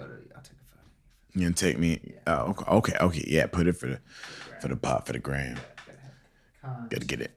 photo. 0.00 0.14
I'll 0.34 0.42
take 0.42 0.52
a 0.52 0.70
photo. 0.70 0.84
You 1.34 1.42
gonna 1.42 1.54
take 1.54 1.78
me? 1.78 2.14
Oh, 2.26 2.40
okay, 2.50 2.64
okay, 2.68 2.96
okay. 3.00 3.24
Yeah, 3.26 3.46
put 3.46 3.66
it 3.66 3.76
for 3.76 3.86
the 3.86 4.00
for 4.60 4.68
the 4.68 4.76
pop 4.76 5.06
for 5.06 5.12
the 5.12 5.18
gram. 5.18 5.58
Gotta 6.90 7.06
get 7.06 7.20
it. 7.20 7.32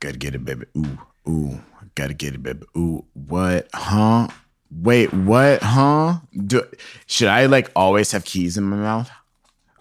Gotta 0.00 0.16
get 0.16 0.34
it, 0.34 0.44
baby. 0.44 0.66
Ooh, 0.76 0.98
ooh. 1.28 1.60
Gotta 1.94 2.14
get 2.14 2.34
it, 2.34 2.42
baby. 2.42 2.64
Ooh, 2.76 3.04
what? 3.12 3.68
Huh? 3.72 4.28
Wait, 4.70 5.12
what? 5.12 5.62
Huh? 5.62 6.18
Do 6.36 6.62
should 7.06 7.28
I 7.28 7.46
like 7.46 7.70
always 7.76 8.10
have 8.12 8.24
keys 8.24 8.56
in 8.56 8.64
my 8.64 8.76
mouth? 8.76 9.10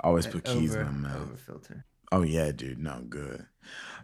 Always 0.01 0.27
put 0.27 0.43
keys 0.43 0.75
over, 0.75 0.81
in 0.81 1.01
my 1.01 1.09
mouth. 1.09 1.21
over 1.21 1.37
filter. 1.37 1.85
Oh 2.11 2.21
yeah, 2.21 2.51
dude. 2.51 2.77
No, 2.77 3.01
good. 3.09 3.45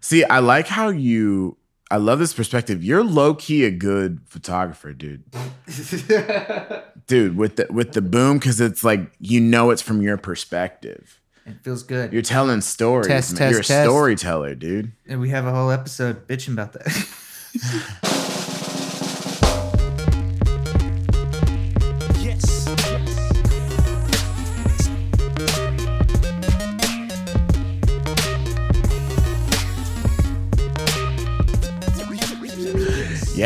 See, 0.01 0.23
I 0.23 0.39
like 0.39 0.67
how 0.67 0.89
you. 0.89 1.57
I 1.91 1.97
love 1.97 2.19
this 2.19 2.33
perspective. 2.33 2.83
You're 2.83 3.03
low 3.03 3.33
key 3.33 3.65
a 3.65 3.71
good 3.71 4.21
photographer, 4.27 4.93
dude. 4.93 5.23
dude, 7.07 7.35
with 7.35 7.55
the 7.55 7.67
with 7.71 7.93
the 7.93 8.01
boom, 8.01 8.37
because 8.37 8.61
it's 8.61 8.83
like 8.83 9.11
you 9.19 9.41
know 9.41 9.71
it's 9.71 9.81
from 9.81 10.01
your 10.01 10.17
perspective. 10.17 11.19
It 11.45 11.63
feels 11.63 11.81
good. 11.81 12.13
You're 12.13 12.21
telling 12.21 12.61
stories. 12.61 13.07
Test, 13.07 13.31
man. 13.33 13.37
test, 13.39 13.51
You're 13.51 13.61
a 13.61 13.63
test. 13.63 13.89
storyteller, 13.89 14.53
dude. 14.53 14.91
and 15.07 15.19
we 15.19 15.29
have 15.29 15.47
a 15.47 15.51
whole 15.51 15.71
episode 15.71 16.27
bitching 16.27 16.53
about 16.53 16.73
that. 16.73 18.25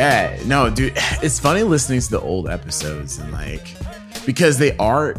Yeah, 0.03 0.39
no, 0.45 0.69
dude. 0.69 0.93
It's 1.23 1.39
funny 1.39 1.63
listening 1.63 2.01
to 2.01 2.09
the 2.11 2.19
old 2.21 2.49
episodes 2.49 3.17
and 3.19 3.31
like 3.31 3.65
because 4.25 4.57
they 4.57 4.75
are 4.77 5.15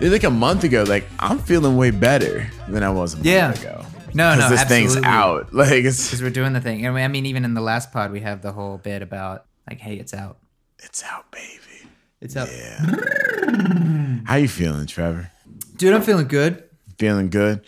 they're 0.00 0.10
like 0.10 0.24
a 0.24 0.30
month 0.30 0.64
ago. 0.64 0.84
Like 0.84 1.06
I'm 1.18 1.38
feeling 1.38 1.76
way 1.76 1.90
better 1.90 2.46
than 2.68 2.82
I 2.82 2.90
was 2.90 3.14
a 3.14 3.16
month 3.16 3.26
Yeah. 3.26 3.52
ago. 3.54 3.84
No, 4.12 4.30
no, 4.30 4.36
because 4.36 4.50
this 4.50 4.64
thing's 4.64 4.96
out. 4.98 5.52
Like 5.52 5.84
it's 5.84 6.06
Because 6.08 6.22
we're 6.22 6.30
doing 6.30 6.52
the 6.52 6.60
thing. 6.60 6.84
And 6.86 6.96
I 6.98 7.08
mean, 7.08 7.26
even 7.26 7.44
in 7.44 7.54
the 7.54 7.60
last 7.60 7.90
pod, 7.92 8.12
we 8.12 8.20
have 8.20 8.42
the 8.42 8.52
whole 8.52 8.78
bit 8.78 9.02
about, 9.02 9.46
like, 9.68 9.80
hey, 9.80 9.96
it's 9.96 10.14
out. 10.14 10.38
it's 10.78 11.02
out, 11.02 11.30
baby. 11.32 11.88
It's 12.20 12.36
out. 12.36 12.48
Yeah. 12.50 14.20
How 14.24 14.36
you 14.36 14.46
feeling, 14.48 14.86
Trevor? 14.86 15.30
Dude, 15.76 15.92
I'm 15.94 16.02
feeling 16.02 16.28
good. 16.28 16.62
Feeling 16.98 17.28
good? 17.28 17.62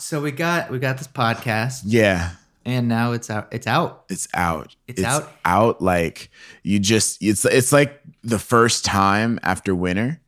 So 0.00 0.20
we 0.20 0.32
got 0.32 0.70
we 0.70 0.78
got 0.80 0.98
this 0.98 1.06
podcast, 1.06 1.82
Yeah. 1.84 2.30
And 2.64 2.88
now 2.88 3.12
it's 3.12 3.30
out. 3.30 3.48
It's 3.50 3.66
out. 3.66 4.04
It's 4.08 4.28
out. 4.34 4.74
It's 4.86 5.02
out? 5.02 5.30
Out 5.44 5.82
like 5.82 6.30
you 6.62 6.78
just 6.78 7.22
it's 7.22 7.44
it's 7.44 7.72
like 7.72 8.00
the 8.22 8.38
first 8.38 8.84
time 8.84 9.38
after 9.42 9.74
winter 9.74 10.20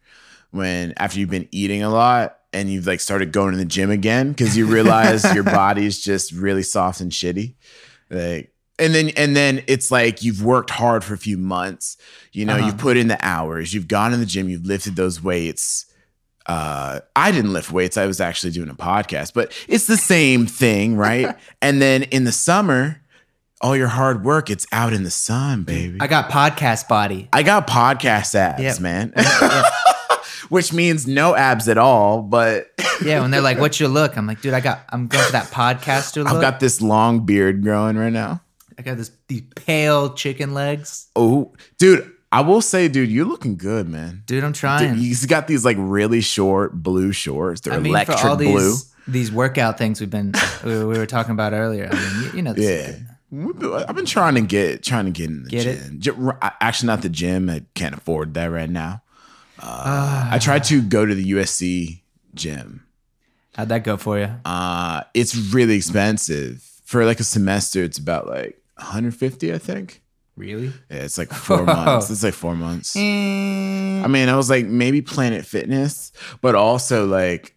when 0.50 0.92
after 0.96 1.18
you've 1.20 1.30
been 1.30 1.48
eating 1.50 1.82
a 1.82 1.91
lot 1.91 2.38
and 2.52 2.70
you've 2.70 2.86
like 2.86 3.00
started 3.00 3.32
going 3.32 3.52
to 3.52 3.58
the 3.58 3.64
gym 3.64 3.91
again 3.91 4.30
because 4.30 4.56
you 4.56 4.66
realize 4.66 5.24
your 5.34 5.42
body's 5.60 6.02
just 6.02 6.32
really 6.32 6.62
soft 6.62 7.00
and 7.00 7.10
shitty. 7.12 7.54
Like 8.10 8.52
and 8.78 8.94
then 8.94 9.10
and 9.16 9.36
then 9.36 9.62
it's 9.66 9.91
like 9.91 10.22
you've 10.22 10.44
worked 10.44 10.70
hard 10.70 11.02
for 11.04 11.14
a 11.14 11.19
few 11.19 11.38
months. 11.38 11.96
You 12.32 12.44
know, 12.44 12.54
Uh-huh. 12.54 12.66
you've 12.66 12.78
put 12.78 12.96
in 12.96 13.08
the 13.08 13.19
hours, 13.24 13.72
you've 13.74 13.88
gone 13.88 14.12
in 14.12 14.20
the 14.20 14.26
gym, 14.26 14.48
you've 14.48 14.66
lifted 14.66 14.96
those 14.96 15.22
weights. 15.22 15.86
Uh, 16.47 17.00
I 17.17 17.33
didn't 17.33 17.53
lift 17.53 17.73
weights. 17.73 17.97
I 17.97 18.06
was 18.06 18.20
actually 18.20 18.53
doing 18.53 18.69
a 18.69 18.75
podcast, 18.75 19.33
but 19.34 19.53
it's 19.69 19.87
the 19.87 19.97
same 19.97 20.47
thing, 20.47 20.97
right? 20.97 21.34
and 21.62 21.81
then 21.81 22.03
in 22.05 22.25
the 22.25 22.33
summer, 22.33 23.00
all 23.61 23.75
your 23.75 23.89
hard 23.89 24.25
work, 24.25 24.50
it's 24.50 24.67
out 24.72 24.92
in 24.92 25.05
the 25.05 25.11
sun, 25.11 25.62
baby. 25.62 25.98
I 26.00 26.06
got 26.06 26.31
podcast 26.31 26.87
body. 26.89 27.28
I 27.33 27.42
got 27.42 27.67
podcast 27.67 28.34
abs, 28.34 28.61
Yeah. 28.62 28.75
man. 28.81 29.15
Which 30.50 30.72
means 30.75 31.06
no 31.06 31.34
abs 31.34 31.69
at 31.69 31.78
all, 31.78 32.20
but 32.20 32.70
Yeah, 33.03 33.22
when 33.22 33.31
they're 33.31 33.41
like, 33.41 33.59
"What's 33.59 33.81
your 33.81 33.89
look?" 33.89 34.17
I'm 34.17 34.27
like, 34.27 34.42
"Dude, 34.42 34.53
I 34.53 34.61
got. 34.61 34.81
I'm 34.91 35.06
going 35.09 35.25
for 35.25 35.33
that 35.33 35.47
podcaster 35.47 36.22
look. 36.22 36.28
I've 36.34 36.41
got 36.41 36.61
this 36.61 36.83
long 36.83 37.25
beard 37.25 37.62
growing 37.62 37.97
right 37.97 38.12
now. 38.12 38.43
I 38.78 38.83
got 38.83 38.99
this 38.99 39.10
these 39.28 39.43
pale 39.56 40.12
chicken 40.12 40.53
legs, 40.53 41.06
Oh, 41.16 41.54
dude, 41.78 42.10
I 42.34 42.41
will 42.41 42.61
say, 42.61 42.89
dude, 42.89 43.11
you're 43.11 43.25
looking 43.27 43.56
good, 43.56 43.89
man. 43.89 44.22
dude. 44.27 44.43
I'm 44.45 44.53
trying. 44.53 44.95
Dude, 44.95 44.99
he's 45.03 45.25
got 45.27 45.47
these 45.47 45.65
like 45.65 45.77
really 45.78 46.21
short 46.21 46.72
blue 46.75 47.12
shorts. 47.12 47.61
They're 47.62 47.75
I 47.75 47.78
mean, 47.78 47.93
electric 47.93 48.19
for 48.19 48.28
all 48.28 48.37
these 48.37 48.50
blue. 48.53 48.75
these 49.06 49.31
workout 49.33 49.78
things 49.78 50.00
we've 50.00 50.11
been 50.11 50.33
we, 50.65 50.72
we 50.84 50.99
were 50.99 51.06
talking 51.06 51.33
about 51.33 51.53
earlier. 51.53 51.89
I 51.91 51.95
mean, 51.95 52.25
you, 52.25 52.31
you 52.37 52.43
know, 52.43 52.55
Yeah. 52.56 52.87
good. 52.87 53.06
We've 53.31 53.59
been- 53.59 53.72
I've 53.72 53.97
been 53.97 54.05
trying 54.06 54.34
to 54.37 54.41
get 54.43 54.83
trying 54.83 55.06
to 55.06 55.11
get 55.11 55.28
in 55.31 55.43
the 55.45 55.50
Get 55.50 55.62
gym. 55.62 56.00
Gy- 56.00 56.11
r- 56.11 56.39
Actually, 56.61 56.87
not 56.89 57.03
the 57.03 57.09
gym. 57.09 57.49
I 57.50 57.62
can't 57.75 57.95
afford 57.95 58.34
that 58.34 58.47
right 58.47 58.71
now. 58.71 59.03
Ah. 59.61 60.28
I 60.33 60.39
tried 60.39 60.65
to 60.65 60.83
go 60.83 61.06
to 61.06 61.15
the 61.15 61.33
USC 61.33 62.03
gym. 62.34 62.84
How'd 63.55 63.69
that 63.69 63.84
go 63.84 63.97
for 63.97 64.19
you? 64.19 64.28
Uh, 64.45 65.03
it's 65.15 65.37
really 65.37 65.77
expensive 65.77 66.62
for 66.84 67.05
like 67.05 67.21
a 67.21 67.25
semester. 67.25 67.83
It's 67.84 67.99
about 67.99 68.27
like 68.28 68.61
150, 68.78 69.53
I 69.55 69.59
think. 69.59 70.03
Really? 70.37 70.72
Yeah, 70.91 70.97
it's 70.99 71.17
like 71.19 71.28
four 71.33 71.65
months. 71.65 72.11
It's 72.11 72.22
like 72.25 72.34
four 72.34 72.55
months. 72.56 72.95
Mm. 72.97 74.03
I 74.03 74.06
mean, 74.09 74.28
I 74.28 74.37
was 74.37 74.50
like 74.50 74.67
maybe 74.67 75.00
Planet 75.03 75.47
Fitness, 75.47 76.12
but 76.41 76.55
also 76.55 77.06
like 77.06 77.55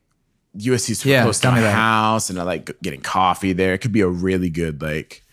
USC's 0.57 1.03
Yeah, 1.05 1.23
close 1.23 1.39
to 1.41 1.49
my 1.49 1.55
me 1.55 1.59
about 1.61 1.69
it. 1.69 1.75
house, 1.75 2.29
and 2.29 2.39
I 2.39 2.43
like 2.43 2.71
getting 2.81 3.01
coffee 3.01 3.53
there. 3.53 3.73
It 3.73 3.79
could 3.79 3.91
be 3.91 4.01
a 4.01 4.07
really 4.07 4.49
good 4.49 4.81
like. 4.81 5.23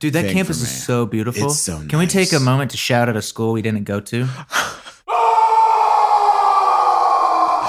Dude, 0.00 0.12
that 0.14 0.30
campus 0.30 0.60
is 0.60 0.84
so 0.84 1.06
beautiful. 1.06 1.46
It's 1.46 1.60
so 1.60 1.82
Can 1.88 1.98
we 1.98 2.06
take 2.06 2.32
a 2.32 2.40
moment 2.40 2.72
to 2.72 2.76
shout 2.76 3.08
out 3.08 3.16
a 3.16 3.22
school 3.22 3.52
we 3.52 3.62
didn't 3.62 3.84
go 3.84 4.00
to? 4.00 4.26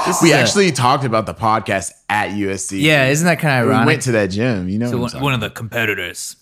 This 0.06 0.22
We 0.22 0.30
is 0.30 0.36
a- 0.36 0.40
actually 0.40 0.72
talked 0.72 1.04
about 1.04 1.26
the 1.26 1.34
podcast 1.34 1.92
at 2.10 2.30
USC. 2.32 2.80
yeah, 2.82 3.08
isn't 3.08 3.26
that 3.26 3.40
kind 3.40 3.62
of 3.64 3.68
we 3.70 3.74
ironic? 3.74 3.88
went 3.88 4.02
to 4.04 4.12
that 4.14 4.28
gym. 4.28 4.70
You 4.70 4.78
know, 4.80 4.92
So 4.92 4.98
what 4.98 4.98
I'm 4.98 5.02
one, 5.02 5.10
talking 5.12 5.24
one 5.24 5.34
of 5.34 5.40
the 5.42 5.50
competitors. 5.50 6.36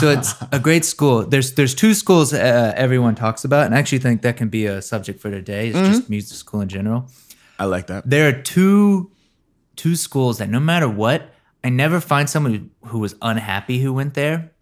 so 0.00 0.10
it's 0.10 0.34
a 0.52 0.58
great 0.58 0.84
school. 0.84 1.24
There's 1.26 1.54
there's 1.54 1.74
two 1.74 1.94
schools 1.94 2.32
uh, 2.34 2.72
everyone 2.76 3.14
talks 3.14 3.44
about, 3.44 3.66
and 3.66 3.74
I 3.74 3.78
actually 3.78 4.00
think 4.00 4.22
that 4.22 4.36
can 4.36 4.48
be 4.48 4.66
a 4.66 4.82
subject 4.82 5.20
for 5.20 5.30
today. 5.30 5.68
It's 5.68 5.76
Mm-hmm. 5.78 5.92
just 5.92 6.10
music 6.10 6.36
school 6.36 6.60
in 6.60 6.68
general. 6.68 7.08
I 7.58 7.64
like 7.64 7.86
that. 7.86 8.08
There 8.08 8.28
are 8.28 8.32
two 8.42 9.10
two 9.76 9.96
schools 9.96 10.38
that 10.38 10.50
no 10.50 10.60
matter 10.60 10.88
what, 10.88 11.30
I 11.64 11.70
never 11.70 12.00
find 12.00 12.28
someone 12.28 12.70
who, 12.82 12.88
who 12.90 12.98
was 12.98 13.14
unhappy 13.22 13.78
who 13.80 13.92
went 13.94 14.12
there, 14.14 14.52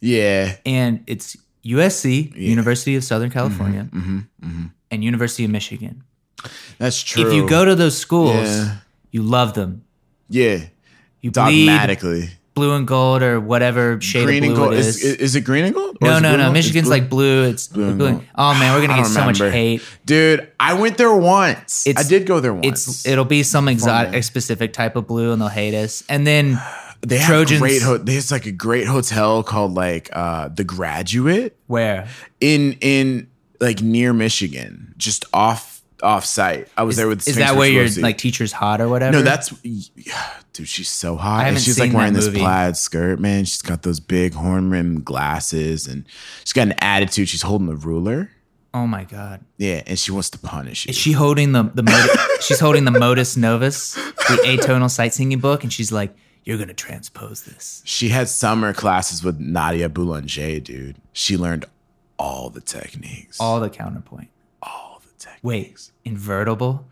Yeah, 0.00 0.56
and 0.66 1.02
it's 1.06 1.36
USC, 1.64 2.34
University 2.36 2.96
of 2.96 3.04
Southern 3.04 3.30
Mm-hmm, 3.30 3.38
California, 3.38 3.88
and 4.90 5.04
University 5.04 5.44
of 5.44 5.50
Michigan. 5.50 6.02
That's 6.78 7.02
true. 7.02 7.26
If 7.26 7.32
you 7.34 7.48
go 7.48 7.64
to 7.64 7.74
those 7.74 7.96
schools, 7.96 8.34
Yeah. 8.48 8.76
you 9.10 9.22
love 9.22 9.54
them. 9.54 9.82
yeah, 10.28 10.64
You 11.20 11.30
bleed 11.30 11.66
dogmatically, 11.66 12.30
blue 12.54 12.74
and 12.74 12.86
gold 12.86 13.22
or 13.22 13.38
whatever 13.40 14.00
shade 14.00 14.24
green 14.24 14.42
of 14.44 14.48
and 14.48 14.56
blue 14.56 14.64
gold. 14.66 14.74
it 14.74 14.80
Is, 14.80 15.02
is. 15.02 15.14
is 15.16 15.36
it 15.36 15.42
green 15.42 15.64
and 15.64 15.74
gold? 15.74 15.98
No, 16.00 16.18
no, 16.18 16.36
no. 16.36 16.44
gold? 16.44 16.52
Michigan's 16.54 16.88
like 16.88 17.08
blue. 17.08 17.44
It's 17.44 17.68
blue 17.68 17.88
and 17.88 17.98
blue. 17.98 18.10
gold. 18.12 18.24
Oh 18.34 18.54
man, 18.58 18.74
we're 18.74 18.86
gonna 18.86 19.00
get 19.02 19.06
so 19.10 19.24
much 19.24 19.38
hate. 19.38 19.82
dude. 20.04 20.48
I 20.60 20.74
went 20.74 20.98
there 20.98 21.12
once. 21.14 21.86
It's- 21.86 22.04
I 22.04 22.08
did 22.08 22.26
go 22.26 22.40
there 22.40 22.54
once. 22.54 22.66
It's 22.88 23.06
it'll 23.06 23.24
be 23.24 23.42
some 23.42 23.68
exotic, 23.68 24.12
man. 24.12 24.22
specific 24.22 24.72
type 24.72 24.96
of 24.96 25.06
blue, 25.06 25.32
and 25.32 25.40
they'll 25.40 25.48
hate 25.48 25.74
us. 25.74 26.02
And 26.08 26.26
then 26.26 26.60
they 27.02 27.18
have 27.18 27.28
Trojans- 27.28 27.60
great. 27.60 27.82
Ho- 27.82 27.98
there's 27.98 28.30
like 28.30 28.46
a 28.46 28.52
great 28.52 28.86
hotel 28.86 29.42
called 29.42 29.74
like 29.74 30.08
uh 30.12 30.48
the 30.48 30.64
Graduate 30.64 31.56
where 31.66 32.08
in 32.40 32.72
in 32.80 33.28
like 33.60 33.80
near 33.82 34.12
Michigan, 34.12 34.94
just 34.96 35.24
off 35.32 35.75
off 36.02 36.24
site. 36.24 36.68
I 36.76 36.82
was 36.82 36.94
is, 36.94 36.96
there 36.98 37.08
with. 37.08 37.26
is 37.26 37.36
that 37.36 37.56
where 37.56 37.68
your 37.68 37.88
like 38.02 38.18
teacher's 38.18 38.52
hot 38.52 38.80
or 38.80 38.88
whatever? 38.88 39.16
No, 39.18 39.22
that's 39.22 39.48
dude. 40.52 40.68
She's 40.68 40.88
so 40.88 41.16
hot. 41.16 41.46
and 41.46 41.58
she's 41.58 41.78
like 41.78 41.92
wearing 41.92 42.12
this 42.12 42.26
movie. 42.26 42.40
plaid 42.40 42.76
skirt, 42.76 43.18
man. 43.20 43.44
She's 43.44 43.62
got 43.62 43.82
those 43.82 44.00
big 44.00 44.34
horn 44.34 44.70
rimmed 44.70 45.04
glasses, 45.04 45.86
and 45.86 46.04
she's 46.40 46.52
got 46.52 46.68
an 46.68 46.74
attitude. 46.78 47.28
She's 47.28 47.42
holding 47.42 47.66
the 47.66 47.76
ruler. 47.76 48.30
oh 48.74 48.86
my 48.86 49.04
god. 49.04 49.40
Yeah, 49.58 49.82
and 49.86 49.98
she 49.98 50.12
wants 50.12 50.30
to 50.30 50.38
punish 50.38 50.86
you. 50.86 50.90
Is 50.90 50.96
she 50.96 51.12
holding 51.12 51.52
the 51.52 51.64
the 51.74 51.82
Mod- 51.82 52.10
she's 52.40 52.60
holding 52.60 52.84
the 52.84 52.90
Modus 52.90 53.36
Novus, 53.36 53.94
the 53.94 54.38
atonal 54.44 54.90
sight 54.90 55.14
singing 55.14 55.38
book, 55.40 55.62
and 55.62 55.72
she's 55.72 55.90
like, 55.92 56.14
"You're 56.44 56.58
gonna 56.58 56.74
transpose 56.74 57.42
this." 57.44 57.82
She 57.84 58.10
had 58.10 58.28
summer 58.28 58.72
classes 58.74 59.22
with 59.24 59.38
Nadia 59.40 59.88
Boulanger, 59.88 60.60
dude. 60.60 60.96
She 61.12 61.36
learned 61.36 61.64
all 62.18 62.50
the 62.50 62.60
techniques. 62.60 63.40
All 63.40 63.60
the 63.60 63.70
counterpoint. 63.70 64.28
Techniques. 65.18 65.92
Wait, 66.04 66.12
invertible, 66.12 66.86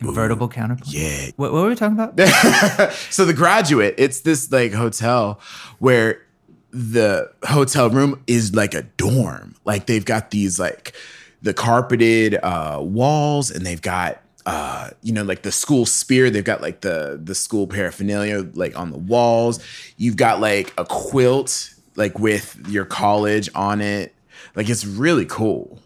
invertible 0.00 0.48
counterpoint. 0.48 0.92
Yeah. 0.92 1.30
What, 1.36 1.52
what 1.52 1.62
were 1.62 1.68
we 1.68 1.74
talking 1.74 1.98
about? 1.98 2.18
So 3.10 3.24
the 3.24 3.34
graduate, 3.34 3.94
it's 3.98 4.20
this 4.20 4.50
like 4.50 4.72
hotel 4.72 5.40
where 5.78 6.22
the 6.70 7.32
hotel 7.44 7.90
room 7.90 8.22
is 8.26 8.54
like 8.54 8.74
a 8.74 8.82
dorm. 8.82 9.54
Like 9.64 9.86
they've 9.86 10.04
got 10.04 10.30
these 10.30 10.58
like 10.58 10.94
the 11.42 11.54
carpeted 11.54 12.38
uh 12.42 12.78
walls 12.82 13.50
and 13.50 13.64
they've 13.64 13.80
got 13.80 14.20
uh 14.46 14.90
you 15.02 15.12
know 15.12 15.22
like 15.22 15.42
the 15.42 15.52
school 15.52 15.86
spear 15.86 16.28
they've 16.30 16.44
got 16.44 16.60
like 16.60 16.82
the 16.82 17.18
the 17.22 17.34
school 17.34 17.66
paraphernalia 17.66 18.46
like 18.54 18.78
on 18.78 18.90
the 18.90 18.98
walls 18.98 19.58
you've 19.96 20.16
got 20.16 20.38
like 20.40 20.72
a 20.76 20.84
quilt 20.84 21.74
like 21.96 22.18
with 22.18 22.58
your 22.68 22.84
college 22.84 23.48
on 23.54 23.80
it 23.80 24.14
like 24.54 24.68
it's 24.68 24.84
really 24.84 25.24
cool 25.26 25.78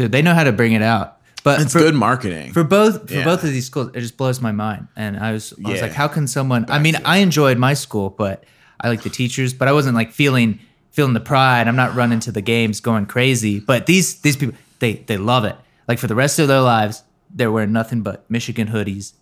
Dude, 0.00 0.12
they 0.12 0.22
know 0.22 0.34
how 0.34 0.44
to 0.44 0.52
bring 0.52 0.72
it 0.72 0.82
out. 0.82 1.19
But 1.42 1.60
It's 1.60 1.72
for, 1.72 1.78
good 1.78 1.94
marketing. 1.94 2.52
for 2.52 2.64
both 2.64 3.08
for 3.08 3.14
Yeah. 3.14 3.24
both 3.24 3.44
of 3.44 3.50
these 3.50 3.66
schools, 3.66 3.90
it 3.94 4.00
just 4.00 4.16
blows 4.16 4.40
my 4.40 4.52
mind. 4.52 4.88
And 4.96 5.16
I 5.18 5.32
was 5.32 5.54
I 5.64 5.68
was 5.70 5.76
Yeah. 5.76 5.82
like, 5.86 5.94
how 5.94 6.08
can 6.08 6.26
someone? 6.26 6.66
I 6.68 6.78
mean, 6.78 6.96
I 7.04 7.18
enjoyed 7.18 7.56
my 7.58 7.74
school, 7.74 8.10
but 8.10 8.44
I 8.80 8.88
like 8.88 9.02
the 9.02 9.10
teachers, 9.10 9.52
but 9.54 9.66
I 9.68 9.72
wasn't 9.72 9.94
like 9.94 10.12
feeling 10.12 10.58
feeling 10.90 11.14
the 11.14 11.20
pride. 11.20 11.68
I'm 11.68 11.76
not 11.76 11.94
running 11.94 12.20
to 12.20 12.32
the 12.32 12.42
games 12.42 12.80
going 12.80 13.06
crazy. 13.06 13.60
But 13.60 13.86
these 13.86 14.14
these 14.20 14.36
people, 14.36 14.56
they 14.80 14.94
they 15.06 15.16
love 15.16 15.44
it. 15.44 15.56
Like 15.88 15.98
for 15.98 16.06
the 16.08 16.14
rest 16.14 16.38
of 16.38 16.48
their 16.48 16.60
lives, 16.60 17.02
they're 17.34 17.50
wearing 17.52 17.72
nothing 17.72 18.02
but 18.02 18.24
Michigan 18.28 18.68
hoodies, 18.68 19.12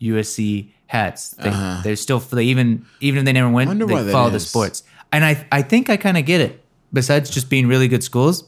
USC 0.00 0.72
hats. 0.86 1.30
They, 1.30 1.50
They're 1.82 1.96
still 1.96 2.18
they 2.20 2.44
even 2.44 2.84
even 3.00 3.18
if 3.20 3.24
they 3.24 3.32
never 3.32 3.48
win, 3.50 3.68
Uh-huh. 3.68 4.02
They 4.04 4.12
follow 4.12 4.30
the 4.30 4.40
sports. 4.40 4.82
And 5.12 5.24
I 5.24 5.46
I 5.50 5.62
think 5.62 5.90
I 5.90 5.96
kind 5.96 6.16
of 6.16 6.24
get 6.24 6.40
it. 6.40 6.62
Besides 6.92 7.28
just 7.30 7.50
being 7.50 7.66
really 7.66 7.88
good 7.88 8.04
schools, 8.04 8.44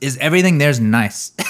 is 0.00 0.16
everything 0.18 0.58
there's 0.58 0.80
nice. 0.80 1.32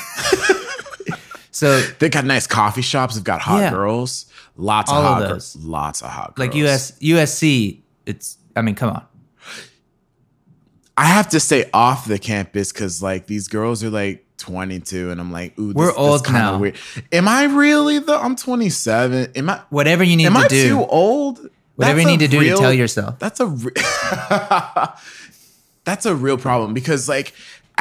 so 1.51 1.81
they 1.99 2.09
got 2.09 2.25
nice 2.25 2.47
coffee 2.47 2.83
shops. 2.83 3.15
They've 3.15 3.25
got 3.25 3.41
hot 3.41 3.61
Yeah. 3.61 3.71
girls. 3.71 4.27
Lots 4.57 4.91
All 4.91 4.99
of 4.99 5.05
of 5.05 5.11
hot 5.23 5.29
girls. 5.29 5.57
Lots 5.57 6.03
of 6.03 6.11
hot 6.11 6.35
girls. 6.35 6.49
like 6.49 6.57
US 6.57 6.93
USC, 7.01 7.81
it's 8.07 8.39
I 8.57 8.63
mean, 8.63 8.75
come 8.75 8.91
on. 8.91 9.05
I 10.97 11.07
have 11.07 11.29
to 11.31 11.41
stay 11.41 11.69
off 11.73 12.07
the 12.07 12.19
campus 12.19 12.73
because 12.73 13.03
like 13.03 13.27
these 13.27 13.49
girls 13.49 13.83
are 13.83 13.91
like 13.91 14.25
22, 14.39 15.11
and 15.11 15.21
I'm 15.21 15.33
like, 15.33 15.59
ooh, 15.59 15.73
We're 15.73 15.87
this, 15.87 15.95
old 15.97 16.21
this 16.21 16.27
kinda 16.27 16.39
now. 16.41 16.59
Weird. 16.59 16.77
Am 17.13 17.29
I 17.29 17.45
really 17.45 17.99
though? 18.01 18.19
I'm 18.19 18.37
27. 18.37 19.33
Am 19.37 19.51
I? 19.51 19.61
Whatever 19.71 20.05
you 20.05 20.17
need 20.17 20.27
Am 20.27 20.35
to 20.35 20.41
I 20.41 20.49
do. 20.49 20.69
too 20.69 20.85
old? 20.85 21.49
Whatever 21.77 22.01
you 22.01 22.07
need 22.07 22.21
to 22.21 22.29
do 22.29 22.41
to 22.41 22.57
tell 22.57 22.73
yourself. 22.73 23.19
That's 23.19 23.41
a 23.41 23.47
re- 23.47 23.73
that's 25.85 26.07
a 26.07 26.15
real 26.15 26.37
problem 26.39 26.75
because 26.75 27.09
like 27.09 27.33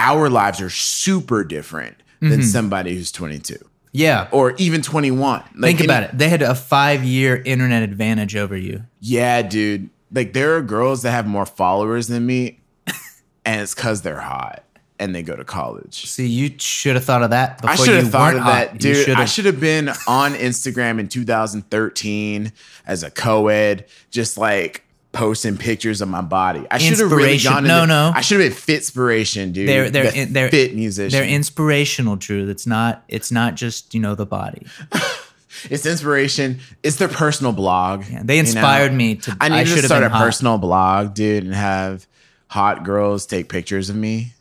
our 0.01 0.30
lives 0.30 0.59
are 0.62 0.69
super 0.69 1.44
different 1.44 1.95
Mm-hmm. 2.21 2.30
than 2.30 2.44
somebody 2.44 2.94
who's 2.95 3.12
22 3.12 3.56
Yeah. 3.94 4.27
or 4.31 4.53
even 4.57 4.83
21. 4.83 5.42
Like 5.56 5.69
Think 5.69 5.80
any- 5.80 5.86
about 5.86 6.03
it. 6.03 6.18
They 6.19 6.30
had 6.30 6.44
a 6.44 6.53
five 6.53 7.03
year 7.03 7.42
internet 7.44 7.81
advantage 7.81 8.36
over 8.36 8.56
you. 8.56 8.83
Yeah, 9.00 9.42
dude. 9.42 9.89
Like 10.13 10.33
there 10.33 10.56
are 10.56 10.62
girls 10.62 11.01
that 11.01 11.12
have 11.12 11.25
more 11.25 11.48
followers 11.48 12.07
than 12.09 12.25
me, 12.27 12.59
and 13.44 13.62
it's 13.62 13.74
because 13.74 14.03
they're 14.03 14.19
hot 14.19 14.63
and 15.00 15.15
they 15.15 15.24
go 15.24 15.36
to 15.36 15.44
college. 15.44 16.06
See, 16.06 16.27
you 16.27 16.51
should 16.59 16.94
have 16.94 17.06
thought 17.06 17.24
of 17.24 17.31
that 17.31 17.57
before 17.59 17.71
I 17.71 17.75
should 17.75 17.88
you 17.88 17.94
have 17.95 18.12
thought 18.12 18.36
of 18.36 18.44
that, 18.45 18.77
dude. 18.77 18.98
should 19.03 19.18
I 19.18 19.25
should 19.25 19.45
have 19.45 19.59
been 19.59 19.89
on 20.07 20.33
Instagram 20.36 21.00
in 21.00 21.07
2013 21.07 22.51
as 22.86 23.01
a 23.03 23.09
co-ed, 23.12 23.86
just 24.12 24.38
like 24.38 24.83
posting 25.11 25.57
pictures 25.57 26.01
of 26.01 26.07
my 26.07 26.21
body. 26.21 26.65
I 26.71 26.77
should 26.77 26.99
have 26.99 27.11
really 27.11 27.37
gone. 27.37 27.63
No, 27.63 27.85
no. 27.85 28.11
I 28.13 28.21
should 28.21 28.39
have 28.41 28.51
been 28.51 28.77
Fitspiration, 28.77 29.53
dude. 29.53 29.67
They're 29.67 29.89
they're 29.89 30.11
The 30.11 30.19
in, 30.19 30.33
they're 30.33 30.49
fit 30.49 30.75
musician. 30.75 31.11
They're 31.19 31.27
inspirational, 31.27 32.15
Drew. 32.15 32.45
That's 32.45 32.67
not. 32.67 33.03
It's 33.07 33.31
not 33.31 33.55
just 33.55 33.93
you 33.93 33.99
know 33.99 34.15
the 34.15 34.25
body. 34.25 34.65
it's 35.69 35.85
inspiration. 35.85 36.59
It's 36.83 36.95
their 36.97 37.07
personal 37.07 37.51
blog. 37.51 38.05
Yeah, 38.09 38.21
they 38.23 38.37
you 38.37 38.43
know? 38.43 38.47
inspired 38.47 38.93
me 38.93 39.15
to. 39.15 39.37
I 39.39 39.47
I, 39.47 39.49
need 39.49 39.67
should 39.67 39.75
to 39.75 39.81
have 39.81 39.85
start 39.85 40.03
a 40.03 40.09
hot. 40.09 40.23
personal 40.23 40.57
blog, 40.57 41.13
dude, 41.13 41.43
and 41.43 41.53
have 41.53 42.07
hot 42.47 42.83
girls 42.83 43.25
take 43.25 43.49
pictures 43.49 43.89
of 43.89 43.95
me. 43.95 44.33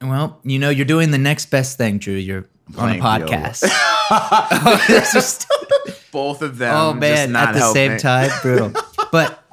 Well, 0.00 0.38
you 0.44 0.58
know, 0.58 0.70
you're 0.70 0.84
doing 0.84 1.10
the 1.10 1.18
next 1.18 1.46
best 1.46 1.78
thing, 1.78 1.98
Drew. 1.98 2.14
You're 2.14 2.46
on 2.76 2.90
a 2.90 2.98
podcast. 3.00 3.64
oh, 4.10 4.84
just- 5.12 5.46
Both 6.12 6.42
of 6.42 6.58
them. 6.58 6.74
oh 6.74 6.90
just 6.92 7.00
man, 7.00 7.32
not 7.32 7.48
at 7.48 7.54
the 7.54 7.72
same 7.72 7.98
time, 7.98 8.30
brutal. 8.42 8.72
But 9.10 9.43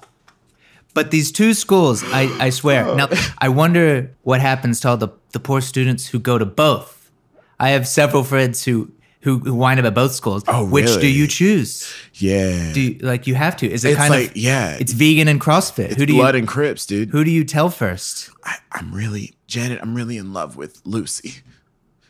but 0.94 1.12
these 1.12 1.32
two 1.32 1.54
schools, 1.54 2.04
I, 2.06 2.24
I 2.40 2.50
swear. 2.50 2.96
Now 2.96 3.08
oh. 3.12 3.34
I 3.40 3.50
wonder 3.50 4.16
what 4.24 4.42
happens 4.42 4.80
to 4.82 4.90
all 4.90 4.98
the, 4.98 5.10
the 5.32 5.40
poor 5.40 5.62
students 5.62 6.08
who 6.08 6.20
go 6.20 6.38
to 6.38 6.46
both. 6.46 7.12
I 7.60 7.70
have 7.70 7.88
several 7.88 8.24
friends 8.24 8.66
who 8.66 8.92
who, 9.22 9.38
who 9.38 9.54
wind 9.54 9.80
up 9.80 9.86
at 9.86 9.94
both 9.94 10.14
schools. 10.14 10.44
Oh, 10.48 10.66
Which 10.66 11.00
do 11.00 11.08
you 11.08 11.28
choose? 11.28 11.88
Yeah. 12.16 12.74
Do 12.74 12.82
you, 12.82 13.00
like 13.00 13.28
you 13.28 13.36
have 13.36 13.56
to? 13.58 13.70
Is 13.70 13.86
it 13.86 13.92
it's 13.92 13.98
kind 13.98 14.12
like 14.12 14.32
of 14.32 14.38
yeah. 14.38 14.78
it's 14.80 14.94
vegan 14.94 15.28
and 15.28 15.40
CrossFit? 15.40 15.96
who 15.96 16.06
do 16.06 16.14
blood 16.14 16.34
you 16.34 16.40
and 16.40 16.48
Crips, 16.48 16.86
dude. 16.86 17.10
who 17.10 17.24
do 17.24 17.30
you 17.30 17.44
tell 17.44 17.70
first? 17.70 18.32
I, 18.44 18.58
I'm 18.72 18.94
really 18.94 19.36
Janet. 19.48 19.80
I'm 19.82 19.94
really 19.94 20.18
in 20.18 20.34
love 20.34 20.58
with 20.58 20.82
Lucy. 20.86 21.44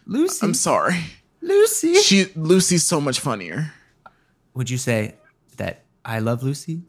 Lucy. 0.05 0.45
I'm 0.45 0.53
sorry. 0.53 0.99
Lucy. 1.41 1.95
She 1.95 2.27
Lucy's 2.35 2.83
so 2.83 3.01
much 3.01 3.19
funnier. 3.19 3.73
Would 4.53 4.69
you 4.69 4.77
say 4.77 5.15
that 5.57 5.83
I 6.05 6.19
love 6.19 6.43
Lucy? 6.43 6.83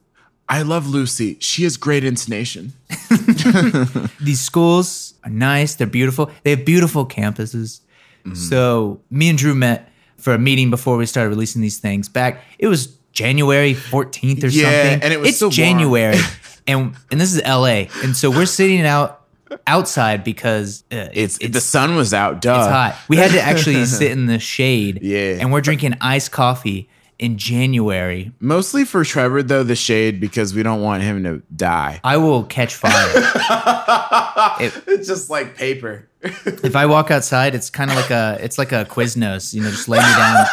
I 0.53 0.63
love 0.63 0.87
Lucy. 0.87 1.39
She 1.41 1.63
has 1.65 1.79
great 1.79 2.05
intonation. 2.05 2.75
these 4.21 4.41
schools 4.41 5.15
are 5.25 5.31
nice. 5.31 5.77
They're 5.77 5.87
beautiful. 5.87 6.31
They 6.43 6.51
have 6.51 6.67
beautiful 6.67 7.07
campuses. 7.07 7.81
Mm-hmm. 8.27 8.35
So 8.35 9.01
me 9.11 9.31
and 9.31 9.39
Drew 9.39 9.55
met 9.55 9.89
for 10.19 10.35
a 10.35 10.39
meeting 10.39 10.69
before 10.71 10.99
we 10.99 11.07
started 11.07 11.31
releasing 11.31 11.63
these 11.63 11.79
things. 11.79 12.09
Back 12.11 12.43
it 12.59 12.67
was 12.69 12.89
January 13.13 13.75
14th 13.75 14.45
or 14.45 14.49
Yeah, 14.49 14.63
something. 14.83 15.03
and 15.03 15.13
it 15.15 15.21
was 15.21 15.29
it's 15.31 15.39
so 15.39 15.47
warm. 15.47 15.53
January, 15.55 16.19
and 16.67 16.95
and 17.11 17.19
this 17.21 17.33
is 17.35 17.43
LA, 17.45 17.87
and 18.05 18.15
so 18.15 18.31
we're 18.31 18.47
sitting 18.47 18.85
out 18.87 19.21
outside 19.67 20.23
because 20.25 20.85
uh, 20.93 21.09
It's, 21.13 21.39
the 21.39 21.61
sun 21.61 21.97
was 21.97 22.13
out. 22.15 22.41
Duh. 22.43 22.57
it's 22.59 22.69
hot. 22.69 22.97
We 23.09 23.17
had 23.17 23.31
to 23.33 23.41
actually 23.41 23.85
sit 24.01 24.11
in 24.13 24.27
the 24.27 24.39
shade. 24.39 25.01
Yeah. 25.03 25.39
and 25.41 25.51
we're 25.53 25.61
drinking 25.63 25.95
iced 26.01 26.31
coffee 26.31 26.89
in 27.23 27.39
January. 27.39 28.33
Mostly 28.41 28.85
for 28.85 29.05
Trevor 29.05 29.45
though, 29.45 29.63
the 29.63 29.77
shade 29.77 30.21
because 30.21 30.55
we 30.55 30.65
don't 30.65 30.83
want 30.83 31.05
him 31.05 31.23
to 31.23 31.41
die. 31.55 32.01
I 32.03 32.17
will 32.17 32.45
catch 32.45 32.75
fire. 32.75 32.93
It's 34.61 35.07
just 35.07 35.31
like 35.31 35.57
paper. 35.57 36.09
if 36.23 36.75
I 36.75 36.87
walk 36.87 37.11
outside, 37.11 37.55
it's 37.55 37.71
kind 37.71 37.91
of 37.91 37.97
like 37.97 38.11
a 38.11 38.39
it's 38.41 38.59
like 38.59 38.73
a 38.73 38.85
Quiznos, 38.85 39.55
you 39.55 39.63
know, 39.63 39.71
just 39.71 39.89
lay 39.89 39.99
me 39.99 40.05
down 40.05 40.47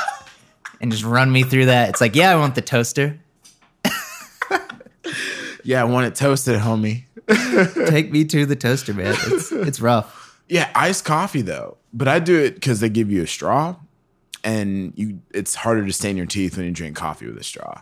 and 0.79 0.91
just 0.91 1.03
run 1.03 1.31
me 1.31 1.43
through 1.43 1.65
that. 1.65 1.89
It's 1.89 2.01
like, 2.01 2.15
yeah, 2.15 2.31
I 2.31 2.35
want 2.35 2.53
the 2.55 2.61
toaster. 2.61 3.19
yeah, 5.63 5.81
I 5.81 5.85
want 5.85 6.05
it 6.05 6.15
toasted, 6.15 6.59
homie. 6.59 7.05
Take 7.87 8.11
me 8.11 8.25
to 8.25 8.45
the 8.45 8.55
toaster, 8.55 8.93
man. 8.93 9.15
It's 9.27 9.51
it's 9.51 9.81
rough. 9.81 10.39
Yeah, 10.47 10.69
iced 10.75 11.03
coffee 11.03 11.41
though. 11.41 11.77
But 11.93 12.07
I 12.07 12.19
do 12.19 12.37
it 12.37 12.55
because 12.55 12.79
they 12.79 12.89
give 12.89 13.11
you 13.11 13.23
a 13.23 13.27
straw, 13.27 13.75
and 14.43 14.93
you 14.95 15.21
it's 15.31 15.55
harder 15.55 15.85
to 15.85 15.93
stain 15.93 16.17
your 16.17 16.25
teeth 16.25 16.57
when 16.57 16.65
you 16.65 16.71
drink 16.71 16.95
coffee 16.95 17.25
with 17.27 17.37
a 17.37 17.43
straw. 17.43 17.81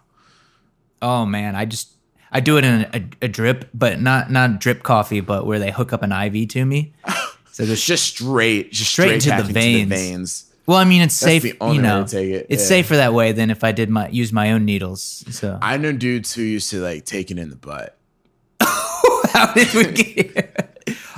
Oh 1.01 1.25
man, 1.25 1.55
I 1.55 1.65
just 1.65 1.93
I 2.31 2.39
do 2.39 2.57
it 2.57 2.63
in 2.65 2.81
a, 2.93 3.25
a 3.25 3.27
drip, 3.27 3.69
but 3.73 4.01
not 4.01 4.31
not 4.31 4.59
drip 4.59 4.83
coffee, 4.83 5.21
but 5.21 5.45
where 5.45 5.59
they 5.59 5.71
hook 5.71 5.93
up 5.93 6.03
an 6.03 6.11
IV 6.11 6.49
to 6.49 6.65
me. 6.65 6.93
So 7.51 7.63
It's 7.63 7.71
just 7.71 7.87
just 7.87 8.03
straight, 8.05 8.71
just 8.71 8.91
Straight 8.91 9.19
straight, 9.19 9.35
into 9.35 9.47
the 9.47 9.51
back 9.53 9.63
into 9.65 9.85
veins. 9.87 9.89
veins. 9.89 10.53
well, 10.67 10.77
I 10.77 10.83
mean, 10.83 11.01
it's 11.01 11.15
safe. 11.15 11.41
the 11.41 11.55
only 11.59 11.77
you 11.77 11.81
know, 11.81 12.03
to 12.03 12.09
take 12.11 12.29
it, 12.29 12.45
it's 12.49 12.61
yeah. 12.61 12.67
safer 12.67 12.97
that 12.97 13.15
way 13.15 13.31
than 13.31 13.49
if 13.49 13.63
I 13.63 13.71
did 13.71 13.89
my 13.89 14.09
use 14.09 14.31
my 14.31 14.51
own 14.51 14.63
needles. 14.63 15.23
So 15.31 15.57
I 15.59 15.77
know 15.77 15.91
dudes 15.91 16.35
who 16.35 16.43
used 16.43 16.69
to 16.69 16.81
like 16.81 17.05
take 17.05 17.31
it 17.31 17.39
in 17.39 17.49
the 17.49 17.55
butt. 17.55 17.97
how 18.61 19.53
did 19.53 19.73
we 19.73 19.91
get? 19.91 20.66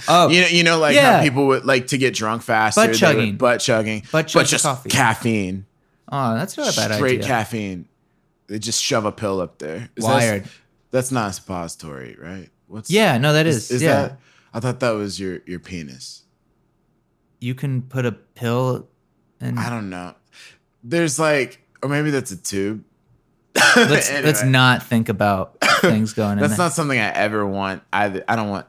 Oh, 0.09 0.27
You 0.29 0.41
know, 0.41 0.47
you 0.47 0.63
know, 0.63 0.79
like 0.79 0.95
Yeah. 0.95 1.17
how 1.17 1.23
people 1.23 1.47
would 1.47 1.65
like 1.65 1.87
to 1.87 1.97
get 1.97 2.13
drunk 2.15 2.41
faster. 2.41 2.81
Butt 2.81 2.85
they 2.87 2.91
would- 2.91 2.97
chugging. 2.99 3.37
butt 3.37 3.59
chugging, 3.61 4.03
but 4.11 4.27
just 4.27 4.63
coffee. 4.65 4.89
caffeine, 4.89 5.65
oh, 6.11 6.33
that's 6.35 6.57
not 6.57 6.73
a 6.73 6.75
bad 6.75 6.85
idea. 6.91 6.97
straight 6.97 7.17
idea. 7.19 7.27
caffeine. 7.27 7.85
They 8.47 8.57
just 8.59 8.81
shove 8.81 9.05
a 9.05 9.11
pill 9.11 9.39
up 9.39 9.59
there. 9.59 9.89
Is 9.95 10.03
that- 10.05 10.11
Wired. 10.11 10.45
That's 10.91 11.11
not 11.11 11.29
a 11.29 11.33
suppository, 11.33 12.17
right? 12.19 12.49
What's 12.67 12.89
Yeah, 12.89 13.17
no, 13.19 13.33
that 13.33 13.45
is. 13.45 13.69
Is 13.69 13.81
yeah. 13.83 14.01
that? 14.01 14.19
I 14.53 14.59
thought 14.59 14.79
that 14.79 14.91
was 14.91 15.19
your 15.19 15.39
your 15.45 15.59
penis. 15.59 16.23
you 17.39 17.53
can 17.55 17.81
put 17.83 18.05
a 18.05 18.11
pill 18.11 18.87
and 19.39 19.57
I 19.59 19.69
don't 19.69 19.89
know. 19.89 20.13
There's 20.83 21.17
like, 21.19 21.61
or 21.81 21.87
maybe 21.89 22.09
that's 22.11 22.31
a 22.31 22.35
tube. 22.37 22.83
let's 23.55 24.09
Anyway, 24.09 24.25
let's 24.25 24.43
not 24.43 24.83
think 24.83 25.07
about 25.09 25.57
things 25.81 26.13
going 26.13 26.33
in 26.33 26.39
That's 26.39 26.57
not 26.57 26.73
something 26.73 26.99
I 26.99 27.09
ever 27.11 27.45
want. 27.45 27.83
Either 27.93 28.23
I 28.27 28.35
don't 28.35 28.49
want. 28.49 28.65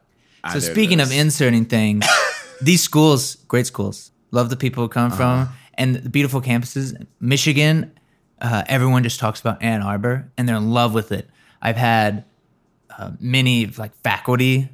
So 0.53 0.59
speaking 0.59 1.01
of 1.01 1.13
inserting 1.13 1.65
things, 1.67 2.07
these 2.63 2.83
schools, 2.83 3.37
great 3.49 3.67
schools, 3.67 4.11
love 4.31 4.51
the 4.51 4.57
people 4.57 4.83
who 4.85 4.89
come 4.89 5.11
from, 5.11 5.41
Uh-huh. 5.41 5.53
and 5.75 5.97
the 5.97 6.09
beautiful 6.09 6.41
campuses. 6.41 6.95
Michigan, 7.21 7.93
uh, 8.41 8.63
everyone 8.67 9.03
just 9.03 9.21
talks 9.21 9.41
about 9.41 9.63
Ann 9.63 9.83
Arbor, 9.83 10.31
and 10.37 10.49
they're 10.49 10.57
in 10.57 10.71
love 10.71 10.95
with 10.95 11.13
it. 11.13 11.29
I've 11.63 11.77
had 11.77 12.25
uh, 12.97 13.13
many 13.21 13.67
like 13.67 13.95
faculty, 14.03 14.69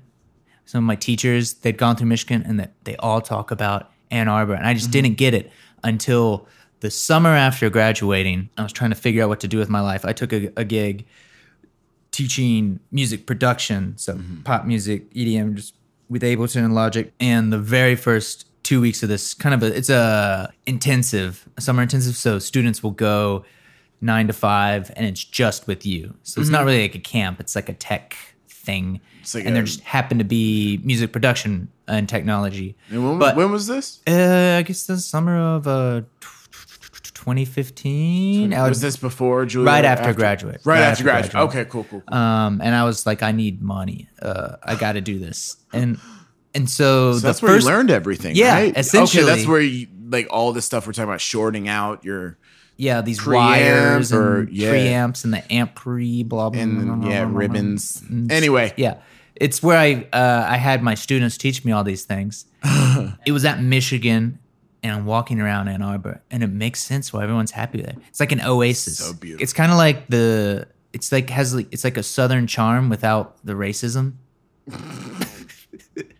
some 0.65 0.85
of 0.85 0.87
my 0.87 0.97
teachers, 0.97 1.55
they'd 1.55 1.79
gone 1.79 1.97
through 1.97 2.09
Michigan, 2.09 2.43
and 2.47 2.59
that 2.61 2.73
they 2.85 2.97
all 2.97 3.21
talk 3.21 3.51
about 3.51 3.91
Ann 4.11 4.29
Arbor, 4.29 4.55
and 4.55 4.67
I 4.67 4.75
just 4.75 4.91
didn't 4.91 5.15
get 5.15 5.35
it 5.35 5.51
until 5.85 6.47
the 6.81 6.91
summer 6.91 7.31
after 7.31 7.71
graduating. 7.71 8.51
I 8.59 8.63
was 8.63 8.73
trying 8.73 8.91
to 8.91 8.97
figure 8.97 9.23
out 9.23 9.29
what 9.29 9.41
to 9.41 9.49
do 9.49 9.59
with 9.59 9.69
my 9.69 9.81
life. 9.81 10.05
I 10.05 10.13
took 10.13 10.33
a, 10.33 10.51
a 10.57 10.65
gig 10.65 11.07
teaching 12.17 12.81
music 12.91 13.27
production, 13.27 13.93
so 13.99 14.19
pop 14.45 14.65
music, 14.65 15.13
EDM, 15.13 15.55
just 15.55 15.75
with 16.09 16.23
Ableton 16.23 16.65
and 16.65 16.75
Logic. 16.75 17.13
And 17.21 17.53
the 17.53 17.59
very 17.59 17.95
first 17.95 18.47
two 18.63 18.81
weeks 18.81 19.03
of 19.03 19.11
this 19.11 19.35
kind 19.35 19.55
of 19.55 19.63
a 19.63 19.77
it's 19.77 19.91
a 19.91 20.51
intensive, 20.67 21.47
a 21.59 21.61
summer 21.61 21.83
intensive. 21.83 22.17
So 22.17 22.39
students 22.39 22.83
will 22.83 22.93
go 22.93 23.45
nine 24.01 24.27
to 24.29 24.33
five, 24.33 24.91
and 24.97 25.05
it's 25.05 25.23
just 25.23 25.67
with 25.67 25.85
you. 25.85 26.15
So 26.23 26.41
it's 26.41 26.49
not 26.49 26.65
really 26.65 26.81
like 26.81 26.95
a 26.95 27.01
camp; 27.01 27.39
it's 27.39 27.55
like 27.55 27.69
a 27.69 27.75
tech 27.75 28.17
thing, 28.49 29.01
like 29.35 29.45
and 29.45 29.55
there 29.55 29.63
just 29.63 29.81
happened 29.81 30.21
to 30.21 30.25
be 30.25 30.81
music 30.83 31.13
production 31.13 31.69
and 31.87 32.09
technology. 32.09 32.77
And 32.91 33.05
when, 33.07 33.19
But- 33.19 33.37
when 33.37 33.53
was 33.53 33.67
this? 33.67 34.01
Uh, 34.07 34.57
I 34.59 34.63
guess 34.63 34.87
the 34.87 34.97
summer 34.97 35.37
of 35.39 35.67
uh, 35.67 36.01
2015. 37.26 38.54
I 38.54 38.68
Was 38.68 38.80
this 38.80 38.97
before 38.97 39.45
Julia? 39.47 39.66
Right 39.66 39.85
after 39.85 40.12
graduate. 40.14 40.61
Right, 40.64 40.75
Right 40.75 40.80
after 40.83 40.90
after 40.92 41.04
graduate. 41.04 41.33
graduate. 41.33 41.56
Okay, 41.56 41.71
cool, 41.71 41.85
cool. 41.85 42.02
cool. 42.09 42.16
um, 42.18 42.61
and 42.62 42.75
I 42.75 42.85
was 42.85 43.04
like, 43.06 43.23
I 43.23 43.33
need 43.33 43.61
money. 43.62 44.09
Uh, 44.23 44.56
I 44.62 44.76
got 44.76 44.92
to 44.92 45.00
do 45.00 45.18
this, 45.18 45.56
and 45.73 45.99
and 46.54 46.71
so, 46.71 47.12
So 47.12 47.18
the 47.18 47.26
that's 47.28 47.42
where 47.42 47.52
first 47.54 47.66
you 47.66 47.73
learned 47.73 47.90
everything, 47.90 48.37
Yeah, 48.37 48.54
right? 48.54 48.76
essentially. 48.76 49.25
Okay, 49.25 49.35
that's 49.35 49.47
where 49.49 49.61
you 49.61 49.88
like 50.09 50.28
all 50.30 50.52
this 50.52 50.64
stuff 50.64 50.87
we're 50.87 50.92
talking 50.92 51.09
about 51.09 51.21
shorting 51.21 51.68
out 51.68 52.04
your 52.04 52.38
yeah 52.76 53.00
these 53.00 53.26
wires 53.26 54.12
or- 54.12 54.40
and 54.40 54.50
yeah. 54.52 54.71
preamps 54.73 55.25
and 55.25 55.33
the 55.35 55.52
amp 55.52 55.75
pre 55.75 56.23
blah 56.23 56.50
blah 56.50 56.50
blah, 56.50 56.62
and 56.62 57.02
blah, 57.02 57.11
yeah 57.11 57.25
blah, 57.25 57.30
blah. 57.33 57.38
ribbons. 57.40 58.02
Anyway, 58.30 58.73
Yeah, 58.76 58.99
it's 59.35 59.62
where 59.62 59.76
I 59.78 60.06
uh, 60.12 60.47
I 60.49 60.56
had 60.59 60.83
my 60.83 60.95
students 60.95 61.37
teach 61.37 61.64
me 61.64 61.73
all 61.73 61.83
these 61.85 62.04
things. 62.04 62.45
it 63.26 63.33
was 63.33 63.45
at 63.45 63.61
Michigan, 63.62 64.38
and 64.87 64.97
I'm 64.97 65.07
walking 65.07 65.40
around 65.40 65.69
Ann 65.69 65.83
Arbor, 65.83 66.23
and 66.31 66.43
it 66.43 66.49
makes 66.49 66.83
sense 66.83 67.12
why 67.12 67.23
everyone's 67.23 67.50
happy 67.50 67.83
there. 67.83 67.95
It's 68.09 68.21
like 68.21 68.33
an 68.33 68.40
oasis. 68.40 68.99
So 68.99 69.12
beautiful. 69.12 69.43
It's 69.43 69.52
kind 69.52 69.71
of 69.71 69.78
like 69.78 70.09
the. 70.09 70.69
It's 70.93 71.12
like 71.12 71.28
has 71.31 71.55
like 71.55 71.69
it's 71.73 71.85
like 71.85 71.97
a 71.97 72.02
southern 72.02 72.47
charm 72.47 72.88
without 72.88 73.37
the 73.45 73.52
racism. 73.52 74.14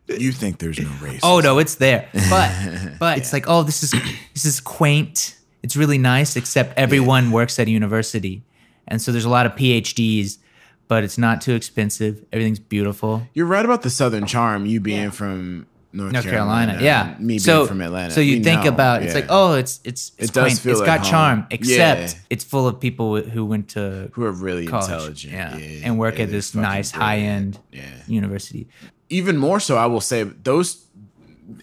you 0.07 0.33
think 0.33 0.59
there's 0.59 0.79
no 0.79 0.91
race? 1.01 1.21
Oh 1.23 1.41
no, 1.41 1.59
it's 1.59 1.77
there. 1.77 2.09
But 2.31 2.53
but 2.99 3.19
it's 3.19 3.33
like, 3.33 3.47
oh, 3.49 3.63
this 3.63 3.83
is 3.83 3.93
this 4.35 4.45
is 4.45 4.61
quaint. 4.61 5.37
It's 5.63 5.77
really 5.77 5.99
nice, 5.99 6.37
except 6.37 6.79
everyone 6.79 7.31
works 7.31 7.59
at 7.59 7.67
a 7.67 7.71
university. 7.71 8.45
And 8.87 9.03
so 9.03 9.11
there's 9.11 9.25
a 9.25 9.31
lot 9.31 9.47
of 9.47 9.53
PhDs, 9.53 10.39
but 10.87 11.03
it's 11.03 11.19
not 11.19 11.41
too 11.41 11.55
expensive. 11.55 12.25
Everything's 12.33 12.61
beautiful. 12.61 13.27
You're 13.35 13.47
right 13.47 13.65
about 13.65 13.83
the 13.83 13.91
Southern 13.91 14.27
charm. 14.27 14.67
You 14.67 14.81
being 14.81 15.11
from 15.11 15.67
North, 15.93 16.13
North 16.13 16.25
Carolina, 16.25 16.73
Carolina, 16.79 16.85
yeah. 16.85 17.17
Me 17.25 17.39
so, 17.39 17.67
from 17.67 17.81
Atlanta. 17.81 18.13
So 18.13 18.21
you 18.21 18.39
We 18.39 18.45
think 18.45 18.65
know, 18.65 18.69
about 18.71 19.03
it's 19.03 19.15
yeah. 19.15 19.21
like, 19.21 19.27
oh, 19.31 19.55
it's 19.55 19.81
it's 19.85 20.13
it's 20.19 20.31
It 20.31 20.35
does 20.35 20.45
quaint. 20.45 20.59
feel 20.59 20.73
it's 20.73 20.81
like 20.81 20.87
got 20.87 21.01
home. 21.01 21.11
charm, 21.11 21.47
except 21.51 22.01
Yeah. 22.15 22.19
it's 22.29 22.45
full 22.45 22.67
of 22.69 22.79
people 22.81 23.21
who 23.21 23.45
went 23.47 23.69
to 23.71 24.11
who 24.13 24.25
are 24.25 24.33
really 24.33 24.67
college, 24.67 25.25
intelligent, 25.25 25.33
yeah, 25.33 25.57
yeah, 25.57 25.87
and 25.87 25.99
work 25.99 26.21
at 26.21 26.31
this 26.31 26.55
nice 26.55 26.91
high 26.91 27.19
end 27.19 27.59
university. 28.07 28.69
even 29.09 29.37
more 29.39 29.61
so, 29.61 29.77
I 29.77 29.87
will 29.87 30.01
say 30.01 30.23
those 30.25 30.85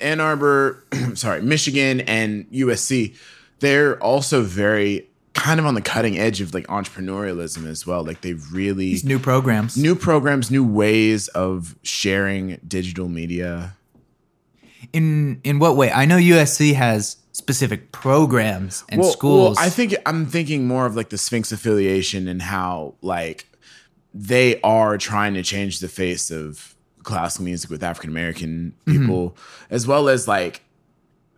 Ann 0.01 0.19
Arbor, 0.19 0.83
sorry, 1.13 1.41
Michigan 1.41 2.01
and 2.01 2.49
USC, 2.51 3.15
they're 3.59 4.01
also 4.01 4.41
very 4.41 5.09
kind 5.33 5.59
of 5.59 5.65
on 5.65 5.73
the 5.73 5.81
cutting 5.81 6.17
edge 6.17 6.41
of 6.41 6.53
like 6.53 6.65
entrepreneurialism 6.67 7.65
as 7.67 7.85
well. 7.85 8.03
Like 8.03 8.21
they 8.21 8.33
really 8.33 8.85
These 8.91 9.03
new 9.03 9.19
programs. 9.19 9.75
new 9.77 9.95
programs, 9.95 10.49
new 10.51 10.63
ways 10.63 11.27
of 11.29 11.75
sharing 11.83 12.59
digital 12.67 13.09
media. 13.09 13.75
In 14.91 15.39
in 15.43 15.59
what 15.59 15.75
way? 15.77 15.91
I 15.91 16.05
know 16.05 16.17
USC 16.17 16.73
has 16.73 17.17
specific 17.31 17.91
programs 17.91 18.83
and 18.89 19.01
well, 19.01 19.11
schools. 19.11 19.55
Well, 19.57 19.65
I 19.65 19.69
think 19.69 19.95
I'm 20.05 20.25
thinking 20.25 20.67
more 20.67 20.85
of 20.85 20.95
like 20.95 21.09
the 21.09 21.17
Sphinx 21.17 21.51
affiliation 21.51 22.27
and 22.27 22.41
how 22.41 22.95
like 23.01 23.47
they 24.13 24.59
are 24.61 24.97
trying 24.97 25.33
to 25.35 25.43
change 25.43 25.79
the 25.79 25.87
face 25.87 26.29
of 26.31 26.75
classical 27.03 27.45
music 27.45 27.69
with 27.69 27.83
African 27.83 28.09
American 28.09 28.73
Mm-hmm. 28.85 28.99
people, 29.01 29.37
as 29.69 29.87
well 29.87 30.09
as 30.09 30.27
like 30.27 30.61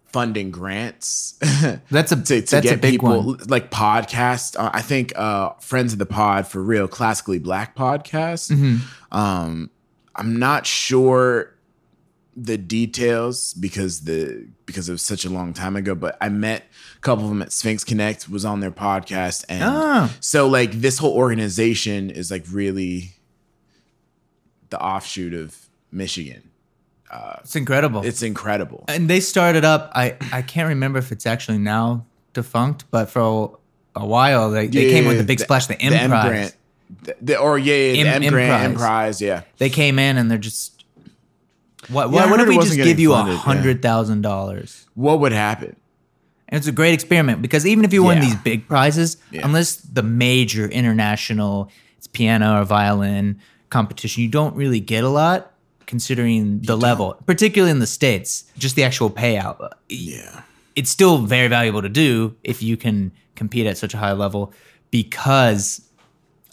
funding 0.08 0.50
grants 0.50 1.34
that's 1.92 2.10
a 2.14 2.16
to, 2.16 2.42
to 2.42 2.50
that's 2.56 2.72
a 2.72 2.78
big 2.78 2.92
people 2.94 3.22
one. 3.22 3.38
like 3.48 3.70
podcasts. 3.72 4.58
Uh, 4.58 4.70
I 4.74 4.82
think 4.82 5.12
uh, 5.18 5.50
friends 5.60 5.94
of 5.94 6.00
the 6.00 6.06
pod 6.06 6.48
for 6.48 6.62
real, 6.62 6.88
classically 6.88 7.40
black 7.40 7.75
podcast. 7.75 8.52
Mm-hmm. 8.52 8.78
Um, 9.18 9.70
I'm 10.16 10.38
not 10.40 10.66
sure 10.66 11.54
the 12.36 12.58
details 12.58 13.54
because 13.54 14.01
the 14.01 14.48
because 14.65 14.89
it 14.89 14.92
was 14.92 15.01
such 15.01 15.24
a 15.25 15.30
long 15.30 15.54
time 15.54 15.75
ago, 15.75 15.96
but 15.96 16.18
I 16.20 16.30
met 16.30 16.63
a 16.98 17.00
couple 17.00 17.24
of 17.24 17.30
them 17.30 17.42
at 17.42 17.51
Sphinx 17.54 17.84
Connect 17.84 18.27
was 18.30 18.44
on 18.46 18.60
their 18.60 18.72
podcast, 18.72 19.46
and 19.48 19.63
Ah. 19.63 20.13
so 20.20 20.48
like 20.48 20.74
this 20.74 20.98
whole 20.98 21.13
organization 21.13 22.10
is 22.10 22.30
like 22.32 22.44
really 22.51 23.12
the 24.70 24.80
offshoot 24.82 25.34
of 25.34 25.56
Michigan. 25.92 26.50
It's 27.42 27.56
incredible. 27.56 28.04
It's 28.04 28.22
incredible. 28.22 28.84
and 28.89 29.10
they 29.10 29.22
started 29.22 29.63
up. 29.63 29.89
I 29.96 30.18
I 30.34 30.42
can't 30.42 30.68
remember 30.68 31.00
if 31.00 31.13
it's 31.13 31.25
actually 31.25 31.60
now 31.60 32.06
defunct, 32.34 32.84
but 32.92 33.10
for 33.10 33.22
a, 33.96 34.01
a 34.01 34.06
while 34.06 34.51
they, 34.51 34.68
they 34.68 34.89
came 34.92 35.06
with 35.06 35.18
the 35.18 35.24
big 35.24 35.39
splash, 35.39 35.68
the 35.68 35.80
M 35.82 36.10
prize. 36.10 36.27
Grant. 36.27 36.56
The, 37.04 37.15
the- 37.22 37.38
or 37.39 37.58
yeah, 37.58 37.74
yeah, 37.94 38.04
the 38.04 38.10
M- 38.10 38.24
M, 38.24 38.34
Grant, 38.34 38.63
M 38.65 38.72
M 38.72 38.77
prize, 38.77 39.22
yeah. 39.22 39.44
They 39.60 39.70
came 39.70 39.98
in 39.98 40.18
and 40.18 40.30
they're 40.30 40.38
just. 40.38 40.75
What, 41.89 42.12
Yeah, 42.12 42.30
what 42.30 42.39
if 42.39 42.48
we 42.48 42.58
just 42.58 42.75
give 42.75 43.00
you 43.00 43.13
a 43.13 43.25
yeah. 43.27 43.36
hundred 43.38 43.82
thousand 43.82 44.22
dollars? 44.22 44.86
What 44.96 45.20
would 45.20 45.32
happen? 45.32 45.75
And 46.48 46.58
it's 46.60 46.68
a 46.68 46.72
great 46.72 46.94
experiment 46.94 47.42
because 47.42 47.65
even 47.65 47.86
if 47.86 47.94
you 47.94 48.04
win 48.04 48.20
these 48.20 48.36
big 48.36 48.68
prizes, 48.68 49.18
Yeah. 49.32 49.42
unless 49.46 49.77
the 49.77 50.04
major 50.04 50.68
international 50.68 51.70
it's 51.98 52.08
piano 52.08 52.62
or 52.62 52.65
violin 52.65 53.39
competition, 53.70 54.22
you 54.24 54.30
don't 54.30 54.56
really 54.56 54.80
get 54.80 55.04
a 55.04 55.10
lot 55.10 55.51
considering 55.88 56.62
the 56.62 56.75
level, 56.75 57.15
particularly 57.25 57.72
in 57.72 57.80
the 57.80 57.88
states. 57.88 58.46
Just 58.58 58.75
the 58.75 58.84
actual 58.84 59.10
payout. 59.10 59.72
Yeah. 59.89 60.42
It's 60.75 60.89
still 60.89 61.20
very 61.20 61.48
valuable 61.48 61.82
to 61.82 61.89
do 61.89 62.36
if 62.44 62.62
you 62.62 62.77
can 62.77 63.12
compete 63.36 63.65
at 63.65 63.77
such 63.77 63.94
a 63.94 63.98
high 63.98 64.12
level 64.13 64.54
because 64.92 65.82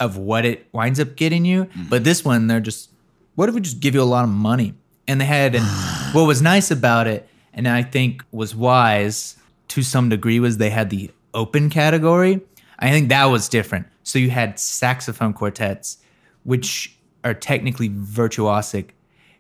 of 0.01 0.17
what 0.17 0.45
it 0.45 0.67
winds 0.73 0.99
up 1.01 1.17
getting 1.17 1.45
you. 1.45 1.65
Mm. 1.67 1.89
But 1.89 2.05
this 2.05 2.25
one, 2.25 2.47
they're 2.47 2.61
just, 2.61 2.91
what 3.35 3.49
if 3.49 3.55
we 3.55 3.61
just 3.61 3.81
give 3.81 3.95
you 3.95 4.03
a 4.03 4.05
lot 4.05 4.25
of 4.25 4.31
money? 4.31 4.75
And 5.09 5.21
they 5.21 5.25
had, 5.25 5.55
and 5.55 5.65
what 6.13 6.25
was 6.25 6.43
nice 6.43 6.71
about 6.71 7.07
it, 7.07 7.29
and 7.55 7.69
I 7.69 7.83
think 7.83 8.25
was 8.33 8.55
wise 8.55 9.37
to 9.69 9.83
some 9.83 10.09
degree, 10.09 10.41
was 10.41 10.59
they 10.59 10.71
had 10.71 10.91
the 10.91 11.11
open 11.35 11.71
category. 11.71 12.41
I 12.79 12.91
think 12.91 13.09
that 13.11 13.27
was 13.27 13.49
different. 13.49 13.87
So 14.03 14.19
you 14.19 14.31
had 14.31 14.59
saxophone 14.59 15.33
quartets, 15.33 15.99
which 16.45 16.97
are 17.25 17.35
technically 17.35 17.89
virtuosic, 17.89 18.91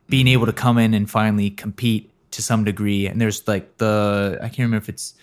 being 0.09 0.28
able 0.28 0.47
to 0.47 0.52
come 0.52 0.78
in 0.78 0.95
and 0.95 1.11
finally 1.11 1.50
compete 1.50 2.11
to 2.31 2.42
some 2.42 2.64
degree. 2.64 3.07
And 3.07 3.21
there's 3.21 3.47
like 3.49 3.78
the, 3.78 4.38
I 4.40 4.47
can't 4.47 4.59
remember 4.59 4.78
if 4.78 4.88
it's, 4.88 5.14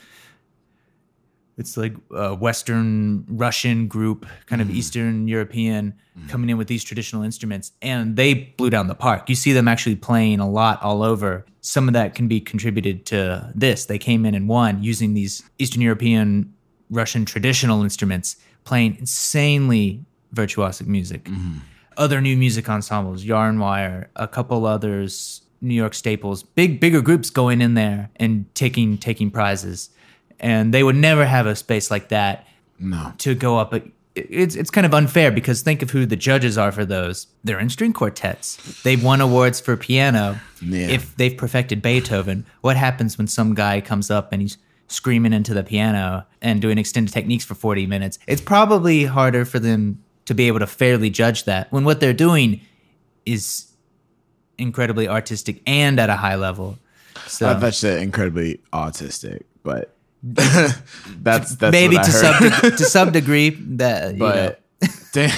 it's 1.59 1.75
like 1.75 1.93
a 2.11 2.33
Western 2.33 3.25
Russian 3.27 3.87
group, 3.87 4.25
kind 4.45 4.61
of 4.61 4.69
mm. 4.69 4.75
Eastern 4.75 5.27
European, 5.27 5.93
mm. 6.17 6.29
coming 6.29 6.49
in 6.49 6.57
with 6.57 6.67
these 6.67 6.83
traditional 6.83 7.21
instruments, 7.21 7.73
and 7.81 8.15
they 8.15 8.33
blew 8.57 8.69
down 8.69 8.87
the 8.87 8.95
park. 8.95 9.29
You 9.29 9.35
see 9.35 9.51
them 9.51 9.67
actually 9.67 9.97
playing 9.97 10.39
a 10.39 10.49
lot 10.49 10.81
all 10.81 11.03
over. 11.03 11.45
Some 11.61 11.89
of 11.89 11.93
that 11.93 12.15
can 12.15 12.27
be 12.27 12.39
contributed 12.39 13.05
to 13.07 13.51
this. 13.53 13.85
They 13.85 13.97
came 13.97 14.25
in 14.25 14.33
and 14.33 14.47
won 14.47 14.81
using 14.81 15.13
these 15.13 15.43
Eastern 15.59 15.81
European, 15.81 16.53
Russian 16.89 17.25
traditional 17.25 17.83
instruments, 17.83 18.37
playing 18.63 18.95
insanely 18.99 20.05
virtuosic 20.33 20.87
music. 20.87 21.25
Mm-hmm. 21.25 21.57
Other 21.97 22.21
new 22.21 22.37
music 22.37 22.69
ensembles, 22.69 23.25
Yarnwire, 23.25 24.07
a 24.15 24.27
couple 24.27 24.65
others, 24.65 25.41
New 25.59 25.73
York 25.73 25.93
staples, 25.93 26.43
big 26.43 26.79
bigger 26.79 27.01
groups 27.01 27.29
going 27.29 27.59
in 27.59 27.73
there 27.73 28.09
and 28.15 28.45
taking 28.55 28.97
taking 28.97 29.29
prizes 29.29 29.89
and 30.39 30.73
they 30.73 30.83
would 30.83 30.95
never 30.95 31.25
have 31.25 31.45
a 31.47 31.55
space 31.55 31.89
like 31.91 32.09
that 32.09 32.47
No. 32.79 33.13
to 33.19 33.35
go 33.35 33.57
up. 33.57 33.71
But 33.71 33.83
it's 34.15 34.55
it's 34.55 34.69
kind 34.69 34.85
of 34.85 34.93
unfair 34.93 35.31
because 35.31 35.61
think 35.61 35.81
of 35.81 35.91
who 35.91 36.05
the 36.05 36.15
judges 36.15 36.57
are 36.57 36.71
for 36.71 36.85
those. 36.85 37.27
They're 37.43 37.59
in 37.59 37.69
string 37.69 37.93
quartets. 37.93 38.57
They've 38.83 39.01
won 39.03 39.21
awards 39.21 39.59
for 39.61 39.77
piano. 39.77 40.39
Yeah. 40.61 40.87
If 40.87 41.15
they've 41.15 41.35
perfected 41.37 41.81
Beethoven, 41.81 42.45
what 42.61 42.75
happens 42.77 43.17
when 43.17 43.27
some 43.27 43.53
guy 43.55 43.81
comes 43.81 44.11
up 44.11 44.33
and 44.33 44.41
he's 44.41 44.57
screaming 44.87 45.33
into 45.33 45.53
the 45.53 45.63
piano 45.63 46.25
and 46.41 46.61
doing 46.61 46.77
extended 46.77 47.13
techniques 47.13 47.45
for 47.45 47.55
40 47.55 47.85
minutes? 47.85 48.19
It's 48.27 48.41
probably 48.41 49.05
harder 49.05 49.45
for 49.45 49.59
them 49.59 50.03
to 50.25 50.33
be 50.33 50.47
able 50.47 50.59
to 50.59 50.67
fairly 50.67 51.09
judge 51.09 51.45
that 51.45 51.71
when 51.71 51.85
what 51.85 51.99
they're 51.99 52.13
doing 52.13 52.61
is 53.25 53.67
incredibly 54.57 55.07
artistic 55.07 55.61
and 55.65 55.99
at 55.99 56.09
a 56.09 56.15
high 56.17 56.35
level. 56.35 56.77
So 57.27 57.49
I 57.49 57.59
thought 57.59 57.81
you 57.83 57.89
incredibly 57.89 58.59
autistic, 58.73 59.43
but 59.63 59.95
that's 60.23 61.55
that's 61.55 61.71
maybe 61.71 61.95
to 61.95 62.11
some 62.11 62.39
de- 62.49 62.71
to 62.71 62.83
some 62.85 63.11
degree 63.11 63.49
that 63.51 64.13
you 64.13 64.19
know, 64.19 64.55
but 64.81 64.89
damn, 65.13 65.37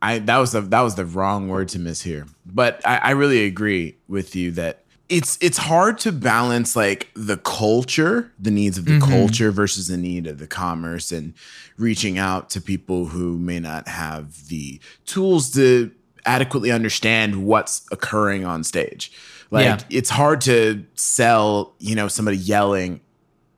I 0.00 0.18
that 0.20 0.38
was 0.38 0.52
the 0.52 0.60
that 0.62 0.80
was 0.80 0.94
the 0.94 1.04
wrong 1.04 1.48
word 1.48 1.68
to 1.70 1.78
miss 1.78 2.02
here. 2.02 2.26
But 2.46 2.80
I, 2.86 2.96
I 2.98 3.10
really 3.10 3.44
agree 3.44 3.96
with 4.08 4.34
you 4.34 4.50
that 4.52 4.84
it's 5.08 5.36
it's 5.42 5.58
hard 5.58 5.98
to 5.98 6.12
balance 6.12 6.74
like 6.74 7.10
the 7.14 7.36
culture, 7.36 8.32
the 8.38 8.50
needs 8.50 8.78
of 8.78 8.84
the 8.86 8.92
Mm-hmm. 8.92 9.10
culture 9.10 9.50
versus 9.50 9.88
the 9.88 9.96
need 9.98 10.26
of 10.26 10.38
the 10.38 10.46
commerce, 10.46 11.12
and 11.12 11.34
reaching 11.76 12.18
out 12.18 12.48
to 12.50 12.60
people 12.60 13.06
who 13.06 13.38
may 13.38 13.60
not 13.60 13.88
have 13.88 14.48
the 14.48 14.80
tools 15.04 15.50
to 15.52 15.90
adequately 16.24 16.70
understand 16.70 17.44
what's 17.44 17.84
occurring 17.90 18.44
on 18.44 18.64
stage. 18.64 19.12
Like 19.50 19.64
Yeah. 19.64 19.78
it's 19.90 20.08
hard 20.08 20.40
to 20.42 20.84
sell, 20.94 21.74
you 21.78 21.94
know, 21.94 22.08
somebody 22.08 22.36
yelling 22.38 23.00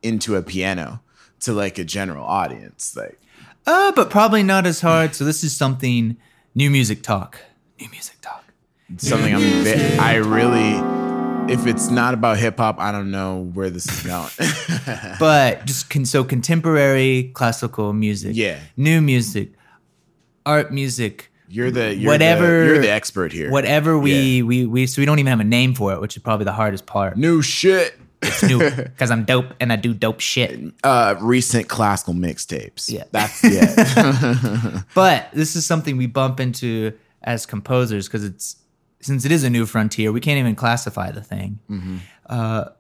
into 0.05 0.37
a 0.37 0.43
piano 0.43 1.01
to 1.41 1.53
like 1.53 1.79
a 1.79 1.85
general 1.85 2.25
audience. 2.25 2.95
Like 2.97 3.19
uh, 3.67 3.93
but 3.93 4.11
probably 4.11 4.43
not 4.43 4.67
as 4.67 4.81
hard. 4.81 5.15
So 5.15 5.25
this 5.25 5.43
is 5.43 5.57
something 5.57 6.17
new 6.55 6.71
music 6.71 7.03
talk 7.03 7.39
New 7.81 7.89
music 7.91 8.17
talk. 8.21 8.45
Something 8.99 9.35
I'm. 9.35 9.41
ve- 9.65 9.99
I 9.99 10.17
really. 10.17 11.03
If 11.53 11.67
it's 11.67 11.91
not 11.91 12.15
about 12.15 12.39
hip 12.39 12.57
hop, 12.57 12.79
I 12.79 12.91
don't 12.91 13.11
know 13.11 13.51
where 13.53 13.69
this 13.69 13.87
is 13.87 14.03
going. 14.03 14.31
But 15.19 15.67
just 15.67 15.91
con- 15.91 16.07
so 16.07 16.25
contemporary 16.25 17.31
classical 17.35 17.93
music. 17.93 18.33
Yeah. 18.35 18.61
New 18.79 19.01
music, 19.03 19.53
art 20.47 20.73
music. 20.73 21.31
You're 21.49 21.71
the 21.71 21.95
you're 21.95 22.11
Whatever- 22.11 22.61
The, 22.61 22.67
you're 22.67 22.79
the 22.81 22.91
expert 22.91 23.33
here. 23.33 23.51
Whatever 23.51 23.99
we, 23.99 24.13
Yeah. 24.39 24.43
we 24.45 24.67
we 24.67 24.87
so 24.87 25.03
we 25.03 25.07
don't 25.07 25.19
even 25.19 25.31
have 25.31 25.41
a 25.41 25.45
name 25.45 25.75
for 25.75 25.93
it, 25.93 26.01
which 26.01 26.17
is 26.17 26.23
probably 26.23 26.45
the 26.45 26.53
hardest 26.53 26.87
part. 26.87 27.17
new 27.19 27.43
shit. 27.43 27.99
It's 28.25 28.43
new 28.43 28.59
because 28.71 29.11
I'm 29.11 29.25
dope 29.25 29.55
and 29.61 29.73
I 29.73 29.77
do 29.77 29.95
dope 29.95 30.21
shit. 30.21 30.59
Uh, 30.83 31.15
recent 31.21 31.69
classical 31.69 32.15
mixtapes. 32.15 32.91
Yeah. 32.91 33.05
that's 33.11 33.43
yeah. 33.45 34.83
But 34.95 35.29
this 35.33 35.57
is 35.57 35.67
something 35.67 35.97
we 35.97 36.07
bump 36.07 36.41
into 36.41 36.93
as 37.23 37.47
composers 37.47 38.07
because 38.07 38.25
it's 38.25 38.57
since 39.01 39.25
it 39.25 39.33
is 39.33 39.45
a 39.45 39.51
new 39.51 39.67
frontier, 39.67 40.13
we 40.13 40.21
can't 40.21 40.39
even 40.39 40.55
classify 40.55 41.11
the 41.11 41.21
thing. 41.21 41.59
Uh, 42.27 42.71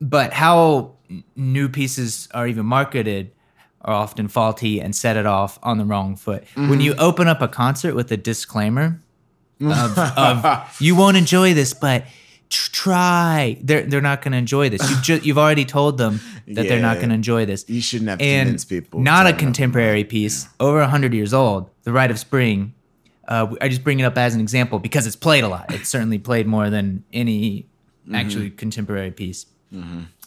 but 0.00 0.32
how 0.32 0.96
new 1.36 1.68
pieces 1.68 2.28
are 2.34 2.46
even 2.46 2.66
marketed 2.66 3.32
are 3.80 3.94
often 3.94 4.28
faulty 4.28 4.80
and 4.80 4.94
set 4.94 5.16
it 5.16 5.26
off 5.26 5.58
on 5.62 5.78
the 5.78 5.84
wrong 5.84 6.16
foot. 6.16 6.44
When 6.54 6.80
you 6.80 6.94
open 6.94 7.28
up 7.28 7.40
a 7.42 7.48
concert 7.48 7.94
with 7.94 8.10
a 8.12 8.16
disclaimer 8.16 9.00
of, 9.60 9.98
of 9.98 10.76
you 10.80 10.96
won't 10.96 11.16
enjoy 11.16 11.54
this, 11.54 11.72
but 11.74 12.04
try, 12.50 13.58
they're 13.62 13.82
they're 13.82 14.00
not 14.00 14.22
going 14.22 14.32
to 14.32 14.38
enjoy 14.38 14.68
this. 14.68 14.88
You've 14.90 15.02
ju- 15.02 15.20
you've 15.22 15.38
already 15.38 15.64
told 15.64 15.98
them 15.98 16.20
that 16.48 16.68
they're 16.68 16.80
not 16.80 16.96
going 16.96 17.08
to 17.08 17.14
enjoy 17.14 17.46
this 17.46 17.64
You 17.68 17.80
shouldn't 17.80 18.10
have 18.10 18.20
and 18.20 18.46
convince 18.48 18.64
people. 18.64 19.00
Not 19.00 19.26
a 19.26 19.32
contemporary 19.32 20.04
piece, 20.04 20.48
over 20.60 20.78
100 20.80 21.14
years 21.14 21.32
old, 21.32 21.70
The 21.84 21.92
Rite 21.92 22.10
of 22.10 22.18
Spring. 22.18 22.74
Uh, 23.26 23.54
I 23.60 23.68
just 23.68 23.82
bring 23.82 24.00
it 24.00 24.04
up 24.04 24.18
as 24.18 24.34
an 24.34 24.40
example 24.40 24.78
because 24.78 25.06
it's 25.06 25.16
played 25.16 25.44
a 25.44 25.48
lot. 25.48 25.72
It's 25.72 25.88
certainly 25.88 26.18
played 26.18 26.46
more 26.46 26.68
than 26.68 27.04
any 27.12 27.66
actually 28.12 28.50
contemporary 28.50 29.10
piece. 29.10 29.46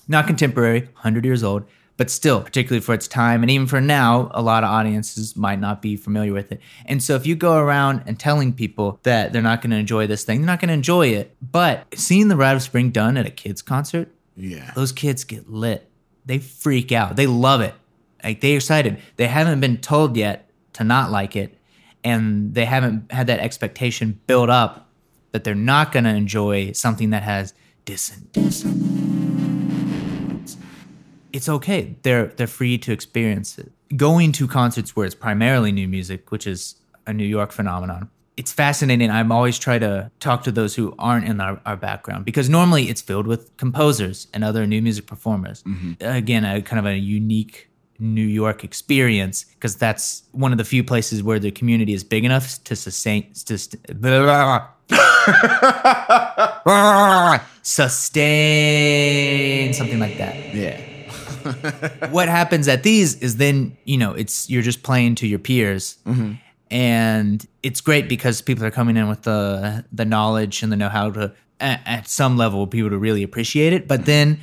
Not 0.08 0.26
contemporary, 0.26 0.82
100 0.82 1.24
years 1.26 1.44
old, 1.44 1.66
but 1.98 2.10
still, 2.12 2.42
particularly 2.42 2.80
for 2.82 2.94
its 2.94 3.08
time 3.08 3.42
and 3.42 3.50
even 3.51 3.68
for 3.68 3.82
now, 3.82 4.30
a 4.34 4.42
lot 4.42 4.63
of 4.63 4.70
audiences 4.70 5.36
might 5.36 5.60
not 5.60 5.82
be 5.82 5.96
familiar 5.96 6.32
with 6.32 6.51
it. 6.51 6.62
And 6.86 7.01
so 7.04 7.16
if 7.16 7.25
you 7.25 7.36
go 7.36 7.58
around 7.58 8.04
and 8.06 8.20
telling 8.20 8.54
people 8.54 9.00
that 9.04 9.34
they're 9.34 9.42
not 9.42 9.62
going 9.62 9.72
to 9.72 9.77
enjoy 9.77 10.08
this 10.08 10.24
thing, 10.24 10.39
they're 10.42 10.48
not 10.48 10.60
going 10.60 10.70
to 10.70 10.74
enjoy 10.75 11.08
it. 11.08 11.36
But 11.42 11.86
seeing 11.96 12.27
The 12.27 12.36
Rite 12.38 12.56
of 12.56 12.62
Spring 12.62 12.92
done 12.92 13.18
at 13.18 13.25
a 13.25 13.32
kid's 13.32 13.62
concert, 13.62 14.10
Yeah. 14.36 14.72
those 14.75 14.92
kids 14.92 15.24
get 15.24 15.50
lit. 15.50 15.89
They 16.25 16.38
freak 16.39 16.92
out. 16.92 17.16
They 17.16 17.25
love 17.27 17.62
it. 17.62 17.74
Like 18.24 18.42
they're 18.42 18.58
excited. 18.58 19.00
They 19.16 19.27
haven't 19.27 19.60
been 19.60 19.77
told 19.77 20.18
yet 20.18 20.50
to 20.74 20.84
not 20.84 21.10
like 21.12 21.36
it, 21.36 21.58
and 22.04 22.54
they 22.54 22.66
haven't 22.66 23.12
had 23.12 23.27
that 23.27 23.39
expectation 23.39 24.20
built 24.27 24.50
up 24.50 24.89
that 25.32 25.44
they're 25.44 25.56
not 25.56 25.92
going 25.92 26.04
to 26.04 26.13
enjoy 26.13 26.72
something 26.74 27.10
that 27.12 27.24
has 27.24 27.54
dissonance. 27.86 28.97
It's 31.38 31.48
okay. 31.48 31.96
They're 32.01 32.34
they're 32.36 32.48
free 32.48 32.79
to 32.79 32.91
experience 32.91 33.60
it. 33.60 33.72
Going 33.96 34.32
to 34.34 34.48
concerts 34.48 34.96
where 34.96 35.06
it's 35.06 35.13
primarily 35.13 35.72
new 35.72 35.88
music, 35.88 36.32
which 36.32 36.48
is 36.48 36.77
a 37.06 37.13
New 37.13 37.27
York 37.27 37.51
phenomenon. 37.51 38.10
It's 38.38 38.51
fascinating. 38.51 39.12
I'm 39.12 39.32
always 39.32 39.60
try 39.60 39.77
to 39.77 40.10
talk 40.20 40.44
to 40.46 40.51
those 40.51 40.74
who 40.74 40.96
aren't 40.98 41.27
in 41.27 41.39
our, 41.39 41.62
our 41.63 41.77
background 41.77 42.25
because 42.25 42.50
normally 42.50 42.89
it's 42.89 43.01
filled 43.01 43.27
with 43.27 43.56
composers 43.58 44.27
and 44.34 44.44
other 44.44 44.65
new 44.65 44.82
music 44.82 45.06
performers. 45.06 45.62
Mm-hmm. 45.62 45.94
Again, 46.01 46.44
a 46.44 46.60
kind 46.63 46.79
of 46.79 46.88
a 46.88 46.98
unique 46.98 47.70
New 48.00 48.25
York 48.25 48.63
experience 48.63 49.44
because 49.44 49.75
that's 49.75 50.24
one 50.32 50.51
of 50.51 50.58
the 50.58 50.65
few 50.65 50.84
places 50.84 51.22
where 51.22 51.38
the 51.39 51.51
community 51.51 51.94
is 51.94 52.03
big 52.03 52.25
enough 52.25 52.63
to 52.63 52.75
sustain 52.75 53.32
to 53.46 53.60
st- 53.60 53.84
sustain 57.62 59.74
something 59.74 60.00
like 60.00 60.17
that 60.17 60.56
Yeah. 60.56 60.82
what 62.12 62.27
happens 62.30 62.68
at 62.68 62.84
these 62.84 63.16
is 63.22 63.38
then 63.38 63.77
you 63.86 63.98
know 63.98 64.13
it's 64.13 64.50
you're 64.50 64.62
just 64.62 64.84
playing 64.84 65.16
to 65.16 65.27
your 65.27 65.39
peers. 65.39 65.98
And 66.70 67.48
it's 67.63 67.80
great 67.80 68.10
because 68.10 68.41
people 68.41 68.65
are 68.65 68.72
coming 68.72 68.98
in 68.98 69.08
with 69.08 69.24
the 69.24 69.86
the 69.91 70.06
knowledge 70.06 70.63
and 70.63 70.72
the 70.72 70.76
know-how 70.76 71.12
to 71.12 71.34
at, 71.60 71.82
at 71.86 72.08
some 72.10 72.38
level 72.38 72.67
people 72.67 72.89
to 72.89 72.98
really 72.98 73.24
appreciate 73.24 73.74
it. 73.74 73.88
But 73.88 74.06
then 74.06 74.39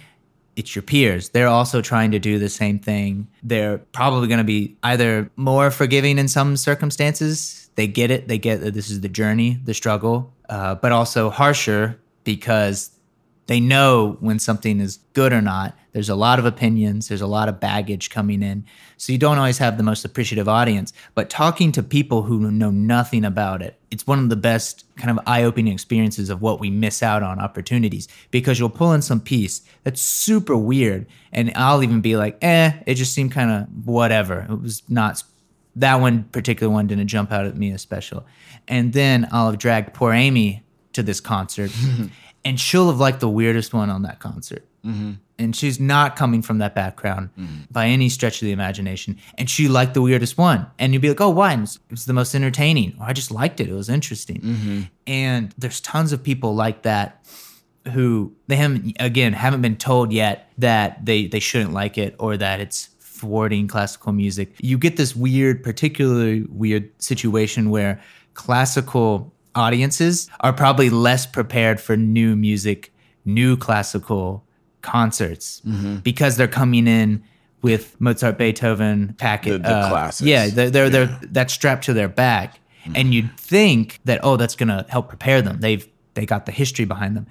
it's 0.57 0.75
your 0.75 0.83
peers. 0.83 1.31
They're 1.31 1.49
also 1.49 1.83
trying 1.83 2.13
to 2.13 2.19
do 2.19 2.39
the 2.39 2.49
same 2.49 2.79
thing. 2.79 3.29
They're 3.43 3.79
probably 3.79 4.29
going 4.29 4.39
to 4.39 4.45
be 4.45 4.77
either 4.83 5.31
more 5.37 5.71
forgiving 5.71 6.19
in 6.19 6.29
some 6.29 6.57
circumstances. 6.57 7.69
They 7.75 7.89
get 7.89 8.11
it. 8.11 8.29
They 8.29 8.39
get 8.39 8.61
that 8.63 8.73
this 8.73 8.89
is 8.89 9.01
the 9.01 9.09
journey 9.09 9.59
the 9.65 9.75
struggle 9.75 10.33
uh, 10.49 10.75
but 10.77 10.93
also 10.93 11.31
harsher 11.31 11.99
because 12.25 12.91
they 13.47 13.61
know 13.61 14.17
when 14.21 14.39
something 14.39 14.81
is 14.81 14.99
good 15.13 15.33
or 15.33 15.43
not. 15.43 15.77
There's 15.93 16.09
a 16.09 16.15
lot 16.15 16.39
of 16.39 16.45
opinions, 16.45 17.09
there's 17.09 17.21
a 17.21 17.27
lot 17.27 17.49
of 17.49 17.61
baggage 17.61 18.11
coming 18.11 18.43
in. 18.43 18.65
So 18.97 19.13
you 19.13 19.19
don't 19.19 19.39
always 19.39 19.59
have 19.59 19.77
the 19.77 19.83
most 19.83 20.05
appreciative 20.05 20.49
audience. 20.49 20.93
But 21.15 21.31
talking 21.31 21.71
to 21.73 21.83
people 21.83 22.23
who 22.23 22.51
know 22.51 22.71
nothing 22.71 23.25
about 23.25 23.63
it, 23.63 23.79
it's 23.91 24.07
one 24.07 24.19
of 24.19 24.29
the 24.29 24.37
best 24.37 24.85
kind 24.97 25.11
of 25.11 25.25
eye 25.27 25.43
opening 25.45 25.73
experiences 25.73 26.31
of 26.31 26.41
what 26.43 26.59
we 26.59 26.71
miss 26.71 27.03
out 27.03 27.23
on 27.23 27.39
opportunities 27.39 28.09
because 28.31 28.59
you'll 28.59 28.71
pull 28.71 28.93
in 28.93 29.03
some 29.03 29.21
piece 29.21 29.63
that's 29.85 30.01
super 30.01 30.57
weird. 30.57 31.07
And 31.33 31.53
I'll 31.55 31.83
even 31.83 32.01
be 32.01 32.17
like, 32.17 32.39
eh, 32.43 32.73
it 32.87 32.95
just 32.95 33.13
seemed 33.13 33.33
kind 33.33 33.51
of 33.51 33.87
whatever. 33.87 34.47
It 34.49 34.61
was 34.61 34.83
not 34.89 35.23
that 35.77 35.97
one 35.97 36.25
particular 36.25 36.73
one 36.73 36.87
didn't 36.87 37.09
jump 37.09 37.33
out 37.33 37.47
at 37.47 37.57
me 37.57 37.73
as 37.73 37.83
special. 37.83 38.25
And 38.69 38.93
then 38.93 39.29
I'll 39.33 39.51
have 39.51 39.59
dragged 39.59 39.95
poor 39.95 40.13
Amy 40.13 40.63
to 40.93 41.03
this 41.03 41.21
concert, 41.21 41.73
and 42.45 42.61
she'll 42.61 42.89
have 42.89 42.99
liked 42.99 43.21
the 43.21 43.29
weirdest 43.29 43.73
one 43.73 43.91
on 43.91 44.03
that 44.03 44.21
concert. 44.21 44.65
Mm-hmm. 44.85 45.13
And 45.39 45.57
she's 45.57 45.81
not 45.81 46.15
coming 46.15 46.43
from 46.43 46.59
that 46.59 46.75
background 46.75 47.31
mm-hmm. 47.39 47.63
by 47.71 47.87
any 47.87 48.09
stretch 48.09 48.41
of 48.41 48.47
the 48.47 48.53
imagination. 48.53 49.19
And 49.37 49.51
she 49.51 49.67
liked 49.67 49.95
the 49.95 50.03
weirdest 50.03 50.39
one. 50.39 50.67
And 50.79 50.93
you'd 50.93 51.03
be 51.03 51.09
like, 51.09 51.21
oh, 51.21 51.31
why? 51.31 51.55
It 51.55 51.61
was, 51.61 51.77
it 51.77 51.91
was 51.91 52.05
the 52.05 52.13
most 52.13 52.35
entertaining. 52.35 52.97
Or 53.01 53.07
I 53.07 53.13
just 53.13 53.31
liked 53.31 53.59
it. 53.59 53.69
It 53.69 53.75
was 53.75 53.89
interesting. 53.89 54.41
Mm-hmm. 54.41 54.81
And 55.07 55.55
there's 55.59 55.81
tons 55.81 56.13
of 56.13 56.23
people 56.23 56.55
like 56.55 56.83
that 56.83 57.27
who 57.93 58.33
they 58.47 58.57
haven't 58.57 58.97
again 58.99 59.35
haven't 59.35 59.61
been 59.61 59.77
told 59.77 60.11
yet 60.11 60.51
that 60.57 61.05
they 61.05 61.27
they 61.27 61.41
shouldn't 61.41 61.75
like 61.75 61.99
it 61.99 62.17
or 62.19 62.35
that 62.35 62.59
it's 62.59 62.87
thwarting 63.01 63.69
classical 63.69 64.13
music. 64.13 64.55
You 64.59 64.79
get 64.79 64.97
this 64.97 65.15
weird, 65.15 65.63
particularly 65.63 66.45
weird 66.49 66.91
situation 67.03 67.69
where 67.69 68.01
classical 68.33 69.34
audiences 69.55 70.29
are 70.41 70.53
probably 70.53 70.91
less 70.91 71.27
prepared 71.27 71.81
for 71.81 71.97
new 71.97 72.37
music, 72.37 72.93
new 73.25 73.57
classical 73.57 74.45
concerts 74.83 75.63
mm-hmm. 75.67 75.97
because 75.97 76.37
they're 76.37 76.49
coming 76.49 76.87
in 76.87 77.23
with 77.63 77.99
Mozart, 78.01 78.37
Beethoven 78.37 79.15
packet. 79.19 79.63
The- 79.63 79.69
the 79.69 79.75
uh, 79.75 79.89
classics. 79.89 80.27
Yeah, 80.27 80.49
they're, 80.49 80.71
they're, 80.71 80.91
they're 80.91 81.21
that's 81.23 81.53
strapped 81.55 81.85
to 81.85 81.95
their 81.95 82.09
back, 82.09 82.61
mm-hmm. 82.85 82.93
and 82.95 83.15
you'd 83.15 83.37
think 83.39 84.01
that 84.05 84.21
oh, 84.23 84.37
that's 84.37 84.55
gonna 84.55 84.85
help 84.89 85.09
prepare 85.09 85.41
them. 85.41 85.61
They've 85.61 85.87
they 86.13 86.27
got 86.27 86.47
the 86.47 86.53
history 86.53 86.85
behind 86.85 87.17
them, 87.17 87.27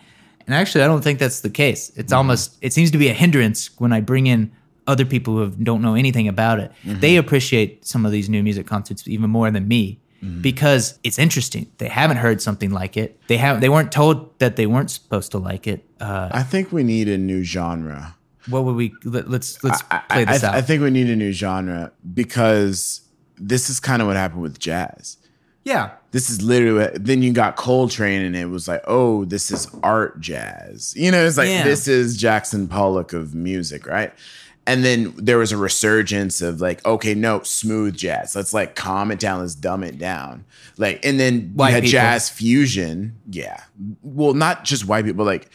and 0.45 0.55
actually, 0.55 0.83
I 0.83 0.87
don't 0.87 1.03
think 1.03 1.19
that's 1.19 1.41
the 1.41 1.51
case. 1.51 1.89
It's 1.89 2.11
mm-hmm. 2.11 2.17
almost 2.17 2.57
it 2.61 2.73
seems 2.73 2.91
to 2.91 2.97
be 2.97 3.09
a 3.09 3.13
hindrance 3.13 3.69
when 3.79 3.93
I 3.93 4.01
bring 4.01 4.27
in 4.27 4.51
other 4.87 5.05
people 5.05 5.35
who 5.35 5.41
have, 5.41 5.63
don't 5.63 5.81
know 5.81 5.95
anything 5.95 6.27
about 6.27 6.59
it. 6.59 6.71
They 6.83 7.15
appreciate 7.15 7.85
some 7.85 8.05
of 8.05 8.11
these 8.11 8.29
new 8.29 8.43
music 8.43 8.67
concerts 8.67 9.07
even 9.07 9.29
more 9.29 9.49
than 9.49 9.67
me. 9.67 9.99
Because 10.41 10.99
it's 11.03 11.19
interesting. 11.19 11.69
They 11.79 11.89
haven't 11.89 12.17
heard 12.17 12.41
something 12.41 12.71
like 12.71 12.95
it. 12.97 13.19
They 13.27 13.37
have. 13.37 13.59
They 13.61 13.69
weren't 13.69 13.91
told 13.91 14.37
that 14.39 14.55
they 14.55 14.65
weren't 14.67 14.89
supposed 14.91 15.31
to 15.31 15.37
like 15.37 15.67
it. 15.67 15.85
Uh, 15.99 16.29
I 16.31 16.43
think 16.43 16.71
we 16.71 16.83
need 16.83 17.09
a 17.09 17.17
new 17.17 17.43
genre. 17.43 18.15
what 18.49 18.63
would 18.63 18.75
we? 18.75 18.93
Let, 19.03 19.29
let's 19.29 19.63
let's 19.63 19.83
I, 19.91 19.97
play 20.09 20.25
this 20.25 20.43
I- 20.43 20.47
out. 20.49 20.55
I 20.55 20.61
think 20.61 20.81
we 20.81 20.91
need 20.91 21.09
a 21.09 21.15
new 21.15 21.31
genre 21.33 21.91
because 22.13 23.01
this 23.37 23.69
is 23.69 23.79
kind 23.79 24.01
of 24.01 24.07
what 24.07 24.15
happened 24.15 24.41
with 24.41 24.59
jazz. 24.59 25.17
yeah. 25.63 25.91
This 26.11 26.29
is 26.29 26.43
literally 26.43 26.79
what- 26.79 27.03
then 27.03 27.23
you 27.23 27.33
got 27.33 27.55
Coltrane 27.55 28.21
and 28.21 28.35
it 28.35 28.45
was 28.45 28.67
like, 28.67 28.83
oh, 28.85 29.25
this 29.25 29.49
is 29.49 29.67
art 29.81 30.19
jazz. 30.21 30.93
You 30.95 31.09
know, 31.09 31.25
it's 31.25 31.37
like 31.37 31.49
Yeah. 31.49 31.63
this 31.63 31.87
is 31.87 32.17
Jackson 32.17 32.67
Pollock 32.67 33.13
of 33.13 33.33
music, 33.33 33.87
right? 33.87 34.13
And 34.65 34.83
then 34.83 35.13
there 35.17 35.37
was 35.37 35.51
a 35.51 35.57
resurgence 35.57 36.41
of 36.41 36.61
like, 36.61 36.85
okay, 36.85 37.13
no, 37.13 37.41
smooth 37.43 37.97
jazz. 37.97 38.35
Let's 38.35 38.53
like 38.53 38.75
calm 38.75 39.11
it 39.11 39.19
down, 39.19 39.41
let's 39.41 39.55
dumb 39.55 39.83
it 39.83 39.97
down. 39.97 40.45
Like, 40.77 41.05
and 41.05 41.19
then 41.19 41.51
White 41.53 41.69
you 41.69 41.73
had 41.73 41.83
people. 41.83 41.91
jazz 41.91 42.29
fusion. 42.29 43.15
Yeah. 43.29 43.61
Well, 44.01 44.33
not 44.33 44.63
just 44.63 44.87
white 44.87 45.05
people, 45.05 45.25
like 45.25 45.49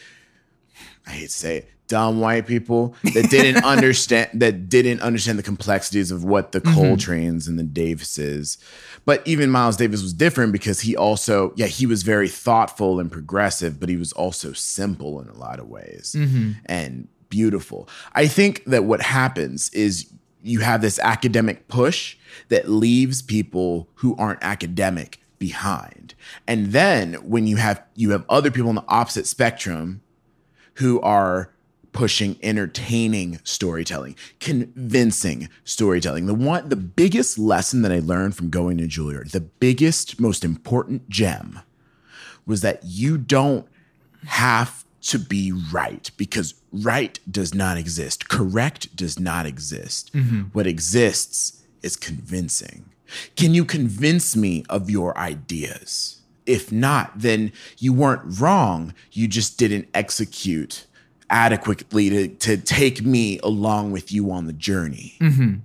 I 1.07 1.11
hate 1.11 1.29
to 1.29 1.29
say 1.29 1.57
it, 1.57 1.69
dumb 1.87 2.19
white 2.19 2.45
people 2.45 2.95
that 3.15 3.29
didn't 3.29 3.63
understand 3.65 4.29
that 4.35 4.69
didn't 4.69 5.01
understand 5.01 5.37
the 5.39 5.43
complexities 5.43 6.11
of 6.11 6.23
what 6.23 6.53
the 6.53 6.61
mm-hmm. 6.61 6.79
Coltrane's 6.79 7.47
and 7.47 7.59
the 7.59 7.63
Davises. 7.63 8.57
But 9.05 9.27
even 9.27 9.49
Miles 9.49 9.75
Davis 9.75 10.03
was 10.03 10.13
different 10.13 10.53
because 10.53 10.81
he 10.81 10.95
also, 10.95 11.51
yeah, 11.55 11.65
he 11.65 11.85
was 11.85 12.03
very 12.03 12.29
thoughtful 12.29 12.99
and 12.99 13.11
progressive, 13.11 13.79
but 13.79 13.89
he 13.89 13.97
was 13.97 14.13
also 14.13 14.53
simple 14.53 15.19
in 15.19 15.27
a 15.27 15.33
lot 15.33 15.59
of 15.59 15.67
ways 15.67 16.15
mm-hmm. 16.17 16.51
and 16.67 17.07
beautiful. 17.29 17.87
I 18.13 18.27
think 18.27 18.63
that 18.65 18.83
what 18.83 19.01
happens 19.01 19.69
is 19.69 20.11
you 20.41 20.59
have 20.59 20.81
this 20.81 20.99
academic 20.99 21.67
push 21.67 22.17
that 22.49 22.69
leaves 22.69 23.21
people 23.21 23.89
who 23.95 24.15
aren't 24.17 24.43
academic 24.43 25.19
behind. 25.37 26.15
And 26.47 26.67
then 26.67 27.13
when 27.15 27.47
you 27.47 27.57
have 27.57 27.83
you 27.95 28.11
have 28.11 28.25
other 28.29 28.51
people 28.51 28.69
on 28.69 28.75
the 28.75 28.85
opposite 28.87 29.27
spectrum 29.27 30.01
who 30.75 30.99
are 31.01 31.53
pushing 31.91 32.37
entertaining 32.43 33.39
storytelling, 33.43 34.15
convincing 34.39 35.49
storytelling. 35.63 36.27
The 36.27 36.33
one 36.33 36.69
the 36.69 36.75
biggest 36.75 37.39
lesson 37.39 37.81
that 37.81 37.91
I 37.91 37.99
learned 37.99 38.35
from 38.35 38.49
going 38.49 38.77
to 38.77 38.87
Juilliard, 38.87 39.31
the 39.31 39.41
biggest 39.41 40.19
most 40.19 40.43
important 40.43 41.09
gem 41.09 41.59
was 42.45 42.61
that 42.61 42.83
you 42.83 43.17
don't 43.17 43.67
have 44.25 44.85
to 45.01 45.19
be 45.19 45.51
right 45.71 46.11
because 46.17 46.55
right 46.71 47.19
does 47.29 47.53
not 47.53 47.77
exist. 47.77 48.29
Correct 48.29 48.95
does 48.95 49.19
not 49.19 49.45
exist. 49.45 50.13
Mm-hmm. 50.13 50.41
What 50.53 50.67
exists 50.67 51.63
is 51.81 51.95
convincing. 51.95 52.89
Can 53.35 53.53
you 53.53 53.65
convince 53.65 54.35
me 54.35 54.65
of 54.69 54.89
your 54.89 55.17
ideas? 55.17 56.21
If 56.45 56.71
not, 56.71 57.11
then 57.15 57.51
you 57.77 57.93
weren't 57.93 58.39
wrong. 58.39 58.93
You 59.11 59.27
just 59.27 59.57
didn't 59.57 59.87
execute 59.93 60.85
adequately 61.29 62.09
to, 62.09 62.27
to 62.27 62.57
take 62.57 63.03
me 63.03 63.39
along 63.39 63.91
with 63.91 64.11
you 64.11 64.31
on 64.31 64.47
the 64.47 64.53
journey. 64.53 65.15
Mm-hmm. 65.19 65.55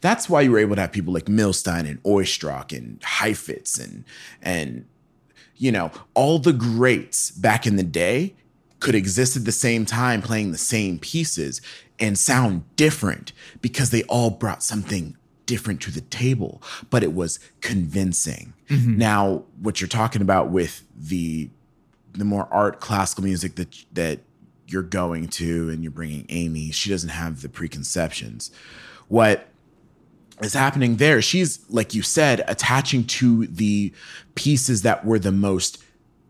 That's 0.00 0.28
why 0.28 0.42
you 0.42 0.50
were 0.50 0.58
able 0.58 0.74
to 0.76 0.82
have 0.82 0.92
people 0.92 1.14
like 1.14 1.26
Milstein 1.26 1.88
and 1.88 2.02
Oistrakh 2.02 2.76
and 2.76 3.02
Heifetz 3.02 3.78
and 3.78 4.04
and 4.42 4.84
you 5.56 5.70
know, 5.70 5.92
all 6.14 6.40
the 6.40 6.52
greats 6.52 7.30
back 7.30 7.68
in 7.68 7.76
the 7.76 7.84
day 7.84 8.34
could 8.82 8.94
exist 8.96 9.36
at 9.36 9.44
the 9.44 9.52
same 9.52 9.86
time 9.86 10.20
playing 10.20 10.50
the 10.50 10.58
same 10.58 10.98
pieces 10.98 11.60
and 12.00 12.18
sound 12.18 12.64
different 12.74 13.32
because 13.60 13.90
they 13.90 14.02
all 14.04 14.28
brought 14.28 14.60
something 14.62 15.16
different 15.46 15.80
to 15.80 15.90
the 15.92 16.00
table, 16.00 16.60
but 16.90 17.04
it 17.04 17.14
was 17.14 17.38
convincing. 17.60 18.54
Mm-hmm. 18.68 18.98
Now, 18.98 19.44
what 19.60 19.80
you're 19.80 19.88
talking 19.88 20.20
about 20.20 20.50
with 20.50 20.84
the 20.96 21.48
the 22.14 22.24
more 22.24 22.46
art 22.50 22.80
classical 22.80 23.24
music 23.24 23.54
that 23.54 23.84
that 23.92 24.18
you're 24.66 24.82
going 24.82 25.28
to 25.28 25.70
and 25.70 25.82
you're 25.82 25.92
bringing 25.92 26.26
Amy, 26.28 26.72
she 26.72 26.90
doesn't 26.90 27.10
have 27.10 27.40
the 27.40 27.48
preconceptions. 27.48 28.50
What 29.06 29.46
is 30.42 30.54
happening 30.54 30.96
there. 30.96 31.22
She's, 31.22 31.60
like 31.70 31.94
you 31.94 32.02
said, 32.02 32.42
attaching 32.48 33.04
to 33.04 33.46
the 33.46 33.92
pieces 34.34 34.82
that 34.82 35.04
were 35.04 35.20
the 35.20 35.30
most 35.30 35.82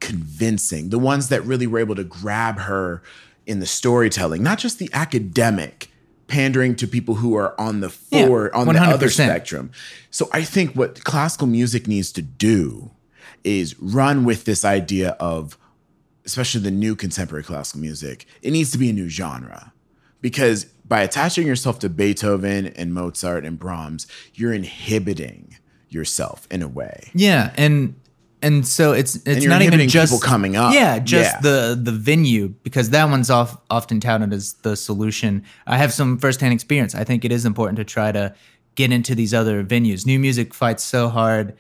convincing, 0.02 0.90
the 0.90 0.98
ones 0.98 1.28
that 1.28 1.42
really 1.44 1.66
were 1.66 1.78
able 1.78 1.94
to 1.94 2.04
grab 2.04 2.58
her 2.58 3.02
in 3.46 3.60
the 3.60 3.66
storytelling, 3.66 4.42
not 4.42 4.58
just 4.58 4.78
the 4.78 4.90
academic 4.92 5.88
pandering 6.26 6.74
to 6.74 6.86
people 6.86 7.14
who 7.16 7.36
are 7.36 7.58
on 7.60 7.80
the 7.80 7.94
Yeah, 8.10 8.26
for 8.26 8.54
on 8.54 8.66
the 8.66 8.80
other 8.80 9.08
spectrum. 9.08 9.70
So 10.10 10.28
I 10.32 10.42
think 10.42 10.74
what 10.74 11.04
classical 11.04 11.46
music 11.46 11.86
needs 11.86 12.10
to 12.12 12.22
do 12.22 12.90
is 13.44 13.78
run 13.78 14.24
with 14.24 14.44
this 14.44 14.64
idea 14.64 15.10
of 15.20 15.56
especially 16.24 16.60
the 16.60 16.70
new 16.70 16.94
contemporary 16.94 17.44
classical 17.44 17.80
music, 17.80 18.26
it 18.42 18.50
needs 18.50 18.70
to 18.72 18.78
be 18.78 18.90
a 18.90 18.92
new 18.92 19.08
genre. 19.08 19.72
Because 20.20 20.64
by 20.86 21.02
attaching 21.02 21.46
yourself 21.46 21.78
to 21.80 21.88
Beethoven 21.88 22.68
and 22.68 22.94
Mozart 22.94 23.44
and 23.44 23.58
Brahms, 23.58 24.06
you're 24.34 24.52
inhibiting 24.52 25.56
yourself 25.88 26.46
in 26.50 26.62
a 26.62 26.68
way. 26.68 27.10
Yeah, 27.12 27.52
and 27.56 27.94
and 28.42 28.66
so 28.66 28.92
it's 28.92 29.16
it's 29.26 29.46
not 29.46 29.62
even 29.62 29.88
just 29.88 30.12
people 30.12 30.20
coming 30.20 30.57
up. 30.57 30.74
Yeah, 30.74 30.98
just 30.98 31.35
Yeah. 31.37 31.40
the 31.40 31.81
the 31.81 31.92
venue 31.92 32.48
because 32.62 32.90
that 32.90 33.09
one's 33.09 33.31
off, 33.31 33.57
often 33.70 34.00
touted 34.00 34.33
as 34.33 34.55
the 34.62 34.76
solution. 34.76 35.42
I 35.66 35.78
have 35.78 35.92
some 35.92 36.18
firsthand 36.18 36.52
experience. 36.52 36.94
I 36.94 37.05
think 37.05 37.24
it 37.24 37.33
is 37.33 37.44
important 37.46 37.76
to 37.78 37.85
try 37.85 38.12
to 38.12 38.35
get 38.74 38.90
into 38.92 39.14
these 39.14 39.33
other 39.35 39.62
venues. 39.64 40.05
New 40.07 40.18
music 40.18 40.55
fights 40.55 40.83
so 40.83 41.09
hard 41.09 41.55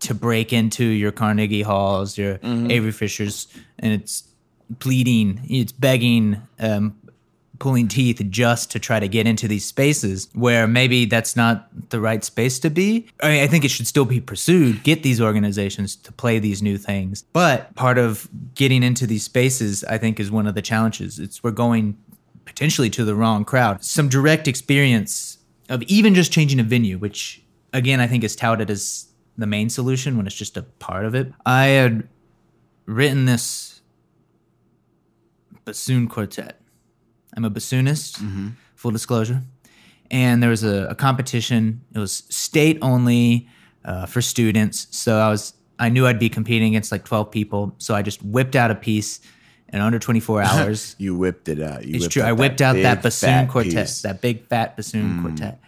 to 0.00 0.14
break 0.14 0.52
into 0.52 0.84
your 0.84 1.12
Carnegie 1.12 1.62
Halls, 1.62 2.18
your 2.18 2.38
Mm-hmm. 2.38 2.70
Avery 2.70 2.92
Fishers, 2.92 3.46
and 3.78 3.92
it's 3.92 4.24
pleading, 4.78 5.40
it's 5.48 5.72
begging, 5.72 6.40
um, 6.58 6.94
pulling 7.58 7.88
teeth 7.88 8.20
just 8.30 8.70
to 8.72 8.78
try 8.78 8.98
to 9.00 9.08
get 9.08 9.26
into 9.26 9.46
these 9.46 9.64
spaces 9.64 10.28
where 10.34 10.66
maybe 10.66 11.04
that's 11.04 11.36
not 11.36 11.68
the 11.90 12.00
right 12.00 12.24
space 12.24 12.58
to 12.60 12.70
be. 12.70 13.06
I, 13.22 13.28
mean, 13.30 13.42
I 13.42 13.46
think 13.46 13.64
it 13.64 13.68
should 13.68 13.86
still 13.86 14.04
be 14.04 14.20
pursued. 14.20 14.82
Get 14.82 15.02
these 15.02 15.20
organizations 15.20 15.96
to 15.96 16.12
play 16.12 16.38
these 16.38 16.62
new 16.62 16.78
things, 16.78 17.22
but 17.32 17.74
part 17.74 17.98
of 17.98 18.28
getting 18.54 18.82
into 18.82 19.06
these 19.06 19.24
spaces, 19.24 19.84
I 19.84 19.98
think, 19.98 20.18
is 20.18 20.30
one 20.30 20.46
of 20.46 20.54
the 20.54 20.62
challenges. 20.62 21.18
It's 21.18 21.42
we're 21.42 21.52
going 21.52 21.96
potentially 22.44 22.90
to 22.90 23.04
the 23.04 23.14
wrong 23.14 23.44
crowd. 23.44 23.84
Some 23.84 24.08
direct 24.08 24.48
experience 24.48 25.38
of 25.68 25.82
even 25.84 26.14
just 26.14 26.32
changing 26.32 26.60
a 26.60 26.64
venue, 26.64 26.98
which 26.98 27.42
again 27.72 28.00
I 28.00 28.06
think 28.06 28.24
is 28.24 28.36
touted 28.36 28.70
as 28.70 29.08
the 29.36 29.46
main 29.46 29.68
solution 29.68 30.16
when 30.16 30.26
it's 30.26 30.36
just 30.36 30.56
a 30.56 30.62
part 30.62 31.04
of 31.04 31.14
it. 31.14 31.32
I 31.44 31.66
had 31.66 32.08
written 32.86 33.24
this 33.24 33.80
bassoon 35.64 36.08
quartet. 36.08 36.60
I'm 37.36 37.44
a 37.44 37.50
bassoonist, 37.50 38.52
full 38.74 38.90
disclosure. 38.90 39.42
And 40.10 40.42
there 40.42 40.50
was 40.50 40.62
a, 40.62 40.88
a 40.90 40.94
competition. 40.94 41.82
It 41.94 41.98
was 41.98 42.24
state 42.28 42.78
only 42.82 43.48
uh, 43.84 44.06
for 44.06 44.22
students. 44.22 44.86
So 44.90 45.18
I 45.18 45.28
was 45.28 45.54
I 45.78 45.88
knew 45.88 46.06
I'd 46.06 46.18
be 46.18 46.28
competing 46.28 46.68
against 46.68 46.92
like 46.92 47.04
12 47.04 47.30
people. 47.30 47.74
So 47.78 47.94
I 47.94 48.02
just 48.02 48.22
whipped 48.22 48.54
out 48.54 48.70
a 48.70 48.74
piece 48.74 49.20
in 49.72 49.80
under 49.80 49.98
24 49.98 50.42
hours. 50.48 50.94
You 50.98 51.16
whipped 51.16 51.48
it 51.48 51.60
out. 51.60 51.84
You 51.84 51.96
It's 51.96 52.08
true. 52.08 52.22
I 52.22 52.32
whipped 52.32 52.60
out 52.60 52.76
that 52.76 53.02
bassoon 53.02 53.48
quartet, 53.48 53.86
piece. 53.86 54.02
that 54.02 54.20
big 54.20 54.46
fat 54.46 54.76
bassoon 54.76 55.20
quartet. 55.20 55.60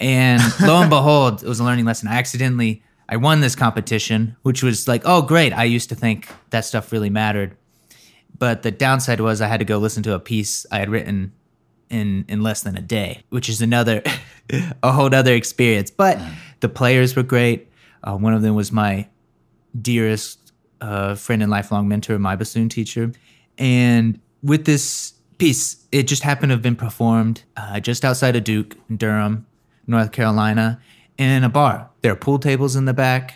And 0.00 0.42
lo 0.62 0.80
and 0.80 0.90
behold, 0.90 1.42
it 1.42 1.48
was 1.48 1.60
a 1.60 1.64
learning 1.64 1.84
lesson. 1.84 2.08
I 2.08 2.14
accidentally 2.14 2.82
I 3.08 3.16
won 3.16 3.40
this 3.40 3.54
competition, 3.54 4.36
which 4.42 4.62
was 4.62 4.88
like, 4.88 5.02
oh 5.04 5.22
great. 5.22 5.52
I 5.52 5.64
used 5.64 5.90
to 5.90 5.94
think 5.94 6.28
that 6.50 6.64
stuff 6.64 6.92
really 6.92 7.10
mattered. 7.10 7.56
But 8.38 8.62
the 8.62 8.70
downside 8.70 9.20
was 9.20 9.40
I 9.40 9.46
had 9.46 9.60
to 9.60 9.64
go 9.64 9.78
listen 9.78 10.02
to 10.04 10.14
a 10.14 10.20
piece 10.20 10.66
I 10.70 10.78
had 10.78 10.90
written 10.90 11.32
in 11.90 12.24
in 12.28 12.42
less 12.42 12.62
than 12.62 12.76
a 12.76 12.80
day, 12.80 13.22
which 13.28 13.48
is 13.48 13.60
another 13.60 14.02
a 14.82 14.92
whole 14.92 15.14
other 15.14 15.34
experience. 15.34 15.90
But 15.90 16.18
the 16.60 16.68
players 16.68 17.14
were 17.14 17.22
great. 17.22 17.68
Uh, 18.02 18.16
one 18.16 18.34
of 18.34 18.42
them 18.42 18.54
was 18.54 18.72
my 18.72 19.08
dearest 19.80 20.52
uh, 20.80 21.14
friend 21.14 21.42
and 21.42 21.50
lifelong 21.50 21.88
mentor, 21.88 22.18
my 22.18 22.36
bassoon 22.36 22.68
teacher. 22.68 23.12
And 23.58 24.18
with 24.42 24.64
this 24.64 25.14
piece, 25.38 25.84
it 25.92 26.04
just 26.04 26.22
happened 26.22 26.50
to 26.50 26.54
have 26.54 26.62
been 26.62 26.76
performed 26.76 27.44
uh, 27.56 27.78
just 27.80 28.04
outside 28.04 28.34
of 28.34 28.44
Duke, 28.44 28.76
in 28.88 28.96
Durham, 28.96 29.46
North 29.86 30.10
Carolina, 30.12 30.80
in 31.18 31.44
a 31.44 31.48
bar. 31.48 31.90
There 32.00 32.12
are 32.12 32.16
pool 32.16 32.38
tables 32.38 32.74
in 32.74 32.86
the 32.86 32.94
back, 32.94 33.34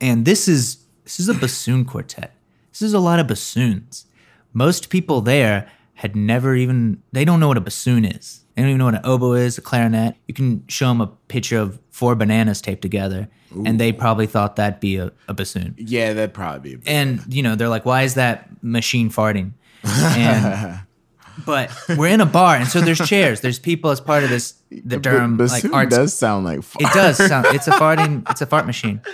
and 0.00 0.24
this 0.24 0.48
is 0.48 0.78
this 1.04 1.20
is 1.20 1.28
a 1.28 1.34
bassoon 1.34 1.84
quartet. 1.84 2.34
This 2.72 2.82
is 2.82 2.94
a 2.94 2.98
lot 2.98 3.20
of 3.20 3.26
bassoons. 3.26 4.06
Most 4.52 4.90
people 4.90 5.20
there 5.20 5.70
had 5.94 6.16
never 6.16 6.54
even 6.54 7.02
they 7.12 7.24
don't 7.24 7.40
know 7.40 7.48
what 7.48 7.56
a 7.56 7.60
bassoon 7.60 8.04
is. 8.04 8.44
They 8.54 8.62
don't 8.62 8.70
even 8.70 8.78
know 8.78 8.84
what 8.86 8.94
an 8.94 9.00
oboe 9.04 9.32
is, 9.32 9.56
a 9.56 9.62
clarinet. 9.62 10.14
You 10.28 10.34
can 10.34 10.64
show 10.68 10.88
them 10.88 11.00
a 11.00 11.06
picture 11.06 11.58
of 11.58 11.78
four 11.90 12.14
bananas 12.14 12.60
taped 12.60 12.82
together, 12.82 13.28
and 13.64 13.80
they 13.80 13.92
probably 13.92 14.26
thought 14.26 14.56
that'd 14.56 14.80
be 14.80 14.96
a, 14.96 15.10
a 15.26 15.32
bassoon. 15.32 15.74
Yeah, 15.78 16.12
that'd 16.12 16.34
probably 16.34 16.76
be. 16.76 16.86
And 16.86 17.22
you 17.32 17.42
know, 17.42 17.54
they're 17.54 17.70
like, 17.70 17.86
"Why 17.86 18.02
is 18.02 18.14
that 18.14 18.62
machine 18.62 19.08
farting?" 19.10 19.52
And 19.84 20.80
but 21.46 21.70
we're 21.96 22.08
in 22.08 22.20
a 22.20 22.26
bar, 22.26 22.56
and 22.56 22.68
so 22.68 22.82
there's 22.82 22.98
chairs. 23.08 23.40
There's 23.40 23.58
people 23.58 23.90
as 23.90 24.00
part 24.00 24.22
of 24.22 24.28
this 24.28 24.54
the 24.70 24.98
Durham 24.98 25.38
like 25.38 25.62
bassoon 25.62 25.74
arts. 25.74 25.96
does 25.96 26.14
sound 26.14 26.44
like 26.44 26.62
fun. 26.62 26.86
It 26.86 26.92
does 26.92 27.16
sound. 27.16 27.46
It's 27.50 27.68
a 27.68 27.72
farting. 27.72 28.28
It's 28.30 28.42
a 28.42 28.46
fart 28.46 28.66
machine. 28.66 29.00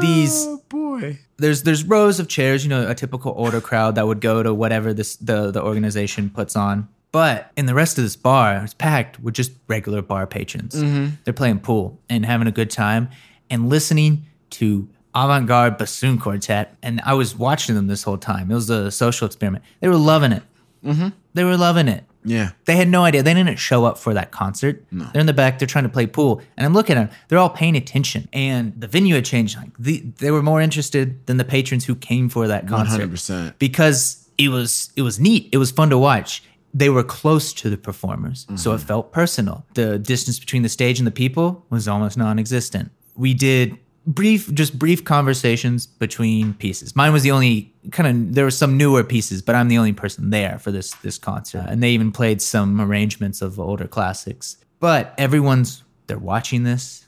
These 0.00 0.44
Oh 0.46 0.62
boy. 0.68 1.18
there's 1.38 1.62
there's 1.64 1.84
rows 1.84 2.20
of 2.20 2.28
chairs. 2.28 2.64
You 2.64 2.70
know, 2.70 2.88
a 2.88 2.94
typical 2.94 3.32
order 3.32 3.60
crowd 3.60 3.94
that 3.96 4.06
would 4.06 4.20
go 4.20 4.42
to 4.42 4.54
whatever 4.54 4.92
this 4.94 5.16
the 5.16 5.50
the 5.50 5.62
organization 5.62 6.30
puts 6.30 6.56
on. 6.56 6.88
But 7.10 7.50
in 7.56 7.66
the 7.66 7.74
rest 7.74 7.98
of 7.98 8.04
this 8.04 8.16
bar, 8.16 8.62
it's 8.64 8.72
packed 8.74 9.20
with 9.20 9.34
just 9.34 9.52
regular 9.68 10.00
bar 10.00 10.26
patrons. 10.26 10.74
Mm-hmm. 10.74 11.16
They're 11.24 11.34
playing 11.34 11.60
pool 11.60 12.00
and 12.08 12.24
having 12.24 12.46
a 12.46 12.52
good 12.52 12.70
time 12.70 13.10
and 13.50 13.68
listening 13.68 14.24
to 14.50 14.88
avant-garde 15.14 15.76
bassoon 15.76 16.18
quartet. 16.18 16.74
And 16.82 17.02
I 17.04 17.12
was 17.12 17.36
watching 17.36 17.74
them 17.74 17.86
this 17.86 18.02
whole 18.02 18.16
time. 18.16 18.50
It 18.50 18.54
was 18.54 18.70
a 18.70 18.90
social 18.90 19.26
experiment. 19.26 19.62
They 19.80 19.88
were 19.88 19.96
loving 19.96 20.32
it. 20.32 20.42
Mm-hmm. 20.82 21.08
They 21.34 21.44
were 21.44 21.58
loving 21.58 21.86
it. 21.88 22.04
Yeah. 22.24 22.50
They 22.66 22.76
had 22.76 22.88
no 22.88 23.04
idea. 23.04 23.22
They 23.22 23.34
didn't 23.34 23.56
show 23.56 23.84
up 23.84 23.98
for 23.98 24.14
that 24.14 24.30
concert. 24.30 24.84
They're 24.92 25.20
in 25.20 25.26
the 25.26 25.32
back. 25.32 25.58
They're 25.58 25.66
trying 25.68 25.84
to 25.84 25.90
play 25.90 26.06
pool, 26.06 26.40
and 26.56 26.64
I'm 26.66 26.72
looking 26.74 26.96
at 26.96 27.08
them. 27.08 27.16
They're 27.28 27.38
all 27.38 27.50
paying 27.50 27.76
attention, 27.76 28.28
and 28.32 28.72
the 28.80 28.86
venue 28.86 29.14
had 29.14 29.24
changed. 29.24 29.56
Like 29.56 29.70
the, 29.78 30.00
they 30.18 30.30
were 30.30 30.42
more 30.42 30.60
interested 30.60 31.26
than 31.26 31.36
the 31.36 31.44
patrons 31.44 31.84
who 31.86 31.94
came 31.94 32.28
for 32.28 32.46
that 32.48 32.68
concert 32.68 33.10
100%. 33.10 33.54
because 33.58 34.28
it 34.38 34.48
was 34.48 34.90
it 34.96 35.02
was 35.02 35.18
neat. 35.18 35.48
It 35.52 35.58
was 35.58 35.70
fun 35.70 35.90
to 35.90 35.98
watch. 35.98 36.42
They 36.74 36.88
were 36.88 37.04
close 37.04 37.52
to 37.54 37.68
the 37.68 37.76
performers, 37.76 38.46
so 38.56 38.72
it 38.72 38.80
felt 38.80 39.12
personal. 39.12 39.66
The 39.74 39.98
distance 39.98 40.38
between 40.38 40.62
the 40.62 40.70
stage 40.70 40.98
and 40.98 41.06
the 41.06 41.10
people 41.12 41.66
was 41.68 41.86
almost 41.86 42.16
non-existent. 42.16 42.90
We 43.14 43.34
did 43.34 43.76
brief, 44.06 44.52
just 44.52 44.78
brief 44.78 45.04
conversations 45.04 45.86
between 45.86 46.54
pieces. 46.54 46.96
Mine 46.96 47.12
was 47.12 47.22
the 47.22 47.30
only 47.30 47.72
kind 47.90 48.08
of. 48.08 48.34
There 48.34 48.44
were 48.44 48.50
some 48.50 48.76
newer 48.76 49.04
pieces, 49.04 49.42
but 49.42 49.54
I'm 49.54 49.68
the 49.68 49.78
only 49.78 49.92
person 49.92 50.30
there 50.30 50.58
for 50.58 50.70
this 50.70 50.94
this 50.96 51.18
concert, 51.18 51.66
and 51.68 51.82
they 51.82 51.90
even 51.90 52.12
played 52.12 52.42
some 52.42 52.80
arrangements 52.80 53.42
of 53.42 53.58
older 53.58 53.86
classics. 53.86 54.56
But 54.80 55.14
everyone's 55.18 55.82
they're 56.06 56.18
watching 56.18 56.64
this. 56.64 57.06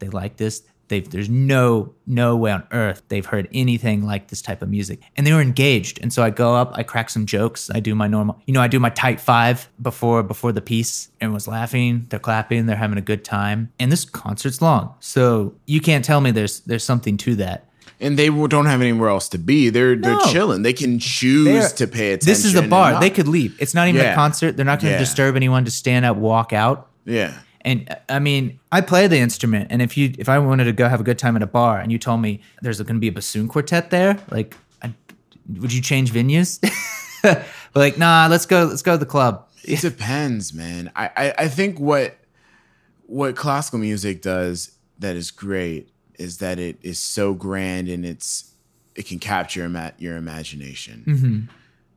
They 0.00 0.08
like 0.08 0.36
this. 0.36 0.62
They've, 0.88 1.08
there's 1.08 1.30
no 1.30 1.94
no 2.06 2.36
way 2.36 2.52
on 2.52 2.64
earth 2.70 3.02
they've 3.08 3.24
heard 3.24 3.48
anything 3.54 4.04
like 4.04 4.28
this 4.28 4.42
type 4.42 4.60
of 4.62 4.68
music, 4.68 5.00
and 5.16 5.26
they 5.26 5.32
were 5.32 5.40
engaged. 5.40 5.98
And 6.02 6.12
so 6.12 6.22
I 6.22 6.30
go 6.30 6.54
up, 6.54 6.72
I 6.74 6.82
crack 6.82 7.08
some 7.10 7.24
jokes, 7.26 7.70
I 7.74 7.80
do 7.80 7.94
my 7.94 8.06
normal, 8.06 8.38
you 8.46 8.52
know, 8.52 8.60
I 8.60 8.68
do 8.68 8.78
my 8.78 8.90
tight 8.90 9.20
five 9.20 9.68
before 9.80 10.22
before 10.22 10.52
the 10.52 10.60
piece. 10.60 11.08
Everyone's 11.20 11.48
laughing, 11.48 12.06
they're 12.10 12.18
clapping, 12.18 12.66
they're 12.66 12.76
having 12.76 12.98
a 12.98 13.02
good 13.02 13.24
time, 13.24 13.72
and 13.80 13.90
this 13.90 14.04
concert's 14.04 14.60
long, 14.60 14.94
so 15.00 15.54
you 15.66 15.80
can't 15.80 16.04
tell 16.04 16.20
me 16.20 16.30
there's 16.30 16.60
there's 16.60 16.84
something 16.84 17.16
to 17.18 17.34
that. 17.36 17.66
and 18.00 18.18
they 18.18 18.28
don't 18.28 18.66
have 18.66 18.82
anywhere 18.82 19.08
else 19.08 19.28
to 19.30 19.38
be. 19.38 19.70
They're 19.70 19.96
they're 19.96 20.20
chilling. 20.32 20.62
They 20.62 20.72
can 20.74 20.98
choose 20.98 21.44
They're- 21.46 21.68
to 21.70 21.86
pay 21.86 22.12
attention. 22.12 22.26
This 22.30 22.44
is 22.44 22.54
a 22.56 22.62
bar. 22.62 23.00
They 23.00 23.08
could 23.10 23.28
leave. 23.28 23.56
It's 23.60 23.72
not 23.74 23.88
even 23.88 24.04
a 24.04 24.14
concert. 24.14 24.56
They're 24.56 24.66
not 24.66 24.80
going 24.80 24.90
to 24.92 24.96
Yeah. 24.96 24.98
disturb 24.98 25.36
anyone 25.36 25.64
to 25.64 25.70
stand 25.70 26.04
up, 26.04 26.16
walk 26.18 26.52
out. 26.52 26.88
Yeah. 27.06 27.32
And 27.64 27.96
I 28.08 28.18
mean, 28.18 28.60
I 28.70 28.82
play 28.82 29.06
the 29.06 29.18
instrument, 29.18 29.68
and 29.70 29.80
if 29.80 29.96
you 29.96 30.12
if 30.18 30.28
I 30.28 30.38
wanted 30.38 30.64
to 30.64 30.72
go 30.72 30.88
have 30.88 31.00
a 31.00 31.04
good 31.04 31.18
time 31.18 31.34
at 31.36 31.42
a 31.42 31.46
bar, 31.46 31.78
and 31.78 31.90
you 31.90 31.98
told 31.98 32.20
me 32.20 32.42
there's 32.60 32.80
going 32.80 32.96
to 32.96 33.00
be 33.00 33.08
a 33.08 33.12
bassoon 33.12 33.48
quartet 33.48 33.90
there, 33.90 34.18
like, 34.30 34.56
I, 34.82 34.92
would 35.58 35.72
you 35.72 35.80
change 35.80 36.12
venues? 36.12 36.60
but 37.22 37.46
like, 37.74 37.96
nah, 37.96 38.28
let's 38.30 38.44
go. 38.44 38.64
Let's 38.64 38.82
go 38.82 38.92
to 38.92 38.98
the 38.98 39.06
club. 39.06 39.48
It 39.64 39.80
depends, 39.80 40.52
man. 40.52 40.92
I, 40.94 41.10
I, 41.16 41.34
I 41.38 41.48
think 41.48 41.80
what 41.80 42.18
what 43.06 43.36
classical 43.36 43.78
music 43.78 44.20
does 44.20 44.72
that 44.98 45.16
is 45.16 45.30
great 45.30 45.88
is 46.18 46.38
that 46.38 46.58
it 46.58 46.78
is 46.82 46.98
so 46.98 47.34
grand 47.34 47.88
and 47.88 48.04
it's 48.04 48.52
it 48.94 49.06
can 49.06 49.18
capture 49.18 49.64
ima- 49.64 49.94
your 49.98 50.16
imagination. 50.16 51.04
Mm-hmm. 51.06 51.40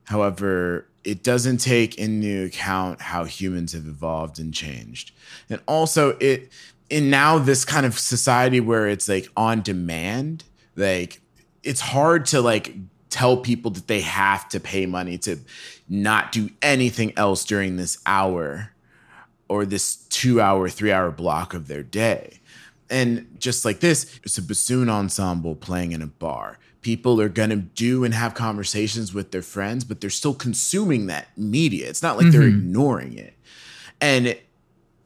However, 0.06 0.88
it 1.08 1.24
doesn't 1.24 1.58
take 1.58 1.98
into 1.98 2.44
account 2.44 3.00
how 3.00 3.24
humans 3.24 3.72
have 3.72 3.88
evolved 3.88 4.40
and 4.40 4.54
changed. 4.54 5.14
And 5.50 5.62
also 5.66 6.18
it 6.20 6.52
in 6.90 7.10
now 7.10 7.38
this 7.38 7.64
kind 7.64 7.86
of 7.86 7.98
society 7.98 8.60
where 8.60 8.90
it's 8.90 9.08
like 9.08 9.30
on 9.38 9.62
demand, 9.62 10.44
like 10.76 11.22
it's 11.64 11.80
hard 11.80 12.26
to 12.26 12.42
like 12.42 12.76
tell 13.10 13.38
people 13.38 13.72
that 13.72 13.88
they 13.88 14.02
have 14.02 14.50
to 14.50 14.60
pay 14.60 14.86
money 14.86 15.18
to 15.20 15.38
not 15.88 16.34
do 16.34 16.50
anything 16.62 17.18
else 17.18 17.46
during 17.46 17.78
this 17.78 18.00
hour 18.06 18.74
or 19.48 19.66
this 19.66 19.96
two 20.10 20.42
hour, 20.42 20.68
three 20.68 20.92
hour 20.92 21.10
block 21.10 21.54
of 21.54 21.70
their 21.70 21.84
day. 21.84 22.42
And 22.90 23.38
just 23.40 23.64
like 23.64 23.80
this, 23.80 24.20
it's 24.26 24.38
a 24.38 24.42
bassoon 24.42 24.90
ensemble 24.90 25.56
playing 25.56 25.94
in 25.94 26.02
a 26.02 26.08
bar. 26.08 26.60
People 26.88 27.20
are 27.20 27.28
going 27.28 27.50
to 27.50 27.58
do 27.58 28.06
and 28.06 28.14
have 28.14 28.34
conversations 28.34 29.14
with 29.14 29.32
their 29.32 29.42
friends, 29.42 29.84
but 29.84 30.00
they're 30.00 30.10
still 30.10 30.34
consuming 30.34 31.08
that 31.08 31.38
media. 31.38 31.90
It's 31.90 32.02
not 32.02 32.16
like 32.16 32.32
they're 32.32 32.44
mm-hmm. 32.44 32.60
ignoring 32.60 33.18
it. 33.18 33.34
And 34.00 34.38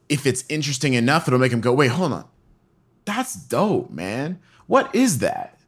if 0.08 0.24
it's 0.24 0.44
interesting 0.48 0.94
enough, 0.94 1.26
it'll 1.26 1.40
make 1.40 1.50
them 1.50 1.60
go, 1.60 1.72
wait, 1.72 1.88
hold 1.88 2.12
on. 2.12 2.24
That's 3.04 3.34
dope, 3.34 3.90
man. 3.90 4.38
What 4.68 4.94
is 4.94 5.18
that? 5.18 5.58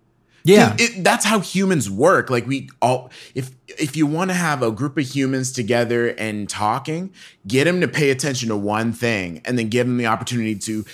Yeah, 0.45 0.77
it, 0.79 1.03
that's 1.03 1.25
how 1.25 1.41
humans 1.41 1.91
work 1.91 2.31
like 2.31 2.47
we 2.47 2.71
all 2.81 3.11
if 3.35 3.51
if 3.67 3.97
you 3.97 4.07
want 4.07 4.31
to 4.31 4.35
have 4.35 4.63
a 4.63 4.71
group 4.71 4.97
of 4.97 5.05
humans 5.05 5.51
together 5.51 6.11
and 6.11 6.49
talking 6.49 7.13
get 7.45 7.65
them 7.65 7.81
to 7.81 7.89
pay 7.89 8.11
attention 8.11 8.51
to 8.51 8.57
one 8.57 8.93
thing 8.93 9.43
and 9.45 9.59
then 9.59 9.69
give 9.69 9.89
them 9.89 9.97
the 9.97 10.07
opportunity 10.07 10.55
to 10.55 10.85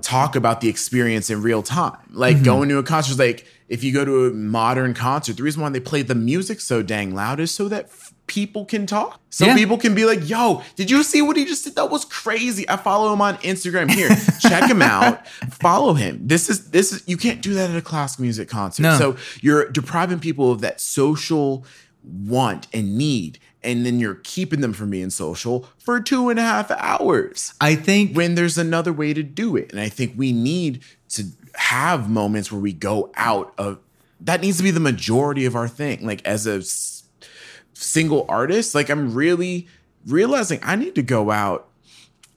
talk 0.00 0.36
about 0.36 0.62
the 0.62 0.68
experience 0.68 1.28
in 1.28 1.42
real 1.42 1.60
time 1.60 1.98
like 2.10 2.36
mm-hmm. 2.36 2.44
going 2.44 2.68
to 2.70 2.78
a 2.78 2.84
concert 2.84 3.10
is 3.10 3.18
like 3.18 3.44
if 3.70 3.82
you 3.82 3.92
go 3.92 4.04
to 4.04 4.26
a 4.26 4.30
modern 4.32 4.92
concert 4.92 5.36
the 5.38 5.42
reason 5.42 5.62
why 5.62 5.70
they 5.70 5.80
play 5.80 6.02
the 6.02 6.14
music 6.14 6.60
so 6.60 6.82
dang 6.82 7.14
loud 7.14 7.40
is 7.40 7.50
so 7.50 7.68
that 7.68 7.84
f- 7.86 8.12
people 8.26 8.64
can 8.64 8.86
talk. 8.86 9.20
Some 9.30 9.48
Yeah. 9.48 9.56
people 9.56 9.78
can 9.78 9.94
be 9.94 10.04
like 10.04 10.28
yo 10.28 10.62
did 10.76 10.90
you 10.90 11.02
see 11.02 11.22
what 11.22 11.36
he 11.36 11.44
just 11.44 11.64
did? 11.64 11.74
That 11.76 11.90
was 11.90 12.04
crazy. 12.04 12.68
I 12.68 12.76
follow 12.76 13.12
him 13.12 13.20
on 13.20 13.36
instagram. 13.38 13.90
Here 13.90 14.10
check 14.40 14.70
him 14.70 14.82
out. 14.82 15.26
Follow 15.26 15.94
him. 15.94 16.20
This 16.26 16.50
is 16.50 16.70
this 16.70 16.92
is 16.92 17.02
you 17.06 17.16
can't 17.16 17.40
do 17.40 17.54
that 17.54 17.70
at 17.70 17.76
a 17.76 17.82
classical 17.82 18.22
music 18.24 18.48
concert. 18.48 18.82
No. 18.82 18.98
so 18.98 19.16
you're 19.40 19.68
depriving 19.70 20.18
people 20.20 20.52
of 20.52 20.60
that 20.60 20.80
social 20.80 21.64
want 22.04 22.66
and 22.72 22.96
need 22.96 23.38
and 23.62 23.84
then 23.84 24.00
you're 24.00 24.14
keeping 24.24 24.62
them 24.62 24.72
from 24.72 24.88
being 24.90 25.10
social 25.10 25.68
for 25.78 26.00
two 26.00 26.28
and 26.30 26.38
a 26.38 26.42
half 26.42 26.70
hours 26.70 27.52
I 27.60 27.74
think 27.74 28.16
when 28.16 28.34
there's 28.34 28.56
another 28.58 28.92
way 28.92 29.12
to 29.12 29.22
do 29.22 29.56
it. 29.56 29.70
And 29.72 29.80
i 29.80 29.88
think 29.88 30.14
we 30.16 30.32
need 30.32 30.82
to 31.10 31.24
have 31.60 32.08
moments 32.08 32.50
where 32.50 32.60
we 32.60 32.72
go 32.72 33.10
out 33.16 33.52
of 33.58 33.78
that 34.20 34.40
needs 34.40 34.56
to 34.58 34.62
be 34.62 34.70
the 34.70 34.80
majority 34.80 35.44
of 35.46 35.54
our 35.54 35.68
thing. 35.68 36.04
Like 36.06 36.24
as 36.26 36.46
a 36.46 36.56
s- 36.56 37.04
single 37.74 38.26
artist 38.28 38.74
like 38.74 38.90
i'm 38.90 39.14
really 39.14 39.66
realizing 40.06 40.58
i 40.62 40.76
need 40.76 40.94
to 40.94 41.02
go 41.02 41.30
out 41.30 41.66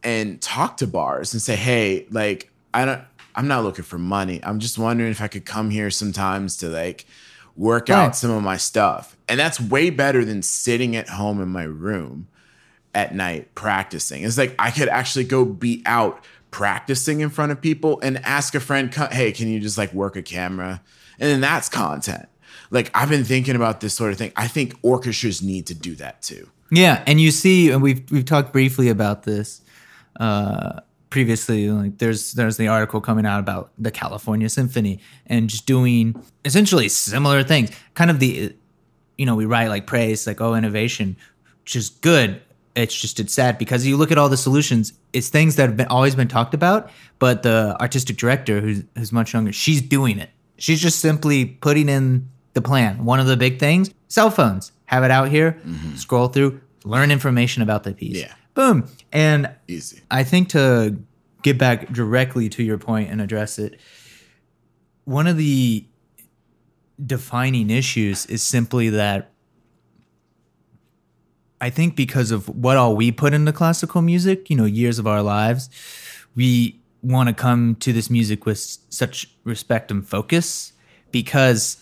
and 0.02 0.42
talk 0.42 0.78
to 0.78 0.88
bars 0.88 1.34
and 1.34 1.42
say 1.42 1.56
hey 1.56 2.06
like 2.12 2.50
i 2.74 2.86
don't 2.86 3.02
i'm 3.36 3.48
not 3.48 3.64
looking 3.64 3.84
for 3.84 3.98
money. 3.98 4.40
I'm 4.44 4.60
just 4.60 4.78
wondering 4.78 5.12
if 5.12 5.20
i 5.22 5.28
could 5.28 5.46
come 5.46 5.70
here 5.70 5.90
sometimes 5.90 6.56
to 6.58 6.68
like 6.70 7.06
work 7.58 7.90
Right. 7.90 7.98
out 7.98 8.16
some 8.16 8.32
of 8.32 8.42
my 8.42 8.58
stuff. 8.58 9.16
And 9.28 9.40
that's 9.40 9.60
way 9.60 9.90
better 9.90 10.24
than 10.26 10.42
sitting 10.42 10.96
at 10.96 11.08
home 11.10 11.42
in 11.42 11.50
my 11.50 11.64
room 11.64 12.28
at 12.96 13.14
night 13.14 13.54
practicing. 13.56 14.24
It's 14.24 14.38
like 14.38 14.56
i 14.60 14.72
could 14.72 14.88
actually 14.88 15.26
go 15.26 15.44
be 15.46 15.82
out 15.86 16.24
practicing 16.54 17.20
in 17.20 17.30
front 17.30 17.52
of 17.52 17.60
people 17.60 18.00
and 18.02 18.18
ask 18.24 18.56
a 18.56 18.60
friend 18.60 18.94
hey 19.12 19.32
can 19.32 19.48
you 19.50 19.60
just 19.60 19.78
like 19.78 19.92
work 19.94 20.16
a 20.16 20.22
camera 20.22 20.82
and 21.20 21.30
then 21.30 21.42
that's 21.42 21.68
content 21.68 22.30
like 22.70 22.90
i've 22.94 23.10
been 23.10 23.26
thinking 23.26 23.56
about 23.56 23.82
this 23.82 23.94
sort 23.94 24.12
of 24.12 24.18
thing 24.18 24.32
i 24.36 24.48
think 24.48 24.76
orchestras 24.84 25.42
need 25.42 25.66
to 25.66 25.74
do 25.74 25.96
that 25.96 26.22
too 26.22 26.48
Yeah, 26.72 27.04
and 27.06 27.22
you 27.22 27.30
see, 27.30 27.70
and 27.70 27.84
we've 27.84 28.02
we've 28.10 28.26
talked 28.26 28.52
briefly 28.52 28.90
about 28.90 29.24
this 29.24 29.62
uh, 30.20 30.80
previously. 31.12 31.70
Like, 31.70 32.00
there's 32.00 32.34
there's 32.34 32.58
the 32.58 32.68
article 32.68 33.00
coming 33.00 33.28
out 33.28 33.40
about 33.40 33.70
the 33.78 33.92
California 33.92 34.50
Symphony 34.50 35.00
and 35.28 35.50
just 35.50 35.68
doing 35.68 36.16
essentially 36.46 36.90
similar 36.90 37.44
things. 37.44 37.70
Kind 37.94 38.10
of 38.10 38.18
the, 38.18 38.56
you 39.20 39.26
know, 39.28 39.36
we 39.36 39.46
write 39.46 39.68
like 39.68 39.86
praise, 39.86 40.26
like 40.26 40.42
oh 40.42 40.56
innovation, 40.56 41.16
which 41.62 41.76
is 41.76 41.90
good. 41.90 42.42
It's 42.76 43.00
just 43.00 43.20
it's 43.20 43.34
sad 43.34 43.58
because 43.58 43.86
you 43.86 43.98
look 43.98 44.12
at 44.12 44.18
all 44.18 44.30
the 44.30 44.38
solutions. 44.38 44.94
It's 45.14 45.30
things 45.30 45.58
that 45.58 45.68
have 45.70 45.78
been 45.78 45.88
always 45.88 46.16
been 46.16 46.28
talked 46.28 46.54
about, 46.54 46.90
but 47.20 47.44
the 47.44 47.78
artistic 47.80 48.18
director, 48.18 48.62
who's 48.62 48.84
who's 48.98 49.12
much 49.12 49.34
younger, 49.34 49.52
she's 49.52 49.82
doing 49.82 50.18
it. 50.18 50.32
She's 50.58 50.82
just 50.82 51.00
simply 51.00 51.46
putting 51.46 51.88
in 51.88 52.30
the 52.54 52.62
plan. 52.62 53.06
One 53.06 53.20
of 53.20 53.28
the 53.28 53.38
big 53.38 53.60
things: 53.60 53.92
cell 54.08 54.32
phones. 54.32 54.72
Have 54.86 55.04
it 55.04 55.12
out 55.12 55.30
here. 55.30 55.60
Mm-hmm. 55.66 55.96
Scroll 55.96 56.28
through, 56.28 56.62
learn 56.84 57.12
information 57.12 57.64
about 57.64 57.84
the 57.84 57.94
piece. 57.94 58.18
Yeah. 58.18 58.34
Boom. 58.54 58.88
And 59.12 59.50
easy 59.68 60.02
I 60.12 60.24
think 60.24 60.50
to 60.50 60.98
get 61.42 61.58
back 61.58 61.92
directly 61.92 62.50
to 62.50 62.64
your 62.64 62.78
point 62.78 63.10
and 63.10 63.22
address 63.22 63.60
it, 63.60 63.80
one 65.06 65.28
of 65.28 65.38
the 65.38 65.86
defining 67.04 67.70
issues 67.70 68.26
is 68.28 68.42
simply 68.44 68.90
that 68.90 69.33
I 71.64 71.70
think 71.70 71.96
because 71.96 72.32
of 72.32 72.50
what 72.50 72.76
all 72.76 72.94
we 72.94 73.10
put 73.10 73.34
into 73.34 73.54
classical 73.54 74.02
music, 74.02 74.50
you 74.50 74.58
know, 74.58 74.66
years 74.66 75.00
of 75.00 75.08
our 75.08 75.22
lives, 75.22 75.70
we 76.36 76.78
want 77.02 77.30
to 77.30 77.34
come 77.34 77.76
to 77.76 77.94
this 77.94 78.10
music 78.10 78.46
with 78.46 78.60
such 78.90 79.34
respect 79.46 79.90
and 79.90 80.06
focus 80.06 80.74
because 81.12 81.78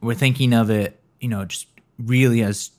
we're 0.00 0.14
thinking 0.14 0.52
of 0.52 0.70
it, 0.70 1.00
you 1.18 1.26
know, 1.26 1.44
just 1.44 1.66
really 1.98 2.40
as 2.40 2.70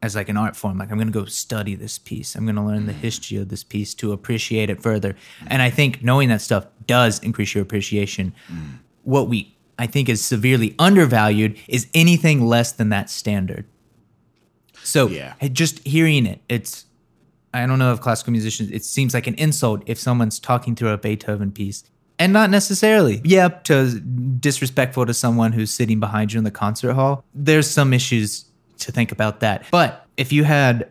as 0.00 0.14
like 0.14 0.28
an 0.28 0.36
art 0.36 0.54
form. 0.54 0.78
Like 0.78 0.92
I'm 0.92 0.98
going 0.98 1.12
to 1.12 1.20
go 1.20 1.24
study 1.24 1.74
this 1.74 1.98
piece. 1.98 2.36
I'm 2.36 2.44
going 2.44 2.54
to 2.54 2.62
learn 2.62 2.86
the 2.86 2.92
mm. 2.92 3.00
history 3.00 3.38
of 3.38 3.48
this 3.48 3.64
piece 3.64 3.92
to 3.94 4.12
appreciate 4.12 4.70
it 4.70 4.80
further. 4.80 5.16
And 5.48 5.60
I 5.60 5.68
think 5.68 6.04
knowing 6.04 6.28
that 6.28 6.42
stuff 6.42 6.68
does 6.86 7.18
increase 7.24 7.56
your 7.56 7.62
appreciation. 7.62 8.32
Mm. 8.48 8.78
What 9.02 9.28
we 9.28 9.56
I 9.80 9.88
think 9.88 10.08
is 10.08 10.24
severely 10.24 10.76
undervalued 10.78 11.58
is 11.66 11.88
anything 11.92 12.46
less 12.46 12.70
than 12.70 12.90
that 12.90 13.10
standard. 13.10 13.66
So 14.88 15.08
Yeah. 15.08 15.34
just 15.52 15.86
hearing 15.86 16.26
it, 16.26 16.40
it's 16.48 16.86
I 17.54 17.66
don't 17.66 17.78
know 17.78 17.92
if 17.92 18.00
classical 18.00 18.32
musicians. 18.32 18.70
It 18.70 18.84
seems 18.84 19.14
like 19.14 19.26
an 19.26 19.34
insult 19.34 19.82
if 19.86 19.98
someone's 19.98 20.38
talking 20.38 20.76
through 20.76 20.90
a 20.90 20.98
Beethoven 20.98 21.50
piece, 21.50 21.82
and 22.18 22.32
not 22.32 22.50
necessarily. 22.50 23.20
Yeah, 23.24 23.48
to 23.48 23.98
disrespectful 24.00 25.06
to 25.06 25.14
someone 25.14 25.52
who's 25.52 25.70
sitting 25.70 25.98
behind 25.98 26.32
you 26.32 26.38
in 26.38 26.44
the 26.44 26.50
concert 26.50 26.92
hall. 26.92 27.24
There's 27.34 27.68
some 27.68 27.94
issues 27.94 28.44
to 28.78 28.92
think 28.92 29.12
about 29.12 29.40
that. 29.40 29.64
But 29.70 30.06
if 30.18 30.30
you 30.32 30.44
had 30.44 30.88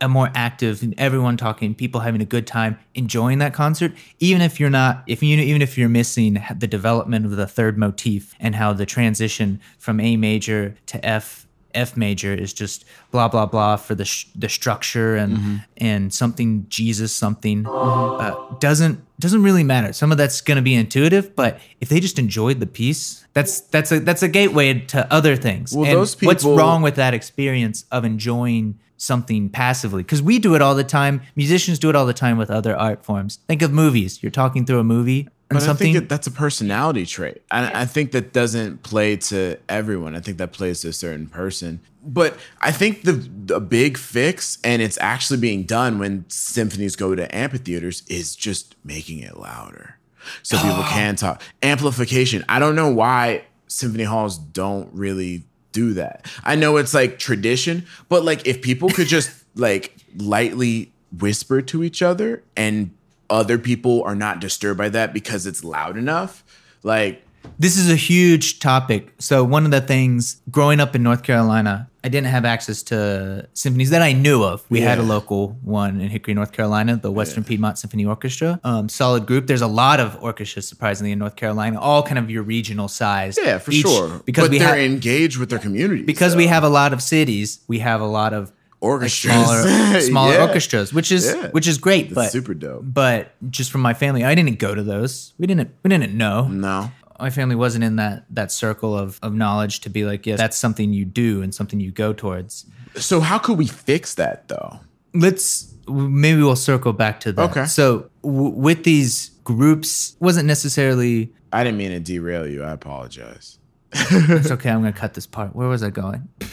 a 0.00 0.08
more 0.08 0.30
active, 0.34 0.82
everyone 0.98 1.36
talking, 1.36 1.74
people 1.74 2.00
having 2.00 2.20
a 2.22 2.24
good 2.26 2.46
time, 2.46 2.78
enjoying 2.94 3.38
that 3.38 3.52
concert, 3.54 3.92
even 4.18 4.40
if 4.42 4.58
you're 4.58 4.70
not, 4.70 5.04
if 5.06 5.22
you 5.22 5.36
even 5.38 5.62
if 5.62 5.76
you're 5.78 5.88
missing 5.90 6.42
the 6.58 6.66
development 6.66 7.24
of 7.24 7.32
the 7.36 7.46
third 7.46 7.78
motif 7.78 8.34
and 8.40 8.54
how 8.56 8.72
the 8.72 8.86
transition 8.86 9.60
from 9.78 10.00
A 10.00 10.16
major 10.16 10.74
to 10.86 11.04
F 11.06 11.46
F 11.74 11.96
major 11.96 12.32
is 12.34 12.52
just 12.52 12.84
blah 13.10 13.28
blah 13.28 13.46
blah 13.46 13.76
for 13.76 13.94
the 13.94 14.04
sh- 14.04 14.26
the 14.34 14.48
structure 14.48 15.16
and 15.16 15.62
and 15.76 16.12
something 16.12 16.66
Jesus 16.68 17.12
something 17.12 17.66
uh, 17.66 18.34
doesn't 18.58 19.00
doesn't 19.18 19.42
really 19.42 19.64
matter. 19.64 19.92
Some 19.92 20.12
of 20.12 20.18
that's 20.18 20.40
going 20.40 20.56
to 20.56 20.62
be 20.62 20.74
intuitive, 20.74 21.36
but 21.36 21.60
if 21.80 21.88
they 21.88 22.00
just 22.00 22.18
enjoyed 22.18 22.60
the 22.60 22.66
piece, 22.66 23.24
that's 23.34 23.60
that's 23.60 23.92
a 23.92 24.00
that's 24.00 24.22
a 24.22 24.28
gateway 24.28 24.80
to 24.80 25.12
other 25.12 25.36
things. 25.36 25.74
Well, 25.74 25.84
and 25.86 25.98
those 25.98 26.20
what's 26.22 26.44
wrong 26.44 26.82
with 26.82 26.96
that 26.96 27.14
experience 27.14 27.84
of 27.90 28.04
enjoying 28.04 28.78
something 28.96 29.48
passively? 29.48 30.02
Because 30.02 30.22
we 30.22 30.38
do 30.38 30.54
it 30.54 30.62
all 30.62 30.74
the 30.74 30.84
time. 30.84 31.22
Musicians 31.34 31.78
do 31.78 31.88
it 31.88 31.96
all 31.96 32.06
the 32.06 32.12
time 32.12 32.36
with 32.36 32.50
other 32.50 32.76
art 32.76 33.04
forms. 33.04 33.38
Think 33.48 33.62
of 33.62 33.72
movies. 33.72 34.22
You're 34.22 34.30
talking 34.30 34.66
through 34.66 34.78
a 34.78 34.84
movie. 34.84 35.28
And 35.50 35.58
But 35.58 35.64
I 35.64 35.66
something 35.66 35.94
that 35.94 36.08
that's 36.08 36.28
a 36.28 36.30
personality 36.30 37.04
trait. 37.04 37.42
I, 37.50 37.82
I 37.82 37.84
think 37.84 38.12
that 38.12 38.32
doesn't 38.32 38.84
play 38.84 39.16
to 39.16 39.56
everyone. 39.68 40.14
I 40.14 40.20
think 40.20 40.38
that 40.38 40.52
plays 40.52 40.82
to 40.82 40.88
a 40.88 40.92
certain 40.92 41.26
person. 41.26 41.80
But 42.04 42.36
I 42.60 42.70
think 42.70 43.02
the 43.02 43.12
the 43.12 43.58
big 43.58 43.98
fix, 43.98 44.58
and 44.62 44.80
it's 44.80 44.96
actually 45.00 45.40
being 45.40 45.64
done 45.64 45.98
when 45.98 46.24
symphonies 46.28 46.94
go 46.94 47.16
to 47.16 47.34
amphitheaters, 47.34 48.04
is 48.08 48.36
just 48.36 48.76
making 48.84 49.18
it 49.18 49.36
louder 49.36 49.98
so 50.44 50.56
people 50.56 50.82
can 50.88 51.16
talk. 51.16 51.42
Amplification. 51.64 52.44
I 52.48 52.60
don't 52.60 52.76
know 52.76 52.92
why 52.92 53.44
symphony 53.66 54.04
halls 54.04 54.38
don't 54.38 54.88
really 54.92 55.42
do 55.72 55.94
that. 55.94 56.26
I 56.44 56.54
know 56.54 56.76
it's 56.76 56.94
like 56.94 57.18
tradition, 57.18 57.86
but 58.08 58.24
like 58.24 58.46
if 58.46 58.62
people 58.62 58.88
could 58.88 59.08
just 59.08 59.32
like 59.56 59.96
lightly 60.16 60.92
whisper 61.18 61.60
to 61.60 61.82
each 61.82 62.02
other 62.02 62.44
and 62.56 62.92
other 63.30 63.58
people 63.58 64.02
are 64.04 64.14
not 64.16 64.40
disturbed 64.40 64.78
by 64.78 64.88
that 64.90 65.12
because 65.14 65.46
it's 65.46 65.62
loud 65.64 65.96
enough, 65.96 66.44
like 66.82 67.22
This 67.58 67.76
is 67.78 67.90
a 67.90 67.96
huge 67.96 68.58
topic. 68.58 69.12
So 69.18 69.42
one 69.44 69.64
of 69.64 69.70
the 69.70 69.80
things 69.80 70.40
growing 70.50 70.80
up 70.80 70.94
in 70.94 71.02
North 71.02 71.22
Carolina, 71.22 71.88
I 72.04 72.08
didn't 72.08 72.28
have 72.28 72.44
access 72.46 72.82
to 72.84 73.46
symphonies 73.54 73.90
that 73.90 74.02
I 74.02 74.12
knew 74.12 74.42
of. 74.42 74.64
We 74.70 74.80
had 74.80 74.98
a 74.98 75.02
local 75.02 75.56
one 75.62 76.00
in 76.00 76.08
Hickory, 76.10 76.32
North 76.34 76.52
Carolina, 76.52 76.96
the 76.96 77.10
Western 77.12 77.44
Piedmont 77.44 77.78
Symphony 77.78 78.04
Orchestra. 78.06 78.58
Um, 78.64 78.88
solid 78.88 79.26
group. 79.26 79.46
There's 79.46 79.60
a 79.62 79.66
lot 79.66 80.00
of 80.00 80.22
orchestras, 80.22 80.66
surprisingly, 80.68 81.12
in 81.12 81.18
North 81.18 81.36
Carolina, 81.36 81.78
all 81.80 82.02
kind 82.02 82.18
of 82.18 82.30
your 82.30 82.42
regional 82.42 82.88
size. 82.88 83.38
yeah, 83.42 83.58
for 83.58 83.70
Each- 83.70 83.82
sure. 83.82 84.20
Because 84.24 84.44
but 84.44 84.50
we 84.50 84.58
they're 84.58 84.68
have 84.68 84.78
engaged 84.78 85.36
with 85.38 85.50
their 85.50 85.58
community. 85.58 86.02
because 86.02 86.34
we 86.36 86.46
have 86.46 86.64
a 86.64 86.68
lot 86.70 86.92
of 86.94 87.00
cities, 87.02 87.60
we 87.68 87.78
have 87.80 88.00
a 88.00 88.06
lot 88.06 88.32
of 88.32 88.50
like, 88.80 89.10
smaller, 89.10 90.00
smaller 90.00 90.32
Yeah. 90.34 90.42
orchestras, 90.46 90.92
which 90.94 91.12
is 91.12 91.26
Yeah. 91.26 91.48
which 91.48 91.66
is 91.68 91.78
great. 91.78 92.08
That's 92.08 92.14
but 92.14 92.32
super 92.32 92.54
dope. 92.54 92.82
But 92.84 93.32
just 93.50 93.70
from 93.70 93.80
my 93.82 93.94
family, 93.94 94.24
I 94.24 94.34
didn't 94.34 94.58
go 94.58 94.74
to 94.74 94.82
those. 94.82 95.34
We 95.38 95.46
didn't. 95.46 95.70
We 95.82 95.88
didn't 95.90 96.14
know 96.16 96.48
No. 96.48 96.90
my 97.18 97.30
family 97.30 97.56
wasn't 97.56 97.84
in 97.84 97.96
that 97.96 98.24
that 98.30 98.50
circle 98.52 98.96
of 98.96 99.18
of 99.22 99.34
knowledge 99.34 99.80
to 99.80 99.90
be 99.90 100.04
like, 100.04 100.26
yes, 100.26 100.38
that's 100.38 100.56
something 100.56 100.92
you 100.92 101.04
do 101.04 101.42
and 101.42 101.54
something 101.54 101.78
you 101.80 101.90
go 101.90 102.12
towards. 102.12 102.64
So 102.96 103.20
how 103.20 103.38
could 103.38 103.58
we 103.58 103.66
fix 103.66 104.14
that 104.14 104.48
though? 104.48 104.80
Let's 105.14 105.74
maybe 105.88 106.40
we'll 106.42 106.56
circle 106.56 106.92
back 106.92 107.20
to 107.20 107.32
that. 107.32 107.50
Okay. 107.50 107.66
So 107.66 108.08
w- 108.22 108.50
with 108.50 108.84
these 108.84 109.30
groups, 109.44 110.16
wasn't 110.20 110.46
necessarily. 110.46 111.32
I 111.52 111.64
didn't 111.64 111.78
mean 111.78 111.90
to 111.90 112.00
derail 112.00 112.46
you. 112.46 112.62
I 112.62 112.70
apologize. 112.70 113.58
It's 113.92 114.50
okay. 114.52 114.70
I'm 114.70 114.80
gonna 114.82 114.92
cut 114.92 115.14
this 115.14 115.26
part. 115.26 115.54
Where 115.54 115.66
was 115.68 115.82
I 115.82 115.90
going? 115.90 116.28
oh, 116.40 116.46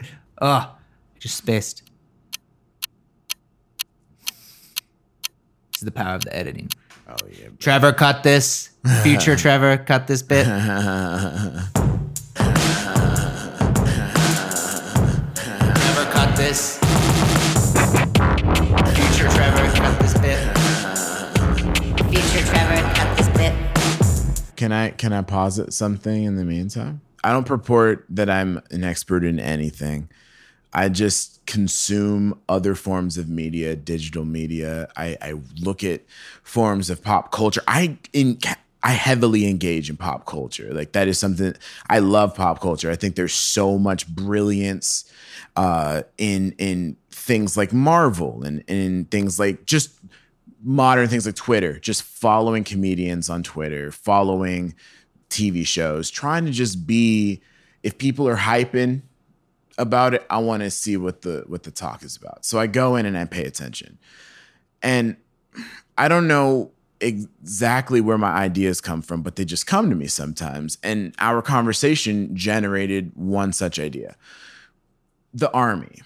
ah. 0.42 0.70
I 0.70 0.83
just 1.24 1.38
spaced. 1.38 1.82
This 5.72 5.78
is 5.78 5.86
the 5.86 5.90
power 5.90 6.14
of 6.14 6.22
the 6.22 6.36
editing. 6.36 6.68
Oh 7.08 7.16
yeah. 7.30 7.48
Trevor, 7.58 7.94
cut 7.94 8.22
this. 8.22 8.68
Future 9.02 9.34
Trevor, 9.34 9.78
cut 9.78 10.06
this 10.06 10.20
bit. 10.20 10.44
Trevor, 10.44 11.70
cut 16.12 16.36
this. 16.36 16.78
Future 18.92 19.30
Trevor, 19.30 19.72
cut 19.78 19.98
this 20.00 20.18
bit. 20.18 20.38
Future 22.10 22.44
Trevor, 22.50 22.82
cut 22.94 23.16
this 23.16 23.28
bit. 23.28 23.54
Can 24.56 24.72
I 24.72 24.90
can 24.90 25.14
I 25.14 25.22
posit 25.22 25.72
something 25.72 26.24
in 26.24 26.36
the 26.36 26.44
meantime? 26.44 27.00
I 27.24 27.32
don't 27.32 27.46
purport 27.46 28.04
that 28.10 28.28
I'm 28.28 28.60
an 28.70 28.84
expert 28.84 29.24
in 29.24 29.40
anything. 29.40 30.10
I 30.74 30.88
just 30.88 31.46
consume 31.46 32.40
other 32.48 32.74
forms 32.74 33.16
of 33.16 33.28
media, 33.28 33.76
digital 33.76 34.24
media. 34.24 34.88
I, 34.96 35.16
I 35.22 35.34
look 35.60 35.84
at 35.84 36.02
forms 36.42 36.90
of 36.90 37.02
pop 37.02 37.30
culture. 37.30 37.62
I 37.68 37.96
in 38.12 38.38
I 38.82 38.90
heavily 38.90 39.46
engage 39.48 39.88
in 39.88 39.96
pop 39.96 40.26
culture. 40.26 40.74
Like 40.74 40.92
that 40.92 41.08
is 41.08 41.18
something 41.18 41.54
I 41.88 42.00
love 42.00 42.34
pop 42.34 42.60
culture. 42.60 42.90
I 42.90 42.96
think 42.96 43.14
there's 43.14 43.32
so 43.32 43.78
much 43.78 44.08
brilliance 44.08 45.10
uh, 45.56 46.02
in 46.18 46.54
in 46.58 46.96
things 47.10 47.56
like 47.56 47.72
Marvel 47.72 48.42
and 48.42 48.62
in 48.66 49.06
things 49.06 49.38
like 49.38 49.64
just 49.64 49.98
modern 50.62 51.08
things 51.08 51.24
like 51.24 51.36
Twitter, 51.36 51.78
just 51.78 52.02
following 52.02 52.64
comedians 52.64 53.30
on 53.30 53.42
Twitter, 53.42 53.92
following 53.92 54.74
TV 55.30 55.66
shows, 55.66 56.10
trying 56.10 56.44
to 56.46 56.50
just 56.50 56.86
be 56.86 57.40
if 57.82 57.96
people 57.96 58.28
are 58.28 58.36
hyping 58.36 59.02
about 59.78 60.14
it, 60.14 60.24
I 60.30 60.38
want 60.38 60.62
to 60.62 60.70
see 60.70 60.96
what 60.96 61.22
the 61.22 61.44
what 61.46 61.62
the 61.64 61.70
talk 61.70 62.02
is 62.02 62.16
about. 62.16 62.44
So 62.44 62.58
I 62.58 62.66
go 62.66 62.96
in 62.96 63.06
and 63.06 63.16
I 63.16 63.24
pay 63.24 63.44
attention. 63.44 63.98
And 64.82 65.16
I 65.96 66.08
don't 66.08 66.28
know 66.28 66.72
exactly 67.00 68.00
where 68.00 68.18
my 68.18 68.32
ideas 68.32 68.80
come 68.80 69.02
from, 69.02 69.22
but 69.22 69.36
they 69.36 69.44
just 69.44 69.66
come 69.66 69.90
to 69.90 69.96
me 69.96 70.06
sometimes. 70.06 70.78
And 70.82 71.14
our 71.18 71.42
conversation 71.42 72.34
generated 72.36 73.12
one 73.14 73.52
such 73.52 73.78
idea. 73.78 74.16
The 75.32 75.50
army. 75.52 76.00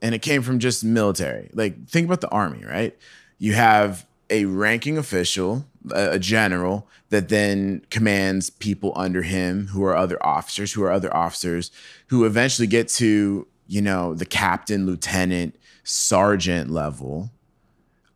And 0.00 0.14
it 0.14 0.22
came 0.22 0.42
from 0.42 0.58
just 0.58 0.84
military. 0.84 1.50
Like 1.54 1.88
think 1.88 2.06
about 2.06 2.20
the 2.20 2.28
army, 2.28 2.64
right? 2.64 2.96
You 3.38 3.54
have 3.54 4.06
a 4.30 4.44
ranking 4.44 4.98
official, 4.98 5.64
a 5.94 6.18
general 6.18 6.88
that 7.10 7.28
then 7.28 7.82
commands 7.90 8.50
people 8.50 8.92
under 8.96 9.22
him 9.22 9.68
who 9.68 9.84
are 9.84 9.96
other 9.96 10.24
officers, 10.24 10.72
who 10.72 10.82
are 10.82 10.90
other 10.90 11.14
officers 11.14 11.70
who 12.08 12.24
eventually 12.24 12.66
get 12.66 12.88
to, 12.88 13.46
you 13.66 13.80
know, 13.80 14.14
the 14.14 14.26
captain, 14.26 14.86
lieutenant, 14.86 15.54
sergeant 15.84 16.70
level 16.70 17.30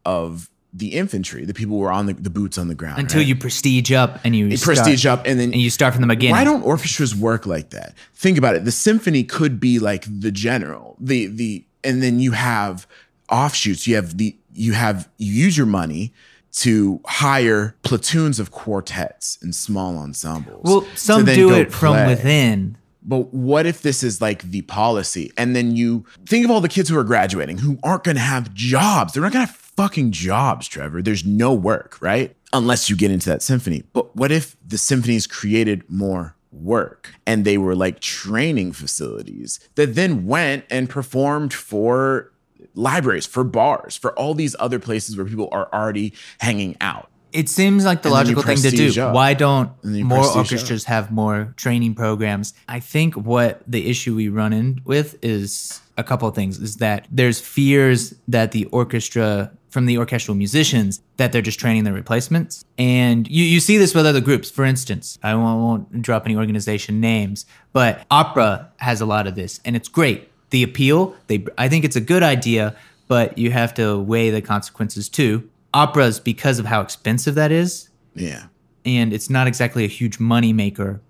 of 0.04 0.50
the 0.74 0.94
infantry, 0.94 1.44
the 1.44 1.52
people 1.52 1.76
who 1.76 1.82
are 1.84 1.92
on 1.92 2.06
the, 2.06 2.14
the 2.14 2.30
boots 2.30 2.56
on 2.56 2.68
the 2.68 2.74
ground. 2.74 2.98
Until 2.98 3.20
right? 3.20 3.26
you 3.26 3.36
prestige 3.36 3.92
up 3.92 4.20
and 4.24 4.34
you 4.34 4.56
start- 4.56 4.76
prestige 4.76 5.04
up 5.04 5.26
and 5.26 5.38
then 5.38 5.52
and 5.52 5.60
you 5.60 5.70
start 5.70 5.94
from 5.94 6.02
the 6.02 6.08
beginning. 6.08 6.32
why 6.32 6.44
don't 6.44 6.62
orchestras 6.62 7.14
work 7.14 7.46
like 7.46 7.70
that? 7.70 7.94
Think 8.14 8.38
about 8.38 8.54
it. 8.54 8.64
The 8.64 8.72
symphony 8.72 9.22
could 9.22 9.60
be 9.60 9.78
like 9.78 10.04
the 10.08 10.32
general, 10.32 10.96
the 10.98 11.26
the, 11.26 11.64
and 11.84 12.02
then 12.02 12.20
you 12.20 12.32
have 12.32 12.86
offshoots. 13.30 13.86
You 13.86 13.96
have 13.96 14.16
the 14.16 14.36
you 14.54 14.72
have 14.72 15.08
you 15.18 15.32
use 15.32 15.56
your 15.56 15.66
money 15.66 16.12
to 16.52 17.00
hire 17.06 17.74
platoons 17.82 18.38
of 18.38 18.50
quartets 18.50 19.38
and 19.42 19.54
small 19.54 19.98
ensembles. 19.98 20.62
well, 20.64 20.86
some 20.94 21.24
do 21.24 21.54
it 21.54 21.72
from 21.72 22.06
within. 22.06 22.76
But 23.04 23.34
what 23.34 23.66
if 23.66 23.82
this 23.82 24.02
is 24.02 24.20
like 24.20 24.42
the 24.42 24.62
policy? 24.62 25.32
And 25.36 25.56
then 25.56 25.74
you 25.74 26.06
think 26.26 26.44
of 26.44 26.50
all 26.50 26.60
the 26.60 26.68
kids 26.68 26.88
who 26.88 26.96
are 26.96 27.04
graduating 27.04 27.58
who 27.58 27.78
aren't 27.82 28.04
going 28.04 28.16
to 28.16 28.22
have 28.22 28.54
jobs. 28.54 29.12
They're 29.12 29.22
not 29.22 29.32
going 29.32 29.44
to 29.44 29.50
have 29.50 29.56
fucking 29.56 30.12
jobs, 30.12 30.68
Trevor. 30.68 31.02
There's 31.02 31.24
no 31.24 31.52
work, 31.52 32.00
right? 32.00 32.36
Unless 32.52 32.88
you 32.88 32.96
get 32.96 33.10
into 33.10 33.28
that 33.30 33.42
symphony. 33.42 33.82
But 33.92 34.14
what 34.14 34.30
if 34.30 34.56
the 34.64 34.78
symphonies 34.78 35.26
created 35.26 35.82
more 35.90 36.36
work 36.52 37.14
and 37.26 37.44
they 37.44 37.56
were 37.58 37.74
like 37.74 38.00
training 38.00 38.72
facilities 38.72 39.58
that 39.74 39.94
then 39.94 40.26
went 40.26 40.64
and 40.70 40.88
performed 40.88 41.52
for 41.52 42.31
libraries, 42.74 43.26
for 43.26 43.44
bars, 43.44 43.96
for 43.96 44.16
all 44.18 44.34
these 44.34 44.56
other 44.58 44.78
places 44.78 45.16
where 45.16 45.26
people 45.26 45.48
are 45.52 45.68
already 45.72 46.14
hanging 46.40 46.76
out? 46.80 47.08
It 47.32 47.48
seems 47.48 47.84
like 47.84 48.02
the 48.02 48.08
And 48.08 48.14
logical 48.14 48.42
thing 48.42 48.58
to 48.58 48.70
do. 48.70 49.02
up. 49.02 49.14
Why 49.14 49.32
don't 49.34 49.70
And 49.82 49.94
then 49.94 50.00
you 50.00 50.04
more 50.04 50.26
orchestras 50.36 50.84
have 50.84 51.10
more 51.10 51.54
training 51.56 51.94
programs? 51.94 52.52
I 52.68 52.80
think 52.80 53.14
what 53.14 53.62
the 53.66 53.88
issue 53.88 54.14
we 54.14 54.28
run 54.28 54.52
in 54.52 54.82
with 54.84 55.16
is 55.24 55.80
a 55.96 56.04
couple 56.04 56.28
of 56.28 56.34
things 56.34 56.58
is 56.58 56.76
that 56.76 57.06
there's 57.10 57.40
fears 57.40 58.14
that 58.28 58.52
the 58.52 58.66
orchestra 58.66 59.50
from 59.70 59.86
the 59.86 59.96
orchestral 59.96 60.34
musicians 60.34 61.00
that 61.16 61.32
they're 61.32 61.40
just 61.40 61.58
training 61.58 61.84
their 61.84 61.94
replacements. 61.94 62.62
And 62.76 63.26
you, 63.30 63.42
you 63.42 63.58
see 63.58 63.78
this 63.78 63.94
with 63.94 64.04
other 64.04 64.20
groups. 64.20 64.50
For 64.50 64.64
instance, 64.66 65.18
I 65.22 65.34
won't, 65.34 65.60
won't 65.62 66.02
drop 66.02 66.26
any 66.26 66.36
organization 66.36 67.00
names, 67.00 67.46
but 67.72 68.04
opera 68.10 68.70
has 68.76 69.00
a 69.00 69.06
lot 69.06 69.26
of 69.26 69.34
this 69.34 69.60
and 69.64 69.74
it's 69.74 69.88
great. 69.88 70.28
The 70.52 70.62
appeal, 70.62 71.16
they 71.28 71.44
I 71.58 71.68
think 71.68 71.84
it's 71.84 71.96
a 71.96 72.00
good 72.00 72.22
idea, 72.22 72.76
but 73.08 73.36
you 73.36 73.50
have 73.50 73.72
to 73.74 73.98
weigh 73.98 74.30
the 74.30 74.40
consequences 74.42 75.08
too. 75.08 75.48
Operas, 75.74 76.20
because 76.20 76.58
of 76.58 76.66
how 76.66 76.82
expensive 76.82 77.34
that 77.36 77.50
is, 77.50 77.88
Yeah, 78.14 78.44
and 78.84 79.12
it's 79.12 79.30
not 79.30 79.46
exactly 79.46 79.84
a 79.84 79.88
huge 79.88 80.20
money 80.20 80.52
maker 80.52 81.00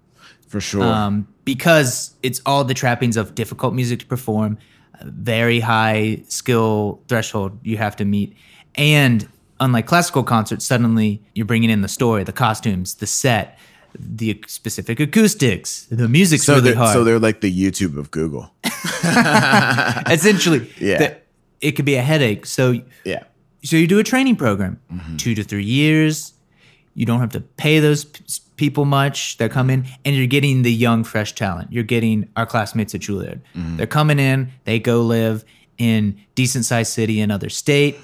for 0.46 0.60
sure. 0.60 0.84
um, 0.84 1.26
because 1.44 2.14
it's 2.22 2.40
all 2.46 2.62
the 2.64 2.74
trappings 2.74 3.16
of 3.16 3.34
difficult 3.34 3.74
music 3.74 3.98
to 3.98 4.06
perform, 4.06 4.58
very 5.02 5.58
high 5.58 6.22
skill 6.28 7.00
threshold 7.08 7.58
you 7.64 7.76
have 7.78 7.96
to 7.96 8.04
meet, 8.04 8.36
and 8.76 9.28
unlike 9.58 9.86
classical 9.86 10.22
concerts, 10.22 10.64
suddenly 10.64 11.20
you're 11.34 11.46
bringing 11.46 11.70
in 11.70 11.82
the 11.82 11.88
story, 11.88 12.22
the 12.24 12.32
costumes, 12.32 12.94
the 12.94 13.06
set, 13.06 13.58
the 13.98 14.42
specific 14.46 15.00
acoustics, 15.00 15.86
the 15.90 16.08
music's 16.08 16.44
so 16.44 16.54
really 16.56 16.74
hard. 16.74 16.92
so 16.92 17.04
they're 17.04 17.18
like 17.18 17.40
the 17.40 17.52
YouTube 17.52 17.96
of 17.98 18.10
Google. 18.10 18.52
Essentially, 20.10 20.70
Yeah. 20.78 20.98
the- 20.98 21.16
it 21.60 21.72
could 21.72 21.84
be 21.84 21.94
a 21.94 22.02
headache. 22.02 22.46
So 22.46 22.80
Yeah. 23.04 23.22
so 23.64 23.76
you 23.76 23.86
do 23.86 23.98
a 23.98 24.04
training 24.04 24.36
program 24.36 24.78
Mm-hmm. 24.92 25.16
two 25.16 25.34
to 25.34 25.44
three 25.44 25.64
years 25.64 26.32
you 26.94 27.06
don't 27.06 27.20
have 27.20 27.30
to 27.30 27.40
pay 27.40 27.80
those 27.80 28.04
p- 28.04 28.22
people 28.56 28.84
much 28.84 29.38
they 29.38 29.48
come 29.48 29.70
in 29.70 29.86
and 30.04 30.14
you're 30.16 30.26
getting 30.26 30.60
the 30.62 30.72
young 30.72 31.04
fresh 31.04 31.34
talent 31.34 31.72
you're 31.72 31.84
getting 31.84 32.28
our 32.36 32.44
classmates 32.44 32.94
at 32.94 33.00
juilliard 33.00 33.40
Mm-hmm. 33.54 33.76
they're 33.76 33.86
coming 33.86 34.18
in 34.18 34.50
they 34.64 34.78
go 34.80 35.00
live 35.02 35.44
in 35.78 36.16
decent 36.34 36.64
sized 36.64 36.92
city 36.92 37.18
in 37.20 37.24
another 37.30 37.48
state 37.48 37.96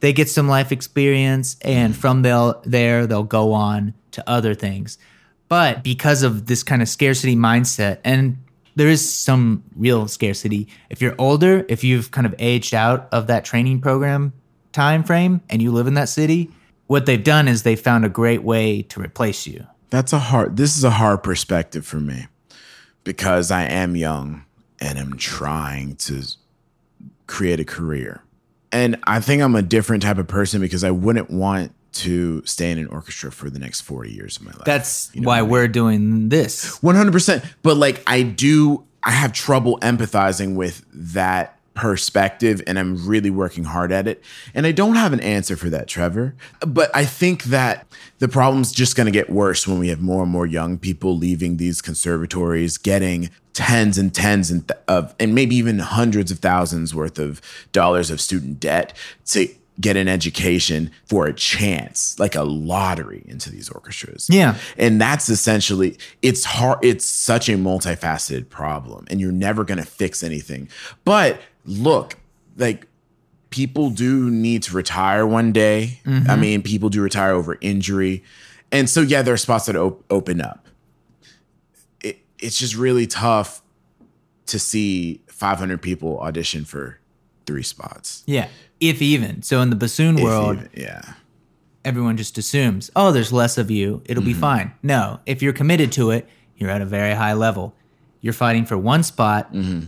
they 0.00 0.12
get 0.12 0.28
some 0.28 0.48
life 0.48 0.70
experience, 0.70 1.56
and 1.62 1.96
from 1.96 2.20
they'll, 2.22 2.60
there 2.66 3.06
they'll 3.06 3.22
go 3.22 3.52
on 3.54 3.94
to 4.10 4.22
other 4.28 4.54
things. 4.54 4.98
But 5.54 5.84
because 5.84 6.24
of 6.24 6.46
this 6.46 6.64
kind 6.64 6.82
of 6.82 6.88
scarcity 6.88 7.36
mindset, 7.36 7.98
and 8.02 8.38
there 8.74 8.88
is 8.88 9.08
some 9.08 9.62
real 9.76 10.08
scarcity. 10.08 10.66
If 10.90 11.00
you're 11.00 11.14
older, 11.16 11.64
if 11.68 11.84
you've 11.84 12.10
kind 12.10 12.26
of 12.26 12.34
aged 12.40 12.74
out 12.74 13.06
of 13.12 13.28
that 13.28 13.44
training 13.44 13.80
program 13.80 14.32
time 14.72 15.04
frame, 15.04 15.42
and 15.48 15.62
you 15.62 15.70
live 15.70 15.86
in 15.86 15.94
that 15.94 16.08
city, 16.08 16.50
what 16.88 17.06
they've 17.06 17.22
done 17.22 17.46
is 17.46 17.62
they 17.62 17.76
found 17.76 18.04
a 18.04 18.08
great 18.08 18.42
way 18.42 18.82
to 18.82 19.00
replace 19.00 19.46
you. 19.46 19.64
That's 19.90 20.12
a 20.12 20.18
hard. 20.18 20.56
This 20.56 20.76
is 20.76 20.82
a 20.82 20.90
hard 20.90 21.22
perspective 21.22 21.86
for 21.86 22.00
me 22.00 22.26
because 23.04 23.52
I 23.52 23.62
am 23.62 23.94
young 23.94 24.46
and 24.80 24.98
am 24.98 25.16
trying 25.16 25.94
to 25.98 26.24
create 27.28 27.60
a 27.60 27.64
career. 27.64 28.24
And 28.72 28.96
I 29.04 29.20
think 29.20 29.40
I'm 29.40 29.54
a 29.54 29.62
different 29.62 30.02
type 30.02 30.18
of 30.18 30.26
person 30.26 30.60
because 30.60 30.82
I 30.82 30.90
wouldn't 30.90 31.30
want 31.30 31.70
to 31.94 32.44
stay 32.44 32.70
in 32.70 32.78
an 32.78 32.86
orchestra 32.88 33.30
for 33.32 33.50
the 33.50 33.58
next 33.58 33.82
40 33.82 34.12
years 34.12 34.36
of 34.36 34.44
my 34.44 34.52
life. 34.52 34.64
That's 34.64 35.10
You 35.14 35.22
know 35.22 35.28
why 35.28 35.38
I 35.38 35.42
mean? 35.42 35.50
we're 35.50 35.68
doing 35.68 36.28
this. 36.28 36.78
100%. 36.80 37.44
But 37.62 37.76
like 37.76 38.02
I 38.06 38.22
do 38.22 38.84
I 39.02 39.10
have 39.10 39.32
trouble 39.32 39.78
empathizing 39.80 40.54
with 40.54 40.84
that 40.92 41.58
perspective 41.74 42.62
and 42.66 42.78
I'm 42.78 43.06
really 43.06 43.30
working 43.30 43.64
hard 43.64 43.92
at 43.92 44.06
it. 44.08 44.22
And 44.54 44.66
I 44.66 44.72
don't 44.72 44.94
have 44.94 45.12
an 45.12 45.20
answer 45.20 45.56
for 45.56 45.68
that, 45.70 45.88
Trevor. 45.88 46.34
But 46.60 46.90
I 46.94 47.04
think 47.04 47.44
that 47.44 47.86
the 48.20 48.28
problem's 48.28 48.72
just 48.72 48.96
going 48.96 49.06
to 49.06 49.10
get 49.10 49.28
worse 49.28 49.66
when 49.66 49.78
we 49.78 49.88
have 49.88 50.00
more 50.00 50.22
and 50.22 50.30
more 50.32 50.46
young 50.46 50.78
people 50.78 51.18
leaving 51.18 51.56
these 51.58 51.82
conservatories 51.82 52.78
getting 52.78 53.28
tens 53.52 53.98
and 53.98 54.14
tens 54.14 54.50
and 54.50 54.66
th- 54.66 54.80
of 54.88 55.14
and 55.20 55.34
maybe 55.34 55.54
even 55.56 55.78
hundreds 55.80 56.30
of 56.30 56.38
thousands 56.38 56.94
worth 56.94 57.18
of 57.18 57.40
dollars 57.72 58.10
of 58.10 58.20
student 58.20 58.58
debt 58.58 58.96
to 59.26 59.48
get 59.80 59.96
an 59.96 60.08
education 60.08 60.90
for 61.06 61.26
a 61.26 61.32
chance, 61.32 62.18
like 62.18 62.34
a 62.34 62.44
lottery 62.44 63.24
into 63.26 63.50
these 63.50 63.68
orchestras. 63.68 64.28
Yeah. 64.30 64.56
And 64.76 65.00
that's 65.00 65.28
essentially 65.28 65.98
it's 66.22 66.44
hard 66.44 66.84
it's 66.84 67.04
such 67.04 67.48
a 67.48 67.52
multifaceted 67.52 68.48
problem 68.48 69.06
and 69.10 69.20
you're 69.20 69.32
never 69.32 69.64
going 69.64 69.78
to 69.78 69.86
fix 69.86 70.22
anything. 70.22 70.68
But 71.04 71.40
look, 71.64 72.16
like 72.56 72.86
people 73.50 73.90
do 73.90 74.30
need 74.30 74.62
to 74.64 74.74
retire 74.76 75.26
one 75.26 75.52
day. 75.52 76.00
I 76.04 76.08
mm-hmm. 76.08 76.40
mean, 76.40 76.62
people 76.62 76.88
do 76.88 77.02
retire 77.02 77.32
over 77.32 77.58
injury. 77.60 78.22
And 78.70 78.88
so 78.88 79.00
yeah, 79.00 79.22
there 79.22 79.34
are 79.34 79.38
spots 79.38 79.66
that 79.66 79.76
op- 79.76 80.04
open 80.10 80.40
up. 80.40 80.66
It, 82.02 82.20
it's 82.38 82.58
just 82.58 82.76
really 82.76 83.06
tough 83.06 83.62
to 84.46 84.58
see 84.58 85.20
500 85.28 85.80
people 85.82 86.20
audition 86.20 86.64
for 86.64 87.00
three 87.46 87.62
spots. 87.62 88.22
Yeah, 88.26 88.48
if 88.88 89.00
even. 89.02 89.42
So 89.42 89.60
in 89.60 89.70
the 89.70 89.76
bassoon 89.76 90.18
If 90.18 90.24
world, 90.24 90.56
even- 90.56 90.70
yeah. 90.74 91.14
everyone 91.84 92.16
just 92.16 92.38
assumes, 92.38 92.90
oh, 92.96 93.12
there's 93.12 93.32
less 93.32 93.58
of 93.58 93.70
you. 93.70 94.02
It'll 94.06 94.22
Mm-hmm. 94.22 94.32
be 94.32 94.34
fine. 94.34 94.72
No, 94.82 95.20
if 95.26 95.42
you're 95.42 95.52
committed 95.52 95.92
to 95.92 96.10
it, 96.10 96.28
you're 96.56 96.70
at 96.70 96.80
a 96.82 96.86
very 96.86 97.14
high 97.14 97.32
level. 97.34 97.74
You're 98.20 98.32
fighting 98.32 98.64
for 98.64 98.76
one 98.78 99.02
spot. 99.02 99.52
Mm-hmm. 99.52 99.86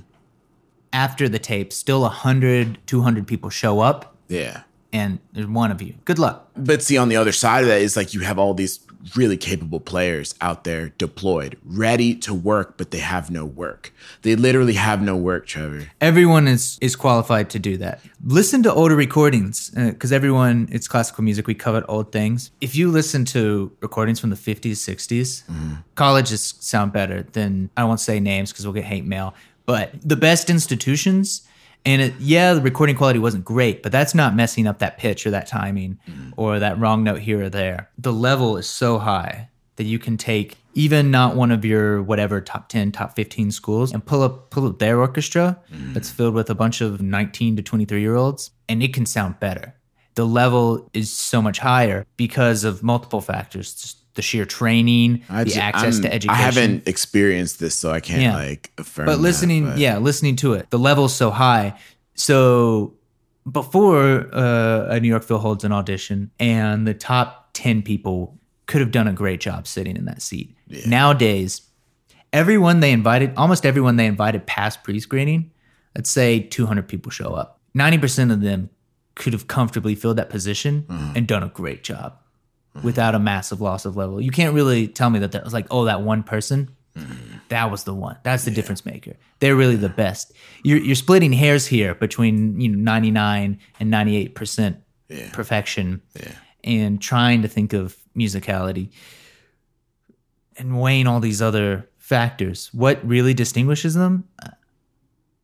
After 0.93 1.29
the 1.29 1.39
tape, 1.39 1.73
still 1.73 2.01
100, 2.03 2.79
200 2.87 3.27
people 3.27 3.51
show 3.51 3.81
up, 3.81 4.17
Yeah. 4.29 4.63
and 4.93 5.19
there's 5.33 5.47
one 5.47 5.71
of 5.71 5.83
you. 5.83 5.95
Good 6.07 6.19
luck. 6.19 6.49
But 6.57 6.83
see, 6.83 6.97
on 6.97 7.09
the 7.11 7.17
other 7.17 7.33
side 7.33 7.63
of 7.63 7.69
that 7.69 7.83
is 7.83 7.97
like 7.97 8.15
you 8.15 8.21
have 8.21 8.39
all 8.39 8.55
these 8.55 8.79
really 9.15 9.37
capable 9.37 9.81
players 9.81 10.35
out 10.41 10.65
there 10.65 10.91
deployed, 10.99 11.59
ready 11.65 12.15
to 12.15 12.35
work, 12.35 12.77
but 12.77 12.91
they 12.91 12.99
have 12.99 13.31
no 13.31 13.45
work. 13.45 13.93
They 14.23 14.35
literally 14.35 14.75
have 14.75 15.03
no 15.03 15.17
work, 15.17 15.47
Trevor. 15.47 15.91
Everyone 16.01 16.49
is 16.49 16.79
is 16.81 16.97
qualified 16.97 17.51
to 17.51 17.59
do 17.59 17.77
that. 17.77 18.01
Listen 18.25 18.63
to 18.65 18.73
older 18.73 18.97
recordings 18.97 19.71
uh, 19.77 19.91
because 19.91 20.13
everyone 20.13 20.69
it's 20.73 20.89
classical 20.89 21.23
music. 21.25 21.47
We 21.47 21.55
covered 21.55 21.85
old 21.89 22.13
things. 22.13 22.51
If 22.61 22.75
you 22.75 22.91
listen 22.91 23.25
to 23.27 23.73
recordings 23.81 24.19
from 24.19 24.31
the 24.31 24.37
50s, 24.37 24.73
60s, 24.73 25.45
mm-hmm. 25.45 25.75
colleges 25.95 26.55
sound 26.61 26.93
better 26.93 27.23
than 27.23 27.71
I 27.77 27.85
won't 27.85 28.01
say 28.01 28.21
names 28.21 28.53
because 28.53 28.67
we'll 28.67 28.75
get 28.75 28.85
hate 28.85 29.05
mail. 29.05 29.35
But 29.67 29.93
the 30.03 30.17
best 30.17 30.49
institutions. 30.49 31.46
And 31.87 32.03
it, 32.03 32.15
yeah, 32.19 32.53
the 32.53 32.61
recording 32.61 32.97
quality 32.97 33.21
wasn't 33.21 33.45
great, 33.45 33.83
but 33.83 33.93
that's 33.93 34.15
not 34.15 34.35
messing 34.35 34.67
up 34.67 34.81
that 34.81 34.99
pitch 34.99 35.25
or 35.25 35.31
that 35.31 35.47
timing 35.47 35.99
mm-hmm. 36.07 36.31
or 36.37 36.59
that 36.59 36.79
wrong 36.79 37.05
note 37.05 37.21
here 37.21 37.45
or 37.45 37.49
there. 37.49 37.89
The 37.97 38.13
level 38.13 38.57
is 38.57 38.69
so 38.69 38.99
high 38.99 39.49
that 39.77 39.85
you 39.85 39.99
can 39.99 40.17
take 40.17 40.59
even 40.75 41.11
not 41.11 41.37
one 41.37 41.53
of 41.53 41.65
your 41.65 42.03
whatever 42.03 42.41
top 42.41 42.69
10 42.69 42.93
top 42.93 43.15
15 43.15 43.51
schools 43.51 43.93
and 43.93 44.05
pull 44.05 44.23
up 44.23 44.51
pull 44.51 44.67
up 44.67 44.79
their 44.79 44.99
orchestra 45.01 45.59
mm-hmm. 45.73 45.93
that's 45.93 46.11
filled 46.11 46.35
with 46.35 46.51
a 46.51 46.55
bunch 46.55 46.81
of 46.81 47.01
19 47.01 47.57
to 47.57 47.63
23 47.63 48.01
year 48.01 48.17
olds 48.17 48.51
and 48.69 48.83
it 48.83 48.93
can 48.93 49.07
sound 49.07 49.39
better. 49.39 49.75
The 50.17 50.27
level 50.27 50.91
is 50.93 51.11
so 51.11 51.41
much 51.41 51.59
higher 51.59 52.07
because 52.17 52.65
of 52.65 52.83
multiple 52.83 53.21
factors. 53.21 53.75
Just 53.75 53.99
the 54.17 54.23
sheer 54.23 54.45
training 54.45 55.23
I 55.31 55.45
the 55.45 55.51
ju- 55.51 55.61
access 55.61 55.95
I'm- 55.95 56.03
to 56.03 56.13
education. 56.13 56.31
I 56.41 56.43
haven't 56.43 56.89
experienced 56.89 57.61
this, 57.61 57.75
so 57.75 57.91
I 57.93 58.01
can't 58.01 58.21
Yeah. 58.23 58.35
like 58.37 58.73
affirm. 58.79 59.07
but 59.07 59.17
that, 59.17 59.23
listening 59.23 59.67
but- 59.67 59.79
yeah 59.79 59.99
listening 59.99 60.37
to 60.37 60.55
it. 60.55 60.69
The 60.71 60.79
level's 60.79 61.15
so 61.15 61.31
high. 61.31 61.75
So 62.15 62.95
before 63.51 64.27
uh, 64.35 64.87
a 64.91 64.99
new 65.01 65.09
york 65.09 65.23
phil 65.23 65.39
holds 65.39 65.63
an 65.65 65.71
audition 65.73 66.31
and 66.41 66.87
the 66.87 66.95
top 66.95 67.51
10 67.53 67.83
people 67.83 68.39
could 68.67 68.81
have 68.81 68.91
done 68.91 69.07
a 69.07 69.13
great 69.13 69.41
job 69.41 69.67
sitting 69.69 69.97
in 69.97 70.05
that 70.07 70.21
seat. 70.21 70.57
Nowadays 70.87 71.63
everyone 72.33 72.81
they 72.81 72.91
invited 72.93 73.33
almost 73.37 73.65
everyone 73.65 73.97
they 73.97 74.07
invited 74.07 74.47
past 74.47 74.83
pre-screening 74.83 75.51
let's 75.95 76.11
say 76.11 76.41
200 76.41 76.89
people 76.89 77.11
show 77.11 77.33
up. 77.35 77.61
90% 77.79 78.31
of 78.33 78.41
them 78.43 78.69
could 79.15 79.33
have 79.33 79.47
comfortably 79.47 79.95
filled 79.95 80.17
that 80.19 80.29
position 80.29 80.85
and 81.15 81.27
done 81.27 81.43
a 81.43 81.49
great 81.49 81.83
job 81.85 82.19
without 82.83 83.15
a 83.15 83.19
massive 83.19 83.61
loss 83.61 83.85
of 83.85 83.97
level 83.97 84.21
you 84.21 84.31
can't 84.31 84.55
really 84.55 84.89
tell 84.89 85.11
me 85.11 85.19
that 85.19 85.33
that 85.33 85.45
was 85.45 85.53
like 85.53 85.67
oh 85.71 85.85
that 85.85 86.03
one 86.03 86.23
person 86.23 86.69
that 87.49 87.71
was 87.71 87.85
the 87.85 87.95
one. 87.95 88.17
That's 88.23 88.45
the 88.45 88.51
difference 88.51 88.85
maker. 88.85 89.17
They're 89.41 89.57
really 89.57 89.77
the 89.77 89.89
best. 89.89 90.33
You're 90.63 90.79
you're 90.79 90.97
splitting 90.97 91.33
hairs 91.33 91.67
here 91.67 91.95
between 91.95 92.61
you 92.61 92.69
know 92.69 92.79
99 92.79 93.59
and 93.79 93.91
98 93.91 94.35
percent 94.35 94.79
perfection, 95.33 96.03
and 96.65 97.01
trying 97.01 97.43
to 97.43 97.49
think 97.49 97.73
of 97.73 97.97
musicality 98.17 98.91
and 100.59 100.81
weighing 100.81 101.07
all 101.07 101.21
these 101.21 101.43
other 101.43 101.89
factors. 101.99 102.73
What 102.73 103.07
really 103.07 103.35
distinguishes 103.35 103.95
them? 103.95 104.29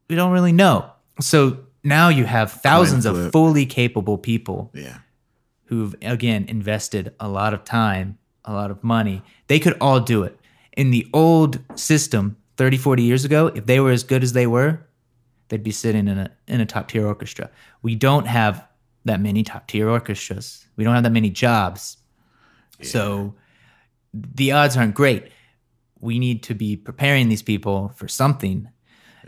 We 0.08 0.16
don't 0.16 0.32
really 0.32 0.52
know. 0.52 0.90
So 1.20 1.58
now 1.84 2.08
you 2.08 2.24
have 2.24 2.50
thousands 2.50 3.06
of 3.06 3.30
fully 3.30 3.66
capable 3.66 4.16
people 4.18 4.70
yeah, 4.74 4.98
who've 5.72 5.94
again 6.02 6.44
invested 6.48 7.14
a 7.18 7.26
lot 7.26 7.54
of 7.54 7.64
time, 7.64 8.18
a 8.44 8.52
lot 8.52 8.70
of 8.70 8.84
money. 8.84 9.22
They 9.46 9.58
could 9.58 9.74
all 9.80 10.00
do 10.00 10.22
it. 10.22 10.38
In 10.76 10.90
the 10.90 11.06
old 11.14 11.60
system 11.76 12.36
30, 12.58 12.76
40 12.76 13.02
years 13.02 13.24
ago, 13.24 13.46
if 13.46 13.64
they 13.64 13.80
were 13.80 13.90
as 13.90 14.02
good 14.02 14.22
as 14.22 14.34
they 14.34 14.46
were, 14.46 14.86
they'd 15.48 15.62
be 15.62 15.70
sitting 15.70 16.08
in 16.08 16.18
a 16.18 16.30
in 16.46 16.60
a 16.60 16.66
top 16.66 16.88
tier 16.88 17.06
orchestra. 17.06 17.50
We 17.80 17.94
don't 17.94 18.26
have 18.26 18.68
that 19.06 19.18
many 19.18 19.42
top 19.42 19.66
tier 19.66 19.88
orchestras. 19.88 20.66
We 20.76 20.84
don't 20.84 20.92
have 20.92 21.04
that 21.04 21.10
many 21.10 21.30
jobs. 21.30 21.96
So 22.82 23.34
the 24.12 24.52
odds 24.52 24.76
aren't 24.76 24.94
great. 24.94 25.32
We 26.00 26.18
need 26.18 26.42
to 26.42 26.54
be 26.54 26.76
preparing 26.76 27.30
these 27.30 27.42
people 27.42 27.92
for 27.96 28.08
something. 28.08 28.68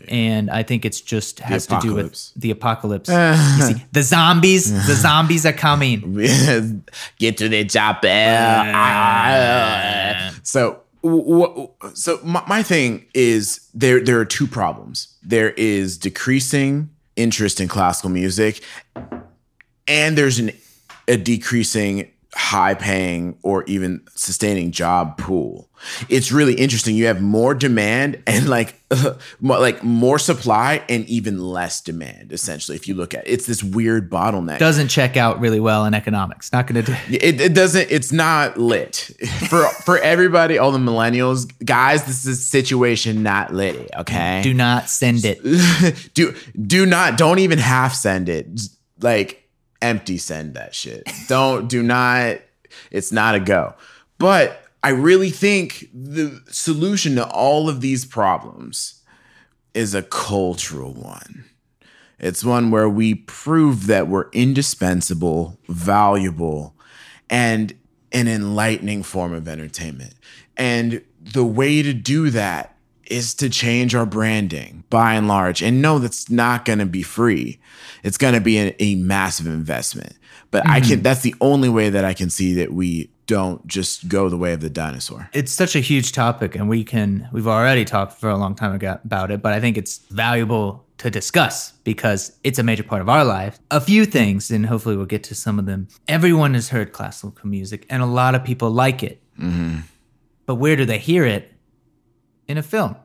And 0.09 0.51
I 0.51 0.63
think 0.63 0.85
it's 0.85 1.01
just 1.01 1.41
has 1.41 1.67
to 1.69 1.79
do 1.81 1.95
with 1.95 2.33
the 2.37 2.51
apocalypse. 2.51 3.09
You 3.11 3.75
see, 3.75 3.85
the 3.93 4.03
zombies, 4.03 4.73
the 4.87 4.95
zombies 4.95 5.47
are 5.47 5.53
coming. 5.53 6.15
get 7.19 7.37
to 7.39 7.49
the 7.49 7.65
chopper. 7.65 8.09
Uh, 8.09 10.31
so, 10.43 10.81
w- 11.03 11.25
w- 11.25 11.69
so 11.95 12.19
my, 12.25 12.43
my 12.49 12.63
thing 12.63 13.05
is 13.15 13.69
there. 13.75 14.03
There 14.03 14.19
are 14.19 14.25
two 14.25 14.47
problems. 14.47 15.15
There 15.23 15.51
is 15.53 15.99
decreasing 15.99 16.91
interest 17.17 17.61
in 17.61 17.69
classical 17.69 18.11
music, 18.11 18.63
and 19.87 20.19
there's 20.19 20.39
an 20.39 20.53
a 21.07 21.17
decreasing 21.17 22.11
high 22.35 22.75
paying 22.75 23.39
or 23.43 23.65
even 23.65 24.03
sustaining 24.15 24.71
job 24.71 25.17
pool. 25.19 25.69
It's 26.09 26.33
really 26.33 26.55
interesting. 26.55 26.97
You 26.97 27.07
have 27.07 27.21
more 27.21 27.55
demand 27.55 28.23
and 28.27 28.49
like 28.49 28.81
more, 29.41 29.59
like 29.59 29.83
more 29.83 30.19
supply 30.19 30.83
and 30.89 31.07
even 31.09 31.39
less 31.39 31.81
demand 31.81 32.33
essentially 32.33 32.77
if 32.77 32.89
you 32.89 32.95
look 32.95 33.15
at 33.15 33.27
it. 33.27 33.31
It's 33.31 33.47
this 33.47 33.63
weird 33.63 34.11
bottleneck. 34.11 34.59
doesn't 34.59 34.89
check 34.89 35.17
out 35.17 35.41
really 35.41 35.61
well 35.61 35.85
in 35.85 35.95
economics. 35.95 36.53
Not 36.53 36.67
going 36.67 36.85
to 36.85 36.93
do. 36.93 36.99
It, 37.15 37.41
it 37.41 37.55
doesn't. 37.55 37.91
It's 37.91 38.13
not 38.13 38.57
lit 38.57 39.11
for 39.49 39.65
for 39.85 39.99
everybody. 39.99 40.59
All 40.59 40.73
the 40.73 40.79
millennials, 40.79 41.53
guys. 41.65 42.05
This 42.05 42.27
is 42.27 42.39
a 42.39 42.43
situation 42.43 43.23
not 43.23 43.53
lit. 43.53 43.91
Okay. 43.97 44.41
Do 44.43 44.55
not 44.55 44.89
send 44.89 45.25
it. 45.25 45.43
do 46.15 46.35
do 46.61 46.87
not. 46.87 47.19
Don't 47.19 47.39
even 47.39 47.59
half 47.59 47.95
send 47.95 48.29
it. 48.29 48.49
Like 49.01 49.44
empty 49.85 50.19
send 50.19 50.55
that 50.55 50.75
shit. 50.75 51.09
Don't 51.29 51.69
do 51.69 51.83
not. 51.83 52.39
It's 52.91 53.13
not 53.13 53.35
a 53.35 53.41
go. 53.41 53.75
But 54.19 54.65
I 54.83 54.91
really 54.91 55.31
think 55.31 55.89
the 55.93 56.43
solution 56.49 57.15
to 57.17 57.29
all 57.29 57.69
of 57.69 57.81
these 57.81 58.05
problems 58.05 59.03
is 59.75 59.95
a 59.95 60.03
cultural 60.03 60.95
one. 60.95 61.45
It's 62.19 62.45
one 62.45 62.71
where 62.71 62.89
we 62.89 63.15
prove 63.15 63.87
that 63.87 64.09
we're 64.09 64.31
indispensable, 64.31 65.59
valuable, 65.69 66.75
and 67.29 67.75
an 68.13 68.29
enlightening 68.29 69.03
form 69.03 69.35
of 69.35 69.49
entertainment. 69.49 70.15
And 70.57 71.03
the 71.21 71.45
way 71.45 71.83
to 71.83 71.93
do 71.93 72.31
that 72.31 72.77
is 73.07 73.35
to 73.35 73.51
change 73.51 73.95
our 73.95 74.07
branding 74.07 74.85
by 74.89 75.15
and 75.15 75.29
large. 75.29 75.63
And 75.63 75.83
no, 75.83 75.99
that's 75.99 76.31
not 76.31 76.65
going 76.65 76.79
to 76.79 76.87
be 76.87 77.03
free. 77.03 77.61
It's 78.05 78.17
going 78.17 78.35
to 78.35 78.41
be 78.41 78.59
a, 78.59 78.77
a 78.79 78.95
massive 78.95 79.47
investment. 79.47 80.13
But 80.53 80.69
I 80.69 80.79
can, 80.79 80.91
mm-hmm. 80.91 81.03
that's 81.03 81.23
the 81.23 81.35
only 81.41 81.69
way 81.69 81.91
that 81.91 82.05
I 82.05 82.15
can 82.15 82.31
see 82.31 82.55
that 82.55 82.73
we 82.73 83.11
don't 83.27 83.67
just 83.67 84.07
go 84.07 84.29
the 84.29 84.37
way 84.37 84.53
of 84.53 84.61
the 84.61 84.71
dinosaur. 84.71 85.29
it's 85.33 85.51
such 85.51 85.75
a 85.75 85.81
huge 85.81 86.13
topic 86.13 86.55
and 86.55 86.69
we 86.69 86.85
can 86.85 87.27
we've 87.33 87.49
already 87.49 87.83
talked 87.85 88.13
for 88.21 88.29
a 88.29 88.37
long 88.37 88.55
time 88.55 88.75
ago 88.75 88.99
about 89.03 89.31
it 89.31 89.41
but 89.41 89.55
i 89.55 89.59
think 89.61 89.79
it's 89.79 89.97
valuable 90.11 90.85
to 90.99 91.11
discuss 91.11 91.73
because 91.85 92.39
it's 92.45 92.59
a 92.59 92.63
major 92.63 92.83
part 92.83 93.03
of 93.03 93.09
our 93.09 93.25
life. 93.25 93.59
A 93.71 93.81
few 93.81 94.05
things 94.07 94.51
and 94.51 94.65
hopefully 94.67 94.97
we'll 94.97 95.07
get 95.07 95.25
to 95.25 95.35
some 95.35 95.59
of 95.59 95.67
them. 95.67 95.89
Everyone 96.07 96.55
has 96.55 96.69
heard 96.69 96.93
classical 96.93 97.49
music 97.49 97.85
and 97.91 98.03
a 98.03 98.07
lot 98.07 98.35
of 98.35 98.45
people 98.45 98.71
like 98.71 99.03
it. 99.03 99.21
Mm-hmm. 99.39 99.79
But 100.47 100.57
where 100.57 100.77
do 100.77 100.85
they 100.85 100.99
hear 100.99 101.25
it? 101.25 101.53
In 102.47 102.59
a 102.59 102.63
film. 102.63 102.97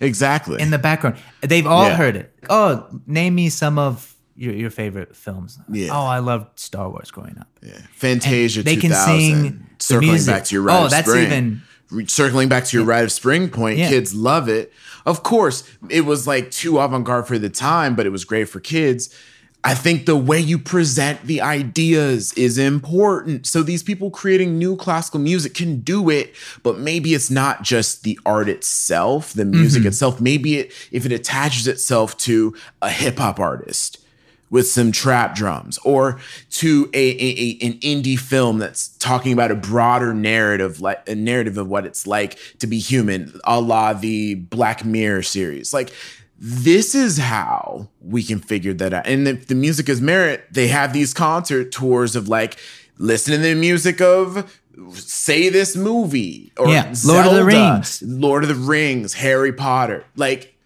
Exactly. 0.00 0.60
in 0.60 0.70
the 0.70 0.78
background. 0.78 1.16
They've 1.40 1.66
all 1.66 1.88
Yeah. 1.88 1.96
heard 1.96 2.16
it. 2.16 2.34
Oh 2.48 2.86
name 3.06 3.34
me 3.34 3.48
some 3.50 3.78
of 3.78 4.14
your, 4.40 4.54
your 4.54 4.70
favorite 4.70 5.14
films 5.14 5.58
Yeah. 5.68 5.88
oh 5.92 6.06
i 6.06 6.18
loved 6.18 6.58
star 6.58 6.88
wars 6.88 7.10
growing 7.10 7.36
up 7.38 7.48
Yeah. 7.62 7.78
Fantasia 7.92 8.62
they 8.62 8.76
can 8.76 8.90
2000, 8.90 9.20
sing 9.20 9.42
the 9.42 9.84
circling 9.84 10.10
music. 10.12 10.34
back 10.34 10.44
to 10.44 10.54
your 10.54 10.62
rite 10.62 10.80
Oh, 10.80 10.84
of 10.86 10.90
that's 10.90 11.08
spring. 11.08 11.26
even- 11.26 11.62
circling 12.06 12.48
back 12.48 12.64
to 12.64 12.76
your 12.76 12.86
rite 12.86 13.04
of 13.04 13.12
spring 13.12 13.48
point. 13.48 13.78
Yeah. 13.78 13.88
Kids 13.88 14.14
love 14.14 14.48
it. 14.48 14.72
Of 15.04 15.22
course, 15.22 15.64
it 15.88 16.02
was 16.02 16.26
like 16.26 16.50
too 16.50 16.78
avant-garde 16.78 17.26
for 17.26 17.38
the 17.38 17.50
time, 17.50 17.96
but 17.96 18.06
it 18.06 18.10
was 18.10 18.24
great 18.24 18.48
for 18.48 18.60
kids. 18.60 19.12
I 19.62 19.74
think 19.74 20.06
the 20.06 20.16
way 20.16 20.40
you 20.40 20.58
present 20.58 21.22
the 21.24 21.42
ideas 21.42 22.32
is 22.32 22.56
important. 22.56 23.46
So 23.46 23.62
these 23.62 23.82
people 23.82 24.10
creating 24.10 24.58
new 24.58 24.74
classical 24.74 25.20
music 25.20 25.52
can 25.52 25.80
do 25.80 26.08
it, 26.08 26.34
but 26.62 26.78
maybe 26.78 27.12
it's 27.12 27.30
not 27.30 27.62
just 27.62 28.02
the 28.02 28.18
art 28.24 28.48
itself, 28.48 29.34
the 29.34 29.44
music 29.44 29.80
mm-hmm. 29.80 29.88
itself. 29.88 30.18
Maybe 30.20 30.58
it 30.58 30.72
if 30.92 31.04
it 31.04 31.12
attaches 31.12 31.66
itself 31.66 32.16
to 32.18 32.54
a 32.80 32.88
hip 32.88 33.18
hop 33.18 33.38
artist 33.38 33.98
with 34.50 34.66
some 34.66 34.90
trap 34.92 35.34
drums 35.34 35.78
or 35.84 36.18
to 36.50 36.90
a, 36.92 36.98
a, 37.10 37.34
a- 37.62 37.66
an 37.66 37.74
indie 37.80 38.18
film 38.18 38.58
that's 38.58 38.88
talking 38.98 39.32
about 39.32 39.50
a 39.50 39.54
broader 39.54 40.12
narrative 40.12 40.80
like 40.80 41.08
a 41.08 41.14
narrative 41.14 41.56
of 41.56 41.68
what 41.68 41.86
it's 41.86 42.06
like 42.06 42.36
to 42.58 42.66
be 42.66 42.78
human 42.78 43.32
a 43.44 43.60
la 43.60 43.92
the 43.92 44.34
black 44.34 44.84
mirror 44.84 45.22
series. 45.22 45.72
Like 45.72 45.92
this 46.42 46.94
is 46.94 47.18
how 47.18 47.88
we 48.00 48.22
can 48.22 48.38
figure 48.40 48.72
that 48.74 48.92
out. 48.94 49.06
And 49.06 49.28
if 49.28 49.46
the 49.46 49.54
music 49.54 49.88
is 49.88 50.00
merit 50.00 50.44
they 50.50 50.68
have 50.68 50.92
these 50.92 51.14
concert 51.14 51.70
tours 51.70 52.16
of 52.16 52.28
like 52.28 52.58
listen 52.98 53.32
to 53.34 53.38
the 53.38 53.54
music 53.54 54.00
of 54.00 54.58
say 54.94 55.48
this 55.50 55.76
movie 55.76 56.52
or 56.56 56.68
Yeah, 56.68 56.92
Lord 57.06 57.26
of 57.26 57.34
the 57.34 57.44
Rings. 57.44 58.02
lord 58.02 58.42
of 58.44 58.48
the 58.48 58.54
rings 58.54 59.12
harry 59.12 59.52
potter. 59.52 60.04
Like 60.16 60.56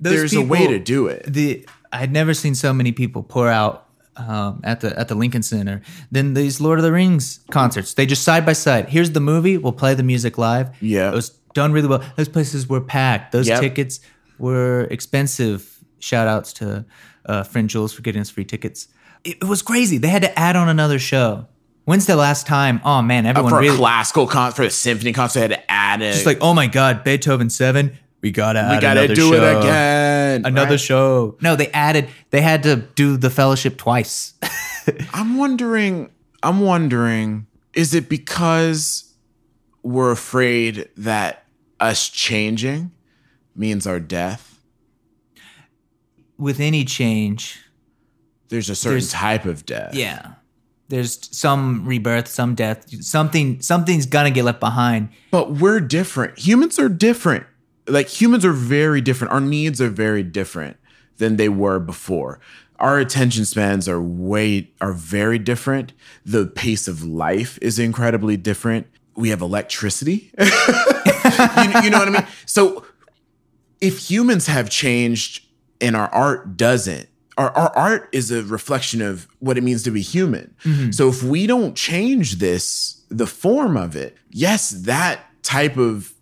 Those 0.00 0.14
there's 0.30 0.34
a 0.34 0.42
way 0.42 0.66
to 0.68 0.78
do 0.78 1.08
it. 1.08 1.24
the 1.26 1.66
I 1.96 1.98
had 2.00 2.12
never 2.12 2.34
seen 2.34 2.54
so 2.54 2.72
many 2.72 2.92
people 2.92 3.22
pour 3.22 3.48
out 3.48 3.86
um, 4.16 4.60
at 4.64 4.80
the 4.80 4.98
at 4.98 5.08
the 5.08 5.14
Lincoln 5.14 5.42
Center 5.42 5.80
than 6.10 6.34
these 6.34 6.60
Lord 6.60 6.78
of 6.78 6.82
the 6.84 6.92
Rings 6.92 7.40
concerts. 7.50 7.94
They 7.94 8.06
just 8.06 8.22
side 8.22 8.44
by 8.46 8.52
side. 8.54 8.88
Here's 8.88 9.10
the 9.12 9.20
movie. 9.20 9.56
We'll 9.58 9.72
play 9.72 9.94
the 9.94 10.02
music 10.02 10.38
live. 10.38 10.74
Yeah. 10.82 11.10
it 11.10 11.14
was 11.14 11.30
done 11.54 11.72
really 11.72 11.88
well. 11.88 12.02
Those 12.16 12.28
places 12.28 12.68
were 12.68 12.80
packed. 12.80 13.32
Those 13.32 13.48
Yep. 13.48 13.60
tickets 13.60 14.00
were 14.38 14.86
expensive. 14.90 15.78
Shout 15.98 16.28
outs 16.28 16.52
to 16.54 16.84
uh, 17.24 17.42
friend 17.44 17.68
Jules 17.70 17.92
for 17.92 18.02
getting 18.02 18.20
us 18.20 18.30
free 18.30 18.44
tickets. 18.44 18.88
It, 19.24 19.38
it 19.42 19.44
was 19.44 19.62
crazy. 19.62 19.96
They 19.98 20.08
had 20.08 20.22
to 20.22 20.38
add 20.38 20.54
on 20.56 20.68
another 20.68 20.98
show. 20.98 21.46
When's 21.84 22.06
the 22.06 22.16
last 22.16 22.46
time? 22.46 22.80
Oh 22.84 23.00
man, 23.00 23.26
everyone 23.26 23.50
for 23.50 23.62
a 23.62 23.68
classical 23.76 24.26
concert, 24.26 24.56
for 24.56 24.62
a 24.64 24.70
symphony 24.70 25.12
concert, 25.12 25.40
they 25.40 25.54
had 25.54 25.60
to 25.62 25.70
add 25.70 26.02
it. 26.02 26.12
just 26.12 26.26
like 26.26 26.38
oh 26.40 26.52
my 26.52 26.66
god, 26.66 27.04
Beethoven 27.04 27.48
seven. 27.48 27.96
We 28.22 28.30
gotta 28.32 28.68
we 28.74 28.80
gotta 28.80 29.00
another 29.00 29.14
do 29.14 29.28
show. 29.30 29.34
it 29.34 29.58
again. 29.58 30.46
another 30.46 30.70
right? 30.72 30.80
show. 30.80 31.36
No, 31.40 31.54
they 31.56 31.68
added. 31.68 32.08
They 32.30 32.40
had 32.40 32.62
to 32.64 32.76
do 32.76 33.16
the 33.16 33.30
fellowship 33.30 33.76
twice. 33.78 34.34
I'm 35.12 35.36
wondering. 35.36 36.10
I'm 36.42 36.60
wondering. 36.60 37.46
Is 37.74 37.94
it 37.94 38.08
because 38.08 39.14
we're 39.82 40.10
afraid 40.10 40.88
that 40.96 41.44
us 41.78 42.08
changing 42.08 42.90
means 43.54 43.86
our 43.86 44.00
death? 44.00 44.58
With 46.38 46.60
any 46.60 46.84
change, 46.84 47.62
There's 48.48 48.68
a 48.68 48.74
certain 48.74 48.98
There's- 48.98 49.12
type 49.12 49.44
of 49.46 49.64
death. 49.64 49.94
yeah, 49.94 50.32
there's 50.88 51.28
some 51.36 51.86
rebirth, 51.86 52.28
some 52.28 52.54
death, 52.54 52.84
something. 53.02 53.60
Something's 53.62 54.04
gonna 54.06 54.30
get 54.30 54.44
left 54.44 54.60
behind. 54.60 55.08
But 55.30 55.52
we're 55.52 55.80
different. 55.80 56.38
Humans 56.38 56.78
are 56.78 56.88
different. 56.90 57.44
Like 57.88 58.08
humans 58.08 58.44
are 58.44 58.52
very 58.52 59.00
different. 59.00 59.32
Our 59.32 59.40
needs 59.40 59.80
are 59.80 59.88
very 59.88 60.22
different 60.22 60.76
than 61.18 61.36
they 61.36 61.48
were 61.48 61.78
before. 61.78 62.40
Our 62.78 62.98
attention 62.98 63.44
spans 63.44 63.88
are 63.88 64.02
way 64.02 64.70
are 64.80 64.92
very 64.92 65.38
different. 65.38 65.92
The 66.24 66.46
pace 66.46 66.88
of 66.88 67.02
life 67.02 67.58
is 67.62 67.78
incredibly 67.78 68.36
different. 68.36 68.86
We 69.14 69.30
have 69.30 69.40
electricity. 69.40 70.30
you, 70.38 70.44
you 70.46 71.90
know 71.90 71.98
what 71.98 72.08
I 72.08 72.10
mean? 72.10 72.26
So 72.44 72.84
if 73.80 74.10
humans 74.10 74.46
have 74.46 74.68
changed 74.68 75.46
and 75.80 75.96
our 75.96 76.12
art 76.12 76.56
doesn't, 76.56 77.08
our, 77.38 77.50
our 77.50 77.76
art 77.76 78.08
is 78.12 78.30
a 78.30 78.42
reflection 78.42 79.02
of 79.02 79.26
what 79.40 79.58
it 79.58 79.62
means 79.62 79.82
to 79.84 79.90
be 79.90 80.00
human. 80.00 80.54
Mm-hmm. 80.64 80.90
So 80.92 81.08
if 81.08 81.22
we 81.22 81.46
don't 81.46 81.76
change 81.76 82.36
this, 82.36 83.02
the 83.08 83.26
form 83.26 83.76
of 83.76 83.94
it, 83.94 84.16
yes, 84.30 84.70
that 84.70 85.20
type 85.42 85.76
of 85.76 86.12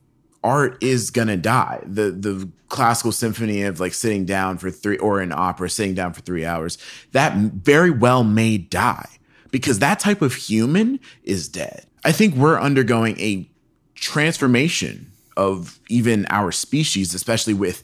art 0.45 0.80
is 0.82 1.11
gonna 1.11 1.36
die. 1.36 1.82
The 1.84 2.11
the 2.12 2.49
classical 2.68 3.12
symphony 3.12 3.62
of 3.62 3.80
like 3.80 3.95
sitting 3.95 4.24
down 4.24 4.59
for 4.59 4.70
three 4.70 4.99
or 4.99 5.20
an 5.20 5.32
opera 5.32 5.70
sitting 5.70 5.95
down 5.95 6.12
for 6.12 6.20
three 6.20 6.45
hours, 6.45 6.78
that 7.12 7.34
very 7.34 7.90
well 7.90 8.22
may 8.22 8.59
die 8.59 9.09
because 9.51 9.78
that 9.78 9.99
type 9.99 10.22
of 10.22 10.34
human 10.34 11.01
is 11.22 11.49
dead. 11.49 11.86
I 12.05 12.12
think 12.12 12.34
we're 12.34 12.61
undergoing 12.61 13.18
a 13.18 13.49
transformation 13.95 15.11
of 15.36 15.80
even 15.88 16.26
our 16.28 16.53
species, 16.53 17.14
especially 17.14 17.55
with 17.55 17.82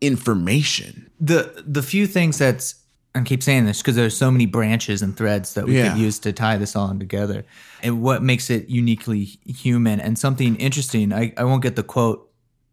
information. 0.00 1.10
The 1.18 1.64
the 1.66 1.82
few 1.82 2.06
things 2.06 2.38
that's 2.38 2.74
I 3.16 3.22
keep 3.22 3.42
saying 3.42 3.66
this 3.66 3.80
because 3.80 3.94
there's 3.94 4.16
so 4.16 4.30
many 4.30 4.46
branches 4.46 5.00
and 5.02 5.16
threads 5.16 5.54
that 5.54 5.66
we 5.66 5.76
Yeah. 5.78 5.92
could 5.92 6.00
use 6.00 6.18
to 6.20 6.32
tie 6.32 6.56
this 6.56 6.74
all 6.74 6.90
in 6.90 6.98
together. 6.98 7.44
And 7.82 8.02
what 8.02 8.22
makes 8.22 8.50
it 8.50 8.68
uniquely 8.68 9.38
human 9.46 10.00
and 10.00 10.18
something 10.18 10.56
interesting. 10.56 11.12
I, 11.12 11.32
I 11.36 11.44
won't 11.44 11.62
get 11.62 11.76
the 11.76 11.82
quote 11.84 12.28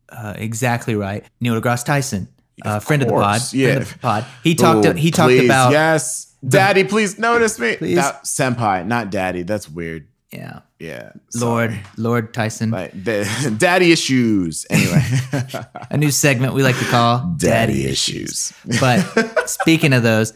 uh, 0.10 0.34
exactly 0.36 0.96
right. 0.96 1.24
Neil 1.40 1.60
deGrasse 1.62 1.86
Tyson, 1.86 2.28
uh, 2.66 2.80
friend 2.80 3.02
of 3.02 3.08
the 3.10 3.14
pod, 3.14 3.42
yeah. 3.54 3.68
friend 3.68 3.82
of 3.84 3.94
the 3.94 4.00
pod. 4.00 4.26
He 4.44 4.56
talked. 4.56 4.86
Oh, 4.86 4.94
he 4.94 5.12
talked 5.12 5.34
about 5.34 5.72
yes, 5.72 6.34
daddy, 6.46 6.84
please 6.84 7.18
notice 7.20 7.60
me. 7.60 7.78
Please. 7.78 7.96
That, 7.96 8.24
senpai, 8.24 8.86
not 8.86 9.10
daddy. 9.12 9.44
That's 9.44 9.70
weird. 9.70 10.08
yeah, 10.32 10.62
Yeah, 10.82 11.12
Lord 11.36 11.70
sorry. 11.70 11.84
Lord 11.96 12.34
Tyson. 12.34 12.72
like 12.72 12.92
the, 12.92 13.54
daddy 13.60 13.92
issues. 13.92 14.66
Anyway, 14.68 15.04
a 15.92 15.98
new 15.98 16.10
segment 16.10 16.56
we 16.56 16.64
like 16.64 16.78
to 16.80 16.86
call 16.86 17.36
daddy 17.38 17.86
issues. 17.86 18.52
But 18.80 19.48
speaking 19.48 19.94
of 19.94 20.02
those, 20.02 20.34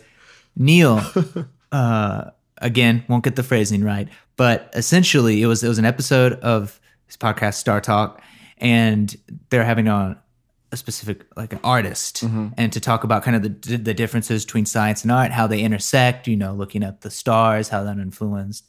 Neil, 0.55 1.01
uh, 1.71 2.29
again, 2.59 3.03
won't 3.07 3.23
get 3.23 3.35
the 3.35 3.41
phrasing 3.41 3.83
right, 3.83 4.07
but 4.37 4.69
essentially, 4.75 5.41
it 5.41 5.47
was 5.47 5.63
it 5.63 5.67
was 5.67 5.79
an 5.79 5.85
episode 5.85 6.33
of 6.33 6.79
his 7.07 7.17
podcast 7.17 7.63
StarTalk, 7.63 8.19
and 8.59 9.15
they're 9.49 9.65
having 9.65 9.87
on 9.87 10.15
a 10.71 10.77
specific 10.77 11.25
like 11.35 11.53
an 11.53 11.59
artist, 11.63 12.21
and 12.21 12.71
to 12.71 12.79
talk 12.79 13.03
about 13.03 13.23
kind 13.23 13.35
of 13.35 13.41
the 13.41 13.77
the 13.77 13.95
differences 13.95 14.45
between 14.45 14.67
science 14.67 15.01
and 15.01 15.11
art, 15.11 15.31
how 15.31 15.47
they 15.47 15.61
intersect. 15.61 16.27
You 16.27 16.37
know, 16.37 16.53
looking 16.53 16.83
at 16.83 17.01
the 17.01 17.09
stars, 17.09 17.69
how 17.69 17.83
that 17.83 17.97
influenced 17.97 18.63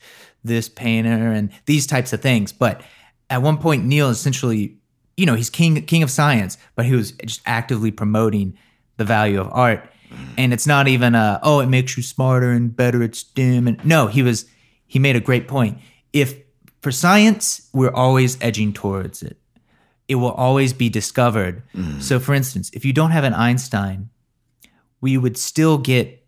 this 0.46 0.68
painter, 0.68 1.30
and 1.30 1.50
these 1.66 1.86
types 1.86 2.12
of 2.12 2.20
things. 2.20 2.52
But 2.52 2.82
at 3.30 3.42
one 3.42 3.58
point, 3.58 3.84
Neil 3.84 4.10
essentially, 4.10 4.76
you 5.16 5.26
know, 5.26 5.34
he's 5.34 5.50
king 5.50 5.82
king 5.86 6.02
of 6.02 6.10
science, 6.10 6.58
but 6.74 6.86
he 6.86 6.94
was 6.94 7.12
just 7.12 7.40
actively 7.46 7.90
promoting 7.90 8.56
the 8.96 9.04
value 9.04 9.40
of 9.40 9.48
art. 9.52 9.90
And 10.38 10.52
it's 10.52 10.66
not 10.66 10.88
even 10.88 11.14
a 11.14 11.40
oh, 11.42 11.60
it 11.60 11.66
makes 11.66 11.96
you 11.96 12.02
smarter 12.02 12.50
and 12.50 12.74
better 12.74 13.02
at 13.02 13.14
STEM. 13.14 13.66
And 13.66 13.84
no, 13.84 14.06
he 14.06 14.22
was 14.22 14.46
he 14.86 14.98
made 14.98 15.16
a 15.16 15.20
great 15.20 15.48
point. 15.48 15.78
If 16.12 16.36
for 16.80 16.92
science, 16.92 17.68
we're 17.72 17.92
always 17.92 18.40
edging 18.40 18.72
towards 18.72 19.22
it. 19.22 19.36
It 20.08 20.14
will 20.16 20.32
always 20.32 20.72
be 20.72 20.88
discovered. 20.88 21.62
Mm. 21.74 22.00
So 22.00 22.20
for 22.20 22.34
instance, 22.34 22.70
if 22.72 22.84
you 22.84 22.92
don't 22.92 23.10
have 23.10 23.24
an 23.24 23.34
Einstein, 23.34 24.10
we 25.00 25.18
would 25.18 25.36
still 25.36 25.78
get 25.78 26.24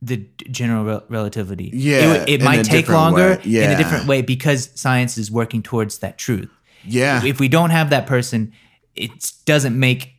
the 0.00 0.26
general 0.50 0.84
rel- 0.84 1.04
relativity. 1.08 1.70
Yeah, 1.72 2.14
it, 2.14 2.28
it 2.28 2.42
might 2.42 2.64
take 2.64 2.88
longer 2.88 3.40
way. 3.44 3.64
in 3.64 3.70
a 3.70 3.76
different 3.76 4.06
way 4.06 4.22
because 4.22 4.70
science 4.74 5.18
is 5.18 5.30
working 5.30 5.62
towards 5.62 5.98
that 5.98 6.18
truth 6.18 6.50
Yeah, 6.84 7.24
if 7.24 7.40
we 7.40 7.48
don't 7.48 7.70
have 7.70 7.90
that 7.90 8.06
person, 8.06 8.52
it 8.94 9.32
doesn't 9.44 9.78
make 9.78 10.14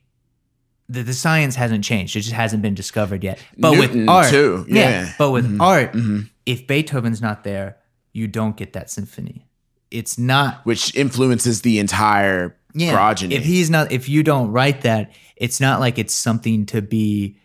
the, 0.90 1.04
the 1.04 1.14
science 1.14 1.56
hasn't 1.56 1.84
changed. 1.84 2.16
It 2.16 2.22
just 2.22 2.34
hasn't 2.34 2.62
been 2.62 2.74
discovered 2.74 3.24
yet. 3.24 3.40
But 3.58 3.72
Newton, 3.76 4.00
with 4.02 4.10
art, 4.10 4.30
too. 4.30 4.66
Yeah. 4.68 5.14
But 5.18 5.32
with 5.32 5.46
mm-hmm. 5.46 5.62
art, 5.62 5.94
mm-hmm. 5.94 6.22
if 6.46 6.66
Beethoven's 6.66 7.22
not 7.22 7.44
there, 7.44 7.78
you 8.12 8.28
don't 8.28 8.58
get 8.58 8.74
that 8.74 8.90
symphony. 8.90 9.46
It's 9.92 10.18
not 10.18 10.66
which 10.66 10.96
influences 10.96 11.62
the 11.62 11.80
entire 11.80 12.58
yeah, 12.74 12.94
progeny. 12.94 13.36
If 13.36 13.44
he's 13.46 13.70
not, 13.70 13.92
if 13.92 14.10
you 14.10 14.24
don't 14.24 14.52
write 14.52 14.82
that, 14.82 15.12
it's 15.36 15.60
not 15.60 15.80
like 15.80 15.98
it's 15.98 16.14
something 16.14 16.66
to 16.68 16.82
be 16.82 17.38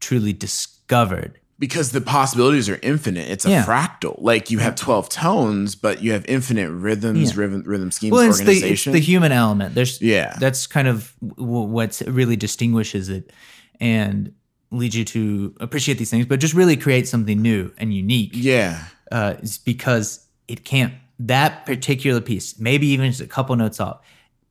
truly 0.00 0.32
discovered. 0.32 1.38
Because 1.58 1.92
the 1.92 2.00
possibilities 2.00 2.68
are 2.68 2.78
infinite. 2.82 3.30
It's 3.30 3.44
a 3.46 3.50
Yeah. 3.50 3.64
fractal. 3.64 4.16
Like 4.20 4.50
you 4.50 4.58
have 4.58 4.74
12 4.74 5.08
tones, 5.08 5.74
but 5.76 6.02
you 6.02 6.12
have 6.12 6.24
infinite 6.26 6.70
rhythms, 6.70 7.30
Yeah. 7.34 7.40
rhythm, 7.42 7.62
rhythm 7.64 7.90
schemes, 7.90 8.12
Well, 8.12 8.22
it's 8.28 8.38
the, 8.38 8.44
it's 8.50 8.50
organization. 8.62 8.92
the 8.92 8.98
human 9.00 9.32
element. 9.32 9.74
There's 9.74 10.00
Yeah. 10.02 10.36
that's 10.40 10.66
kind 10.66 10.88
of 10.88 11.12
w- 11.36 11.62
what 11.68 12.02
really 12.06 12.36
distinguishes 12.36 13.08
it 13.08 13.32
and 13.80 14.32
leads 14.72 14.96
you 14.96 15.04
to 15.04 15.54
appreciate 15.60 15.98
these 15.98 16.10
things, 16.10 16.26
but 16.26 16.40
just 16.40 16.54
really 16.54 16.76
create 16.76 17.06
something 17.06 17.40
new 17.40 17.70
and 17.78 17.94
unique. 17.94 18.30
yeah. 18.34 18.84
uh, 19.12 19.34
is 19.42 19.58
because 19.58 20.20
it 20.48 20.64
can't 20.64 20.92
that 21.20 21.64
particular 21.66 22.20
piece, 22.20 22.58
maybe 22.58 22.88
even 22.88 23.08
just 23.10 23.20
a 23.20 23.26
couple 23.28 23.54
notes 23.54 23.78
off, 23.78 23.98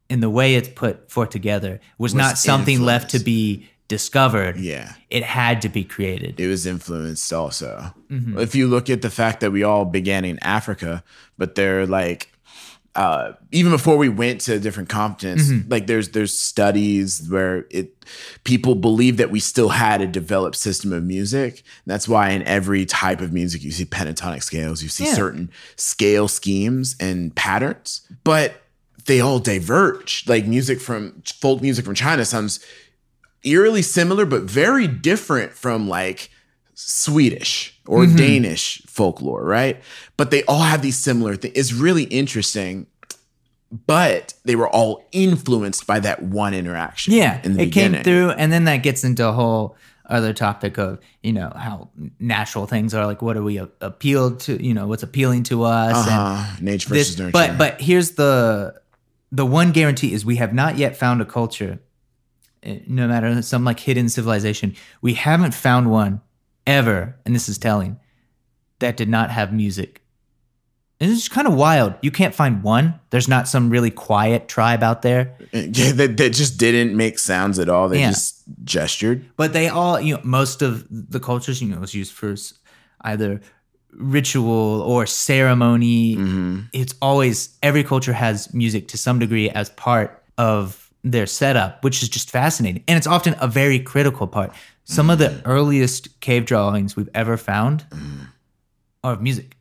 in 0.09 0.21
the 0.21 0.29
way 0.29 0.55
it's 0.55 0.69
put 0.69 1.11
forth 1.11 1.29
together 1.31 1.81
was, 1.97 2.13
not 2.15 2.37
something 2.37 2.81
left 2.81 3.09
to 3.11 3.19
be 3.19 3.67
discovered. 3.87 4.57
Yeah. 4.57 4.93
It 5.09 5.23
had 5.23 5.61
to 5.63 5.69
be 5.69 5.83
created. 5.83 6.39
It 6.39 6.47
was 6.47 6.65
influenced 6.65 7.31
also. 7.31 7.93
Mm-hmm. 8.09 8.39
If 8.39 8.55
you 8.55 8.67
look 8.67 8.89
at 8.89 9.01
the 9.01 9.09
fact 9.09 9.41
that 9.41 9.51
we 9.51 9.63
all 9.63 9.85
began 9.85 10.25
in 10.25 10.39
Africa, 10.41 11.03
but 11.37 11.55
they're 11.55 11.85
like, 11.85 12.29
uh, 12.95 13.33
even 13.51 13.71
before 13.71 13.97
we 13.97 14.07
went 14.07 14.39
to 14.41 14.59
different 14.59 14.87
continents, 14.87 15.45
Mm-hmm. 15.49 15.71
like 15.71 15.87
there's 15.87 16.09
there's 16.09 16.37
studies 16.37 17.27
where 17.27 17.65
it 17.71 18.05
people 18.43 18.75
believe 18.75 19.17
that 19.17 19.31
we 19.31 19.39
still 19.39 19.69
had 19.69 19.99
a 19.99 20.05
developed 20.05 20.55
system 20.55 20.93
of 20.93 21.03
music. 21.03 21.63
That's 21.87 22.07
why 22.07 22.29
in 22.29 22.43
every 22.43 22.85
type 22.85 23.19
of 23.19 23.33
music 23.33 23.63
you 23.63 23.71
see 23.71 23.85
pentatonic 23.85 24.43
scales, 24.43 24.83
you 24.83 24.89
see 24.89 25.05
Yeah. 25.05 25.13
certain 25.15 25.49
scale 25.75 26.27
schemes 26.27 26.95
and 26.99 27.35
patterns, 27.35 28.01
but 28.23 28.61
they 29.05 29.19
all 29.19 29.39
diverge. 29.39 30.23
Like 30.27 30.45
music 30.45 30.79
from 30.79 31.19
folk 31.25 31.63
music 31.63 31.85
from 31.85 31.95
China 31.95 32.23
sounds 32.25 32.59
eerily 33.43 33.81
similar, 33.81 34.25
but 34.25 34.43
very 34.43 34.87
different 34.87 35.53
from 35.53 35.87
like 35.89 36.29
Swedish 36.75 37.79
or 37.85 38.03
Mm-hmm. 38.05 38.15
Danish 38.15 38.81
folklore, 38.87 39.43
right? 39.43 39.81
But 40.17 40.31
they 40.31 40.43
all 40.45 40.61
have 40.61 40.81
these 40.81 40.97
similar 40.97 41.35
things. 41.35 41.53
It's 41.57 41.73
really 41.73 42.03
interesting, 42.03 42.87
but 43.87 44.33
they 44.45 44.55
were 44.55 44.69
all 44.69 45.05
influenced 45.11 45.85
by 45.87 45.99
that 46.01 46.21
one 46.23 46.53
interaction. 46.53 47.13
Yeah, 47.13 47.39
in 47.43 47.55
the 47.55 47.63
it 47.63 47.71
came 47.71 47.93
through, 48.03 48.31
and 48.31 48.51
then 48.51 48.65
that 48.65 48.77
gets 48.77 49.03
into 49.03 49.27
a 49.27 49.31
whole 49.31 49.75
other 50.05 50.33
topic 50.33 50.77
of 50.77 50.99
you 51.23 51.33
know 51.33 51.51
how 51.55 51.89
natural 52.19 52.65
things 52.67 52.93
are. 52.93 53.05
Like, 53.05 53.21
what 53.21 53.35
are 53.37 53.43
we 53.43 53.57
a- 53.57 53.69
appeal 53.81 54.35
to? 54.37 54.63
You 54.63 54.73
know, 54.73 54.87
what's 54.87 55.03
appealing 55.03 55.43
to 55.43 55.63
us? 55.63 56.07
and 56.07 56.15
Uh, 56.15 56.45
nature 56.61 56.89
versus 56.89 57.15
this, 57.15 57.19
nurture. 57.19 57.31
but 57.31 57.57
but 57.57 57.81
here's 57.81 58.11
the 58.11 58.75
the 59.31 59.45
one 59.45 59.71
guarantee 59.71 60.13
is 60.13 60.23
we 60.25 60.35
have 60.37 60.53
not 60.53 60.77
yet 60.77 60.95
found 60.95 61.21
a 61.21 61.25
culture, 61.25 61.79
no 62.87 63.07
matter 63.07 63.41
some 63.41 63.63
like 63.63 63.79
hidden 63.79 64.09
civilization, 64.09 64.75
we 65.01 65.13
haven't 65.13 65.53
found 65.53 65.91
one 65.91 66.21
ever, 66.65 67.15
and 67.25 67.35
this 67.35 67.49
is 67.49 67.57
telling, 67.57 67.99
that 68.79 68.97
did 68.97 69.09
not 69.09 69.31
have 69.31 69.53
music. 69.53 70.01
And 70.99 71.11
it's 71.11 71.27
kind 71.27 71.47
of 71.47 71.55
wild. 71.55 71.95
You 72.01 72.11
can't 72.11 72.33
find 72.33 72.63
one. 72.63 72.99
There's 73.09 73.27
not 73.27 73.47
some 73.47 73.69
really 73.69 73.89
quiet 73.91 74.47
tribe 74.47 74.83
out 74.83 75.01
there. 75.01 75.35
yeah, 75.51 75.91
that, 75.91 76.15
that 76.17 76.29
just 76.29 76.57
didn't 76.57 76.95
make 76.95 77.19
sounds 77.19 77.59
at 77.59 77.67
all. 77.67 77.89
They 77.89 77.99
Yeah. 77.99 78.11
just 78.11 78.43
gestured. 78.63 79.25
but 79.35 79.53
they 79.53 79.67
all 79.67 79.99
you 79.99 80.15
know 80.15 80.21
most 80.23 80.61
of 80.61 80.85
the 80.89 81.19
cultures 81.19 81.61
you 81.61 81.67
know 81.69 81.79
was 81.79 81.93
used 81.93 82.13
for 82.13 82.35
either 83.01 83.41
ritual 83.91 84.81
or 84.81 85.05
ceremony 85.05 86.15
mm-hmm. 86.15 86.59
it's 86.73 86.93
always 87.01 87.57
every 87.61 87.83
culture 87.83 88.11
has 88.11 88.53
music 88.53 88.87
to 88.89 88.97
some 88.97 89.19
degree 89.19 89.49
as 89.49 89.69
part 89.71 90.23
of 90.37 90.82
their 91.03 91.25
setup 91.25 91.83
which 91.83 92.01
is 92.01 92.09
just 92.09 92.29
fascinating 92.29 92.83
and 92.87 92.97
it's 92.97 93.07
often 93.07 93.35
a 93.39 93.47
very 93.47 93.79
critical 93.79 94.27
part 94.27 94.51
some 94.85 95.09
of 95.09 95.19
the 95.19 95.27
mm. 95.27 95.41
earliest 95.45 96.19
cave 96.21 96.45
drawings 96.45 96.95
we've 96.95 97.09
ever 97.13 97.37
found 97.37 97.85
mm. 97.89 98.27
are 99.03 99.13
of 99.13 99.21
music 99.21 99.57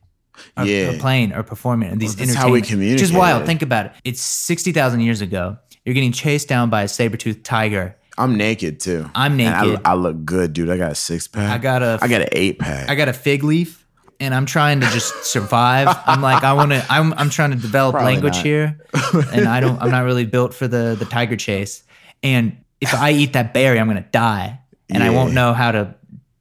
are, 0.56 0.66
Yeah. 0.66 0.98
playing 0.98 1.32
or 1.32 1.42
performing 1.42 1.90
and 1.90 2.00
these 2.00 2.16
Well, 2.16 2.26
that's 2.26 2.38
how 2.38 2.50
we 2.50 2.62
communicate. 2.62 3.02
which 3.02 3.10
is 3.10 3.12
wild 3.12 3.44
think 3.46 3.62
about 3.62 3.86
it 3.86 3.92
it's 4.04 4.20
60,000 4.20 5.00
years 5.00 5.20
ago 5.20 5.58
you're 5.84 5.94
getting 5.94 6.12
chased 6.12 6.48
down 6.48 6.70
by 6.70 6.82
a 6.82 6.88
saber-toothed 6.88 7.44
tiger 7.44 7.96
I'm 8.18 8.36
naked 8.36 8.78
too. 8.78 9.10
I'm 9.14 9.40
And 9.40 9.48
I- 9.48 9.64
naked. 9.64 9.80
I, 9.86 9.94
look 9.94 10.24
good, 10.26 10.52
dude. 10.52 10.68
I 10.68 10.76
got 10.76 10.92
a 10.92 10.94
six 10.94 11.26
pack. 11.26 11.50
I 11.50 11.56
got 11.56 11.82
a- 11.82 11.98
I 12.02 12.08
got 12.08 12.20
an 12.20 12.28
eight 12.32 12.58
pack. 12.58 12.90
I 12.90 12.94
got 12.94 13.08
a 13.08 13.12
fig 13.12 13.42
leaf 13.42 13.81
and 14.22 14.34
I'm 14.34 14.46
trying 14.46 14.80
to 14.80 14.86
just 14.86 15.24
survive. 15.24 15.88
I'm 16.06 16.22
like 16.22 16.42
I 16.44 16.52
want 16.52 16.70
to 16.72 16.84
I'm 16.88 17.12
I'm 17.14 17.28
trying 17.30 17.50
to 17.50 17.56
develop 17.56 17.94
Probably 17.94 18.12
language 18.14 18.36
not. 18.36 18.44
here 18.44 18.78
and 19.32 19.46
I 19.48 19.60
don't 19.60 19.80
I'm 19.82 19.90
not 19.90 20.04
really 20.04 20.24
built 20.26 20.54
for 20.54 20.68
the 20.68 20.96
the 20.98 21.04
tiger 21.04 21.36
chase. 21.36 21.82
And 22.22 22.56
if 22.80 22.94
I 22.94 23.10
eat 23.12 23.32
that 23.34 23.52
berry 23.52 23.78
I'm 23.80 23.88
going 23.88 24.02
to 24.02 24.08
die 24.10 24.60
and 24.88 25.02
I 25.02 25.10
won't 25.10 25.34
know 25.34 25.52
how 25.54 25.72
to 25.72 25.94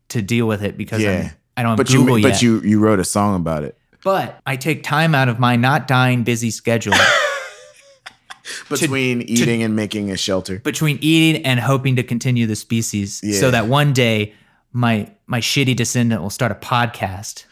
to 0.10 0.22
deal 0.22 0.46
with 0.48 0.64
it 0.64 0.78
because 0.78 1.02
yeah. 1.02 1.12
I'm, 1.12 1.30
I 1.58 1.62
don't 1.64 1.70
have 1.72 1.78
but 1.78 1.88
Google 1.88 2.18
you, 2.20 2.28
yet. 2.28 2.34
but 2.34 2.42
you, 2.42 2.60
you 2.62 2.80
wrote 2.80 3.00
a 3.00 3.04
song 3.06 3.36
about 3.36 3.64
it. 3.64 3.78
but 4.04 4.40
I 4.46 4.56
take 4.58 4.84
time 4.84 5.16
out 5.16 5.30
of 5.30 5.40
my 5.40 5.56
not 5.56 5.88
dying 5.88 6.24
busy 6.24 6.52
schedule 6.52 6.94
Between 8.70 9.22
eating 9.22 9.64
and 9.64 9.76
making 9.76 10.12
a 10.12 10.18
shelter. 10.18 10.60
between 10.60 10.98
eating 11.02 11.46
and 11.46 11.60
hoping 11.60 11.96
to 11.98 12.04
continue 12.04 12.48
the 12.48 12.56
species 12.56 13.22
Yeah. 13.24 13.40
so 13.40 13.52
that 13.52 13.68
one 13.68 13.94
day 13.94 14.34
my 14.74 15.10
my 15.28 15.40
shitty 15.40 15.76
descendant 15.76 16.22
will 16.22 16.30
start 16.30 16.52
a 16.52 16.56
podcast. 16.56 17.46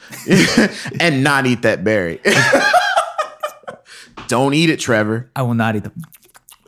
and 0.99 1.23
not 1.23 1.45
eat 1.45 1.61
that 1.63 1.83
berry. 1.83 2.19
Don't 4.27 4.53
eat 4.53 4.69
it, 4.69 4.79
Trevor. 4.79 5.29
I 5.35 5.41
will 5.41 5.55
not 5.55 5.75
eat 5.75 5.83
the 5.83 5.91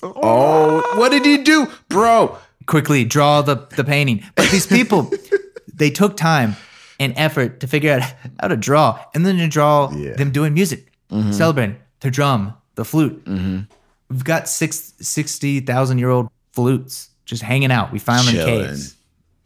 Oh, 0.04 0.82
what 0.98 1.10
did 1.10 1.26
you 1.26 1.44
do, 1.44 1.68
bro? 1.90 2.38
quickly 2.66 3.04
draw 3.04 3.42
the, 3.42 3.56
the 3.76 3.84
painting. 3.84 4.24
But 4.36 4.50
these 4.50 4.66
people, 4.66 5.12
they 5.74 5.90
took 5.90 6.16
time 6.16 6.56
and 7.00 7.14
effort 7.18 7.60
to 7.60 7.68
figure 7.68 7.92
out 7.94 8.02
how 8.40 8.48
to 8.48 8.56
draw 8.56 9.04
and 9.14 9.26
then 9.26 9.38
to 9.38 9.48
draw 9.48 9.92
Yeah. 9.92 10.14
them 10.14 10.32
doing 10.32 10.54
music, 10.54 10.92
mm-hmm. 11.12 11.32
celebrating 11.32 11.78
the 12.00 12.10
drum, 12.12 12.54
the 12.76 12.86
flute. 12.86 13.26
Mm-hmm. 13.26 13.62
We've 14.10 14.24
got 14.24 14.48
six, 14.48 14.94
60,000 15.02 15.98
year 15.98 16.10
old 16.10 16.30
flutes 16.54 17.10
just 17.26 17.42
hanging 17.44 17.72
out. 17.72 17.92
We 17.92 18.00
found 18.00 18.28
them 18.28 18.36
in 18.36 18.46
Chilling. 18.46 18.66
caves. 18.68 18.96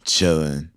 Chilling. 0.04 0.70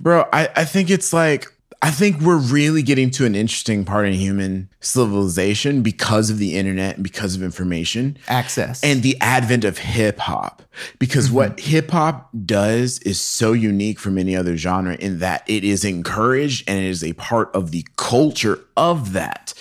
Bro, 0.00 0.28
I, 0.32 0.48
I 0.56 0.64
think 0.64 0.90
it's 0.90 1.12
like 1.12 1.46
I 1.80 1.92
think 1.92 2.20
we're 2.20 2.38
really 2.38 2.82
getting 2.82 3.10
to 3.12 3.24
an 3.24 3.36
interesting 3.36 3.84
part 3.84 4.06
in 4.06 4.12
human 4.12 4.68
civilization 4.80 5.82
because 5.82 6.28
of 6.28 6.38
the 6.38 6.56
internet 6.56 6.96
and 6.96 7.04
because 7.04 7.36
of 7.36 7.42
information. 7.42 8.18
Access. 8.26 8.82
and 8.82 9.02
the 9.02 9.16
advent 9.20 9.64
of 9.64 9.78
hip 9.78 10.18
hop. 10.18 10.62
Because 10.98 11.26
mm-hmm. 11.26 11.36
what 11.36 11.60
hip 11.60 11.90
hop 11.92 12.30
does 12.44 12.98
is 13.00 13.20
so 13.20 13.52
unique 13.52 14.00
from 14.00 14.18
any 14.18 14.34
other 14.34 14.56
genre 14.56 14.96
in 14.96 15.20
that 15.20 15.44
it 15.46 15.62
is 15.62 15.84
encouraged 15.84 16.68
and 16.68 16.80
it 16.80 16.88
is 16.88 17.04
a 17.04 17.12
part 17.12 17.54
of 17.54 17.70
the 17.70 17.86
culture 17.96 18.64
of 18.76 19.12
that 19.12 19.54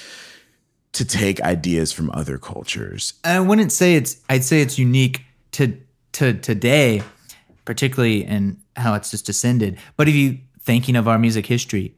to 0.93 1.05
take 1.05 1.39
ideas 1.41 1.91
from 1.91 2.09
other 2.11 2.39
cultures. 2.39 3.13
I 3.23 3.39
wouldn't 3.39 3.71
say 3.71 3.93
it's. 3.93 4.19
I'd 4.27 4.43
say 4.43 4.61
it's 4.61 4.79
unique 4.79 5.21
to 5.51 5.77
to 6.13 6.33
today, 6.33 7.03
particularly 7.65 8.23
in 8.23 8.57
how 8.77 8.93
it's 8.93 9.11
just 9.11 9.25
descended. 9.25 9.77
But 9.95 10.07
if 10.07 10.15
you 10.15 10.39
thinking 10.61 10.95
of 10.95 11.07
our 11.07 11.17
music 11.19 11.45
history, 11.45 11.95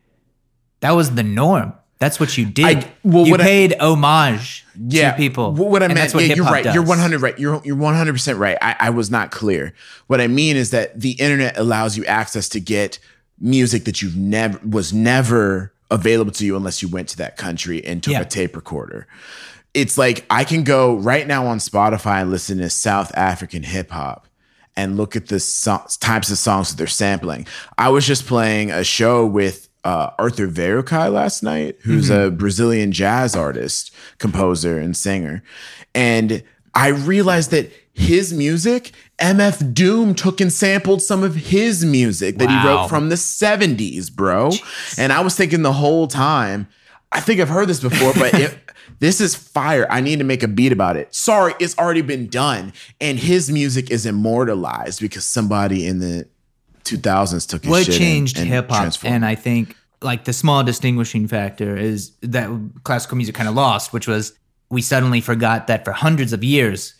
that 0.82 0.92
was 0.92 1.16
the 1.16 1.24
norm. 1.24 1.74
That's 2.00 2.18
what 2.20 2.38
you 2.38 2.46
did. 2.46 2.66
I- 2.66 2.92
well, 3.04 3.26
you 3.26 3.32
what 3.32 3.42
I- 3.42 3.44
paid 3.44 3.76
homage 3.82 4.66
Yeah, 4.88 5.12
to 5.12 5.18
people. 5.18 5.54
Wh- 5.54 5.60
What 5.70 5.84
I 5.84 5.88
meant, 5.88 6.00
that's 6.00 6.14
what 6.14 6.24
yeah, 6.26 6.36
you're 6.36 6.46
right. 6.46 6.64
You're 6.74 6.84
100 6.84 7.22
right. 7.22 7.38
You're 7.38 7.62
you're 7.66 7.76
100 7.76 8.14
percent 8.14 8.38
right. 8.40 8.58
I, 8.62 8.76
I 8.80 8.90
was 8.92 9.12
not 9.12 9.32
clear. 9.32 9.74
What 10.08 10.22
I 10.22 10.28
mean 10.28 10.56
is 10.56 10.72
that 10.72 10.98
the 11.00 11.12
internet 11.12 11.58
allows 11.58 11.98
you 11.98 12.06
access 12.06 12.48
to 12.50 12.62
get 12.62 13.00
music 13.42 13.84
that 13.86 14.02
you've 14.02 14.16
never 14.16 14.58
was 14.66 14.94
never 14.94 15.74
available 15.92 16.32
to 16.32 16.46
you 16.46 16.56
unless 16.56 16.82
you 16.82 16.88
went 16.88 17.10
to 17.10 17.18
that 17.18 17.36
country 17.36 17.84
and 17.86 18.02
took 18.02 18.14
Yeah. 18.14 18.22
a 18.22 18.26
tape 18.26 18.56
recorder. 18.56 19.06
It's 19.74 19.98
like 19.98 20.26
I 20.30 20.46
can 20.46 20.64
go 20.64 20.96
right 20.96 21.28
now 21.28 21.48
on 21.48 21.58
Spotify 21.58 22.22
and 22.22 22.32
listen 22.32 22.60
to 22.60 22.70
South 22.70 23.12
African 23.18 23.64
hip 23.64 23.92
hop 23.92 24.26
and 24.80 24.96
look 24.96 25.16
at 25.16 25.28
the 25.28 25.40
so- 25.40 25.84
types 26.00 26.32
of 26.32 26.38
songs 26.38 26.70
that 26.70 26.78
they're 26.78 26.88
sampling. 26.88 27.46
I 27.78 27.90
was 27.90 28.08
just 28.08 28.26
playing 28.26 28.72
a 28.72 28.84
show 28.84 29.26
with 29.26 29.68
uh, 29.84 30.12
Arthur 30.18 30.48
Verocai 30.48 31.12
last 31.12 31.44
night, 31.44 31.78
who's 31.84 32.10
a 32.10 32.32
Brazilian 32.32 32.92
jazz 32.92 33.36
artist, 33.36 33.92
composer, 34.18 34.78
and 34.80 34.96
singer. 34.96 35.44
And 35.94 36.44
I 36.74 36.88
realized 36.90 37.52
that 37.52 37.72
his 37.94 38.34
music, 38.34 38.92
MF 39.20 39.74
Doom 39.74 40.16
took 40.16 40.40
and 40.40 40.52
sampled 40.52 41.02
some 41.02 41.24
of 41.24 41.36
his 41.36 41.84
music 41.84 42.38
that 42.38 42.50
he 42.50 42.68
wrote 42.68 42.88
from 42.88 43.10
the 43.10 43.16
70s, 43.16 44.14
bro. 44.14 44.52
And 44.98 45.12
I 45.12 45.20
was 45.22 45.36
thinking 45.36 45.62
the 45.62 45.74
whole 45.74 46.08
time, 46.08 46.68
I 47.12 47.20
think 47.20 47.42
I've 47.42 47.50
heard 47.50 47.68
this 47.68 47.82
before, 47.82 48.14
but 48.14 48.34
it, 48.34 48.58
This 49.00 49.22
is 49.22 49.34
fire. 49.36 49.88
I 49.90 50.02
need 50.02 50.20
to 50.20 50.26
make 50.26 50.44
a 50.44 50.48
beat 50.48 50.72
about 50.72 50.98
it. 50.98 51.14
Sorry, 51.16 51.54
it's 51.60 51.78
already 51.78 52.02
been 52.02 52.28
done. 52.28 52.74
And 53.00 53.18
his 53.18 53.50
music 53.50 53.90
is 53.92 54.06
immortalized 54.06 55.00
because 55.00 55.26
somebody 55.26 55.88
in 55.88 56.00
the 56.00 56.28
2000s 56.86 57.48
took 57.48 57.64
his 57.64 57.70
what 57.70 57.86
changed 57.86 58.38
hip 58.38 58.70
hop 58.70 58.92
and 59.04 59.24
i 59.24 59.36
think 59.36 59.76
like 60.02 60.24
the 60.24 60.34
small 60.34 60.64
distinguishing 60.64 61.28
factor 61.28 61.78
is 61.78 62.14
that 62.22 62.50
classical 62.84 63.16
music 63.16 63.36
kind 63.36 63.48
of 63.48 63.54
lost 63.54 63.94
which 63.94 64.08
was 64.08 64.34
we 64.72 64.82
suddenly 64.82 65.22
forgot 65.22 65.68
that 65.68 65.86
for 65.86 65.92
hundreds 65.92 66.34
of 66.34 66.44
years 66.44 66.96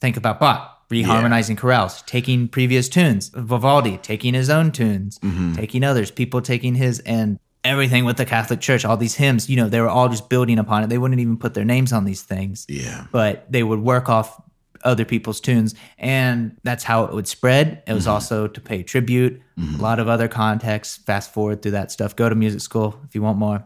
think 0.00 0.16
about 0.16 0.38
bach 0.38 0.86
reharmonizing 0.90 1.56
chorales 1.58 2.04
taking 2.06 2.46
previous 2.46 2.88
tunes 2.88 3.30
vivaldi 3.30 3.96
taking 3.98 4.32
his 4.34 4.48
own 4.48 4.70
tunes 4.70 5.18
Mm-hmm. 5.18 5.54
taking 5.54 5.82
others 5.82 6.12
people 6.12 6.40
taking 6.40 6.76
his 6.76 7.00
and 7.00 7.40
everything 7.66 8.04
with 8.04 8.16
the 8.16 8.24
catholic 8.24 8.60
church 8.60 8.84
all 8.84 8.96
these 8.96 9.14
hymns 9.16 9.48
you 9.50 9.56
know 9.56 9.68
they 9.68 9.80
were 9.80 9.88
all 9.88 10.08
just 10.08 10.28
building 10.28 10.58
upon 10.58 10.82
it. 10.84 10.88
They 10.88 10.98
wouldn't 10.98 11.20
even 11.20 11.36
put 11.36 11.54
their 11.54 11.64
names 11.64 11.92
on 11.92 12.04
these 12.04 12.22
things. 12.22 12.64
Yeah. 12.68 13.06
but 13.12 13.50
they 13.50 13.62
would 13.62 13.80
work 13.80 14.08
off 14.08 14.40
other 14.84 15.04
people's 15.04 15.40
tunes. 15.40 15.74
And 15.98 16.56
that's 16.62 16.84
how 16.84 17.04
it 17.06 17.12
would 17.12 17.26
spread. 17.26 17.82
It 17.88 17.92
was 17.92 18.04
Mm-hmm. 18.04 18.12
also 18.12 18.46
to 18.46 18.60
pay 18.60 18.82
tribute 18.84 19.42
a 19.58 19.82
lot 19.82 19.98
of 19.98 20.06
other 20.08 20.28
contexts 20.28 20.98
fast 20.98 21.32
forward 21.32 21.62
through 21.62 21.72
that 21.72 21.90
stuff. 21.90 22.14
Go 22.14 22.28
to 22.28 22.34
music 22.34 22.60
school 22.60 23.00
if 23.08 23.14
you 23.14 23.22
want 23.22 23.38
more. 23.38 23.64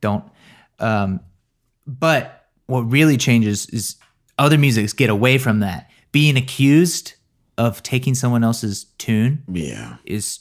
Don't. 0.00 0.24
Um, 0.78 1.20
but 1.86 2.46
what 2.66 2.82
really 2.82 3.16
changes 3.16 3.66
is 3.70 3.96
other 4.38 4.56
musics 4.58 4.92
get 4.92 5.10
away 5.10 5.36
from 5.38 5.60
that. 5.60 5.90
Being 6.12 6.36
accused 6.36 7.14
of 7.58 7.82
taking 7.82 8.14
someone 8.14 8.44
else's 8.44 8.84
tune 8.98 9.42
Yeah. 9.52 9.96
is 10.04 10.38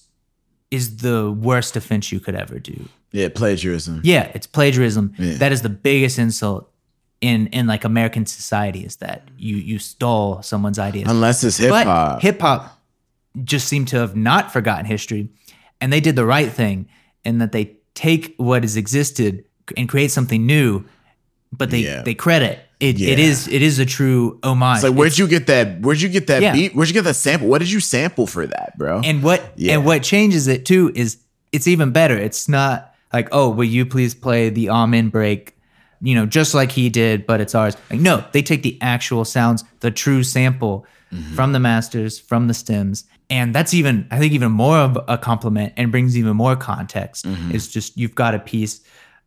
is 0.72 0.98
the 0.98 1.32
worst 1.32 1.76
offense 1.76 2.12
you 2.12 2.20
could 2.20 2.36
ever 2.36 2.60
do 2.60 2.88
Yeah, 3.12 3.30
plagiarism. 3.30 4.02
yeah, 4.04 4.32
it's 4.34 4.48
plagiarism. 4.48 5.14
Yeah. 5.18 5.36
That 5.38 5.52
is 5.52 5.62
the 5.62 5.70
biggest 5.70 6.20
insult 6.20 6.70
in 7.22 7.48
in 7.48 7.66
like 7.68 7.84
American 7.86 8.26
society 8.26 8.82
is 8.86 8.98
that 8.98 9.28
you 9.38 9.56
you 9.58 9.80
stole 9.80 10.42
someone's 10.42 10.80
ideas. 10.80 11.10
Unless 11.10 11.44
it's 11.44 11.58
hip 11.58 11.72
hop. 11.72 12.22
hip 12.22 12.42
hop 12.42 12.82
just 13.44 13.68
seemed 13.68 13.88
to 13.90 13.98
have 13.98 14.16
not 14.16 14.52
forgotten 14.52 14.86
history, 14.86 15.30
and 15.82 15.92
they 15.94 16.00
did 16.02 16.16
the 16.16 16.26
right 16.26 16.52
thing 16.52 16.88
in 17.24 17.38
that 17.40 17.52
they 17.52 17.78
take 17.94 18.34
what 18.38 18.64
has 18.64 18.76
existed 18.78 19.46
and 19.78 19.88
create 19.90 20.12
something 20.12 20.46
new, 20.46 20.84
but 21.58 21.70
they 21.72 21.80
Yeah. 21.80 22.02
they 22.04 22.14
credit 22.14 22.52
it. 22.52 22.60
It 22.80 22.98
Yeah. 23.00 23.16
is 23.18 23.48
it 23.48 23.62
is 23.62 23.80
a 23.80 23.86
true 23.86 24.40
homage. 24.44 24.78
It's 24.78 24.84
like 24.84 24.94
where'd 24.94 25.18
you 25.18 25.28
get 25.28 25.48
that? 25.48 25.82
Where'd 25.82 26.02
you 26.02 26.10
get 26.10 26.28
that 26.28 26.42
Yeah. 26.42 26.54
beat? 26.54 26.76
Where'd 26.76 26.90
you 26.90 26.94
get 26.94 27.04
that 27.06 27.16
sample? 27.16 27.48
What 27.48 27.60
did 27.60 27.72
you 27.72 27.80
sample 27.80 28.28
for 28.28 28.46
that, 28.46 28.78
bro? 28.78 29.02
And 29.04 29.24
what 29.24 29.54
and 29.60 29.86
what 29.86 30.04
changes 30.04 30.48
it 30.48 30.66
too 30.66 30.92
is 30.96 31.18
it's 31.52 31.68
even 31.68 31.92
better. 31.92 32.18
It's 32.18 32.50
not 32.50 32.94
like, 33.14 33.30
oh, 33.32 33.50
will 33.50 33.64
you 33.64 33.86
please 33.86 34.14
play 34.14 34.50
the 34.50 34.70
amen 34.70 35.08
break, 35.10 35.56
you 36.02 36.16
know, 36.16 36.26
just 36.26 36.54
like 36.54 36.72
he 36.74 36.90
did, 36.90 37.26
but 37.26 37.40
it's 37.40 37.56
ours. 37.56 37.78
Like, 37.90 38.02
no, 38.02 38.26
they 38.34 38.42
take 38.42 38.62
the 38.64 38.78
actual 38.82 39.24
sounds, 39.24 39.64
the 39.80 39.92
true 39.92 40.24
sample 40.24 40.86
Mm-hmm. 41.14 41.36
from 41.36 41.54
the 41.54 41.60
masters, 41.60 42.20
from 42.20 42.48
the 42.48 42.54
stems. 42.54 43.06
And 43.30 43.54
that's 43.56 43.74
even, 43.76 44.06
I 44.12 44.18
think, 44.18 44.34
even 44.34 44.52
more 44.52 44.78
of 44.80 44.98
a 45.08 45.18
compliment 45.20 45.72
and 45.78 45.92
brings 45.92 46.18
even 46.18 46.36
more 46.36 46.56
context. 46.58 47.26
Mm-hmm. 47.26 47.52
It's 47.56 47.68
just 47.68 47.96
you've 47.96 48.16
got 48.16 48.34
a 48.34 48.40
piece. 48.40 48.82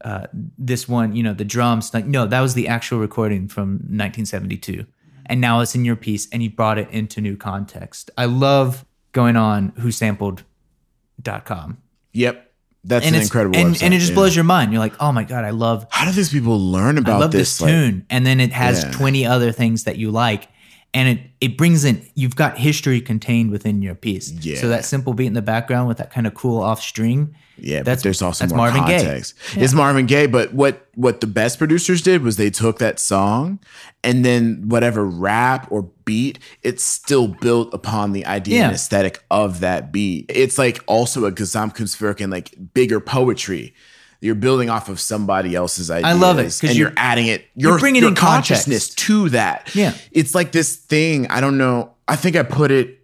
Uh, 0.05 0.27
this 0.57 0.89
one, 0.89 1.15
you 1.17 1.23
know, 1.23 1.35
the 1.35 1.45
drums, 1.45 1.93
like, 1.93 2.07
no, 2.07 2.27
that 2.27 2.41
was 2.41 2.55
the 2.55 2.69
actual 2.69 2.99
recording 3.01 3.49
from 3.49 3.71
1972. 3.91 4.87
And 5.27 5.41
now 5.41 5.61
it's 5.61 5.75
in 5.75 5.85
your 5.85 5.97
piece 5.97 6.29
and 6.31 6.43
you 6.43 6.51
brought 6.51 6.79
it 6.79 6.89
into 6.91 7.21
new 7.21 7.37
context. 7.37 8.11
I 8.17 8.27
love 8.27 8.85
going 9.13 9.37
on 9.37 9.73
who 9.79 9.91
sampled.com. 9.91 11.79
yep. 12.13 12.45
That's 12.85 13.05
And 13.05 13.17
an 13.17 13.23
incredible 13.23 13.57
and, 13.59 13.75
website, 13.75 13.83
and 13.83 13.93
it 13.93 13.99
just 13.99 14.11
yeah. 14.13 14.15
blows 14.15 14.37
your 14.37 14.45
mind. 14.45 14.73
You're 14.73 14.79
like, 14.79 14.95
oh 15.01 15.11
my 15.11 15.25
God, 15.25 15.45
I 15.45 15.51
love 15.51 15.87
How 15.91 16.07
do 16.07 16.13
these 16.13 16.31
people 16.31 16.59
learn 16.59 16.97
about 16.97 17.17
I 17.17 17.19
love 17.19 17.33
this? 17.33 17.59
this, 17.59 17.61
like- 17.61 17.71
tune. 17.73 18.07
And 18.09 18.25
then 18.25 18.41
it 18.41 18.53
has 18.53 18.85
Yeah. 18.85 18.93
20 18.93 19.27
other 19.27 19.51
things 19.53 19.85
that 19.85 19.97
you 19.99 20.11
like. 20.13 20.49
And 20.95 21.19
it, 21.19 21.21
it 21.41 21.59
brings 21.59 21.85
in, 21.85 22.03
you've 22.15 22.37
got 22.37 22.57
history 22.57 23.01
contained 23.01 23.51
within 23.51 23.83
your 23.83 23.95
piece. 23.95 24.33
Yeah. 24.33 24.57
So 24.57 24.69
that 24.69 24.85
simple 24.85 25.13
beat 25.13 25.27
in 25.27 25.35
the 25.35 25.43
background 25.43 25.87
with 25.87 25.99
that 25.99 26.11
kind 26.11 26.27
of 26.27 26.35
cool 26.35 26.61
off 26.63 26.81
string. 26.81 27.35
Yeah, 27.61 27.83
that's 27.83 28.01
but 28.01 28.05
there's 28.05 28.23
also 28.23 28.45
that's 28.45 28.53
more 28.53 28.67
Marvin 28.71 28.85
Gaye. 28.87 29.05
context. 29.05 29.35
It's 29.57 29.75
Marvin 29.75 30.07
Gaye, 30.07 30.27
but 30.27 30.55
what 30.55 30.87
what 30.95 31.21
the 31.21 31.27
best 31.27 31.59
producers 31.59 32.03
did 32.03 32.23
was 32.23 32.37
they 32.37 32.51
took 32.51 32.79
that 32.79 32.99
song 33.01 33.59
and 34.05 34.25
then 34.25 34.69
whatever 34.69 35.05
rap 35.05 35.67
or 35.71 35.83
beat, 36.05 36.39
it's 36.63 36.85
still 36.85 37.29
built 37.29 37.73
upon 37.75 38.13
the 38.13 38.25
idea 38.27 38.65
and 38.65 38.75
aesthetic 38.75 39.25
of 39.31 39.61
that 39.61 39.93
beat. 39.93 40.27
It's 40.29 40.57
like 40.59 40.83
also 40.87 41.25
a 41.25 41.33
Gesamtkunstwerk 41.33 42.21
and 42.21 42.31
like 42.31 42.55
bigger 42.75 43.01
poetry. 43.01 43.75
You're 44.21 44.35
building 44.35 44.69
off 44.69 44.89
of 44.89 44.99
somebody 45.01 45.55
else's 45.55 45.91
ideas. 45.91 46.07
I 46.07 46.13
love 46.15 46.39
it, 46.39 46.45
'cause 46.45 46.65
and 46.65 46.75
you're- 46.77 46.91
you're, 46.91 46.99
adding 46.99 47.27
it. 47.29 47.45
You're, 47.55 47.79
bringing 47.79 48.03
your 48.03 48.11
in 48.11 48.17
consciousness 48.17 48.87
context. 48.87 48.99
to 48.99 49.29
that. 49.31 49.71
Yeah. 49.75 49.95
it's 50.11 50.35
like 50.35 50.51
this 50.53 50.75
thing. 50.77 51.27
I 51.29 51.41
don't 51.41 51.57
know. 51.59 51.93
I 52.09 52.17
think 52.17 52.35
I 52.37 52.43
put 52.43 52.71
it 52.71 52.95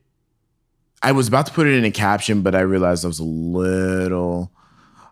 I 1.03 1.13
was 1.13 1.29
about 1.29 1.45
to 1.47 1.53
put 1.53 1.67
it 1.67 1.75
in 1.75 1.85
a 1.85 1.91
caption, 1.91 2.41
but 2.41 2.55
I 2.55 2.61
realized 2.61 3.05
I 3.05 3.09
was 3.09 3.19
a 3.19 3.25
little, 3.25 4.51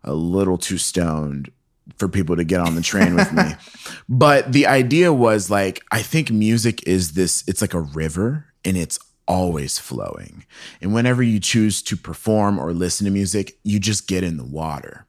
a 0.03 0.15
little 0.15 0.57
too 0.57 0.79
stoned 0.79 1.53
for 1.99 2.09
people 2.09 2.35
to 2.37 2.45
get 2.45 2.61
on 2.61 2.77
the 2.77 2.81
train 2.81 3.15
with 3.15 3.31
me. 3.33 3.43
But 4.09 4.53
the 4.53 4.67
idea 4.67 5.13
was 5.13 5.51
like, 5.51 5.83
I 5.93 6.01
think 6.01 6.31
music 6.31 6.87
is 6.89 7.13
this, 7.13 7.45
it's 7.47 7.61
like 7.61 7.75
a 7.75 7.81
river 7.81 8.47
and 8.65 8.75
it's 8.77 8.99
always 9.29 9.79
flowing. 9.79 10.47
And 10.81 10.95
whenever 10.95 11.23
you 11.23 11.39
choose 11.39 11.83
to 11.83 11.97
perform 11.97 12.59
or 12.59 12.73
listen 12.73 13.05
to 13.05 13.11
music, 13.11 13.59
you 13.63 13.79
just 13.79 14.09
get 14.09 14.25
in 14.25 14.39
the 14.39 14.45
water. 14.45 15.05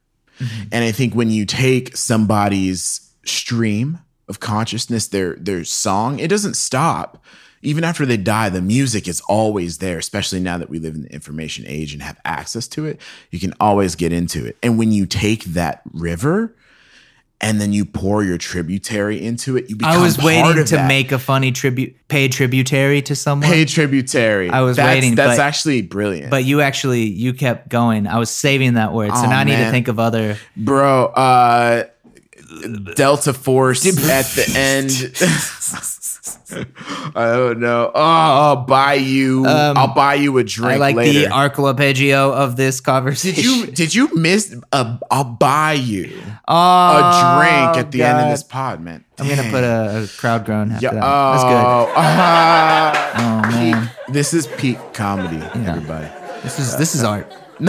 And 0.72 0.84
I 0.84 0.92
think 0.92 1.14
when 1.14 1.30
you 1.30 1.46
take 1.46 1.96
somebody's 1.96 3.12
stream 3.26 4.00
of 4.28 4.40
consciousness, 4.40 5.08
their 5.08 5.36
their 5.36 5.64
song, 5.64 6.20
it 6.20 6.30
doesn't 6.30 6.56
stop. 6.56 7.24
Even 7.62 7.86
after 7.86 8.06
they 8.06 8.18
die, 8.18 8.50
the 8.50 8.62
music 8.62 9.08
is 9.08 9.22
always 9.22 9.78
there, 9.78 9.98
especially 9.98 10.42
now 10.42 10.58
that 10.58 10.70
we 10.70 10.80
live 10.80 10.96
in 10.96 11.04
the 11.04 11.14
information 11.14 11.64
age 11.66 11.94
and 11.94 12.04
have 12.04 12.20
access 12.26 12.68
to 12.68 12.86
it. 12.86 13.00
You 13.32 13.40
can 13.40 13.54
always 13.60 13.96
get 13.96 14.12
into 14.12 14.46
it. 14.46 14.58
And 14.62 14.78
when 14.78 14.92
you 14.92 15.06
take 15.06 15.46
that 15.46 15.82
river 15.94 16.54
and 17.44 17.60
then 17.62 17.74
you 17.74 17.86
pour 17.86 18.24
your 18.24 18.38
tributary 18.38 19.24
into 19.24 19.58
it, 19.58 19.70
you 19.70 19.76
become 19.76 19.94
I 19.94 20.02
was 20.02 20.18
waiting 20.18 20.66
to 20.66 20.76
that. 20.76 20.88
make 20.88 21.12
a 21.12 21.20
funny 21.20 21.52
tribute, 21.52 21.96
pay 22.08 22.28
tributary 22.30 23.02
to 23.04 23.16
someone. 23.16 23.48
pay 23.50 23.66
tributary. 23.66 24.50
I 24.50 24.62
was 24.62 24.78
that's, 24.78 24.88
waiting, 24.96 25.16
That's 25.16 25.38
but- 25.38 25.44
actually 25.44 25.82
brilliant. 25.82 26.32
but 26.32 26.46
you 26.46 26.62
actually, 26.62 27.04
you 27.04 27.34
kept 27.34 27.70
going. 27.70 28.08
I 28.08 28.18
was 28.18 28.30
saving 28.30 28.76
that 28.76 28.94
word. 28.94 29.12
So 29.12 29.24
Oh, 29.26 29.30
now 29.30 29.40
I 29.40 29.44
need 29.44 29.58
to 29.58 29.70
think 29.72 29.88
of 29.90 30.00
other. 30.00 30.38
bro 30.58 31.06
uh 31.08 31.84
delta 32.96 33.34
force 33.34 33.86
at 34.10 34.26
the 34.36 34.54
end 34.56 34.90
i 37.16 37.26
don't 37.36 37.60
know 37.60 37.92
oh 37.94 38.02
i'll 38.02 38.56
buy 38.64 38.94
you 38.94 39.46
i'll 39.46 39.94
buy 39.94 40.14
you 40.16 40.38
a 40.38 40.44
drink 40.44 40.68
Um, 40.76 40.76
I 40.76 40.78
like 40.78 40.96
later 40.96 41.20
the 41.20 41.32
archipelago 41.32 42.32
of 42.34 42.56
this 42.56 42.80
conversation. 42.80 43.36
did 43.36 43.46
you 43.46 43.66
did 43.68 43.94
you 43.96 44.16
miss 44.16 44.56
a 44.72 45.00
i'll 45.12 45.26
buy 45.26 45.74
you 45.74 46.18
oh, 46.48 46.98
a 46.98 47.02
drink 47.38 47.86
at 47.86 47.92
the 47.92 48.04
end 48.04 48.20
of 48.22 48.30
this 48.30 48.42
pod 48.44 48.82
man 48.82 49.04
I'm 49.20 49.28
gonna 49.28 49.44
put 49.52 49.64
a, 49.64 50.04
a 50.04 50.08
crowd 50.18 50.46
groan 50.46 50.72
after 50.72 50.86
yeah, 50.86 50.94
that. 50.94 51.02
That's 51.02 51.44
good. 51.44 51.52
oh, 51.54 51.94
ah. 51.96 53.10
Oh 53.46 53.52
man, 53.52 53.92
this 54.10 54.34
is 54.34 54.48
peak 54.48 54.78
comedy 54.94 55.38
everybody 55.68 56.08
this 56.42 56.58
is 56.60 56.78
this 56.78 56.96
is 56.96 57.04
art. 57.04 57.32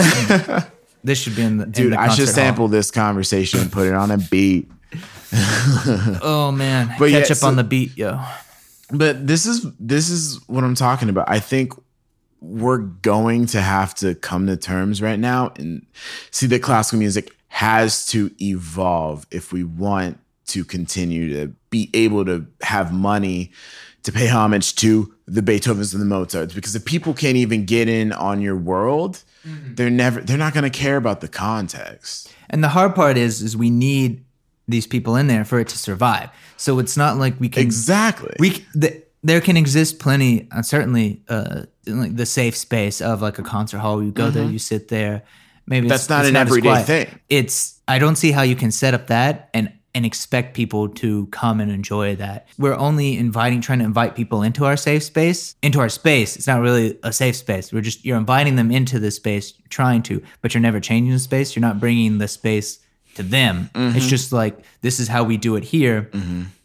this 1.03 1.19
should 1.19 1.35
be 1.35 1.41
in 1.43 1.57
the 1.57 1.65
dude 1.65 1.85
in 1.87 1.91
the 1.91 1.99
i 1.99 2.07
should 2.07 2.19
concert 2.19 2.25
hall. 2.25 2.33
sample 2.33 2.67
this 2.69 2.89
conversation 2.89 3.59
and 3.59 3.71
put 3.71 3.85
it 3.87 3.93
on 3.93 4.11
a 4.11 4.17
beat 4.17 4.69
Oh 6.21 6.53
man, 6.55 6.95
But 6.97 7.11
yeah, 7.11 7.19
catch 7.21 7.31
up 7.31 7.37
so- 7.37 7.47
on 7.47 7.55
the 7.57 7.63
beat, 7.63 7.97
yo. 7.97 8.21
But 8.91 9.25
this 9.27 9.45
is 9.45 9.65
this 9.79 10.09
is 10.09 10.39
what 10.47 10.63
I'm 10.63 10.75
talking 10.75 11.09
about. 11.09 11.29
I 11.29 11.39
think 11.39 11.73
we're 12.41 12.77
going 12.77 13.47
to 13.47 13.61
have 13.61 13.95
to 13.95 14.15
come 14.15 14.47
to 14.47 14.57
terms 14.57 15.01
right 15.01 15.19
now 15.19 15.51
and 15.57 15.85
see 16.31 16.45
that 16.47 16.61
classical 16.61 16.99
music 16.99 17.35
has 17.47 18.05
to 18.07 18.29
evolve 18.41 19.25
if 19.31 19.51
we 19.51 19.63
want 19.63 20.19
to 20.47 20.63
continue 20.63 21.33
to 21.33 21.53
be 21.69 21.89
able 21.93 22.25
to 22.25 22.45
have 22.61 22.93
money 22.93 23.51
to 24.03 24.11
pay 24.11 24.27
homage 24.27 24.75
to 24.75 25.11
the 25.25 25.41
Beethovens 25.41 25.93
and 25.93 26.01
the 26.01 26.05
Mozarts 26.05 26.53
because 26.53 26.75
if 26.75 26.85
people 26.85 27.13
can't 27.13 27.37
even 27.37 27.65
get 27.65 27.89
in 27.89 28.11
on 28.11 28.41
your 28.41 28.55
world, 28.55 29.23
mm-hmm. 29.47 29.73
they're 29.73 29.89
never 29.89 30.21
they're 30.21 30.37
not 30.37 30.53
going 30.53 30.69
to 30.69 30.77
care 30.77 30.97
about 30.97 31.21
the 31.21 31.27
context. 31.27 32.31
And 32.49 32.63
the 32.63 32.69
hard 32.69 32.93
part 32.93 33.17
is, 33.17 33.41
is 33.41 33.57
we 33.57 33.69
need 33.69 34.24
these 34.67 34.87
people 34.87 35.15
in 35.15 35.27
there 35.27 35.45
for 35.45 35.59
it 35.59 35.67
to 35.69 35.77
survive. 35.77 36.29
So 36.57 36.79
it's 36.79 36.97
not 36.97 37.17
like 37.17 37.39
we 37.39 37.49
can 37.49 37.61
Exactly. 37.63 38.35
we 38.39 38.49
c- 38.51 38.65
th- 38.79 39.03
there 39.23 39.41
can 39.41 39.57
exist 39.57 39.99
plenty 39.99 40.47
uh, 40.51 40.61
certainly 40.61 41.21
uh 41.29 41.63
in, 41.87 41.99
like 41.99 42.15
the 42.15 42.25
safe 42.25 42.55
space 42.55 43.01
of 43.01 43.21
like 43.21 43.39
a 43.39 43.43
concert 43.43 43.79
hall 43.79 44.03
you 44.03 44.11
go 44.11 44.29
there 44.29 44.45
you 44.45 44.59
sit 44.59 44.87
there 44.89 45.23
maybe 45.67 45.85
Mm-hmm. 45.85 45.89
That's 45.89 46.03
it's, 46.03 46.09
not 46.09 46.25
an 46.25 46.35
as 46.35 46.41
everyday 46.41 46.83
thing. 46.83 47.19
it's 47.29 47.81
i 47.87 47.97
don't 47.97 48.15
see 48.17 48.31
how 48.31 48.43
you 48.43 48.55
can 48.55 48.71
set 48.71 48.93
up 48.93 49.07
that 49.07 49.49
and 49.53 49.71
and 49.95 50.05
expect 50.05 50.53
people 50.55 50.89
to 50.89 51.25
come 51.27 51.59
and 51.59 51.71
enjoy 51.71 52.15
that 52.17 52.45
we're 52.59 52.75
only 52.75 53.17
inviting 53.17 53.61
trying 53.61 53.79
to 53.79 53.85
invite 53.85 54.15
people 54.15 54.43
into 54.43 54.63
our 54.65 54.77
safe 54.77 55.01
space 55.03 55.55
into 55.63 55.79
our 55.79 55.89
space 55.89 56.35
it's 56.35 56.45
not 56.47 56.61
really 56.61 56.97
a 57.01 57.11
safe 57.11 57.35
space 57.35 57.73
we're 57.73 57.81
just 57.81 58.05
you're 58.05 58.17
inviting 58.17 58.55
them 58.57 58.71
into 58.71 58.99
the 58.99 59.09
space 59.09 59.53
trying 59.69 60.03
to 60.03 60.21
but 60.41 60.53
you're 60.53 60.61
never 60.61 60.79
changing 60.79 61.13
the 61.13 61.19
space 61.19 61.55
you're 61.55 61.61
not 61.61 61.79
bringing 61.79 62.19
the 62.19 62.27
space 62.27 62.77
to 63.15 63.23
them. 63.23 63.69
It's 63.75 64.07
just 64.07 64.31
like 64.31 64.57
this 64.81 64.99
is 64.99 65.07
how 65.07 65.23
we 65.23 65.37
do 65.37 65.55
it 65.55 65.63
here. 65.63 66.09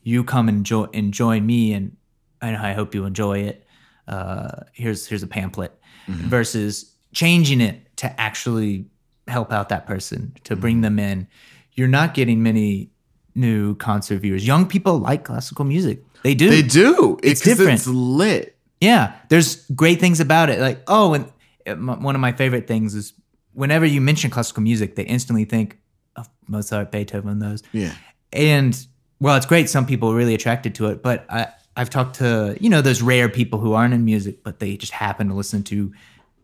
You 0.03 0.25
come 0.25 0.49
and 0.49 0.71
and 0.95 1.13
join 1.13 1.47
me, 1.47 1.73
and 1.73 1.97
and 2.41 2.57
I 2.57 2.73
hope 2.73 2.95
you 2.95 3.05
enjoy 3.05 3.39
it. 3.41 3.67
Uh, 4.07 4.63
here's 4.73 5.07
here's 5.07 5.23
a 5.23 5.27
pamphlet 5.27 5.73
versus 6.07 6.93
changing 7.13 7.61
it 7.61 7.97
to 7.97 8.21
actually 8.21 8.87
help 9.29 9.53
out 9.53 9.69
that 9.69 9.87
person 9.87 10.33
to 10.45 10.57
bring 10.57 10.81
them 10.81 10.99
in. 10.99 11.27
You're 11.75 11.89
not 11.89 12.15
getting 12.15 12.43
many 12.43 12.91
new 13.35 13.75
concert 13.77 14.19
viewers. 14.19 14.47
Young 14.47 14.67
people 14.67 14.99
like 14.99 15.25
classical 15.25 15.65
music. 15.65 16.03
They 16.23 16.35
do. 16.35 16.51
They 16.51 16.63
do. 16.63 17.19
It's 17.23 17.41
different. 17.41 17.75
It's 17.75 17.87
lit. 17.87 18.57
Yeah, 18.81 19.15
there's 19.29 19.67
great 19.71 20.01
things 20.01 20.21
about 20.21 20.51
it. 20.51 20.59
Like, 20.59 20.83
oh, 20.87 21.15
and 21.15 21.33
uh, 21.67 21.75
one 21.75 22.15
of 22.15 22.21
my 22.21 22.33
favorite 22.33 22.67
things 22.67 22.95
is 22.95 23.13
whenever 23.53 23.85
you 23.85 24.01
mention 24.01 24.31
classical 24.31 24.63
music, 24.63 24.97
they 24.97 25.05
instantly 25.05 25.45
think 25.45 25.79
of 26.17 26.29
Mozart, 26.49 26.91
Beethoven, 26.91 27.39
those. 27.39 27.63
Yeah. 27.73 27.95
And 28.33 28.87
well, 29.21 29.37
it's 29.37 29.47
great. 29.47 29.69
Some 29.69 29.87
people 29.87 30.11
are 30.11 30.17
really 30.17 30.35
attracted 30.35 30.75
to 30.77 30.87
it, 30.87 31.03
but 31.03 31.27
I, 31.29 31.49
I've 31.77 31.91
talked 31.91 32.17
to 32.17 32.57
you 32.61 32.69
know 32.69 32.83
those 32.83 33.03
rare 33.03 33.29
people 33.29 33.59
who 33.59 33.75
aren't 33.75 33.95
in 33.95 34.05
music, 34.05 34.43
but 34.43 34.59
they 34.59 34.77
just 34.77 34.93
happen 34.93 35.29
to 35.29 35.35
listen 35.35 35.63
to 35.65 35.93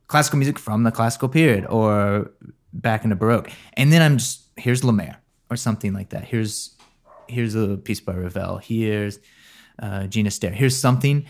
classical 0.07 0.39
music 0.39 0.59
from 0.59 0.85
the 0.85 0.93
classical 0.93 1.29
period 1.29 1.67
or 1.67 2.31
back 2.73 3.05
in 3.05 3.11
the 3.11 3.17
Baroque. 3.17 3.51
And 3.75 3.93
then 3.93 4.03
I'm 4.03 4.19
just 4.19 4.45
here's 4.57 4.85
La 4.85 4.93
Mer 4.93 5.17
or 5.51 5.57
something 5.57 5.93
like 5.93 6.11
that. 6.11 6.25
Here's 6.25 6.77
here's 7.29 7.55
a 7.55 7.77
piece 7.77 8.01
by 8.01 8.15
Ravel. 8.15 8.59
Here's 8.59 9.19
uh, 9.79 10.03
Ginastera. 10.03 10.53
Here's 10.53 10.77
something, 10.77 11.27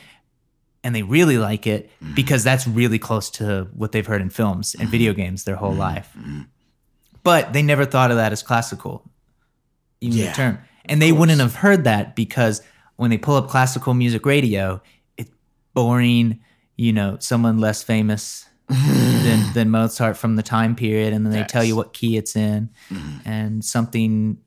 and 0.85 0.95
they 0.95 1.03
really 1.03 1.39
like 1.39 1.67
it 1.67 1.91
mm-hmm. 2.03 2.15
because 2.15 2.45
that's 2.45 2.67
really 2.67 2.99
close 2.99 3.31
to 3.31 3.69
what 3.73 3.93
they've 3.93 4.07
heard 4.07 4.21
in 4.21 4.31
films 4.31 4.75
and 4.75 4.85
mm-hmm. 4.85 4.91
video 4.91 5.13
games 5.13 5.45
their 5.45 5.57
whole 5.57 5.71
mm-hmm. 5.71 5.81
life. 5.81 6.17
But 7.27 7.53
they 7.53 7.63
never 7.63 7.85
thought 7.85 8.13
of 8.13 8.19
that 8.19 8.31
as 8.31 8.45
classical, 8.45 9.03
even 10.01 10.17
Yeah, 10.17 10.27
the 10.27 10.33
term, 10.33 10.59
and 10.85 11.03
they 11.03 11.11
wouldn't 11.11 11.41
have 11.41 11.57
heard 11.57 11.83
that 11.83 12.15
because 12.15 12.63
when 12.95 13.11
they 13.11 13.19
pull 13.19 13.35
up 13.35 13.49
classical 13.49 13.95
music 13.95 14.25
radio, 14.25 14.81
it's 15.17 15.33
boring. 15.75 16.39
You 16.77 16.93
know, 16.93 17.17
someone 17.19 17.59
less 17.59 17.83
famous 17.83 18.47
than 18.69 19.53
than 19.55 19.71
Mozart 19.71 20.17
from 20.17 20.37
the 20.37 20.45
time 20.45 20.77
period, 20.77 21.13
and 21.13 21.27
then 21.27 21.33
they 21.33 21.43
tell 21.43 21.65
you 21.65 21.75
what 21.75 21.93
key 21.93 22.17
it's 22.17 22.37
in, 22.37 22.71
mm-hmm. 22.89 23.29
and 23.29 23.65
something 23.65 24.39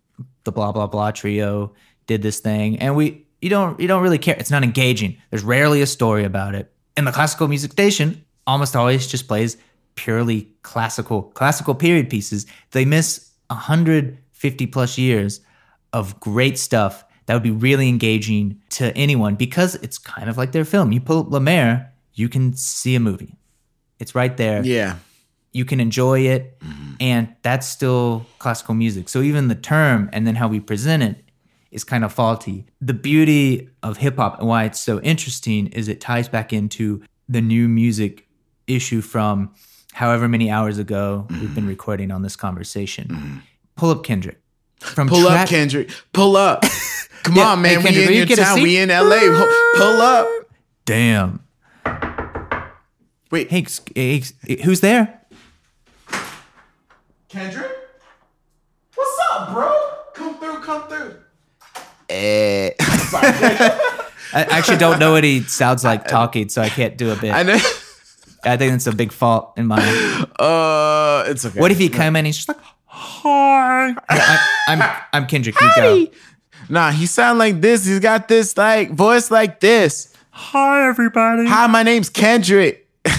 the 0.46 0.54
blah 0.54 0.72
blah 0.72 0.88
blah 0.88 1.12
trio 1.12 1.74
did 2.08 2.22
this 2.22 2.40
thing, 2.40 2.80
and 2.80 2.96
we 2.96 3.28
you 3.42 3.50
don't 3.50 3.78
you 3.78 3.90
don't 3.90 4.02
really 4.02 4.20
care. 4.20 4.38
It's 4.40 4.52
not 4.52 4.64
engaging. 4.64 5.18
There's 5.32 5.44
rarely 5.44 5.82
a 5.82 5.86
story 5.86 6.24
about 6.24 6.56
it, 6.56 6.72
and 6.96 7.06
the 7.06 7.12
classical 7.12 7.50
music 7.50 7.74
station 7.74 8.24
almost 8.48 8.74
always 8.74 9.06
just 9.06 9.28
plays 9.28 9.58
purely 10.04 10.40
classical 10.72 11.22
classical 11.40 11.76
period 11.76 12.10
pieces. 12.10 12.46
They 12.72 12.86
miss 12.86 13.08
150 13.50 14.68
plus 14.68 14.98
years 14.98 15.42
of 15.94 16.20
great 16.20 16.58
stuff 16.58 17.04
that 17.26 17.34
would 17.34 17.44
be 17.44 17.52
really 17.68 17.88
engaging 17.90 18.62
to 18.78 18.86
anyone 18.96 19.36
because 19.36 19.76
it's 19.86 19.98
kind 19.98 20.30
of 20.30 20.38
like 20.38 20.52
their 20.52 20.66
film. 20.66 20.92
You 20.92 21.02
pull 21.02 21.20
up 21.22 21.32
La 21.32 21.40
Mer, 21.40 21.92
you 22.14 22.30
can 22.30 22.54
see 22.54 22.96
a 22.96 23.00
movie. 23.00 23.36
It's 24.00 24.16
right 24.16 24.36
there 24.38 24.64
Yeah. 24.64 24.96
you 25.52 25.66
can 25.66 25.80
enjoy 25.80 26.20
it 26.36 26.44
mm-hmm. 26.60 26.94
and 27.12 27.24
that's 27.42 27.68
still 27.68 28.26
classical 28.44 28.74
music 28.76 29.10
so 29.10 29.22
even 29.22 29.48
the 29.50 29.56
term 29.74 30.10
and 30.14 30.26
then 30.26 30.36
how 30.36 30.48
we 30.48 30.60
present 30.72 31.02
it 31.04 31.18
is 31.72 31.84
kind 31.84 32.04
of 32.06 32.12
faulty 32.14 32.66
the 32.80 32.94
beauty 32.94 33.68
of 33.84 33.98
hip-hop 33.98 34.40
and 34.40 34.48
why 34.48 34.64
it's 34.64 34.80
so 34.80 35.02
interesting 35.02 35.68
is 35.80 35.88
it 35.94 36.00
ties 36.00 36.30
back 36.30 36.54
into 36.54 37.02
the 37.28 37.42
new 37.42 37.68
music 37.68 38.14
issue 38.68 39.02
from 39.02 39.36
however 39.94 40.28
many 40.28 40.50
hours 40.50 40.78
ago 40.78 41.26
we've 41.30 41.54
been 41.56 41.68
recording 41.68 42.12
on 42.12 42.22
this 42.22 42.36
conversation 42.36 43.42
pull 43.76 43.90
up 43.92 44.04
kendrick 44.04 44.40
from 44.80 45.10
Pull 45.10 45.24
track- 45.26 45.42
up, 45.42 45.50
Kendrick. 45.50 45.90
Pull 46.14 46.38
up. 46.38 46.64
Come 47.24 47.36
Yeah, 47.36 47.50
on, 47.50 47.58
hey, 47.66 47.76
man. 47.76 47.84
Kendrick, 47.84 48.08
we 48.08 48.14
in 48.14 48.18
your 48.20 48.26
get 48.28 48.40
a 48.40 48.44
town. 48.44 48.56
seat? 48.56 48.64
We 48.64 48.78
in 48.78 48.88
LA. 48.88 49.46
Pull 49.76 50.02
up. 50.02 50.28
damn 50.86 51.42
Wait. 53.30 53.50
hey, 53.52 53.66
hey, 53.94 54.24
who's 54.64 54.80
there 54.80 55.20
Kendrick? 57.28 57.72
What's 58.96 59.20
up, 59.34 59.54
bro? 59.54 59.76
Come 60.14 60.40
through, 60.40 60.60
come 60.62 60.88
through. 60.88 61.16
Eh. 62.10 62.72
I 64.32 64.44
actually 64.50 64.78
don't 64.78 64.98
know 65.00 65.12
what 65.12 65.24
he 65.24 65.42
sounds 65.42 65.84
like 65.84 66.08
talking, 66.08 66.50
so 66.50 66.62
I 66.62 66.70
can't 66.70 66.98
do 66.98 67.12
a 67.12 67.16
bit. 67.16 67.34
I 67.34 67.44
I, 68.44 68.58
think 68.58 68.72
that's 68.72 68.88
a 68.88 68.92
big 68.94 69.12
fault 69.12 69.54
in 69.58 69.68
mine. 69.68 69.82
Uh, 70.40 71.24
it's 71.28 71.46
okay. 71.46 71.60
What 71.60 71.72
if 71.72 71.78
he 71.78 71.90
come 71.90 72.16
in 72.16 72.18
and 72.18 72.28
he's 72.28 72.38
just 72.38 72.48
like, 72.48 72.58
"Hi, 72.86 73.96
I, 74.10 74.48
I'm 74.68 75.02
I'm 75.14 75.28
Kendrick. 75.28 75.60
You 75.60 75.70
go. 75.76 76.08
Nah, 76.70 76.92
he 76.92 77.06
sound 77.06 77.40
like 77.40 77.62
this. 77.62 77.86
He's 77.86 78.00
got 78.00 78.28
this 78.28 78.56
like 78.56 78.92
voice 78.92 79.32
like 79.32 79.60
this. 79.60 80.14
Hi, 80.32 80.88
everybody. 80.88 81.46
Hi, 81.48 81.68
my 81.68 81.84
name's 81.84 82.10
Kendrick. 82.10 82.88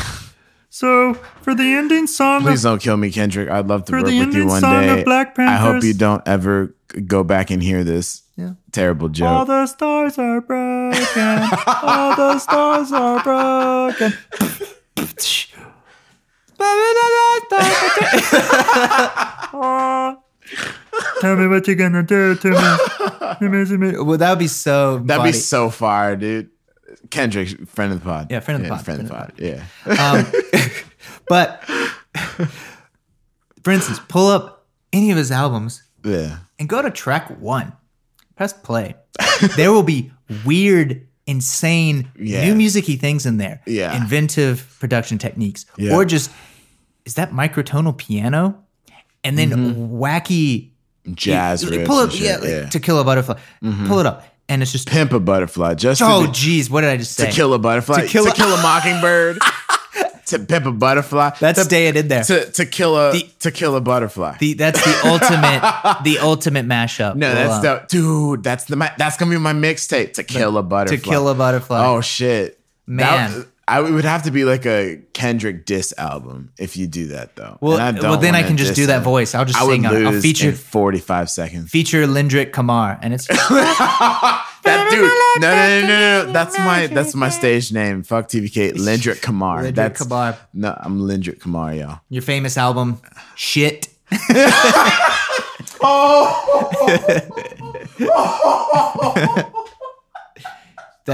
So 0.72 1.14
for 1.42 1.54
the 1.54 1.64
ending 1.64 2.06
song, 2.06 2.40
Please 2.40 2.62
don't 2.62 2.80
kill 2.80 2.96
me, 2.96 3.10
Kendrick. 3.10 3.50
I'd 3.50 3.66
love 3.66 3.84
to 3.86 3.92
work 3.92 4.00
the 4.00 4.04
with 4.06 4.14
you 4.14 4.22
ending 4.22 4.46
one 4.48 4.60
song 4.62 4.88
of 4.88 4.96
day. 4.98 5.04
Black 5.04 5.38
I 5.38 5.56
hope 5.56 5.82
you 5.82 5.92
don't 5.92 6.22
ever 6.26 6.74
go 7.06 7.22
back 7.22 7.50
and 7.50 7.62
hear 7.62 7.84
this 7.84 8.22
Yeah. 8.36 8.52
terrible 8.72 9.10
joke. 9.10 9.28
all 9.28 9.44
the 9.44 9.66
stars 9.66 10.16
are 10.16 10.40
broken. 10.40 11.48
all 11.66 12.16
the 12.16 12.38
stars 12.38 12.92
are 12.92 13.22
broken. 13.22 14.14
Tell 21.20 21.36
me 21.36 21.46
what 21.46 21.66
you're 21.66 21.76
gonna 21.76 22.02
do 22.02 22.34
to 22.36 22.50
me. 22.50 22.56
Well, 23.98 24.18
that 24.18 24.30
would 24.30 24.38
be 24.38 24.46
so. 24.46 24.98
That'd 24.98 25.20
funny. 25.20 25.32
be 25.32 25.38
so 25.38 25.70
fire, 25.70 26.16
dude. 26.16 26.50
Kendrick, 27.10 27.66
friend 27.68 27.92
of 27.92 28.00
the 28.00 28.04
pod. 28.04 28.30
Yeah, 28.30 28.40
friend 28.40 28.60
of 28.60 28.68
the 28.68 28.74
pod, 28.74 28.84
Friend 28.84 29.00
of 29.00 29.08
the 29.08 29.14
friend 29.14 29.32
pod. 29.36 29.40
Yeah. 29.40 30.12
Um, 30.12 30.26
but 31.28 31.64
for 33.62 33.70
instance, 33.70 34.00
pull 34.08 34.26
up 34.26 34.66
any 34.92 35.10
of 35.10 35.16
his 35.16 35.30
albums 35.30 35.82
yeah. 36.04 36.38
and 36.58 36.68
go 36.68 36.82
to 36.82 36.90
track 36.90 37.28
one. 37.40 37.72
Press 38.36 38.52
play. 38.52 38.96
there 39.56 39.72
will 39.72 39.82
be 39.82 40.12
weird, 40.44 41.06
insane, 41.30 42.10
Yeah. 42.18 42.44
new 42.44 42.54
musicy 42.56 42.96
things 42.96 43.24
in 43.24 43.36
there. 43.36 43.62
Yeah. 43.66 43.96
Inventive 43.96 44.76
production 44.80 45.16
techniques. 45.18 45.64
Yeah. 45.76 45.94
Or 45.94 46.04
just, 46.04 46.30
is 47.04 47.14
that 47.14 47.30
microtonal 47.30 47.96
piano? 47.96 48.62
And 49.22 49.38
then 49.38 49.50
mm-hmm. 49.50 49.96
wacky 49.96 50.70
Jazz 51.14 51.68
like, 51.68 51.86
pull 51.86 51.98
up, 51.98 52.10
yeah, 52.12 52.42
yeah. 52.42 52.68
To 52.68 52.80
Kill 52.80 52.98
a 53.00 53.04
Butterfly. 53.04 53.34
Mm-hmm. 53.62 53.86
Pull 53.86 54.00
it 54.00 54.06
up. 54.06 54.26
And 54.48 54.62
it's 54.62 54.72
just, 54.72 54.88
Pimp 54.88 55.12
a 55.12 55.20
butterfly. 55.20 55.74
Just 55.74 56.02
oh, 56.02 56.26
to, 56.26 56.32
geez, 56.32 56.68
what 56.68 56.80
did 56.80 56.90
I 56.90 56.96
just 56.96 57.14
say? 57.14 57.26
to 57.26 57.32
kill 57.32 57.54
a 57.54 57.58
butterfly. 57.58 58.00
To 58.02 58.06
kill 58.08 58.26
a- 58.26 58.30
to 58.30 58.36
kill 58.36 58.52
a 58.52 58.60
mockingbird. 58.62 59.38
To 60.30 60.38
pimp 60.40 60.66
a 60.66 60.72
butterfly. 60.72 61.30
That's 61.38 61.58
to, 61.58 61.64
staying 61.64 61.96
in 61.96 62.08
there. 62.08 62.24
to, 62.24 62.50
to 62.52 62.66
kill 62.66 62.96
a 62.96 63.12
The- 63.12 63.30
to 63.40 63.50
kill 63.50 63.76
a 63.76 63.80
butterfly. 63.80 64.36
the, 64.38 64.54
that's 64.54 64.82
the 64.82 65.00
ultimate, 65.08 65.98
the 66.04 66.18
ultimate 66.20 66.66
mashup. 66.66 67.14
no, 67.16 67.32
that's 67.34 67.60
the 67.62 67.84
dude. 67.88 68.42
That's 68.42 68.64
the 68.64 68.76
that's 68.98 69.16
gonna 69.16 69.30
be 69.30 69.38
my 69.38 69.52
mixtape. 69.52 70.14
To 70.14 70.24
kill 70.24 70.56
a 70.58 70.62
butterfly. 70.62 70.96
To 70.96 71.02
Kill 71.02 71.28
a 71.28 71.34
Butterfly. 71.34 71.86
Oh 71.86 72.00
shit, 72.00 72.58
Man. 72.86 73.32
That- 73.32 73.46
I 73.68 73.78
it 73.86 73.92
would 73.92 74.04
have 74.04 74.24
to 74.24 74.32
be 74.32 74.44
like 74.44 74.66
a 74.66 75.00
Kendrick 75.12 75.64
diss 75.64 75.94
album 75.96 76.50
if 76.58 76.76
you 76.76 76.88
do 76.88 77.06
that 77.08 77.36
though. 77.36 77.56
Well, 77.60 77.78
well, 78.02 78.16
then 78.18 78.34
I 78.34 78.42
can 78.42 78.56
just 78.56 78.74
do 78.74 78.86
that 78.86 78.96
him. 78.98 79.04
voice. 79.04 79.32
I'll 79.32 79.44
just 79.44 79.60
I 79.60 79.62
would 79.64 79.70
sing. 79.74 79.86
I'll, 79.86 80.20
feature 80.20 80.48
in 80.48 80.56
forty 80.56 80.98
five 80.98 81.30
seconds. 81.30 81.70
feature 81.70 82.04
Lindrick 82.08 82.50
Kamar, 82.52 82.98
and 83.00 83.14
it's 83.14 83.28
That 84.62 84.90
dude, 84.90 85.00
no, 85.42 85.54
no, 85.54 85.80
no, 85.80 85.86
no, 85.86 86.26
no. 86.26 86.32
That's 86.32 86.58
my 86.58 86.86
that's 86.88 87.14
my 87.14 87.28
stage 87.30 87.72
name. 87.72 88.02
Fuck 88.02 88.28
TVK, 88.28 88.72
Lindrick 88.72 89.22
Kamar. 89.22 89.62
Lindrick 89.62 89.74
that's 89.74 90.02
Kamar. 90.02 90.36
No, 90.52 90.76
I'm 90.80 91.00
Lindrick 91.00 91.40
Kamar, 91.40 91.74
y'all. 91.74 92.00
your 92.08 92.22
famous 92.22 92.56
album, 92.58 93.00
Shit. 93.36 93.88
that 94.10 95.26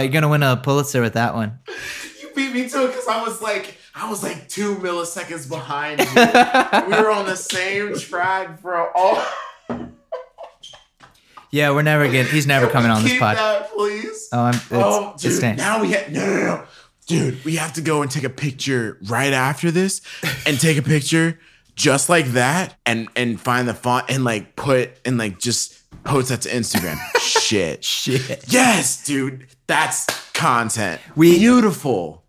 you're 0.03 0.09
gonna 0.09 0.29
win 0.29 0.43
a 0.43 0.57
Pulitzer 0.57 1.01
with 1.01 1.15
that 1.15 1.35
one. 1.35 1.59
You 2.21 2.31
beat 2.35 2.53
me 2.53 2.69
to 2.69 2.85
it 2.85 2.89
because 2.89 3.09
I 3.09 3.23
was 3.23 3.41
like, 3.41 3.79
I 3.95 4.11
was 4.11 4.23
like 4.23 4.49
two 4.49 4.77
milliseconds 4.77 5.49
behind 5.49 6.01
you. 6.01 6.07
we 6.97 7.03
were 7.03 7.11
on 7.11 7.27
the 7.27 7.37
same 7.37 7.97
track, 7.99 8.61
bro. 8.61 8.89
Oh, 8.95 9.37
Yeah, 11.51 11.71
we're 11.71 11.83
never 11.83 12.09
getting. 12.09 12.33
He's 12.33 12.47
never 12.47 12.67
coming 12.69 12.91
on 12.91 13.03
this 13.03 13.19
pod. 13.19 13.37
that, 13.37 13.71
please. 13.73 14.29
Oh, 14.33 14.41
I'm, 14.41 14.55
it's, 14.55 14.67
oh, 14.73 15.11
it's 15.15 15.23
dude, 15.23 15.33
staying. 15.33 15.57
now 15.57 15.81
we 15.81 15.93
have 15.93 16.11
no, 16.13 16.27
no, 16.27 16.37
no, 16.37 16.65
dude. 17.07 17.45
We 17.45 17.57
have 17.57 17.73
to 17.75 17.81
go 17.81 18.03
and 18.03 18.11
take 18.11 18.25
a 18.25 18.31
picture 18.31 18.99
right 19.07 19.33
after 19.33 19.71
this, 19.71 20.01
and 20.47 20.59
take 20.61 20.77
a 20.77 20.83
picture 20.83 21.39
just 21.75 22.09
like 22.09 22.27
that, 22.29 22.75
and 22.85 23.09
and 23.17 23.41
find 23.41 23.69
the 23.69 23.75
font 23.75 24.07
and 24.11 24.25
like 24.25 24.57
put 24.57 24.91
and 25.05 25.19
like 25.19 25.39
just 25.39 25.75
post 26.05 26.29
that 26.31 26.43
to 26.43 26.49
Instagram. 26.51 26.97
Shit. 27.21 27.85
Shit. 27.85 28.45
Yes, 28.49 29.05
dude. 29.05 29.47
That's 29.67 30.05
content. 30.33 31.01
We- 31.15 31.39
beautiful. 31.39 32.23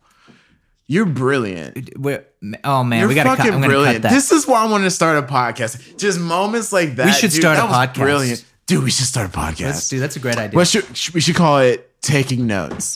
You're 0.89 1.05
brilliant. 1.05 1.97
We're 1.99 2.25
Oh 2.63 2.81
man, 2.83 2.99
You're 2.99 3.09
we 3.09 3.15
gotta 3.15 3.35
fucking 3.35 3.59
brilliant. 3.61 3.95
cut 3.95 4.01
that. 4.03 4.11
This 4.11 4.31
is 4.31 4.47
why 4.47 4.63
I 4.63 4.71
want 4.71 4.85
to 4.85 4.89
start 4.91 5.17
a 5.17 5.27
podcast. 5.27 5.97
Just 5.97 6.17
moments 6.17 6.71
like 6.71 6.95
that. 6.95 7.07
We 7.07 7.11
should 7.11 7.31
dude, 7.31 7.41
start 7.41 7.57
a 7.57 7.61
that 7.61 7.67
was 7.69 7.75
podcast. 7.89 7.93
Brilliant, 7.95 8.45
dude. 8.67 8.83
We 8.83 8.91
should 8.91 9.05
start 9.05 9.27
a 9.27 9.31
podcast. 9.37 9.61
Let's 9.65 9.89
do. 9.89 9.99
That's 9.99 10.15
a 10.15 10.19
great 10.19 10.37
idea. 10.37 10.55
What 10.55 10.67
should 10.67 10.95
sh- 10.95 11.13
we 11.13 11.21
should 11.21 11.35
call 11.35 11.59
it? 11.59 11.83
Taking 12.01 12.45
notes. 12.45 12.95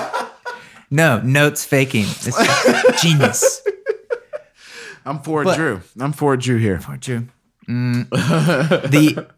no 0.90 1.20
notes 1.20 1.64
faking. 1.64 2.04
It's 2.06 3.02
genius. 3.02 3.62
I'm 5.04 5.20
for 5.20 5.44
But- 5.44 5.56
Drew. 5.56 5.80
I'm 5.98 6.12
for 6.12 6.36
Drew 6.36 6.58
here. 6.58 6.80
Or 6.88 6.96
Drew. 6.96 7.28
Mm. 7.68 8.10
the 8.90 9.28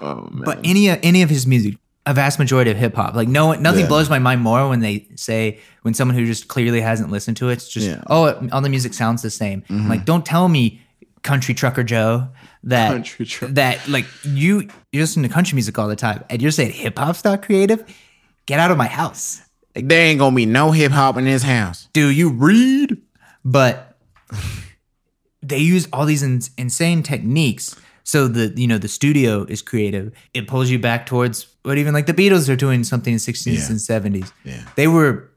but 0.44 0.58
any 0.64 0.88
of 0.88 0.98
any 1.02 1.22
of 1.22 1.28
his 1.30 1.46
music, 1.46 1.76
a 2.06 2.14
vast 2.14 2.38
majority 2.38 2.70
of 2.70 2.76
hip 2.78 2.94
hop, 2.94 3.14
like 3.14 3.28
no 3.28 3.46
one, 3.48 3.62
nothing 3.62 3.82
Yeah. 3.82 3.88
blows 3.88 4.08
my 4.08 4.18
mind 4.18 4.40
more 4.40 4.68
when 4.68 4.80
they 4.80 5.06
say 5.16 5.60
when 5.82 5.92
someone 5.94 6.16
who 6.16 6.24
just 6.24 6.48
clearly 6.48 6.80
hasn't 6.80 7.10
listened 7.10 7.36
to 7.38 7.48
it, 7.50 7.54
it's 7.54 7.68
just 7.68 7.86
Yeah. 7.86 7.96
Mm-hmm. 7.96 8.46
oh, 8.48 8.48
all 8.52 8.60
the 8.62 8.68
music 8.70 8.94
sounds 8.94 9.20
the 9.22 9.30
same. 9.30 9.62
I'm 9.68 9.88
like, 9.88 10.04
don't 10.06 10.24
tell 10.24 10.48
me, 10.48 10.80
Country 11.22 11.54
Trucker 11.54 11.82
Joe, 11.84 12.28
that 12.64 13.06
that 13.42 13.88
like 13.88 14.06
you 14.24 14.68
you 14.92 15.00
listen 15.00 15.22
to 15.22 15.28
country 15.28 15.54
music 15.56 15.78
all 15.78 15.88
the 15.88 15.96
time, 15.96 16.24
and 16.30 16.40
you're 16.42 16.50
saying 16.50 16.72
hip 16.72 16.98
hop's 16.98 17.22
not 17.24 17.42
creative. 17.42 17.84
Get 18.46 18.58
out 18.60 18.70
of 18.70 18.76
my 18.78 18.86
house. 18.86 19.40
Like, 19.74 19.88
There 19.88 20.00
ain't 20.06 20.18
gonna 20.18 20.34
be 20.36 20.46
no 20.46 20.70
hip 20.70 20.92
hop 20.92 21.16
in 21.16 21.24
this 21.24 21.42
house. 21.42 21.88
do 21.92 22.08
you 22.10 22.30
read? 22.30 22.96
But 23.44 23.96
they 25.42 25.58
use 25.58 25.86
all 25.92 26.06
these 26.06 26.22
ins- 26.22 26.50
insane 26.58 27.02
techniques. 27.02 27.76
So 28.04 28.28
the 28.28 28.52
you 28.56 28.66
know 28.66 28.78
the 28.78 28.88
studio 28.88 29.44
is 29.48 29.62
creative. 29.62 30.12
It 30.34 30.46
pulls 30.48 30.70
you 30.70 30.78
back 30.78 31.06
towards 31.06 31.46
what 31.62 31.76
even 31.78 31.92
like 31.94 32.06
the 32.06 32.14
Beatles 32.14 32.48
are 32.48 32.56
doing 32.56 32.84
something 32.84 33.12
in 33.12 33.16
the 33.18 33.32
60s 33.32 33.46
Yeah. 33.46 33.66
and 33.70 34.14
70s. 34.14 34.32
Yeah. 34.44 34.62
They 34.76 34.86
were 34.88 35.30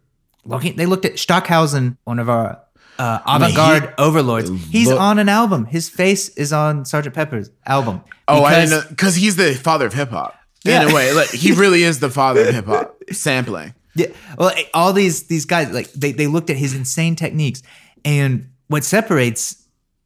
looking 0.45 0.75
they 0.75 0.85
looked 0.85 1.05
at 1.05 1.17
Stockhausen, 1.19 1.97
one 2.03 2.19
of 2.19 2.29
our 2.29 2.59
uh, 2.99 3.19
avant-garde 3.25 3.93
overlords. 3.97 4.49
He's 4.69 4.87
look- 4.89 4.99
on 4.99 5.17
an 5.19 5.29
album. 5.29 5.65
His 5.65 5.89
face 5.89 6.29
is 6.29 6.51
on 6.53 6.83
Sgt. 6.83 7.13
Pepper's 7.13 7.49
album. 7.65 8.01
Oh, 8.27 8.43
I 8.43 8.49
Because- 8.49 8.69
didn't 8.69 8.83
know 8.83 8.89
because 8.89 9.15
he's 9.15 9.35
the 9.37 9.53
father 9.55 9.85
of 9.87 9.93
hip 9.93 10.09
hop. 10.09 10.35
Yeah. 10.65 10.83
In 10.83 10.91
a 10.91 10.93
way, 10.93 11.13
like 11.13 11.29
he 11.31 11.53
really 11.53 11.83
is 11.83 11.99
the 11.99 12.09
father 12.09 12.41
of 12.47 12.53
hip 12.53 12.65
hop 12.65 12.95
sampling. 13.11 13.73
Yeah. 13.95 14.07
Well, 14.37 14.49
eh, 14.49 14.63
all 14.73 14.91
these 14.93 15.23
these 15.27 15.45
guys 15.45 15.71
like 15.71 15.91
they 15.93 16.11
they 16.11 16.27
looked 16.27 16.49
at 16.49 16.57
his 16.57 16.75
insane 16.75 17.15
techniques, 17.15 17.63
and 18.05 18.49
what 18.67 18.83
separates 18.83 19.55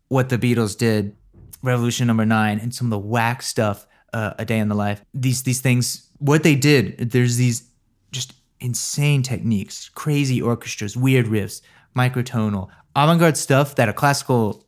what 0.09 0.29
the 0.29 0.37
Beatles 0.37 0.77
did, 0.77 1.15
Revolution 1.63 2.05
Number 2.07 2.25
Nine, 2.25 2.59
and 2.59 2.73
some 2.73 2.87
of 2.87 2.91
the 2.91 2.99
whack 2.99 3.41
stuff, 3.41 3.87
uh, 4.13 4.33
A 4.37 4.45
Day 4.45 4.59
in 4.59 4.67
the 4.69 4.75
Life. 4.75 5.03
These 5.15 5.41
these 5.43 5.59
things, 5.61 6.07
what 6.19 6.43
they 6.43 6.55
did. 6.55 7.09
There's 7.11 7.37
these 7.37 7.63
just 8.11 8.33
insane 8.59 9.23
techniques, 9.23 9.89
crazy 9.95 10.39
orchestras, 10.41 10.95
weird 10.95 11.25
riffs, 11.25 11.61
microtonal, 11.97 12.69
avant-garde 12.95 13.37
stuff 13.37 13.75
that 13.75 13.89
a 13.89 13.93
classical 13.93 14.65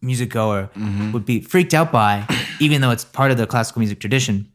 music 0.00 0.30
goer 0.30 0.70
would 1.12 1.24
be 1.24 1.40
freaked 1.40 1.74
out 1.74 1.90
by, 1.90 2.26
even 2.60 2.80
though 2.80 2.90
it's 2.90 3.04
part 3.04 3.30
of 3.30 3.38
the 3.38 3.46
classical 3.46 3.80
music 3.80 4.00
tradition 4.00 4.50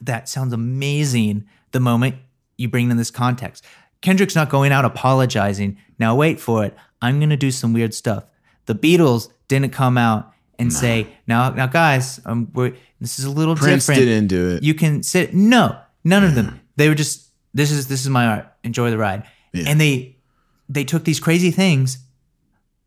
that 0.00 0.28
sounds 0.28 0.52
amazing 0.52 1.46
the 1.72 1.80
moment 1.80 2.16
you 2.56 2.68
bring 2.68 2.90
in 2.90 2.96
this 2.96 3.10
context. 3.10 3.64
Kendrick's 4.00 4.34
not 4.34 4.50
going 4.50 4.72
out 4.72 4.84
apologizing. 4.84 5.78
Now 5.98 6.14
wait 6.14 6.40
for 6.40 6.64
it. 6.64 6.76
I'm 7.02 7.20
gonna 7.20 7.36
do 7.36 7.50
some 7.50 7.72
weird 7.72 7.94
stuff. 7.94 8.24
The 8.66 8.74
Beatles 8.74 9.30
didn't 9.48 9.70
come 9.70 9.98
out 9.98 10.32
and 10.58 10.72
say, 10.72 11.06
"Now, 11.26 11.50
now, 11.50 11.66
guys, 11.66 12.20
um, 12.24 12.50
we're, 12.54 12.74
this 13.00 13.18
is 13.18 13.26
a 13.26 13.30
little 13.30 13.54
Prince 13.54 13.86
different." 13.86 14.06
didn't 14.06 14.28
do 14.28 14.56
it. 14.56 14.62
You 14.62 14.74
can 14.74 15.02
sit. 15.02 15.34
No, 15.34 15.78
none 16.02 16.24
of 16.24 16.34
them. 16.34 16.60
They 16.76 16.88
were 16.88 16.94
just, 16.94 17.30
"This 17.54 17.70
is 17.70 17.88
this 17.88 18.02
is 18.02 18.08
my 18.08 18.26
art. 18.26 18.52
Enjoy 18.64 18.90
the 18.90 18.98
ride." 18.98 19.24
And 19.54 19.80
they 19.80 20.16
they 20.68 20.84
took 20.84 21.04
these 21.04 21.20
crazy 21.20 21.50
things, 21.50 21.98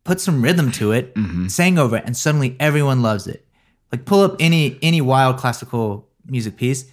put 0.03 0.19
some 0.21 0.41
rhythm 0.41 0.71
to 0.73 0.91
it, 0.91 1.13
Mm-hmm. 1.15 1.47
sang 1.47 1.77
over 1.77 1.97
it, 1.97 2.03
and 2.05 2.15
suddenly 2.17 2.55
everyone 2.59 3.01
loves 3.01 3.27
it. 3.27 3.45
Like 3.91 4.05
pull 4.05 4.21
up 4.21 4.35
any 4.39 4.77
any 4.81 5.01
wild 5.01 5.37
classical 5.37 6.07
music 6.27 6.57
piece, 6.57 6.85